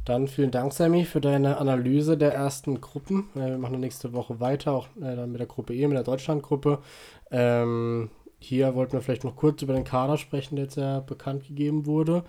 Dann 0.05 0.27
vielen 0.27 0.51
Dank, 0.51 0.73
Sammy, 0.73 1.05
für 1.05 1.21
deine 1.21 1.59
Analyse 1.59 2.17
der 2.17 2.33
ersten 2.33 2.81
Gruppen. 2.81 3.29
Äh, 3.35 3.51
wir 3.51 3.59
machen 3.59 3.81
nächste 3.81 4.13
Woche 4.13 4.41
weiter, 4.41 4.73
auch 4.73 4.89
äh, 4.97 5.17
dann 5.17 5.33
mit 5.33 5.41
der 5.41 5.47
Gruppe 5.47 5.75
E, 5.75 5.87
mit 5.87 5.97
der 5.97 6.05
Deutschlandgruppe. 6.05 6.79
Ähm, 7.31 8.11
hier 8.39 8.75
wollten 8.75 8.93
wir 8.93 9.03
vielleicht 9.03 9.25
noch 9.25 9.37
kurz 9.37 9.63
über 9.63 9.75
den 9.75 9.85
Kader 9.85 10.17
sprechen, 10.17 10.57
der 10.57 10.67
jetzt 10.67 10.77
ja 10.77 11.01
bekannt 11.01 11.47
gegeben 11.47 11.87
wurde. 11.87 12.25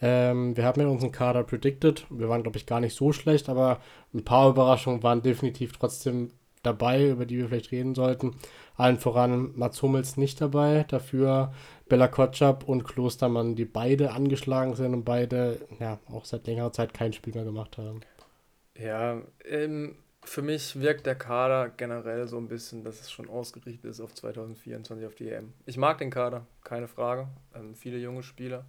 Ähm, 0.00 0.56
wir 0.56 0.64
haben 0.64 0.80
ja 0.80 0.88
unseren 0.88 1.12
Kader 1.12 1.44
predicted. 1.44 2.06
Wir 2.10 2.28
waren, 2.28 2.42
glaube 2.42 2.58
ich, 2.58 2.66
gar 2.66 2.80
nicht 2.80 2.96
so 2.96 3.12
schlecht, 3.12 3.48
aber 3.48 3.80
ein 4.12 4.24
paar 4.24 4.50
Überraschungen 4.50 5.02
waren 5.02 5.22
definitiv 5.22 5.72
trotzdem 5.78 6.32
dabei, 6.62 7.08
über 7.08 7.24
die 7.24 7.38
wir 7.38 7.48
vielleicht 7.48 7.72
reden 7.72 7.94
sollten. 7.94 8.36
Allen 8.76 8.98
voran 8.98 9.52
Mats 9.56 9.80
Hummels 9.82 10.16
nicht 10.16 10.40
dabei, 10.40 10.84
dafür 10.88 11.52
Bella 11.92 12.08
Kotschap 12.08 12.66
und 12.66 12.84
Klostermann, 12.84 13.54
die 13.54 13.66
beide 13.66 14.12
angeschlagen 14.12 14.74
sind 14.76 14.94
und 14.94 15.04
beide 15.04 15.60
ja 15.78 15.98
auch 16.10 16.24
seit 16.24 16.46
längerer 16.46 16.72
Zeit 16.72 16.94
kein 16.94 17.12
Spiel 17.12 17.34
mehr 17.34 17.44
gemacht 17.44 17.76
haben. 17.76 18.00
Ja, 18.78 19.20
ähm, 19.44 19.96
für 20.24 20.40
mich 20.40 20.80
wirkt 20.80 21.04
der 21.04 21.16
Kader 21.16 21.68
generell 21.68 22.26
so 22.28 22.38
ein 22.38 22.48
bisschen, 22.48 22.82
dass 22.82 23.02
es 23.02 23.10
schon 23.10 23.28
ausgerichtet 23.28 23.90
ist 23.90 24.00
auf 24.00 24.14
2024 24.14 25.06
auf 25.06 25.14
die 25.16 25.28
EM. 25.28 25.52
Ich 25.66 25.76
mag 25.76 25.98
den 25.98 26.08
Kader, 26.08 26.46
keine 26.64 26.88
Frage. 26.88 27.28
Ähm, 27.54 27.74
viele 27.74 27.98
junge 27.98 28.22
Spieler. 28.22 28.64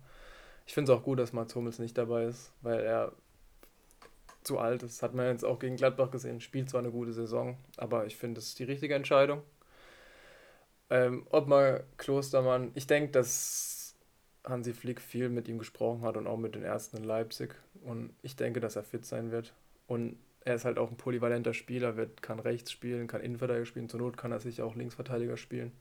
Ich 0.67 0.73
finde 0.73 0.91
es 0.91 0.99
auch 0.99 1.03
gut, 1.03 1.17
dass 1.17 1.31
Mats 1.31 1.55
Hummels 1.55 1.79
nicht 1.79 1.97
dabei 1.97 2.25
ist, 2.25 2.51
weil 2.61 2.81
er 2.81 3.13
zu 4.43 4.59
alt 4.59 4.83
ist. 4.83 5.01
Hat 5.01 5.13
man 5.13 5.27
jetzt 5.27 5.45
auch 5.45 5.59
gegen 5.59 5.77
Gladbach 5.77 6.11
gesehen. 6.11 6.41
Spielt 6.41 6.69
zwar 6.69 6.81
eine 6.81 6.91
gute 6.91 7.13
Saison, 7.13 7.55
aber 7.77 8.05
ich 8.05 8.17
finde, 8.17 8.39
es 8.39 8.47
ist 8.47 8.59
die 8.59 8.65
richtige 8.65 8.95
Entscheidung. 8.95 9.43
Ähm, 10.89 11.25
ob 11.29 11.47
mal 11.47 11.83
Klostermann, 11.97 12.71
ich 12.75 12.87
denke, 12.87 13.11
dass 13.11 13.95
Hansi 14.43 14.73
Flick 14.73 15.01
viel 15.01 15.29
mit 15.29 15.47
ihm 15.47 15.57
gesprochen 15.57 16.01
hat 16.01 16.17
und 16.17 16.27
auch 16.27 16.37
mit 16.37 16.55
den 16.55 16.63
Ersten 16.63 16.97
in 16.97 17.03
Leipzig. 17.03 17.55
Und 17.83 18.13
ich 18.21 18.35
denke, 18.35 18.59
dass 18.59 18.75
er 18.75 18.83
fit 18.83 19.05
sein 19.05 19.31
wird. 19.31 19.53
Und 19.87 20.17
er 20.45 20.55
ist 20.55 20.65
halt 20.65 20.77
auch 20.77 20.89
ein 20.89 20.97
polyvalenter 20.97 21.53
Spieler, 21.53 21.95
wird, 21.95 22.21
kann 22.21 22.39
rechts 22.39 22.71
spielen, 22.71 23.07
kann 23.07 23.21
Innenverteidiger 23.21 23.65
spielen, 23.65 23.89
zur 23.89 24.01
Not 24.01 24.17
kann 24.17 24.31
er 24.31 24.39
sich 24.39 24.61
auch 24.61 24.75
Linksverteidiger 24.75 25.37
spielen. 25.37 25.71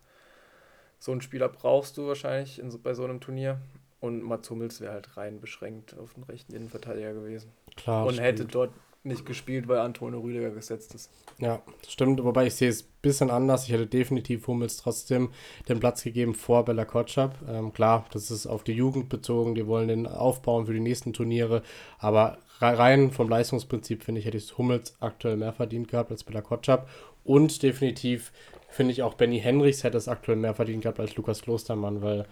So 0.98 1.10
einen 1.10 1.20
Spieler 1.20 1.48
brauchst 1.48 1.96
du 1.96 2.06
wahrscheinlich 2.06 2.60
in, 2.60 2.70
bei 2.82 2.94
so 2.94 3.04
einem 3.04 3.20
Turnier. 3.20 3.58
Und 3.98 4.22
Mats 4.22 4.50
Hummels 4.50 4.80
wäre 4.80 4.92
halt 4.92 5.16
rein 5.16 5.40
beschränkt 5.40 5.96
auf 5.96 6.14
den 6.14 6.24
rechten 6.24 6.54
Innenverteidiger 6.54 7.12
gewesen. 7.12 7.52
Klar. 7.76 8.04
Und 8.04 8.14
stimmt. 8.14 8.26
hätte 8.26 8.44
dort 8.44 8.72
nicht 9.04 9.26
gespielt, 9.26 9.68
weil 9.68 9.78
Antonio 9.78 10.20
Rüdiger 10.20 10.50
gesetzt 10.50 10.94
ist. 10.94 11.10
Ja, 11.38 11.62
das 11.82 11.92
stimmt, 11.92 12.22
wobei 12.22 12.46
ich 12.46 12.54
sehe 12.54 12.68
es 12.68 12.82
ein 12.82 12.88
bisschen 13.02 13.30
anders. 13.30 13.64
Ich 13.64 13.72
hätte 13.72 13.86
definitiv 13.86 14.46
Hummels 14.46 14.76
trotzdem 14.76 15.30
den 15.68 15.80
Platz 15.80 16.04
gegeben 16.04 16.34
vor 16.34 16.64
Bella 16.64 16.84
Kotschap. 16.84 17.36
Ähm, 17.48 17.72
klar, 17.72 18.06
das 18.12 18.30
ist 18.30 18.46
auf 18.46 18.62
die 18.62 18.72
Jugend 18.72 19.08
bezogen, 19.08 19.54
die 19.54 19.66
wollen 19.66 19.88
den 19.88 20.06
aufbauen 20.06 20.66
für 20.66 20.72
die 20.72 20.80
nächsten 20.80 21.12
Turniere, 21.12 21.62
aber 21.98 22.38
rein 22.60 23.10
vom 23.10 23.28
Leistungsprinzip 23.28 24.04
finde 24.04 24.20
ich, 24.20 24.26
hätte 24.26 24.36
ich 24.36 24.56
Hummels 24.56 24.94
aktuell 25.00 25.36
mehr 25.36 25.52
verdient 25.52 25.88
gehabt 25.88 26.12
als 26.12 26.22
Bella 26.22 26.42
Kotschap 26.42 26.88
und 27.24 27.62
definitiv 27.62 28.32
finde 28.68 28.92
ich 28.92 29.02
auch 29.02 29.14
Benny 29.14 29.40
Henrichs 29.40 29.84
hätte 29.84 29.98
es 29.98 30.08
aktuell 30.08 30.38
mehr 30.38 30.54
verdient 30.54 30.82
gehabt 30.82 31.00
als 31.00 31.16
Lukas 31.16 31.42
Klostermann, 31.42 32.02
weil 32.02 32.26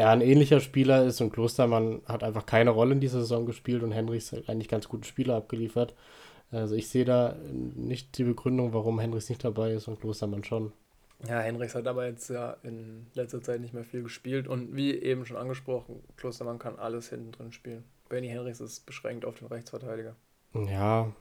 er 0.00 0.10
ein 0.10 0.22
ähnlicher 0.22 0.60
Spieler 0.60 1.04
ist 1.04 1.20
und 1.20 1.30
Klostermann 1.32 2.00
hat 2.06 2.22
einfach 2.22 2.46
keine 2.46 2.70
Rolle 2.70 2.94
in 2.94 3.00
dieser 3.00 3.20
Saison 3.20 3.44
gespielt 3.44 3.82
und 3.82 3.92
Henrichs 3.92 4.32
hat 4.32 4.48
eigentlich 4.48 4.68
ganz 4.68 4.88
gute 4.88 5.06
Spieler 5.06 5.36
abgeliefert. 5.36 5.94
Also 6.50 6.74
ich 6.74 6.88
sehe 6.88 7.04
da 7.04 7.36
nicht 7.52 8.16
die 8.16 8.24
Begründung, 8.24 8.72
warum 8.72 8.98
Henrichs 8.98 9.28
nicht 9.28 9.44
dabei 9.44 9.72
ist 9.72 9.88
und 9.88 10.00
Klostermann 10.00 10.42
schon. 10.42 10.72
Ja, 11.28 11.40
Henrichs 11.40 11.74
hat 11.74 11.86
aber 11.86 12.06
jetzt 12.06 12.30
ja 12.30 12.56
in 12.62 13.08
letzter 13.12 13.42
Zeit 13.42 13.60
nicht 13.60 13.74
mehr 13.74 13.84
viel 13.84 14.02
gespielt 14.02 14.48
und 14.48 14.74
wie 14.74 14.94
eben 14.94 15.26
schon 15.26 15.36
angesprochen, 15.36 16.02
Klostermann 16.16 16.58
kann 16.58 16.78
alles 16.78 17.10
hinten 17.10 17.32
drin 17.32 17.52
spielen. 17.52 17.84
Benny 18.08 18.28
Henrichs 18.28 18.60
ist 18.60 18.86
beschränkt 18.86 19.26
auf 19.26 19.38
den 19.38 19.48
Rechtsverteidiger. 19.48 20.16
Ja, 20.54 21.12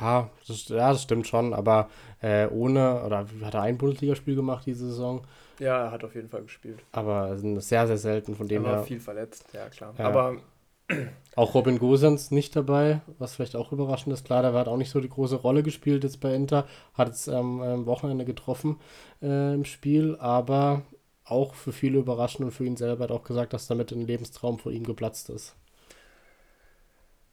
ja, 0.00 0.30
das, 0.46 0.68
ja, 0.68 0.92
das 0.92 1.02
stimmt 1.02 1.26
schon, 1.26 1.54
aber 1.54 1.88
äh, 2.20 2.46
ohne, 2.48 3.02
oder 3.04 3.26
hat 3.42 3.54
er 3.54 3.62
ein 3.62 3.78
Bundesligaspiel 3.78 4.34
gemacht 4.34 4.66
diese 4.66 4.86
Saison? 4.86 5.22
Ja, 5.58 5.84
er 5.84 5.90
hat 5.90 6.04
auf 6.04 6.14
jeden 6.14 6.28
Fall 6.28 6.42
gespielt. 6.42 6.80
Aber 6.92 7.36
sehr, 7.36 7.86
sehr 7.86 7.98
selten 7.98 8.34
von 8.34 8.48
dem 8.48 8.64
er 8.64 8.70
war 8.70 8.78
her. 8.78 8.84
viel 8.84 9.00
verletzt, 9.00 9.44
ja 9.52 9.68
klar. 9.68 9.94
Ja. 9.98 10.06
Aber 10.06 10.36
auch 11.36 11.54
Robin 11.54 11.78
Gosens 11.78 12.30
nicht 12.30 12.56
dabei, 12.56 13.00
was 13.18 13.34
vielleicht 13.34 13.56
auch 13.56 13.72
überraschend 13.72 14.12
ist. 14.12 14.24
Klar, 14.24 14.42
der 14.42 14.52
hat 14.52 14.68
auch 14.68 14.76
nicht 14.76 14.90
so 14.90 15.00
die 15.00 15.08
große 15.08 15.36
Rolle 15.36 15.62
gespielt 15.62 16.04
jetzt 16.04 16.20
bei 16.20 16.34
Inter, 16.34 16.66
hat 16.94 17.10
es 17.10 17.28
ähm, 17.28 17.60
am 17.60 17.86
Wochenende 17.86 18.24
getroffen 18.24 18.78
äh, 19.22 19.54
im 19.54 19.64
Spiel, 19.64 20.16
aber 20.18 20.82
auch 21.24 21.54
für 21.54 21.72
viele 21.72 21.98
überraschend 21.98 22.44
und 22.44 22.50
für 22.50 22.64
ihn 22.64 22.76
selber 22.76 23.04
hat 23.04 23.12
auch 23.12 23.22
gesagt, 23.22 23.52
dass 23.52 23.66
damit 23.66 23.92
ein 23.92 24.06
Lebenstraum 24.06 24.58
vor 24.58 24.72
ihm 24.72 24.84
geplatzt 24.84 25.30
ist. 25.30 25.54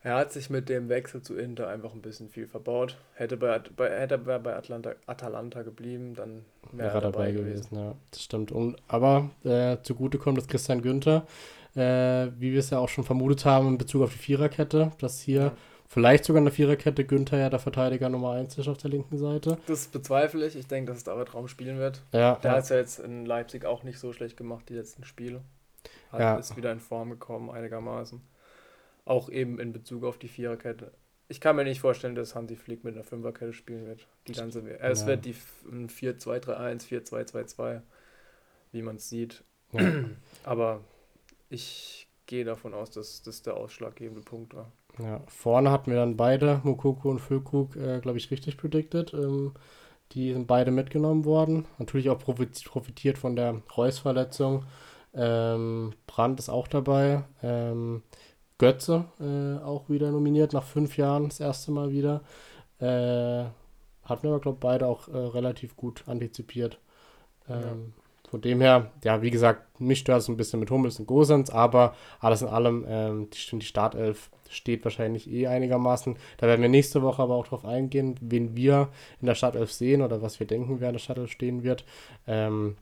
Er 0.04 0.16
hat 0.16 0.32
sich 0.32 0.50
mit 0.50 0.70
dem 0.70 0.90
Wechsel 0.90 1.22
zu 1.22 1.36
Inter 1.36 1.68
einfach 1.68 1.94
ein 1.94 2.02
bisschen 2.02 2.30
viel 2.30 2.48
verbaut. 2.48 2.98
Hätte 3.16 3.36
bei, 3.36 3.60
bei, 3.76 3.90
hätte 3.90 4.22
er 4.28 4.40
bei 4.40 4.56
Atlanta, 4.56 4.94
Atalanta 5.08 5.64
geblieben, 5.64 6.14
dann 6.16 6.46
wäre 6.72 6.94
er 6.94 7.02
dabei, 7.02 7.32
gewesen. 7.32 7.70
gewesen. 7.72 7.76
Ja, 7.76 7.96
das 8.12 8.24
stimmt. 8.24 8.52
Und, 8.52 8.78
aber 8.88 9.32
äh, 9.44 9.78
zugute 9.82 10.18
kommt, 10.20 10.38
dass 10.38 10.48
Christian 10.48 10.82
Günther, 10.82 11.26
äh, 11.76 12.28
wie 12.38 12.52
wir 12.54 12.60
es 12.60 12.70
ja 12.70 12.78
auch 12.78 12.90
schon 12.90 13.04
vermutet 13.04 13.46
haben 13.46 13.68
in 13.70 13.78
Bezug 13.78 14.04
auf 14.04 14.14
die 14.14 14.20
Viererkette, 14.20 14.92
dass 15.00 15.20
hier 15.20 15.42
ja. 15.42 15.58
vielleicht 15.88 16.26
sogar 16.26 16.40
in 16.40 16.46
der 16.46 16.54
Viererkette 16.54 17.04
Günther 17.04 17.40
ja 17.40 17.50
der 17.50 17.60
Verteidiger 17.60 18.08
Nummer 18.10 18.34
1 18.34 18.58
ist 18.60 18.68
auf 18.68 18.78
der 18.78 18.92
linken 18.92 19.18
Seite. 19.18 19.58
Das 19.66 19.88
bezweifle 19.88 20.46
ich. 20.46 20.56
Ich 20.56 20.68
denke, 20.68 20.92
dass 20.92 21.00
es 21.00 21.04
David 21.06 21.34
Raum 21.34 21.48
spielen 21.48 21.80
wird. 21.80 22.04
Ja, 22.12 22.36
der 22.36 22.52
ja. 22.52 22.58
hat 22.58 22.64
es 22.64 22.70
ja 22.70 22.78
jetzt 22.78 23.00
in 23.00 23.26
Leipzig 23.26 23.66
auch 23.66 23.82
nicht 23.82 23.98
so 23.98 24.14
schlecht 24.14 24.38
gemacht, 24.38 24.70
die 24.70 24.76
letzten 24.76 25.04
Spiele. 25.06 25.42
Hat, 26.12 26.20
ja. 26.20 26.38
Ist 26.38 26.56
wieder 26.56 26.72
in 26.72 26.80
Form 26.80 27.10
gekommen, 27.10 27.50
einigermaßen. 27.50 28.22
Auch 29.08 29.30
eben 29.30 29.60
in 29.60 29.72
Bezug 29.72 30.04
auf 30.04 30.18
die 30.18 30.28
Viererkette. 30.28 30.92
Ich 31.30 31.42
kann 31.42 31.56
mir 31.56 31.64
nicht 31.64 31.82
vorstellen, 31.82 32.16
dass 32.16 32.36
Hansi 32.36 32.56
Flick 32.56 32.84
mit 32.84 32.96
einer 32.96 33.04
Fünferkette 33.04 33.54
spielen 33.54 33.86
wird. 33.86 34.08
Die 34.28 34.34
ganze 34.34 34.62
ja. 34.62 34.76
Es 34.78 35.06
wird 35.06 35.26
die 35.26 35.34
4-2-3-1, 35.34 36.88
4-2-2-2, 36.88 37.82
wie 38.72 38.82
man 38.82 38.96
es 38.96 39.10
sieht. 39.10 39.44
Ja. 39.74 40.04
Aber 40.44 40.82
ich 41.50 42.08
gehe 42.28 42.46
davon 42.46 42.74
aus, 42.74 42.92
dass 42.92 43.22
das 43.24 43.42
der 43.42 43.56
ausschlaggebende 43.58 44.22
Punkt 44.22 44.54
war. 44.54 44.72
Ja, 45.00 45.22
vorne 45.28 45.72
hatten 45.72 45.92
wir 45.92 45.98
dann 45.98 46.18
beide, 46.18 46.62
Mukoko 46.64 47.10
und 47.10 47.20
Füllkrug, 47.20 47.76
äh, 47.76 48.00
glaube 48.00 48.18
ich, 48.18 48.32
richtig 48.32 48.58
predicted. 48.58 49.14
Ähm, 49.14 49.54
die 50.14 50.32
sind 50.32 50.48
beide 50.48 50.72
mitgenommen 50.72 51.26
worden. 51.26 51.66
Natürlich 51.78 52.10
auch 52.10 52.20
profitiert 52.20 53.18
von 53.18 53.36
der 53.36 53.62
Reus-Verletzung. 53.76 54.66
Ähm, 55.14 55.94
Brandt 56.08 56.40
ist 56.40 56.50
auch 56.50 56.68
dabei. 56.68 57.24
Ähm, 57.44 58.04
Götze 58.58 59.06
äh, 59.20 59.64
auch 59.64 59.90
wieder 59.90 60.12
nominiert, 60.12 60.54
nach 60.54 60.64
fünf 60.64 60.98
Jahren 60.98 61.30
das 61.30 61.40
erste 61.40 61.72
Mal 61.72 61.92
wieder. 61.92 62.22
Äh, 62.80 63.46
hatten 64.04 64.24
wir 64.24 64.30
aber, 64.30 64.40
glaube 64.40 64.56
ich, 64.56 64.62
beide 64.62 64.88
auch 64.88 65.08
äh, 65.08 65.18
relativ 65.18 65.76
gut 65.76 66.04
antizipiert. 66.08 66.80
Ähm, 67.50 67.62
ja. 67.62 68.30
Von 68.30 68.42
dem 68.42 68.60
her, 68.60 68.92
ja, 69.06 69.22
wie 69.22 69.32
gesagt, 69.32 69.80
mich 69.80 70.00
stört 70.00 70.22
es 70.22 70.28
ein 70.28 70.36
bisschen 70.36 70.60
mit 70.60 70.70
Hummels 70.70 71.00
und 71.00 71.06
Gosens, 71.06 71.50
aber 71.50 71.96
alles 72.20 72.42
in 72.42 72.50
allem, 72.50 72.86
ähm, 72.88 73.30
die, 73.30 73.60
die 73.60 73.66
Startelf 73.66 74.30
steht 74.50 74.84
wahrscheinlich 74.84 75.32
eh 75.32 75.48
einigermaßen. 75.48 76.18
Da 76.38 76.48
werden 76.48 76.62
wir 76.62 76.70
nächste 76.70 77.02
Woche 77.02 77.22
aber 77.22 77.36
auch 77.36 77.48
drauf 77.48 77.64
eingehen, 77.64 78.16
wen 78.20 78.56
wir 78.56 78.90
in 79.22 79.28
der 79.28 79.36
Startelf 79.36 79.72
sehen 79.72 80.02
oder 80.02 80.22
was 80.22 80.40
wir 80.40 80.48
denken, 80.48 80.82
wer 80.82 80.90
in 80.90 80.94
der 80.94 81.00
Startelf 81.00 81.32
stehen 81.32 81.64
wird. 81.64 81.86
Ähm, 82.28 82.76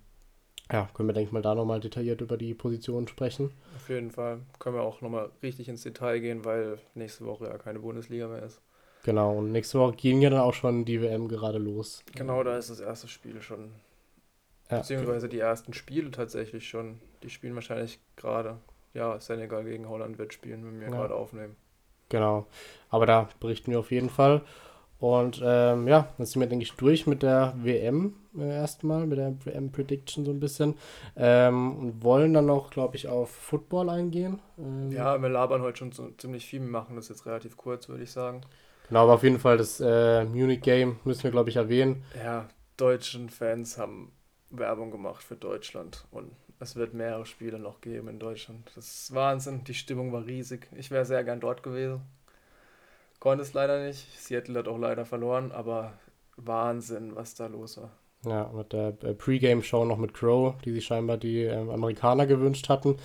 ja, 0.71 0.89
können 0.93 1.09
wir, 1.09 1.13
denke 1.13 1.27
ich 1.27 1.31
mal, 1.31 1.41
da 1.41 1.53
nochmal 1.53 1.79
detailliert 1.79 2.21
über 2.21 2.37
die 2.37 2.53
Positionen 2.53 3.07
sprechen. 3.07 3.51
Auf 3.75 3.89
jeden 3.89 4.11
Fall. 4.11 4.39
Können 4.59 4.75
wir 4.75 4.81
auch 4.81 5.01
nochmal 5.01 5.29
richtig 5.43 5.69
ins 5.69 5.83
Detail 5.83 6.19
gehen, 6.19 6.43
weil 6.43 6.79
nächste 6.95 7.25
Woche 7.25 7.45
ja 7.45 7.57
keine 7.57 7.79
Bundesliga 7.79 8.27
mehr 8.27 8.43
ist. 8.43 8.61
Genau, 9.03 9.37
und 9.37 9.51
nächste 9.51 9.79
Woche 9.79 9.95
ging 9.95 10.21
ja 10.21 10.31
dann 10.31 10.39
auch 10.39 10.55
schon 10.55 10.83
die 10.83 10.99
WM 11.01 11.27
gerade 11.27 11.59
los. 11.59 12.03
Genau, 12.15 12.43
da 12.43 12.57
ist 12.57 12.71
das 12.71 12.79
erste 12.79 13.07
Spiel 13.07 13.39
schon. 13.41 13.71
Ja. 14.71 14.79
Beziehungsweise 14.79 15.29
die 15.29 15.39
ersten 15.39 15.73
Spiele 15.73 16.09
tatsächlich 16.09 16.67
schon. 16.67 16.99
Die 17.21 17.29
spielen 17.29 17.53
wahrscheinlich 17.53 17.99
gerade. 18.15 18.57
Ja, 18.95 19.19
Senegal 19.19 19.63
gegen 19.63 19.87
Holland 19.87 20.17
wird 20.17 20.33
spielen, 20.33 20.65
wenn 20.65 20.79
wir 20.79 20.87
ja. 20.87 20.93
gerade 20.93 21.13
aufnehmen. 21.13 21.55
Genau, 22.09 22.47
aber 22.89 23.05
da 23.05 23.29
berichten 23.39 23.71
wir 23.71 23.79
auf 23.79 23.91
jeden 23.91 24.09
Fall. 24.09 24.41
Und 25.05 25.39
ähm, 25.45 25.87
ja, 25.87 26.07
dann 26.17 26.25
sind 26.25 26.39
wir, 26.39 26.47
denke 26.47 26.63
ich, 26.63 26.73
durch 26.73 27.05
mit 27.05 27.21
der 27.21 27.53
WM 27.57 28.15
äh, 28.35 28.55
erstmal, 28.55 29.05
mit 29.05 29.19
der 29.19 29.35
WM-Prediction 29.45 30.25
so 30.25 30.31
ein 30.31 30.39
bisschen. 30.39 30.79
Ähm, 31.15 31.77
und 31.77 32.03
wollen 32.03 32.33
dann 32.33 32.47
noch, 32.47 32.71
glaube 32.71 32.95
ich, 32.95 33.07
auf 33.07 33.29
Football 33.29 33.91
eingehen. 33.91 34.39
Ähm, 34.57 34.89
ja, 34.89 35.21
wir 35.21 35.29
labern 35.29 35.61
heute 35.61 35.77
schon 35.77 35.91
so 35.91 36.09
ziemlich 36.17 36.47
viel. 36.47 36.61
Wir 36.61 36.69
machen 36.69 36.95
das 36.95 37.09
jetzt 37.09 37.27
relativ 37.27 37.55
kurz, 37.55 37.87
würde 37.87 38.01
ich 38.01 38.09
sagen. 38.09 38.41
Genau, 38.87 39.03
aber 39.03 39.13
auf 39.13 39.21
jeden 39.21 39.37
Fall 39.37 39.57
das 39.57 39.79
äh, 39.79 40.25
Munich-Game 40.25 40.97
müssen 41.03 41.21
wir, 41.21 41.29
glaube 41.31 41.51
ich, 41.51 41.57
erwähnen. 41.57 42.03
Ja, 42.17 42.47
deutschen 42.75 43.29
Fans 43.29 43.77
haben 43.77 44.11
Werbung 44.49 44.89
gemacht 44.89 45.21
für 45.21 45.35
Deutschland 45.35 46.07
und 46.09 46.31
es 46.59 46.75
wird 46.75 46.95
mehrere 46.95 47.27
Spiele 47.27 47.59
noch 47.59 47.79
geben 47.79 48.07
in 48.07 48.17
Deutschland. 48.17 48.71
Das 48.73 48.87
ist 48.87 49.13
Wahnsinn, 49.13 49.65
die 49.65 49.75
Stimmung 49.75 50.11
war 50.11 50.25
riesig. 50.25 50.67
Ich 50.75 50.89
wäre 50.89 51.05
sehr 51.05 51.23
gern 51.23 51.39
dort 51.39 51.61
gewesen. 51.61 52.01
Konnte 53.25 53.41
es 53.41 53.55
leider 53.55 53.83
nicht. 53.83 54.05
Seattle 54.21 54.59
hat 54.59 54.67
auch 54.67 54.77
leider 54.77 55.03
verloren, 55.03 55.51
aber 55.51 55.93
Wahnsinn, 56.37 57.15
was 57.15 57.33
da 57.33 57.47
los 57.47 57.77
war. 57.77 57.89
Ja, 58.23 58.51
mit 58.55 58.71
der 58.71 58.89
äh, 59.01 59.15
Pre-Game-Show 59.15 59.83
noch 59.83 59.97
mit 59.97 60.13
Crow, 60.13 60.53
die 60.63 60.71
sich 60.71 60.85
scheinbar 60.85 61.17
die 61.17 61.41
ähm, 61.41 61.71
Amerikaner 61.71 62.27
gewünscht 62.27 62.69
hatten. 62.69 62.97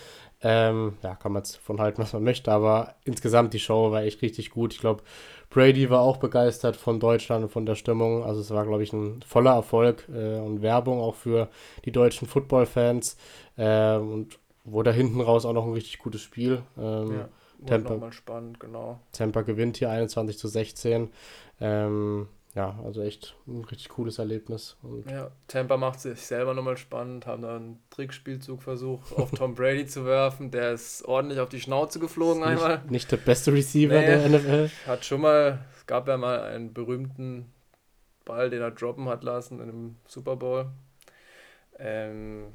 Ähm, 0.43 0.99
ja, 1.03 1.15
kann 1.15 1.33
man 1.33 1.41
jetzt 1.41 1.57
von 1.57 1.81
halten, 1.81 2.03
was 2.03 2.13
man 2.13 2.23
möchte, 2.23 2.53
aber 2.53 2.97
insgesamt 3.05 3.55
die 3.55 3.59
Show 3.59 3.93
war 3.93 4.03
echt 4.03 4.21
richtig 4.21 4.51
gut. 4.51 4.75
Ich 4.75 4.81
glaube, 4.81 5.03
Brady 5.49 5.89
war 5.89 6.03
auch 6.03 6.19
begeistert 6.19 6.77
von 6.77 7.01
Deutschland 7.01 7.45
und 7.45 7.51
von 7.51 7.65
der 7.65 7.75
Stimmung. 7.75 8.23
Also 8.23 8.43
es 8.43 8.51
war, 8.51 8.67
glaube 8.67 8.83
ich, 8.83 8.93
ein 8.93 9.23
voller 9.23 9.55
Erfolg 9.55 10.07
äh, 10.13 10.39
und 10.39 10.61
Werbung 10.61 11.01
auch 11.01 11.15
für 11.15 11.49
die 11.87 11.93
deutschen 11.93 12.29
Football-Fans. 12.29 13.17
Äh, 13.57 13.97
und 13.97 14.39
wurde 14.65 14.93
hinten 14.93 15.23
raus 15.23 15.47
auch 15.47 15.55
noch 15.55 15.65
ein 15.65 15.73
richtig 15.73 15.99
gutes 15.99 16.21
Spiel. 16.21 16.61
Ähm, 16.77 17.11
ja 17.11 17.29
Tampa, 17.67 17.91
nochmal 17.95 18.13
spannend, 18.13 18.61
genau. 18.61 19.01
Tampa 19.13 19.43
gewinnt 19.43 19.77
hier 19.77 19.91
21 19.91 20.39
zu 20.39 20.49
16. 20.49 21.11
Ähm, 21.61 22.29
ja, 22.55 22.79
also 22.85 23.01
echt 23.03 23.37
ein 23.47 23.65
richtig 23.65 23.91
cooles 23.91 24.19
Erlebnis. 24.19 24.77
Und 24.83 25.09
Ja, 25.11 25.31
Tampa 25.47 25.77
macht 25.77 26.01
sich 26.01 26.21
selber 26.21 26.53
nochmal 26.55 26.77
spannend, 26.77 27.27
haben 27.27 27.43
da 27.43 27.55
einen 27.57 27.79
Trickspielzug 27.91 28.63
versucht, 28.63 29.13
auf 29.17 29.31
Tom 29.31 29.55
Brady 29.55 29.87
zu 29.87 30.05
werfen. 30.05 30.51
Der 30.51 30.73
ist 30.73 31.05
ordentlich 31.05 31.39
auf 31.39 31.49
die 31.49 31.61
Schnauze 31.61 32.01
geflogen 32.01 32.43
einmal. 32.43 32.79
nicht, 32.79 32.91
nicht 32.91 33.13
der 33.13 33.19
beste 33.19 33.53
Receiver 33.53 33.95
Nee. 34.01 34.07
der 34.07 34.29
NFL. 34.29 34.71
Hat 34.87 35.05
schon 35.05 35.21
mal, 35.21 35.65
es 35.77 35.87
gab 35.87 36.09
ja 36.09 36.17
mal 36.17 36.41
einen 36.43 36.73
berühmten 36.73 37.53
Ball, 38.25 38.51
den 38.51 38.63
er 38.63 38.71
droppen 38.73 39.09
hat 39.09 39.23
lassen 39.23 39.61
in 39.61 39.69
einem 39.69 39.97
Super 40.07 40.35
Bowl. 40.37 40.67
Ähm, 41.79 42.49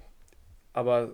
aber 0.74 1.14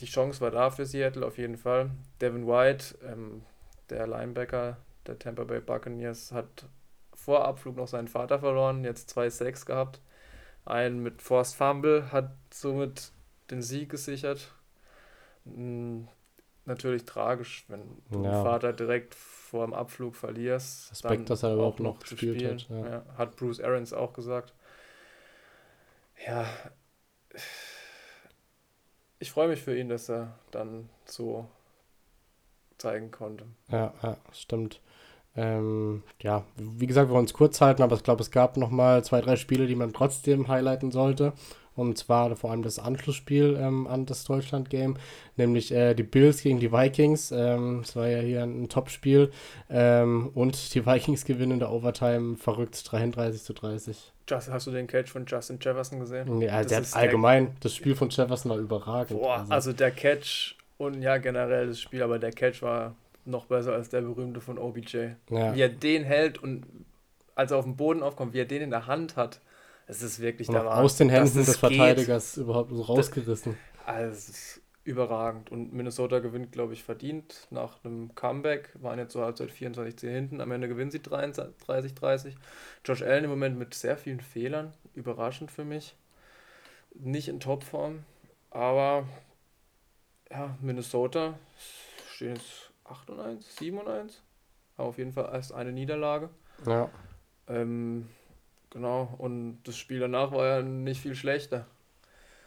die 0.00 0.06
Chance 0.06 0.40
war 0.40 0.50
da 0.50 0.70
für 0.70 0.86
Seattle 0.86 1.26
auf 1.26 1.38
jeden 1.38 1.56
Fall. 1.56 1.90
Devin 2.20 2.46
White, 2.46 2.96
ähm, 3.04 3.42
der 3.90 4.06
Linebacker 4.06 4.78
der 5.06 5.18
Tampa 5.18 5.44
Bay 5.44 5.60
Buccaneers, 5.60 6.32
hat 6.32 6.66
vor 7.14 7.44
Abflug 7.44 7.76
noch 7.76 7.88
seinen 7.88 8.08
Vater 8.08 8.38
verloren, 8.38 8.84
jetzt 8.84 9.10
zwei 9.10 9.28
Sacks 9.30 9.66
gehabt. 9.66 10.00
Einen 10.64 11.02
mit 11.02 11.22
Forced 11.22 11.56
Fumble, 11.56 12.12
hat 12.12 12.32
somit 12.52 13.12
den 13.50 13.62
Sieg 13.62 13.90
gesichert. 13.90 14.54
Mm, 15.44 16.04
Natürlich 16.68 17.06
tragisch, 17.06 17.64
wenn 17.68 18.02
du 18.10 18.22
Ja. 18.22 18.30
den 18.30 18.42
Vater 18.42 18.74
direkt 18.74 19.14
vor 19.14 19.64
dem 19.64 19.72
Abflug 19.72 20.14
verlierst. 20.14 20.90
Respekt, 20.90 21.30
dass 21.30 21.42
er 21.42 21.54
überhaupt 21.54 21.80
auch 21.80 21.84
noch 21.84 21.98
gespielt 22.00 22.44
hat, 22.44 22.68
ja. 22.68 22.86
Ja, 22.86 23.04
hat 23.16 23.36
Bruce 23.36 23.60
Arians 23.60 23.94
auch 23.94 24.12
gesagt. 24.12 24.52
Ja, 26.26 26.44
ich 29.18 29.30
freue 29.30 29.48
mich 29.48 29.60
für 29.60 29.76
ihn, 29.76 29.88
dass 29.88 30.08
er 30.08 30.34
dann 30.50 30.88
so 31.04 31.46
zeigen 32.78 33.10
konnte. 33.10 33.44
Ja, 33.70 33.92
ja, 34.02 34.16
stimmt. 34.32 34.80
Ähm, 35.36 36.02
ja, 36.20 36.44
wie 36.56 36.86
gesagt, 36.86 37.10
wir 37.10 37.14
wollen 37.14 37.26
es 37.26 37.32
kurz 37.32 37.60
halten, 37.60 37.82
aber 37.82 37.96
ich 37.96 38.02
glaube, 38.02 38.22
es 38.22 38.30
gab 38.30 38.56
noch 38.56 38.70
mal 38.70 39.04
zwei, 39.04 39.20
drei 39.20 39.36
Spiele, 39.36 39.66
die 39.66 39.76
man 39.76 39.92
trotzdem 39.92 40.48
highlighten 40.48 40.90
sollte. 40.90 41.32
Und 41.76 41.96
zwar 41.96 42.34
vor 42.34 42.50
allem 42.50 42.64
das 42.64 42.80
Anschlussspiel 42.80 43.56
ähm, 43.60 43.86
an 43.86 44.04
das 44.04 44.24
Deutschland-Game, 44.24 44.96
nämlich 45.36 45.70
äh, 45.70 45.94
die 45.94 46.02
Bills 46.02 46.42
gegen 46.42 46.58
die 46.58 46.72
Vikings. 46.72 47.30
Ähm, 47.30 47.82
Es 47.84 47.94
war 47.94 48.08
ja 48.08 48.18
hier 48.18 48.42
ein, 48.42 48.64
ein 48.64 48.68
Top-Spiel. 48.68 49.30
Ähm, 49.70 50.30
und 50.34 50.74
die 50.74 50.84
Vikings 50.86 51.24
gewinnen 51.24 51.52
in 51.52 51.58
der 51.60 51.70
Overtime 51.70 52.36
verrückt 52.36 52.82
33 52.90 53.44
zu 53.44 53.52
30. 53.52 54.12
Just, 54.28 54.50
hast 54.50 54.66
du 54.66 54.70
den 54.70 54.86
Catch 54.86 55.08
von 55.08 55.24
Justin 55.26 55.58
Jefferson 55.60 56.00
gesehen? 56.00 56.40
Ja, 56.42 56.58
Das 56.62 56.66
der 56.68 56.78
hat 56.80 56.94
allgemein, 56.96 57.56
das 57.60 57.74
Spiel 57.74 57.94
von 57.96 58.10
Jefferson 58.10 58.50
war 58.50 58.58
überragend. 58.58 59.18
Boah, 59.20 59.46
also 59.48 59.72
der 59.72 59.90
Catch 59.90 60.56
und 60.76 61.00
ja, 61.02 61.16
generell 61.18 61.68
das 61.68 61.80
Spiel, 61.80 62.02
aber 62.02 62.18
der 62.18 62.32
Catch 62.32 62.62
war 62.62 62.94
noch 63.24 63.46
besser 63.46 63.72
als 63.74 63.88
der 63.88 64.00
berühmte 64.02 64.40
von 64.40 64.58
OBJ. 64.58 65.08
ja. 65.30 65.54
Wie 65.54 65.60
er 65.60 65.68
den 65.68 66.04
hält 66.04 66.38
und 66.42 66.64
als 67.34 67.50
er 67.52 67.58
auf 67.58 67.64
den 67.64 67.76
Boden 67.76 68.02
aufkommt, 68.02 68.32
wie 68.34 68.40
er 68.40 68.44
den 68.46 68.62
in 68.62 68.70
der 68.70 68.86
Hand 68.86 69.16
hat, 69.16 69.40
es 69.86 70.02
ist 70.02 70.20
wirklich 70.20 70.48
Und 70.48 70.54
der 70.54 70.64
Wahnsinn. 70.66 70.84
aus 70.84 70.96
den 70.96 71.08
Händen 71.10 71.26
es 71.40 71.46
des 71.46 71.46
geht. 71.46 71.76
Verteidigers 71.76 72.36
überhaupt 72.36 72.70
so 72.72 72.82
rausgerissen. 72.82 73.56
Also, 73.86 74.10
es 74.12 74.28
ist 74.28 74.60
überragend. 74.88 75.50
Und 75.50 75.72
Minnesota 75.72 76.18
gewinnt, 76.18 76.50
glaube 76.50 76.72
ich, 76.72 76.82
verdient 76.82 77.46
nach 77.50 77.84
einem 77.84 78.14
Comeback. 78.14 78.70
Waren 78.80 78.98
jetzt 78.98 79.12
zur 79.12 79.24
Halbzeit 79.24 79.50
24-10 79.50 80.08
hinten. 80.08 80.40
Am 80.40 80.50
Ende 80.50 80.66
gewinnen 80.66 80.90
sie 80.90 80.98
33-30. 80.98 82.34
Josh 82.84 83.02
Allen 83.02 83.24
im 83.24 83.30
Moment 83.30 83.58
mit 83.58 83.74
sehr 83.74 83.98
vielen 83.98 84.20
Fehlern. 84.20 84.72
Überraschend 84.94 85.50
für 85.50 85.64
mich. 85.64 85.94
Nicht 86.94 87.28
in 87.28 87.38
Topform. 87.38 88.04
Aber 88.50 89.06
ja, 90.30 90.56
Minnesota 90.62 91.38
stehen 92.10 92.34
jetzt 92.34 92.72
8 92.84 93.10
und 93.10 93.20
1, 93.20 93.56
7 93.56 93.78
und 93.78 93.88
1. 93.88 94.22
Haben 94.78 94.88
auf 94.88 94.98
jeden 94.98 95.12
Fall 95.12 95.28
erst 95.32 95.52
eine 95.52 95.72
Niederlage. 95.72 96.30
Ja. 96.66 96.90
Ähm, 97.46 98.08
genau. 98.70 99.14
Und 99.18 99.62
das 99.64 99.76
Spiel 99.76 100.00
danach 100.00 100.32
war 100.32 100.46
ja 100.46 100.62
nicht 100.62 101.02
viel 101.02 101.14
schlechter. 101.14 101.66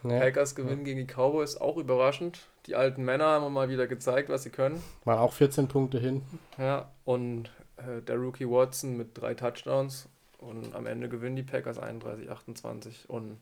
Ja. 0.03 0.19
Packers 0.19 0.55
gewinnen 0.55 0.83
gegen 0.83 0.99
die 0.99 1.13
Cowboys, 1.13 1.57
auch 1.57 1.77
überraschend. 1.77 2.47
Die 2.65 2.75
alten 2.75 3.03
Männer 3.03 3.25
haben 3.25 3.53
mal 3.53 3.69
wieder 3.69 3.87
gezeigt, 3.87 4.29
was 4.29 4.43
sie 4.43 4.49
können. 4.49 4.81
Waren 5.05 5.19
auch 5.19 5.33
14 5.33 5.67
Punkte 5.67 5.99
hinten. 5.99 6.39
Ja, 6.57 6.91
und 7.05 7.51
äh, 7.77 8.01
der 8.01 8.17
Rookie 8.17 8.49
Watson 8.49 8.97
mit 8.97 9.17
drei 9.19 9.33
Touchdowns. 9.33 10.07
Und 10.39 10.73
am 10.73 10.87
Ende 10.87 11.07
gewinnen 11.07 11.35
die 11.35 11.43
Packers 11.43 11.79
31-28. 11.79 13.05
Und 13.07 13.37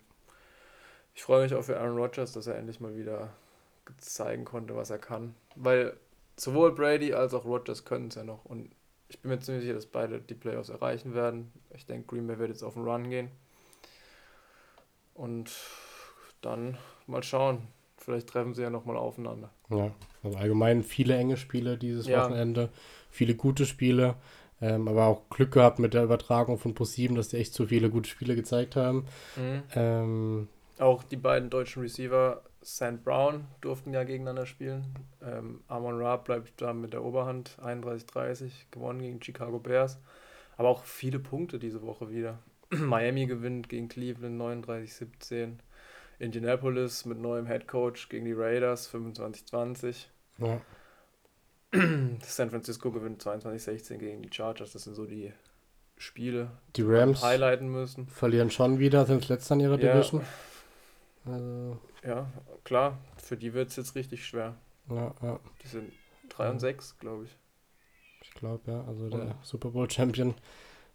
ich 1.16 1.24
freue 1.24 1.44
mich 1.44 1.54
auch 1.54 1.64
für 1.64 1.80
Aaron 1.80 1.98
Rodgers, 1.98 2.34
dass 2.34 2.48
er 2.48 2.56
endlich 2.56 2.80
mal 2.80 2.96
wieder 2.96 3.30
zeigen 3.98 4.46
konnte, 4.46 4.76
was 4.76 4.90
er 4.90 5.00
kann. 5.00 5.36
Weil 5.56 5.96
sowohl 6.36 6.74
Brady 6.74 7.14
als 7.14 7.34
auch 7.34 7.46
Rodgers 7.46 7.86
können 7.86 8.10
es 8.10 8.16
ja 8.16 8.24
noch. 8.24 8.46
Und 8.46 8.70
ich 9.08 9.20
bin 9.22 9.32
mir 9.32 9.40
ziemlich 9.40 9.64
sicher, 9.64 9.76
dass 9.76 9.86
beide 9.86 10.20
die 10.20 10.36
Playoffs 10.36 10.70
erreichen 10.70 11.14
werden. 11.14 11.52
Ich 11.74 11.86
denke, 11.86 12.08
Green 12.08 12.28
Bay 12.28 12.38
wird 12.38 12.50
jetzt 12.50 12.64
auf 12.64 12.74
den 12.74 12.84
Run 12.84 13.10
gehen. 13.10 13.32
Und 15.14 15.52
dann 16.42 16.78
mal 17.08 17.24
schauen. 17.24 17.68
Vielleicht 17.98 18.28
treffen 18.28 18.54
sie 18.54 18.62
ja 18.62 18.70
nochmal 18.70 18.96
aufeinander. 18.98 19.52
Ja, 19.70 19.92
also 20.24 20.38
allgemein 20.38 20.84
viele 20.84 21.18
enge 21.18 21.38
Spiele 21.38 21.78
dieses 21.78 22.08
Ja. 22.08 22.24
Wochenende, 22.24 22.70
viele 23.10 23.36
gute 23.36 23.66
Spiele, 23.66 24.16
ähm, 24.62 24.88
aber 24.88 25.06
auch 25.06 25.30
Glück 25.30 25.52
gehabt 25.52 25.80
mit 25.80 25.94
der 25.94 26.04
Übertragung 26.04 26.58
von 26.58 26.74
Pro7, 26.74 27.16
dass 27.16 27.30
die 27.30 27.38
echt 27.38 27.54
so 27.54 27.66
viele 27.66 27.90
gute 27.90 28.10
Spiele 28.10 28.36
gezeigt 28.36 28.76
haben. 28.76 29.06
Ähm, 29.76 30.48
Auch 30.80 31.04
die 31.04 31.18
beiden 31.18 31.50
deutschen 31.50 31.82
Receiver, 31.82 32.42
St. 32.64 33.04
Brown, 33.04 33.46
durften 33.62 33.94
ja 33.94 34.04
gegegeneinander 34.04 34.46
spielen. 34.46 34.86
Ähm, 35.22 35.62
Amon 35.68 36.02
Ra 36.02 36.16
bleibt 36.18 36.62
da 36.62 36.74
mit 36.74 36.94
der 36.94 37.04
Oberhand, 37.04 37.58
31-30, 37.62 38.52
gewonnen 38.72 39.02
gegen 39.02 39.22
Chicago 39.22 39.60
Bears. 39.60 40.00
Aber 40.58 40.70
auch 40.70 40.84
viele 40.84 41.20
Punkte 41.20 41.60
diese 41.60 41.82
Woche 41.82 42.10
wieder. 42.12 42.40
Miami 42.70 43.26
gewinnt 43.26 43.68
gegen 43.70 43.88
Cleveland 43.90 44.42
39-17. 44.42 45.56
Indianapolis 46.20 47.06
mit 47.06 47.18
neuem 47.20 47.46
Headcoach 47.46 48.10
gegen 48.10 48.26
die 48.26 48.34
Raiders 48.34 48.94
25-20. 48.94 50.06
ja, 50.40 50.62
San 52.22 52.50
Francisco 52.50 52.92
gewinnt 52.92 53.22
22-16 53.24 53.98
gegen 53.98 54.22
die 54.22 54.30
Chargers. 54.34 54.72
Das 54.74 54.84
sind 54.84 54.96
so 54.96 55.06
die 55.06 55.32
Spiele, 55.98 56.50
die 56.76 56.82
die 56.84 56.88
Rams 56.88 57.22
highlighten 57.22 57.68
müssen. 57.72 58.08
verlieren 58.08 58.50
schon 58.50 58.80
wieder, 58.80 59.06
sind 59.06 59.28
letzter 59.30 59.54
in 59.56 59.62
ihrer 59.62 59.80
Ja. 59.80 59.94
Division. 59.94 60.24
Also, 61.26 61.78
Ja, 62.04 62.32
klar, 62.64 62.98
für 63.18 63.36
die 63.38 63.54
wird 63.54 63.70
es 63.70 63.76
jetzt 63.76 63.94
richtig 63.96 64.26
schwer. 64.26 64.56
ja, 64.90 65.14
ja, 65.22 65.40
Die 65.64 65.68
sind 65.68 65.92
3 66.30 66.50
und 66.52 66.60
6, 66.60 66.98
glaube 66.98 67.26
ich. 67.26 67.36
ich 68.24 68.32
glaube, 68.32 68.72
ja, 68.72 68.84
also 68.86 69.10
der 69.10 69.26
Ja. 69.26 69.36
Super 69.44 69.72
Bowl 69.72 69.90
Champion 69.92 70.34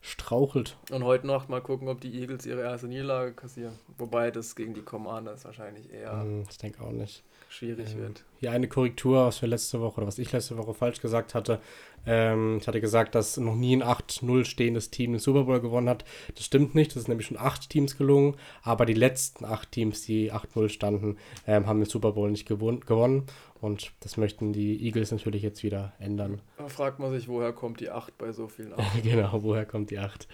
strauchelt. 0.04 0.76
Und 0.90 1.02
heute 1.02 1.26
Nacht 1.26 1.48
mal 1.48 1.62
gucken, 1.62 1.88
ob 1.88 1.98
die 2.02 2.20
Eagles 2.20 2.44
ihre 2.44 2.60
erste 2.60 2.86
Niederlage 2.88 3.32
kassieren. 3.32 3.78
Wobei 3.96 4.30
das 4.30 4.54
gegen 4.54 4.74
die 4.74 4.82
Commanders 4.82 5.46
wahrscheinlich 5.46 5.90
eher 5.90 6.12
Hm, 6.20 6.44
ich 6.50 6.58
denke 6.58 6.82
auch 6.82 6.92
nicht. 6.92 7.24
schwierig 7.48 7.92
Ähm, 7.94 7.98
wird. 8.00 8.24
Hier 8.38 8.50
eine 8.52 8.68
Korrektur, 8.68 9.24
was 9.26 9.40
wir 9.40 9.48
letzte 9.48 9.80
Woche 9.80 9.96
oder 9.96 10.06
was 10.06 10.18
ich 10.18 10.30
letzte 10.30 10.58
Woche 10.58 10.74
falsch 10.74 11.00
gesagt 11.00 11.34
hatte. 11.34 11.58
Ähm, 12.06 12.58
ich 12.60 12.66
hatte 12.66 12.80
gesagt, 12.80 13.14
dass 13.14 13.36
noch 13.36 13.56
nie 13.56 13.76
ein 13.76 13.82
8-0 13.82 14.44
stehendes 14.44 14.90
Team 14.90 15.12
den 15.12 15.20
Super 15.20 15.44
Bowl 15.44 15.60
gewonnen 15.60 15.88
hat. 15.88 16.04
Das 16.34 16.44
stimmt 16.44 16.74
nicht, 16.74 16.90
das 16.92 17.02
ist 17.02 17.08
nämlich 17.08 17.26
schon 17.26 17.38
acht 17.38 17.70
Teams 17.70 17.96
gelungen, 17.96 18.36
aber 18.62 18.86
die 18.86 18.94
letzten 18.94 19.44
acht 19.44 19.72
Teams, 19.72 20.02
die 20.02 20.32
8-0 20.32 20.68
standen, 20.68 21.16
ähm, 21.46 21.66
haben 21.66 21.80
den 21.80 21.88
Super 21.88 22.12
Bowl 22.12 22.30
nicht 22.30 22.46
gewon 22.46 22.80
gewonnen 22.80 23.26
und 23.64 23.92
das 24.00 24.18
möchten 24.18 24.52
die 24.52 24.84
Eagles 24.84 25.10
natürlich 25.10 25.42
jetzt 25.42 25.62
wieder 25.62 25.94
ändern. 25.98 26.42
Da 26.58 26.68
fragt 26.68 26.98
man 26.98 27.10
sich, 27.12 27.28
woher 27.28 27.54
kommt 27.54 27.80
die 27.80 27.88
8 27.88 28.18
bei 28.18 28.30
so 28.30 28.46
vielen 28.46 28.74
8? 28.74 29.02
genau, 29.02 29.42
woher 29.42 29.64
kommt 29.64 29.90
die 29.90 29.98
8? 29.98 30.28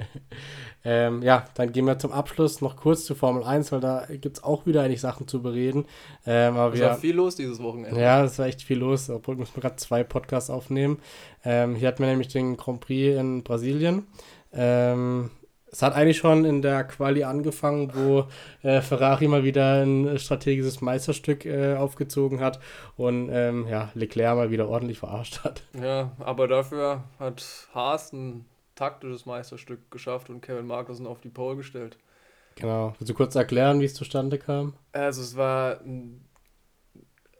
ähm, 0.84 1.22
ja, 1.22 1.44
dann 1.56 1.72
gehen 1.72 1.84
wir 1.84 1.98
zum 1.98 2.10
Abschluss 2.10 2.62
noch 2.62 2.76
kurz 2.76 3.04
zu 3.04 3.14
Formel 3.14 3.44
1, 3.44 3.70
weil 3.72 3.80
da 3.80 4.06
gibt 4.08 4.38
es 4.38 4.44
auch 4.44 4.64
wieder 4.64 4.82
eigentlich 4.82 5.02
Sachen 5.02 5.28
zu 5.28 5.42
bereden. 5.42 5.84
Ähm, 6.24 6.56
aber 6.56 6.72
Es 6.72 6.80
wir, 6.80 6.86
war 6.86 6.96
viel 6.96 7.16
los 7.16 7.36
dieses 7.36 7.62
Wochenende. 7.62 8.00
ja, 8.00 8.24
es 8.24 8.38
war 8.38 8.46
echt 8.46 8.62
viel 8.62 8.78
los, 8.78 9.10
obwohl 9.10 9.36
wir 9.38 9.46
gerade 9.54 9.76
zwei 9.76 10.02
Podcasts 10.02 10.48
aufnehmen. 10.48 10.77
Ähm, 11.44 11.74
hier 11.74 11.88
hatten 11.88 12.02
wir 12.02 12.08
nämlich 12.08 12.28
den 12.28 12.56
Grand 12.56 12.80
Prix 12.80 13.18
in 13.18 13.42
Brasilien. 13.42 14.06
Ähm, 14.52 15.30
es 15.70 15.82
hat 15.82 15.94
eigentlich 15.94 16.16
schon 16.16 16.44
in 16.44 16.62
der 16.62 16.84
Quali 16.84 17.24
angefangen, 17.24 17.92
wo 17.94 18.26
äh, 18.62 18.80
Ferrari 18.80 19.28
mal 19.28 19.44
wieder 19.44 19.82
ein 19.82 20.18
strategisches 20.18 20.80
Meisterstück 20.80 21.44
äh, 21.44 21.74
aufgezogen 21.74 22.40
hat 22.40 22.58
und 22.96 23.28
ähm, 23.30 23.66
ja, 23.68 23.90
Leclerc 23.94 24.36
mal 24.36 24.50
wieder 24.50 24.68
ordentlich 24.68 24.98
verarscht 24.98 25.44
hat. 25.44 25.62
Ja, 25.80 26.12
aber 26.20 26.48
dafür 26.48 27.04
hat 27.18 27.68
Haas 27.74 28.12
ein 28.12 28.46
taktisches 28.74 29.26
Meisterstück 29.26 29.90
geschafft 29.90 30.30
und 30.30 30.40
Kevin 30.40 30.66
Magnussen 30.66 31.06
auf 31.06 31.20
die 31.20 31.28
Pole 31.28 31.56
gestellt. 31.56 31.98
Genau. 32.54 32.94
Willst 32.98 33.10
du 33.10 33.14
kurz 33.14 33.34
erklären, 33.34 33.80
wie 33.80 33.84
es 33.84 33.94
zustande 33.94 34.38
kam? 34.38 34.74
Also 34.92 35.22
es 35.22 35.36
war 35.36 35.80
ein 35.80 36.24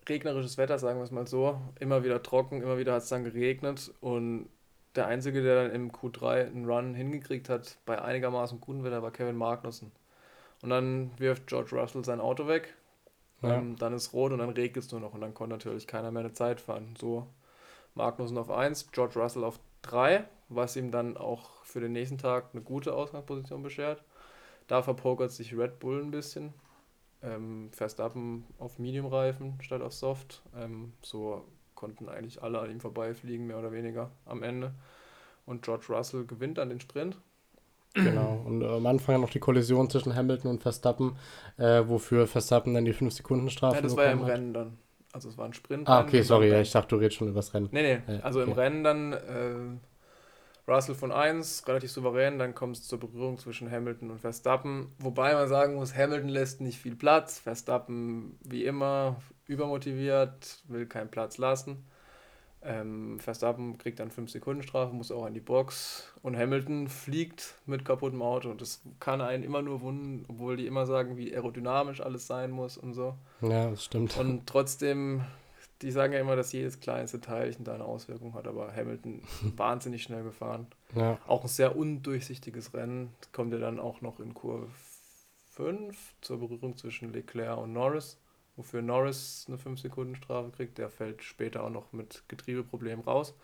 regnerisches 0.09 0.59
Wetter, 0.59 0.79
sagen 0.79 0.99
wir 0.99 1.05
es 1.05 1.11
mal 1.11 1.27
so. 1.27 1.61
Immer 1.81 2.05
wieder 2.05 2.23
trocken, 2.23 2.63
immer 2.63 2.79
wieder 2.79 2.95
hat 2.95 3.03
es 3.03 3.09
dann 3.09 3.25
geregnet 3.25 3.93
und 4.01 4.49
der 4.95 5.07
Einzige, 5.07 5.43
der 5.43 5.65
dann 5.65 5.73
im 5.73 5.93
Q3 5.93 6.47
einen 6.47 6.65
Run 6.71 6.95
hingekriegt 6.95 7.49
hat, 7.49 7.79
bei 7.87 8.01
einigermaßen 8.03 8.61
gutem 8.61 8.85
Wetter, 8.85 9.03
war 9.03 9.11
Kevin 9.13 9.37
Magnussen. 9.37 9.93
Und 10.63 10.71
dann 10.71 11.13
wirft 11.19 11.47
George 11.47 11.77
Russell 11.77 12.05
sein 12.05 12.21
Auto 12.21 12.49
weg, 12.49 12.75
Ja. 13.43 13.55
ähm, 13.59 13.77
dann 13.77 13.93
ist 13.95 14.13
rot 14.13 14.33
und 14.33 14.39
dann 14.39 14.51
regnet 14.51 14.85
es 14.85 14.91
nur 14.93 15.01
noch 15.01 15.15
und 15.15 15.21
dann 15.21 15.35
konnte 15.35 15.55
natürlich 15.57 15.87
keiner 15.87 16.11
mehr 16.11 16.21
eine 16.21 16.33
Zeit 16.33 16.61
fahren. 16.61 16.95
So 16.99 17.27
Magnussen 17.95 18.39
auf 18.39 18.51
1, 18.51 18.91
George 18.93 19.19
Russell 19.21 19.45
auf 19.45 19.61
3, 19.83 20.25
was 20.49 20.77
ihm 20.77 20.91
dann 20.91 21.17
auch 21.17 21.65
für 21.65 21.81
den 21.81 21.93
nächsten 21.93 22.19
Tag 22.19 22.47
eine 22.53 22.63
gute 22.63 22.95
Ausgangsposition 22.95 23.63
beschert. 23.63 24.03
Da 24.69 24.83
verpokert 24.83 25.33
sich 25.33 25.57
Red 25.57 25.79
Bull 25.81 26.03
ein 26.03 26.11
bisschen. 26.11 26.55
Ähm, 27.23 27.71
Verstappen 27.73 28.45
auf 28.59 28.79
Medium-Reifen 28.79 29.59
statt 29.61 29.83
auf 29.83 29.93
Soft. 29.93 30.43
Ähm, 30.57 30.93
so 31.03 31.45
konnten 31.75 32.09
eigentlich 32.09 32.43
alle 32.43 32.61
an 32.61 32.71
ihm 32.71 32.81
vorbeifliegen, 32.81 33.47
mehr 33.47 33.59
oder 33.59 33.73
weniger 33.73 34.11
am 34.25 34.43
Ende. 34.43 34.73
Und 35.47 35.63
George 35.63 35.87
Russell 35.89 36.27
gewinnt 36.27 36.59
dann 36.59 36.69
den 36.69 36.81
Sprint. 36.81 37.17
Genau. 37.95 38.43
Und 38.45 38.63
äh, 38.63 38.67
am 38.67 38.87
Anfang 38.87 39.21
noch 39.21 39.31
die 39.31 39.39
Kollision 39.39 39.89
zwischen 39.91 40.15
Hamilton 40.15 40.51
und 40.53 40.63
Verstappen, 40.63 41.17
äh, 41.57 41.83
wofür 41.87 42.27
Verstappen 42.27 42.75
dann 42.75 42.85
die 42.85 42.95
5-Sekunden-Strafe 42.95 43.77
Ja, 43.77 43.83
das 43.83 43.97
war 43.97 44.05
ja 44.05 44.13
im 44.13 44.23
Rennen 44.23 44.53
dann. 44.53 44.79
Also 45.13 45.31
es 45.31 45.39
war 45.39 45.47
ein 45.47 45.55
Sprint. 45.55 45.89
Ah, 45.89 46.03
okay, 46.03 46.23
sorry, 46.23 46.51
ja, 46.51 46.61
ich 46.61 46.71
dachte, 46.71 46.89
du 46.89 46.97
redest 46.97 47.17
schon 47.17 47.29
über 47.29 47.39
das 47.39 47.55
Rennen. 47.55 47.69
Nee, 47.73 48.01
nee, 48.07 48.21
also 48.23 48.41
okay. 48.41 48.51
im 48.51 48.57
Rennen 48.57 48.85
dann 48.85 49.13
äh, 49.15 49.79
Russell 50.69 50.95
von 50.95 51.11
1, 51.11 51.67
relativ 51.67 51.91
souverän, 51.91 52.39
dann 52.39 52.55
kommt 52.55 52.77
es 52.77 52.87
zur 52.87 53.01
Berührung 53.01 53.39
zwischen 53.39 53.71
Hamilton 53.71 54.11
und 54.11 54.21
Verstappen. 54.21 54.93
Wobei 54.99 55.33
man 55.33 55.49
sagen 55.49 55.75
muss, 55.75 55.97
Hamilton 55.97 56.29
lässt 56.29 56.61
nicht 56.61 56.79
viel 56.79 56.95
Platz, 56.95 57.39
Verstappen 57.39 58.39
wie 58.45 58.65
immer 58.65 59.17
übermotiviert, 59.47 60.59
will 60.69 60.87
keinen 60.87 61.11
Platz 61.11 61.39
lassen. 61.39 61.87
Ähm, 62.61 63.21
Verstappen 63.21 63.79
kriegt 63.79 64.01
dann 64.01 64.11
5 64.11 64.31
Sekunden 64.31 64.63
Strafe, 64.63 64.93
muss 64.93 65.13
auch 65.13 65.25
an 65.25 65.35
die 65.35 65.41
Box. 65.41 66.13
Und 66.23 66.37
Hamilton 66.37 66.89
fliegt 66.89 67.55
mit 67.67 67.85
kaputtem 67.85 68.21
Auto. 68.21 68.53
Das 68.53 68.83
kann 68.99 69.21
einen 69.21 69.45
immer 69.45 69.63
nur 69.63 69.81
wundern, 69.81 70.25
obwohl 70.29 70.57
die 70.57 70.67
immer 70.67 70.85
sagen, 70.85 71.17
wie 71.17 71.33
aerodynamisch 71.33 72.01
alles 72.01 72.27
sein 72.27 72.51
muss 72.51 72.77
und 72.77 72.95
so. 72.95 73.15
Ja, 73.43 73.71
das 73.71 73.85
stimmt. 73.85 74.17
Und 74.17 74.47
trotzdem, 74.47 75.23
die 75.83 75.91
sagen 75.91 76.13
ja 76.13 76.21
immer, 76.21 76.37
dass 76.37 76.53
jedes 76.53 76.81
kleinste 76.81 77.21
Teilchen 77.21 77.65
da 77.65 77.75
eine 77.75 77.85
Auswirkung 77.85 78.35
hat, 78.35 78.47
aber 78.47 78.75
Hamilton 78.75 79.23
wahnsinnig 79.57 80.03
schnell 80.03 80.25
gefahren. 80.25 80.67
Ja. 80.95 81.19
Auch 81.27 81.43
ein 81.43 81.49
sehr 81.49 81.77
undurchsichtiges 81.77 82.75
Rennen. 82.75 83.13
Kommt 83.33 83.53
er 83.53 83.61
dann 83.61 83.79
auch 83.79 84.01
noch 84.01 84.21
in 84.21 84.35
Kurve 84.35 84.69
5 85.53 85.97
zur 86.21 86.39
Berührung 86.39 86.77
zwischen 86.77 87.13
Leclerc 87.13 87.59
und 87.59 87.73
Norris 87.73 88.19
wofür 88.59 88.83
Norris 88.83 89.47
eine 89.49 89.57
5-Sekunden-Strafe 89.57 90.51
kriegt. 90.51 90.77
Der 90.77 90.91
fällt 90.91 91.23
später 91.23 91.63
auch 91.63 91.71
noch 91.71 91.93
mit 91.93 92.25
Getriebeproblemen 92.29 93.05
raus. 93.05 93.35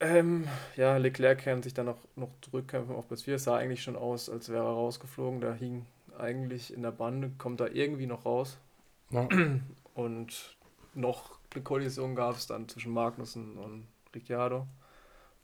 Ähm, 0.00 0.48
ja, 0.76 0.96
Leclerc 0.96 1.44
kann 1.44 1.62
sich 1.62 1.72
dann 1.72 1.86
noch, 1.86 1.98
noch 2.16 2.30
zurückkämpfen 2.42 2.94
auf 2.94 3.06
Platz 3.06 3.22
4. 3.22 3.36
Es 3.36 3.44
sah 3.44 3.56
eigentlich 3.56 3.82
schon 3.82 3.96
aus, 3.96 4.28
als 4.28 4.48
wäre 4.48 4.64
er 4.64 4.72
rausgeflogen. 4.72 5.40
Da 5.40 5.54
hing 5.54 5.86
eigentlich 6.18 6.74
in 6.74 6.82
der 6.82 6.90
Bande, 6.90 7.30
kommt 7.38 7.60
da 7.60 7.68
irgendwie 7.68 8.06
noch 8.06 8.26
raus. 8.26 8.58
Ja. 9.10 9.28
Und 9.94 10.56
noch 10.94 11.38
eine 11.54 11.62
Kollision 11.62 12.14
gab 12.14 12.36
es 12.36 12.46
dann 12.46 12.68
zwischen 12.68 12.92
Magnussen 12.92 13.56
und 13.56 13.86
Ricciardo. 14.14 14.66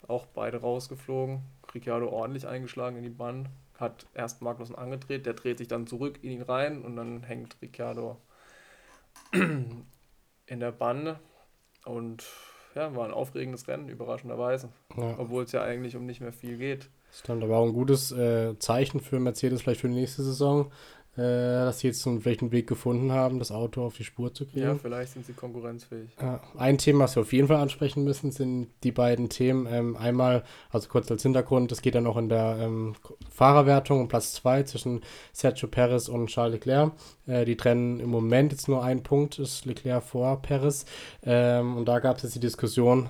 Auch 0.07 0.27
beide 0.27 0.61
rausgeflogen. 0.61 1.43
Ricciardo 1.75 2.09
ordentlich 2.09 2.47
eingeschlagen 2.47 2.97
in 2.97 3.03
die 3.03 3.11
Band 3.11 3.49
hat 3.79 4.07
erst 4.15 4.43
Magnussen 4.43 4.75
angedreht, 4.75 5.27
der 5.27 5.35
dreht 5.35 5.59
sich 5.59 5.69
dann 5.69 5.87
zurück 5.87 6.19
in 6.23 6.33
ihn 6.33 6.43
rein 6.43 6.83
und 6.83 6.97
dann 6.97 7.23
hängt 7.23 7.57
Ricciardo 7.63 8.17
in 9.33 10.61
der 10.61 10.73
Bande. 10.73 11.21
Und 11.85 12.25
ja, 12.75 12.95
war 12.95 13.07
ein 13.07 13.13
aufregendes 13.13 13.69
Rennen, 13.69 13.89
überraschenderweise. 13.89 14.69
Ja. 14.97 15.15
Obwohl 15.19 15.45
es 15.45 15.53
ja 15.53 15.63
eigentlich 15.63 15.97
um 15.97 16.07
nicht 16.07 16.21
mehr 16.21 16.33
viel 16.33 16.59
geht. 16.59 16.91
Stimmt, 17.11 17.43
aber 17.43 17.57
auch 17.57 17.67
ein 17.67 17.73
gutes 17.73 18.13
äh, 18.13 18.59
Zeichen 18.59 19.01
für 19.01 19.19
Mercedes 19.19 19.63
vielleicht 19.63 19.81
für 19.81 19.89
die 19.89 19.95
nächste 19.95 20.23
Saison, 20.23 20.71
dass 21.19 21.81
sie 21.81 21.89
jetzt 21.89 22.01
so 22.01 22.19
vielleicht 22.21 22.43
einen 22.43 22.53
Weg 22.53 22.67
gefunden 22.67 23.13
haben, 23.13 23.39
das 23.39 23.51
Auto 23.51 23.85
auf 23.85 23.97
die 23.97 24.05
Spur 24.05 24.33
zu 24.33 24.47
kriegen. 24.47 24.67
Ja, 24.67 24.75
vielleicht 24.75 25.13
sind 25.13 25.27
sie 25.27 25.33
konkurrenzfähig. 25.33 26.11
Ein 26.57 26.79
Thema, 26.79 27.05
was 27.05 27.17
wir 27.17 27.23
auf 27.23 27.33
jeden 27.33 27.49
Fall 27.49 27.57
ansprechen 27.57 28.05
müssen, 28.05 28.31
sind 28.31 28.69
die 28.85 28.93
beiden 28.93 29.29
Themen. 29.29 29.67
Ähm, 29.71 29.97
einmal, 29.97 30.45
also 30.71 30.89
kurz 30.89 31.11
als 31.11 31.23
Hintergrund, 31.23 31.73
es 31.73 31.83
geht 31.83 31.95
dann 31.95 32.05
noch 32.05 32.17
in 32.17 32.29
der 32.29 32.59
ähm, 32.61 32.95
Fahrerwertung 33.31 34.01
um 34.01 34.09
Platz 34.09 34.33
2 34.35 34.63
zwischen 34.65 35.03
Sergio 35.33 35.69
Perez 35.69 36.09
und 36.09 36.29
Charles 36.29 36.55
Leclerc. 36.55 36.93
Äh, 37.27 37.45
die 37.45 37.57
trennen 37.57 38.01
im 38.01 38.11
Moment 38.11 38.53
jetzt 38.53 38.69
nur 38.69 38.85
einen 38.85 39.03
Punkt, 39.03 39.39
ist 39.39 39.65
Leclerc 39.65 40.03
vor 40.03 40.41
Perez. 40.41 40.85
Ähm, 41.25 41.77
und 41.77 41.87
da 41.87 41.99
gab 41.99 42.19
es 42.19 42.23
jetzt 42.23 42.35
die 42.37 42.41
Diskussion, 42.41 43.09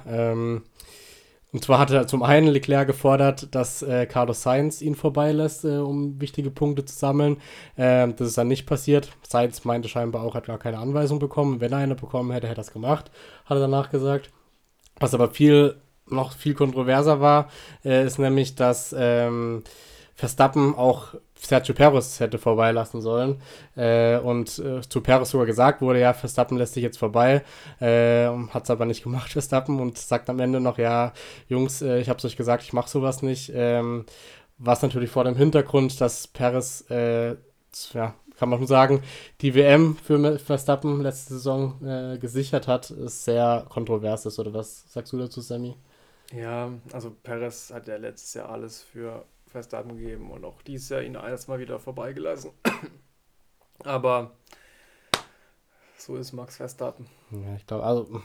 und 1.52 1.64
zwar 1.64 1.78
hatte 1.78 2.06
zum 2.06 2.22
einen 2.22 2.48
Leclerc 2.48 2.86
gefordert, 2.86 3.54
dass 3.54 3.82
äh, 3.82 4.04
Carlos 4.04 4.42
Sainz 4.42 4.82
ihn 4.82 4.94
vorbeilässt, 4.94 5.64
äh, 5.64 5.78
um 5.78 6.20
wichtige 6.20 6.50
Punkte 6.50 6.84
zu 6.84 6.94
sammeln. 6.94 7.38
Ähm, 7.78 8.14
das 8.16 8.28
ist 8.28 8.38
dann 8.38 8.48
nicht 8.48 8.66
passiert. 8.66 9.10
Sainz 9.26 9.64
meinte 9.64 9.88
scheinbar 9.88 10.22
auch, 10.24 10.34
hat 10.34 10.46
gar 10.46 10.58
keine 10.58 10.78
Anweisung 10.78 11.18
bekommen. 11.18 11.60
Wenn 11.62 11.72
er 11.72 11.78
eine 11.78 11.94
bekommen 11.94 12.32
hätte, 12.32 12.48
hätte 12.48 12.56
er 12.56 12.62
das 12.62 12.72
gemacht, 12.72 13.10
hat 13.46 13.56
er 13.56 13.60
danach 13.60 13.90
gesagt. 13.90 14.30
Was 15.00 15.14
aber 15.14 15.30
viel, 15.30 15.76
noch 16.06 16.32
viel 16.32 16.52
kontroverser 16.52 17.20
war, 17.20 17.48
äh, 17.82 18.04
ist 18.04 18.18
nämlich, 18.18 18.54
dass 18.54 18.94
ähm, 18.98 19.62
Verstappen 20.14 20.74
auch 20.74 21.14
Sergio 21.40 21.74
Perez 21.74 22.20
hätte 22.20 22.38
vorbeilassen 22.38 23.00
sollen. 23.00 23.40
Äh, 23.76 24.18
und 24.18 24.58
äh, 24.58 24.80
zu 24.80 25.00
Perez 25.00 25.30
sogar 25.30 25.46
gesagt 25.46 25.80
wurde, 25.80 26.00
ja, 26.00 26.12
Verstappen 26.12 26.58
lässt 26.58 26.74
sich 26.74 26.82
jetzt 26.82 26.98
vorbei. 26.98 27.42
Äh, 27.80 28.28
hat 28.50 28.64
es 28.64 28.70
aber 28.70 28.84
nicht 28.84 29.02
gemacht, 29.04 29.32
Verstappen, 29.32 29.80
und 29.80 29.98
sagt 29.98 30.28
am 30.30 30.40
Ende 30.40 30.60
noch, 30.60 30.78
ja, 30.78 31.12
Jungs, 31.48 31.82
äh, 31.82 31.98
ich 32.00 32.08
habe 32.08 32.18
es 32.18 32.24
euch 32.24 32.36
gesagt, 32.36 32.62
ich 32.62 32.72
mache 32.72 32.90
sowas 32.90 33.22
nicht. 33.22 33.52
Ähm, 33.54 34.04
was 34.58 34.82
natürlich 34.82 35.10
vor 35.10 35.24
dem 35.24 35.36
Hintergrund, 35.36 36.00
dass 36.00 36.26
Perez, 36.26 36.84
äh, 36.90 37.36
ja, 37.92 38.14
kann 38.38 38.48
man 38.48 38.58
schon 38.58 38.68
sagen, 38.68 39.02
die 39.40 39.54
WM 39.54 39.96
für 39.96 40.38
Verstappen 40.38 41.00
letzte 41.00 41.34
Saison 41.34 41.84
äh, 41.84 42.18
gesichert 42.18 42.68
hat, 42.68 42.90
ist 42.90 43.24
sehr 43.24 43.66
kontrovers 43.68 44.26
ist. 44.26 44.38
Oder 44.38 44.54
was 44.54 44.84
sagst 44.92 45.12
du 45.12 45.18
dazu, 45.18 45.40
Sammy? 45.40 45.76
Ja, 46.32 46.70
also 46.92 47.10
Perez 47.10 47.72
hat 47.72 47.88
ja 47.88 47.96
letztes 47.96 48.34
Jahr 48.34 48.50
alles 48.50 48.82
für 48.82 49.24
Verstappen 49.48 49.98
gegeben 49.98 50.30
und 50.30 50.44
auch 50.44 50.62
dieses 50.62 50.88
Jahr 50.88 51.02
ihn 51.02 51.14
erstmal 51.14 51.58
wieder 51.58 51.78
vorbeigelassen. 51.78 52.52
Aber 53.84 54.32
so 55.96 56.16
ist 56.16 56.32
Max 56.32 56.56
Verstappen. 56.56 57.06
Ja, 57.30 57.56
ich 57.56 57.66
glaube, 57.66 57.84
also 57.84 58.22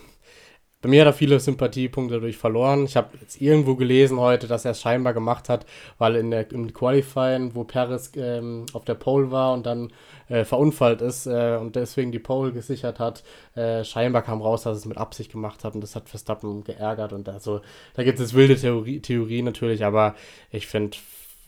bei 0.83 0.89
mir 0.89 1.01
hat 1.01 1.07
er 1.07 1.13
viele 1.13 1.39
Sympathiepunkte 1.39 2.15
dadurch 2.15 2.35
verloren. 2.35 2.83
Ich 2.83 2.97
habe 2.97 3.17
jetzt 3.21 3.39
irgendwo 3.39 3.75
gelesen 3.75 4.19
heute, 4.19 4.47
dass 4.47 4.65
er 4.65 4.71
es 4.71 4.81
scheinbar 4.81 5.13
gemacht 5.13 5.47
hat, 5.47 5.65
weil 5.97 6.17
in 6.17 6.29
der 6.29 6.51
im 6.51 6.73
Qualifying, 6.73 7.55
wo 7.55 7.63
Perez 7.63 8.11
ähm, 8.17 8.65
auf 8.73 8.83
der 8.83 8.95
Pole 8.95 9.31
war 9.31 9.53
und 9.53 9.65
dann 9.65 9.93
äh, 10.27 10.43
verunfallt 10.43 11.01
ist 11.01 11.25
äh, 11.25 11.57
und 11.59 11.77
deswegen 11.77 12.11
die 12.11 12.19
Pole 12.19 12.51
gesichert 12.51 12.99
hat, 12.99 13.23
äh, 13.55 13.85
scheinbar 13.85 14.23
kam 14.23 14.41
raus, 14.41 14.63
dass 14.63 14.77
es 14.77 14.85
mit 14.85 14.97
Absicht 14.97 15.31
gemacht 15.31 15.63
hat 15.63 15.73
und 15.73 15.79
das 15.79 15.95
hat 15.95 16.09
Verstappen 16.09 16.65
geärgert 16.65 17.13
und 17.13 17.29
also 17.29 17.61
da 17.93 18.03
gibt 18.03 18.19
es 18.19 18.33
wilde 18.33 18.57
Theorie, 18.57 18.99
Theorie 18.99 19.41
natürlich, 19.41 19.85
aber 19.85 20.15
ich 20.51 20.67
finde 20.67 20.97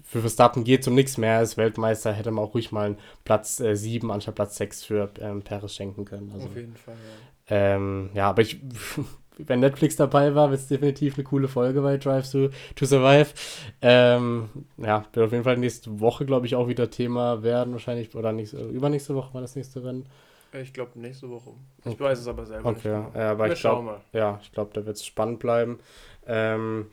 für 0.06 0.22
Verstappen 0.22 0.64
geht 0.64 0.82
es 0.82 0.88
um 0.88 0.95
nichts 0.95 1.18
mehr. 1.18 1.40
Als 1.40 1.57
Weltmeister 1.57 2.14
hätte 2.14 2.32
man 2.32 2.45
auch 2.45 2.53
ruhig 2.53 2.72
mal 2.72 2.86
einen 2.86 2.98
Platz 3.26 3.60
äh, 3.60 3.76
7 3.76 4.12
anstatt 4.12 4.36
Platz 4.36 4.56
6 4.56 4.86
für 4.86 5.10
ähm, 5.20 5.41
Perez 5.41 5.74
schenken 5.74 6.06
können. 6.06 6.32
Also, 6.34 6.48
Auf 6.48 6.56
jeden 6.56 6.76
Fall, 6.76 6.94
ja. 6.94 7.36
Ähm, 7.48 8.10
ja, 8.14 8.30
aber 8.30 8.41
ich, 8.41 8.60
wenn 9.38 9.60
Netflix 9.60 9.95
dabei 9.95 10.36
war, 10.36 10.49
wird 10.49 10.62
es 10.62 10.68
definitiv 10.68 11.16
eine 11.16 11.24
coole 11.24 11.48
Folge 11.48 11.82
bei 11.82 11.98
Drive 11.98 12.30
to, 12.32 12.49
to 12.76 12.86
Survive. 12.86 13.34
Ähm, 13.82 14.49
ja, 14.78 15.06
wird 15.14 15.26
auf 15.26 15.32
jeden 15.32 15.44
Fall 15.44 15.57
nächste 15.57 15.99
Woche, 15.99 16.26
glaube 16.26 16.45
ich, 16.45 16.56
auch 16.56 16.68
wieder 16.68 16.90
Thema 16.90 17.44
werden. 17.44 17.74
Wahrscheinlich, 17.74 18.16
oder 18.16 18.32
nächste, 18.32 18.57
übernächste 18.68 19.16
Woche 19.16 19.34
war 19.34 19.41
das 19.41 19.56
nächste 19.56 19.84
Rennen. 19.84 20.06
Ich 20.53 20.74
glaube 20.74 20.98
nächste 20.99 21.30
Woche. 21.30 21.52
Ich 21.80 21.88
okay. 21.88 22.03
weiß 22.03 22.20
es 22.20 22.28
aber 22.28 22.45
selber 22.45 22.70
okay. 22.70 22.88
nicht. 22.88 23.07
Okay, 23.07 23.20
ja, 23.20 23.32
aber 23.32 23.45
Wir 23.45 23.53
ich 23.53 23.60
glaube, 23.60 24.02
ja, 24.14 24.40
ich 24.41 24.52
glaube, 24.52 24.72
da 24.74 24.86
wird 24.86 24.95
es 24.95 25.06
spannend 25.06 25.40
bleiben. 25.40 25.80
Ähm, 26.26 26.88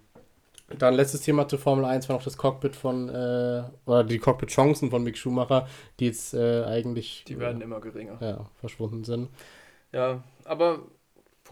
dann 0.78 0.94
letztes 0.94 1.20
Thema 1.20 1.47
zur 1.47 1.59
Formel 1.59 1.85
1 1.85 2.09
war 2.09 2.16
noch 2.16 2.24
das 2.24 2.36
Cockpit 2.36 2.74
von, 2.74 3.09
äh, 3.09 3.62
oder 3.85 4.05
die 4.05 4.19
Cockpit-Chancen 4.19 4.90
von 4.90 5.02
Mick 5.02 5.19
Schumacher, 5.19 5.69
die 6.01 6.06
jetzt 6.06 6.35
äh, 6.35 6.64
eigentlich. 6.64 7.24
Die 7.28 7.39
werden 7.39 7.60
äh, 7.60 7.64
immer 7.64 7.81
geringer. 7.81 8.19
Ja, 8.20 8.47
verschwunden 8.56 9.05
sind. 9.05 9.28
Ja, 9.93 10.23
aber 10.44 10.81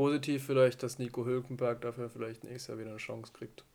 positiv 0.00 0.46
vielleicht, 0.46 0.82
dass 0.82 0.98
Nico 0.98 1.26
Hülkenberg 1.26 1.82
dafür 1.82 2.08
vielleicht 2.08 2.42
nächstes 2.42 2.68
Jahr 2.68 2.78
wieder 2.78 2.88
eine 2.88 2.96
Chance 2.96 3.34
kriegt. 3.34 3.66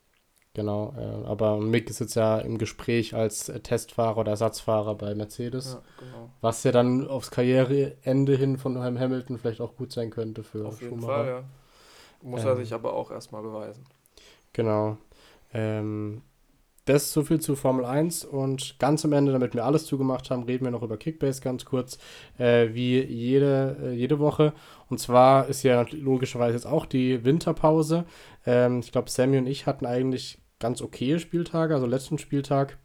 Genau, 0.54 0.92
äh, 0.98 1.24
aber 1.24 1.58
Mick 1.58 1.88
ist 1.88 2.00
jetzt 2.00 2.16
ja 2.16 2.38
im 2.38 2.58
Gespräch 2.58 3.14
als 3.14 3.44
Testfahrer 3.62 4.18
oder 4.18 4.32
Ersatzfahrer 4.32 4.96
bei 4.96 5.14
Mercedes. 5.14 5.74
Ja, 5.74 5.82
genau. 6.04 6.30
Was 6.40 6.64
ja 6.64 6.72
dann 6.72 7.06
aufs 7.06 7.30
Karriereende 7.30 8.36
hin 8.36 8.58
von 8.58 8.76
Hamilton 8.76 9.38
vielleicht 9.38 9.60
auch 9.60 9.76
gut 9.76 9.92
sein 9.92 10.10
könnte 10.10 10.42
für 10.42 10.66
Auf 10.66 10.82
jeden 10.82 11.00
Schumacher. 11.00 11.14
Fall, 11.14 11.26
ja. 11.28 11.44
Muss 12.22 12.42
ähm, 12.42 12.48
er 12.48 12.56
sich 12.56 12.74
aber 12.74 12.94
auch 12.94 13.12
erstmal 13.12 13.42
beweisen. 13.42 13.84
Genau. 14.52 14.98
Ähm, 15.54 16.22
das 16.86 17.02
ist 17.04 17.12
so 17.12 17.24
viel 17.24 17.40
zu 17.40 17.56
Formel 17.56 17.84
1 17.84 18.24
und 18.24 18.78
ganz 18.78 19.04
am 19.04 19.12
Ende, 19.12 19.32
damit 19.32 19.54
wir 19.54 19.64
alles 19.64 19.86
zugemacht 19.86 20.30
haben, 20.30 20.44
reden 20.44 20.64
wir 20.64 20.70
noch 20.70 20.82
über 20.82 20.96
Kickbase 20.96 21.42
ganz 21.42 21.64
kurz, 21.64 21.98
äh, 22.38 22.68
wie 22.72 23.02
jede, 23.02 23.76
äh, 23.82 23.92
jede 23.92 24.20
Woche. 24.20 24.52
Und 24.88 24.98
zwar 24.98 25.48
ist 25.48 25.64
ja 25.64 25.84
logischerweise 25.90 26.54
jetzt 26.54 26.66
auch 26.66 26.86
die 26.86 27.24
Winterpause. 27.24 28.04
Ähm, 28.46 28.80
ich 28.80 28.92
glaube, 28.92 29.10
Sammy 29.10 29.36
und 29.38 29.48
ich 29.48 29.66
hatten 29.66 29.84
eigentlich 29.84 30.38
ganz 30.60 30.80
okay 30.80 31.18
Spieltage, 31.18 31.74
also 31.74 31.86
letzten 31.86 32.18
Spieltag, 32.18 32.78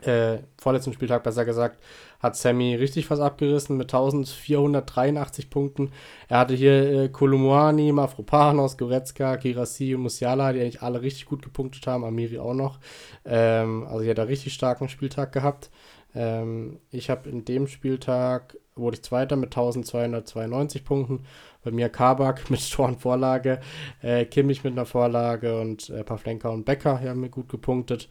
äh, 0.00 0.38
vorletzten 0.58 0.94
Spieltag 0.94 1.22
besser 1.22 1.44
gesagt, 1.44 1.78
hat 2.20 2.36
Sammy 2.36 2.74
richtig 2.74 3.10
was 3.10 3.18
abgerissen 3.18 3.76
mit 3.76 3.92
1483 3.92 5.50
Punkten. 5.50 5.90
Er 6.28 6.38
hatte 6.38 6.54
hier 6.54 6.92
äh, 6.92 7.08
Kolumuani, 7.08 7.92
Mafropanos, 7.92 8.76
Goretzka, 8.76 9.36
Girassi 9.36 9.94
und 9.94 10.02
Musiala, 10.02 10.52
die 10.52 10.60
eigentlich 10.60 10.82
alle 10.82 11.02
richtig 11.02 11.26
gut 11.26 11.42
gepunktet 11.42 11.86
haben, 11.86 12.04
Amiri 12.04 12.38
auch 12.38 12.54
noch. 12.54 12.78
Ähm, 13.24 13.86
also 13.86 14.02
hier 14.02 14.10
hat 14.10 14.18
er 14.18 14.28
richtig 14.28 14.52
starken 14.52 14.88
Spieltag 14.88 15.32
gehabt. 15.32 15.70
Ähm, 16.14 16.80
ich 16.90 17.08
habe 17.10 17.28
in 17.28 17.44
dem 17.44 17.66
Spieltag, 17.66 18.56
wurde 18.74 18.96
ich 18.96 19.02
Zweiter 19.02 19.36
mit 19.36 19.50
1292 19.50 20.84
Punkten. 20.84 21.24
Bei 21.62 21.70
mir 21.70 21.88
Kabak 21.88 22.50
mit 22.50 22.68
Tor 22.70 22.94
Vorlage, 22.98 23.60
äh, 24.02 24.24
Kimmich 24.24 24.64
mit 24.64 24.72
einer 24.72 24.86
Vorlage 24.86 25.60
und 25.60 25.90
äh, 25.90 26.04
Pavlenka 26.04 26.48
und 26.48 26.64
Becker 26.64 27.00
haben 27.00 27.20
mir 27.20 27.30
gut 27.30 27.48
gepunktet. 27.48 28.08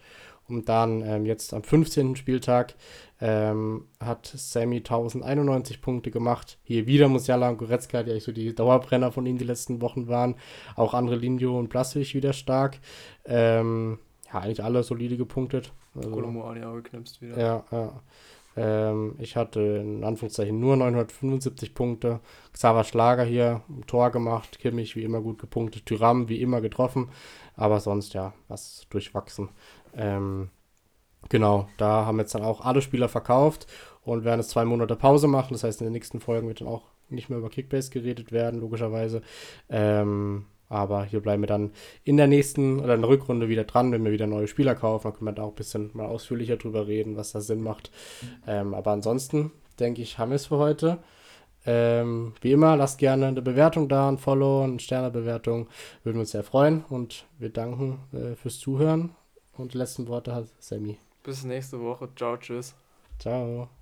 Und 0.48 0.68
dann 0.68 1.04
ähm, 1.04 1.26
jetzt 1.28 1.54
am 1.54 1.62
15. 1.62 2.16
Spieltag 2.16 2.74
ähm, 3.22 3.86
hat 4.00 4.32
Sammy 4.34 4.78
1091 4.78 5.82
Punkte 5.82 6.12
gemacht. 6.12 6.58
Hier 6.64 6.88
wieder 6.88 7.08
Musiala 7.10 7.50
und 7.50 7.58
Goretzka, 7.58 8.04
die 8.04 8.12
eigentlich 8.12 8.24
so 8.24 8.32
die 8.32 8.56
Dauerbrenner 8.56 9.12
von 9.12 9.26
ihm 9.26 9.38
die 9.38 9.46
letzten 9.46 9.82
Wochen 9.82 10.08
waren. 10.08 10.36
Auch 10.76 10.94
andere 10.94 11.18
Linio 11.18 11.58
und 11.58 11.70
Blaswig 11.70 12.16
wieder 12.16 12.34
stark. 12.34 12.80
Ähm, 13.26 14.00
ja, 14.32 14.40
eigentlich 14.40 14.64
alle 14.64 14.84
solide 14.84 15.18
gepunktet. 15.18 15.74
Also, 15.96 16.12
geknipst 16.76 17.22
wieder. 17.22 17.40
Ja, 17.40 17.64
ja. 17.72 18.02
Ähm, 18.56 19.16
ich 19.20 19.36
hatte 19.36 19.62
in 19.62 20.04
Anführungszeichen 20.04 20.60
nur 20.60 20.76
975 20.78 21.74
Punkte. 21.74 22.20
Xaver 22.54 22.84
Schlager 22.84 23.24
hier 23.24 23.62
ein 23.70 23.86
Tor 23.86 24.12
gemacht. 24.12 24.60
Kimmich 24.60 24.96
wie 24.96 25.04
immer 25.04 25.22
gut 25.22 25.40
gepunktet. 25.40 25.86
Tyram 25.86 26.30
wie 26.30 26.42
immer 26.42 26.62
getroffen. 26.62 27.10
Aber 27.56 27.80
sonst 27.80 28.14
ja, 28.14 28.34
was 28.48 28.88
durchwachsen. 28.90 29.50
Ähm, 29.96 30.50
genau, 31.28 31.68
da 31.78 32.06
haben 32.06 32.20
jetzt 32.20 32.34
dann 32.34 32.44
auch 32.44 32.62
alle 32.62 32.82
Spieler 32.82 33.10
verkauft 33.10 33.68
und 34.04 34.24
werden 34.24 34.40
jetzt 34.40 34.52
zwei 34.52 34.66
Monate 34.66 34.96
Pause 34.96 35.28
machen. 35.28 35.54
Das 35.54 35.64
heißt, 35.64 35.82
in 35.82 35.88
den 35.88 35.94
nächsten 35.94 36.20
Folgen 36.20 36.48
wird 36.48 36.62
dann 36.62 36.68
auch 36.68 36.84
nicht 37.10 37.30
mehr 37.30 37.40
über 37.40 37.50
Kickbase 37.50 37.90
geredet 37.90 38.32
werden, 38.32 38.62
logischerweise. 38.62 39.22
Ähm, 39.70 40.46
aber 40.70 41.04
hier 41.04 41.20
bleiben 41.20 41.42
wir 41.42 41.48
dann 41.48 41.72
in 42.04 42.18
der 42.18 42.28
nächsten 42.28 42.80
oder 42.80 42.94
in 42.94 43.02
der 43.02 43.10
Rückrunde 43.10 43.50
wieder 43.50 43.64
dran, 43.64 43.92
wenn 43.92 44.06
wir 44.06 44.12
wieder 44.12 44.28
neue 44.28 44.48
Spieler 44.48 44.76
kaufen. 44.76 45.06
Dann 45.06 45.14
können 45.14 45.28
wir 45.28 45.34
da 45.34 45.44
auch 45.44 45.50
ein 45.50 45.56
bisschen 45.56 45.90
mal 45.94 46.06
ausführlicher 46.06 46.58
drüber 46.58 46.88
reden, 46.88 47.18
was 47.18 47.32
da 47.32 47.42
Sinn 47.42 47.62
macht. 47.62 47.92
Ähm, 48.48 48.74
aber 48.76 48.92
ansonsten 48.92 49.52
denke 49.80 50.02
ich, 50.02 50.20
haben 50.20 50.30
wir 50.30 50.36
es 50.36 50.46
für 50.46 50.58
heute. 50.58 51.00
Ähm, 51.66 52.34
wie 52.42 52.52
immer, 52.52 52.78
lasst 52.78 53.00
gerne 53.00 53.28
eine 53.28 53.42
Bewertung 53.42 53.90
da, 53.90 54.08
ein 54.10 54.18
Follow, 54.18 54.64
eine 54.64 54.80
Sternebewertung. 54.80 55.68
Würden 56.04 56.18
wir 56.18 56.22
uns 56.22 56.32
sehr 56.32 56.44
freuen 56.44 56.86
und 56.88 57.26
wir 57.38 57.50
danken 57.50 58.00
äh, 58.14 58.36
fürs 58.36 58.60
Zuhören. 58.60 59.16
Und 59.58 59.74
die 59.74 59.78
letzten 59.78 60.08
Worte 60.08 60.34
hat 60.34 60.46
Sammy. 60.60 61.00
Bis 61.24 61.44
nächste 61.44 61.80
Woche. 61.80 62.10
Ciao, 62.16 62.38
tschüss. 62.38 62.76
Ciao. 63.20 63.79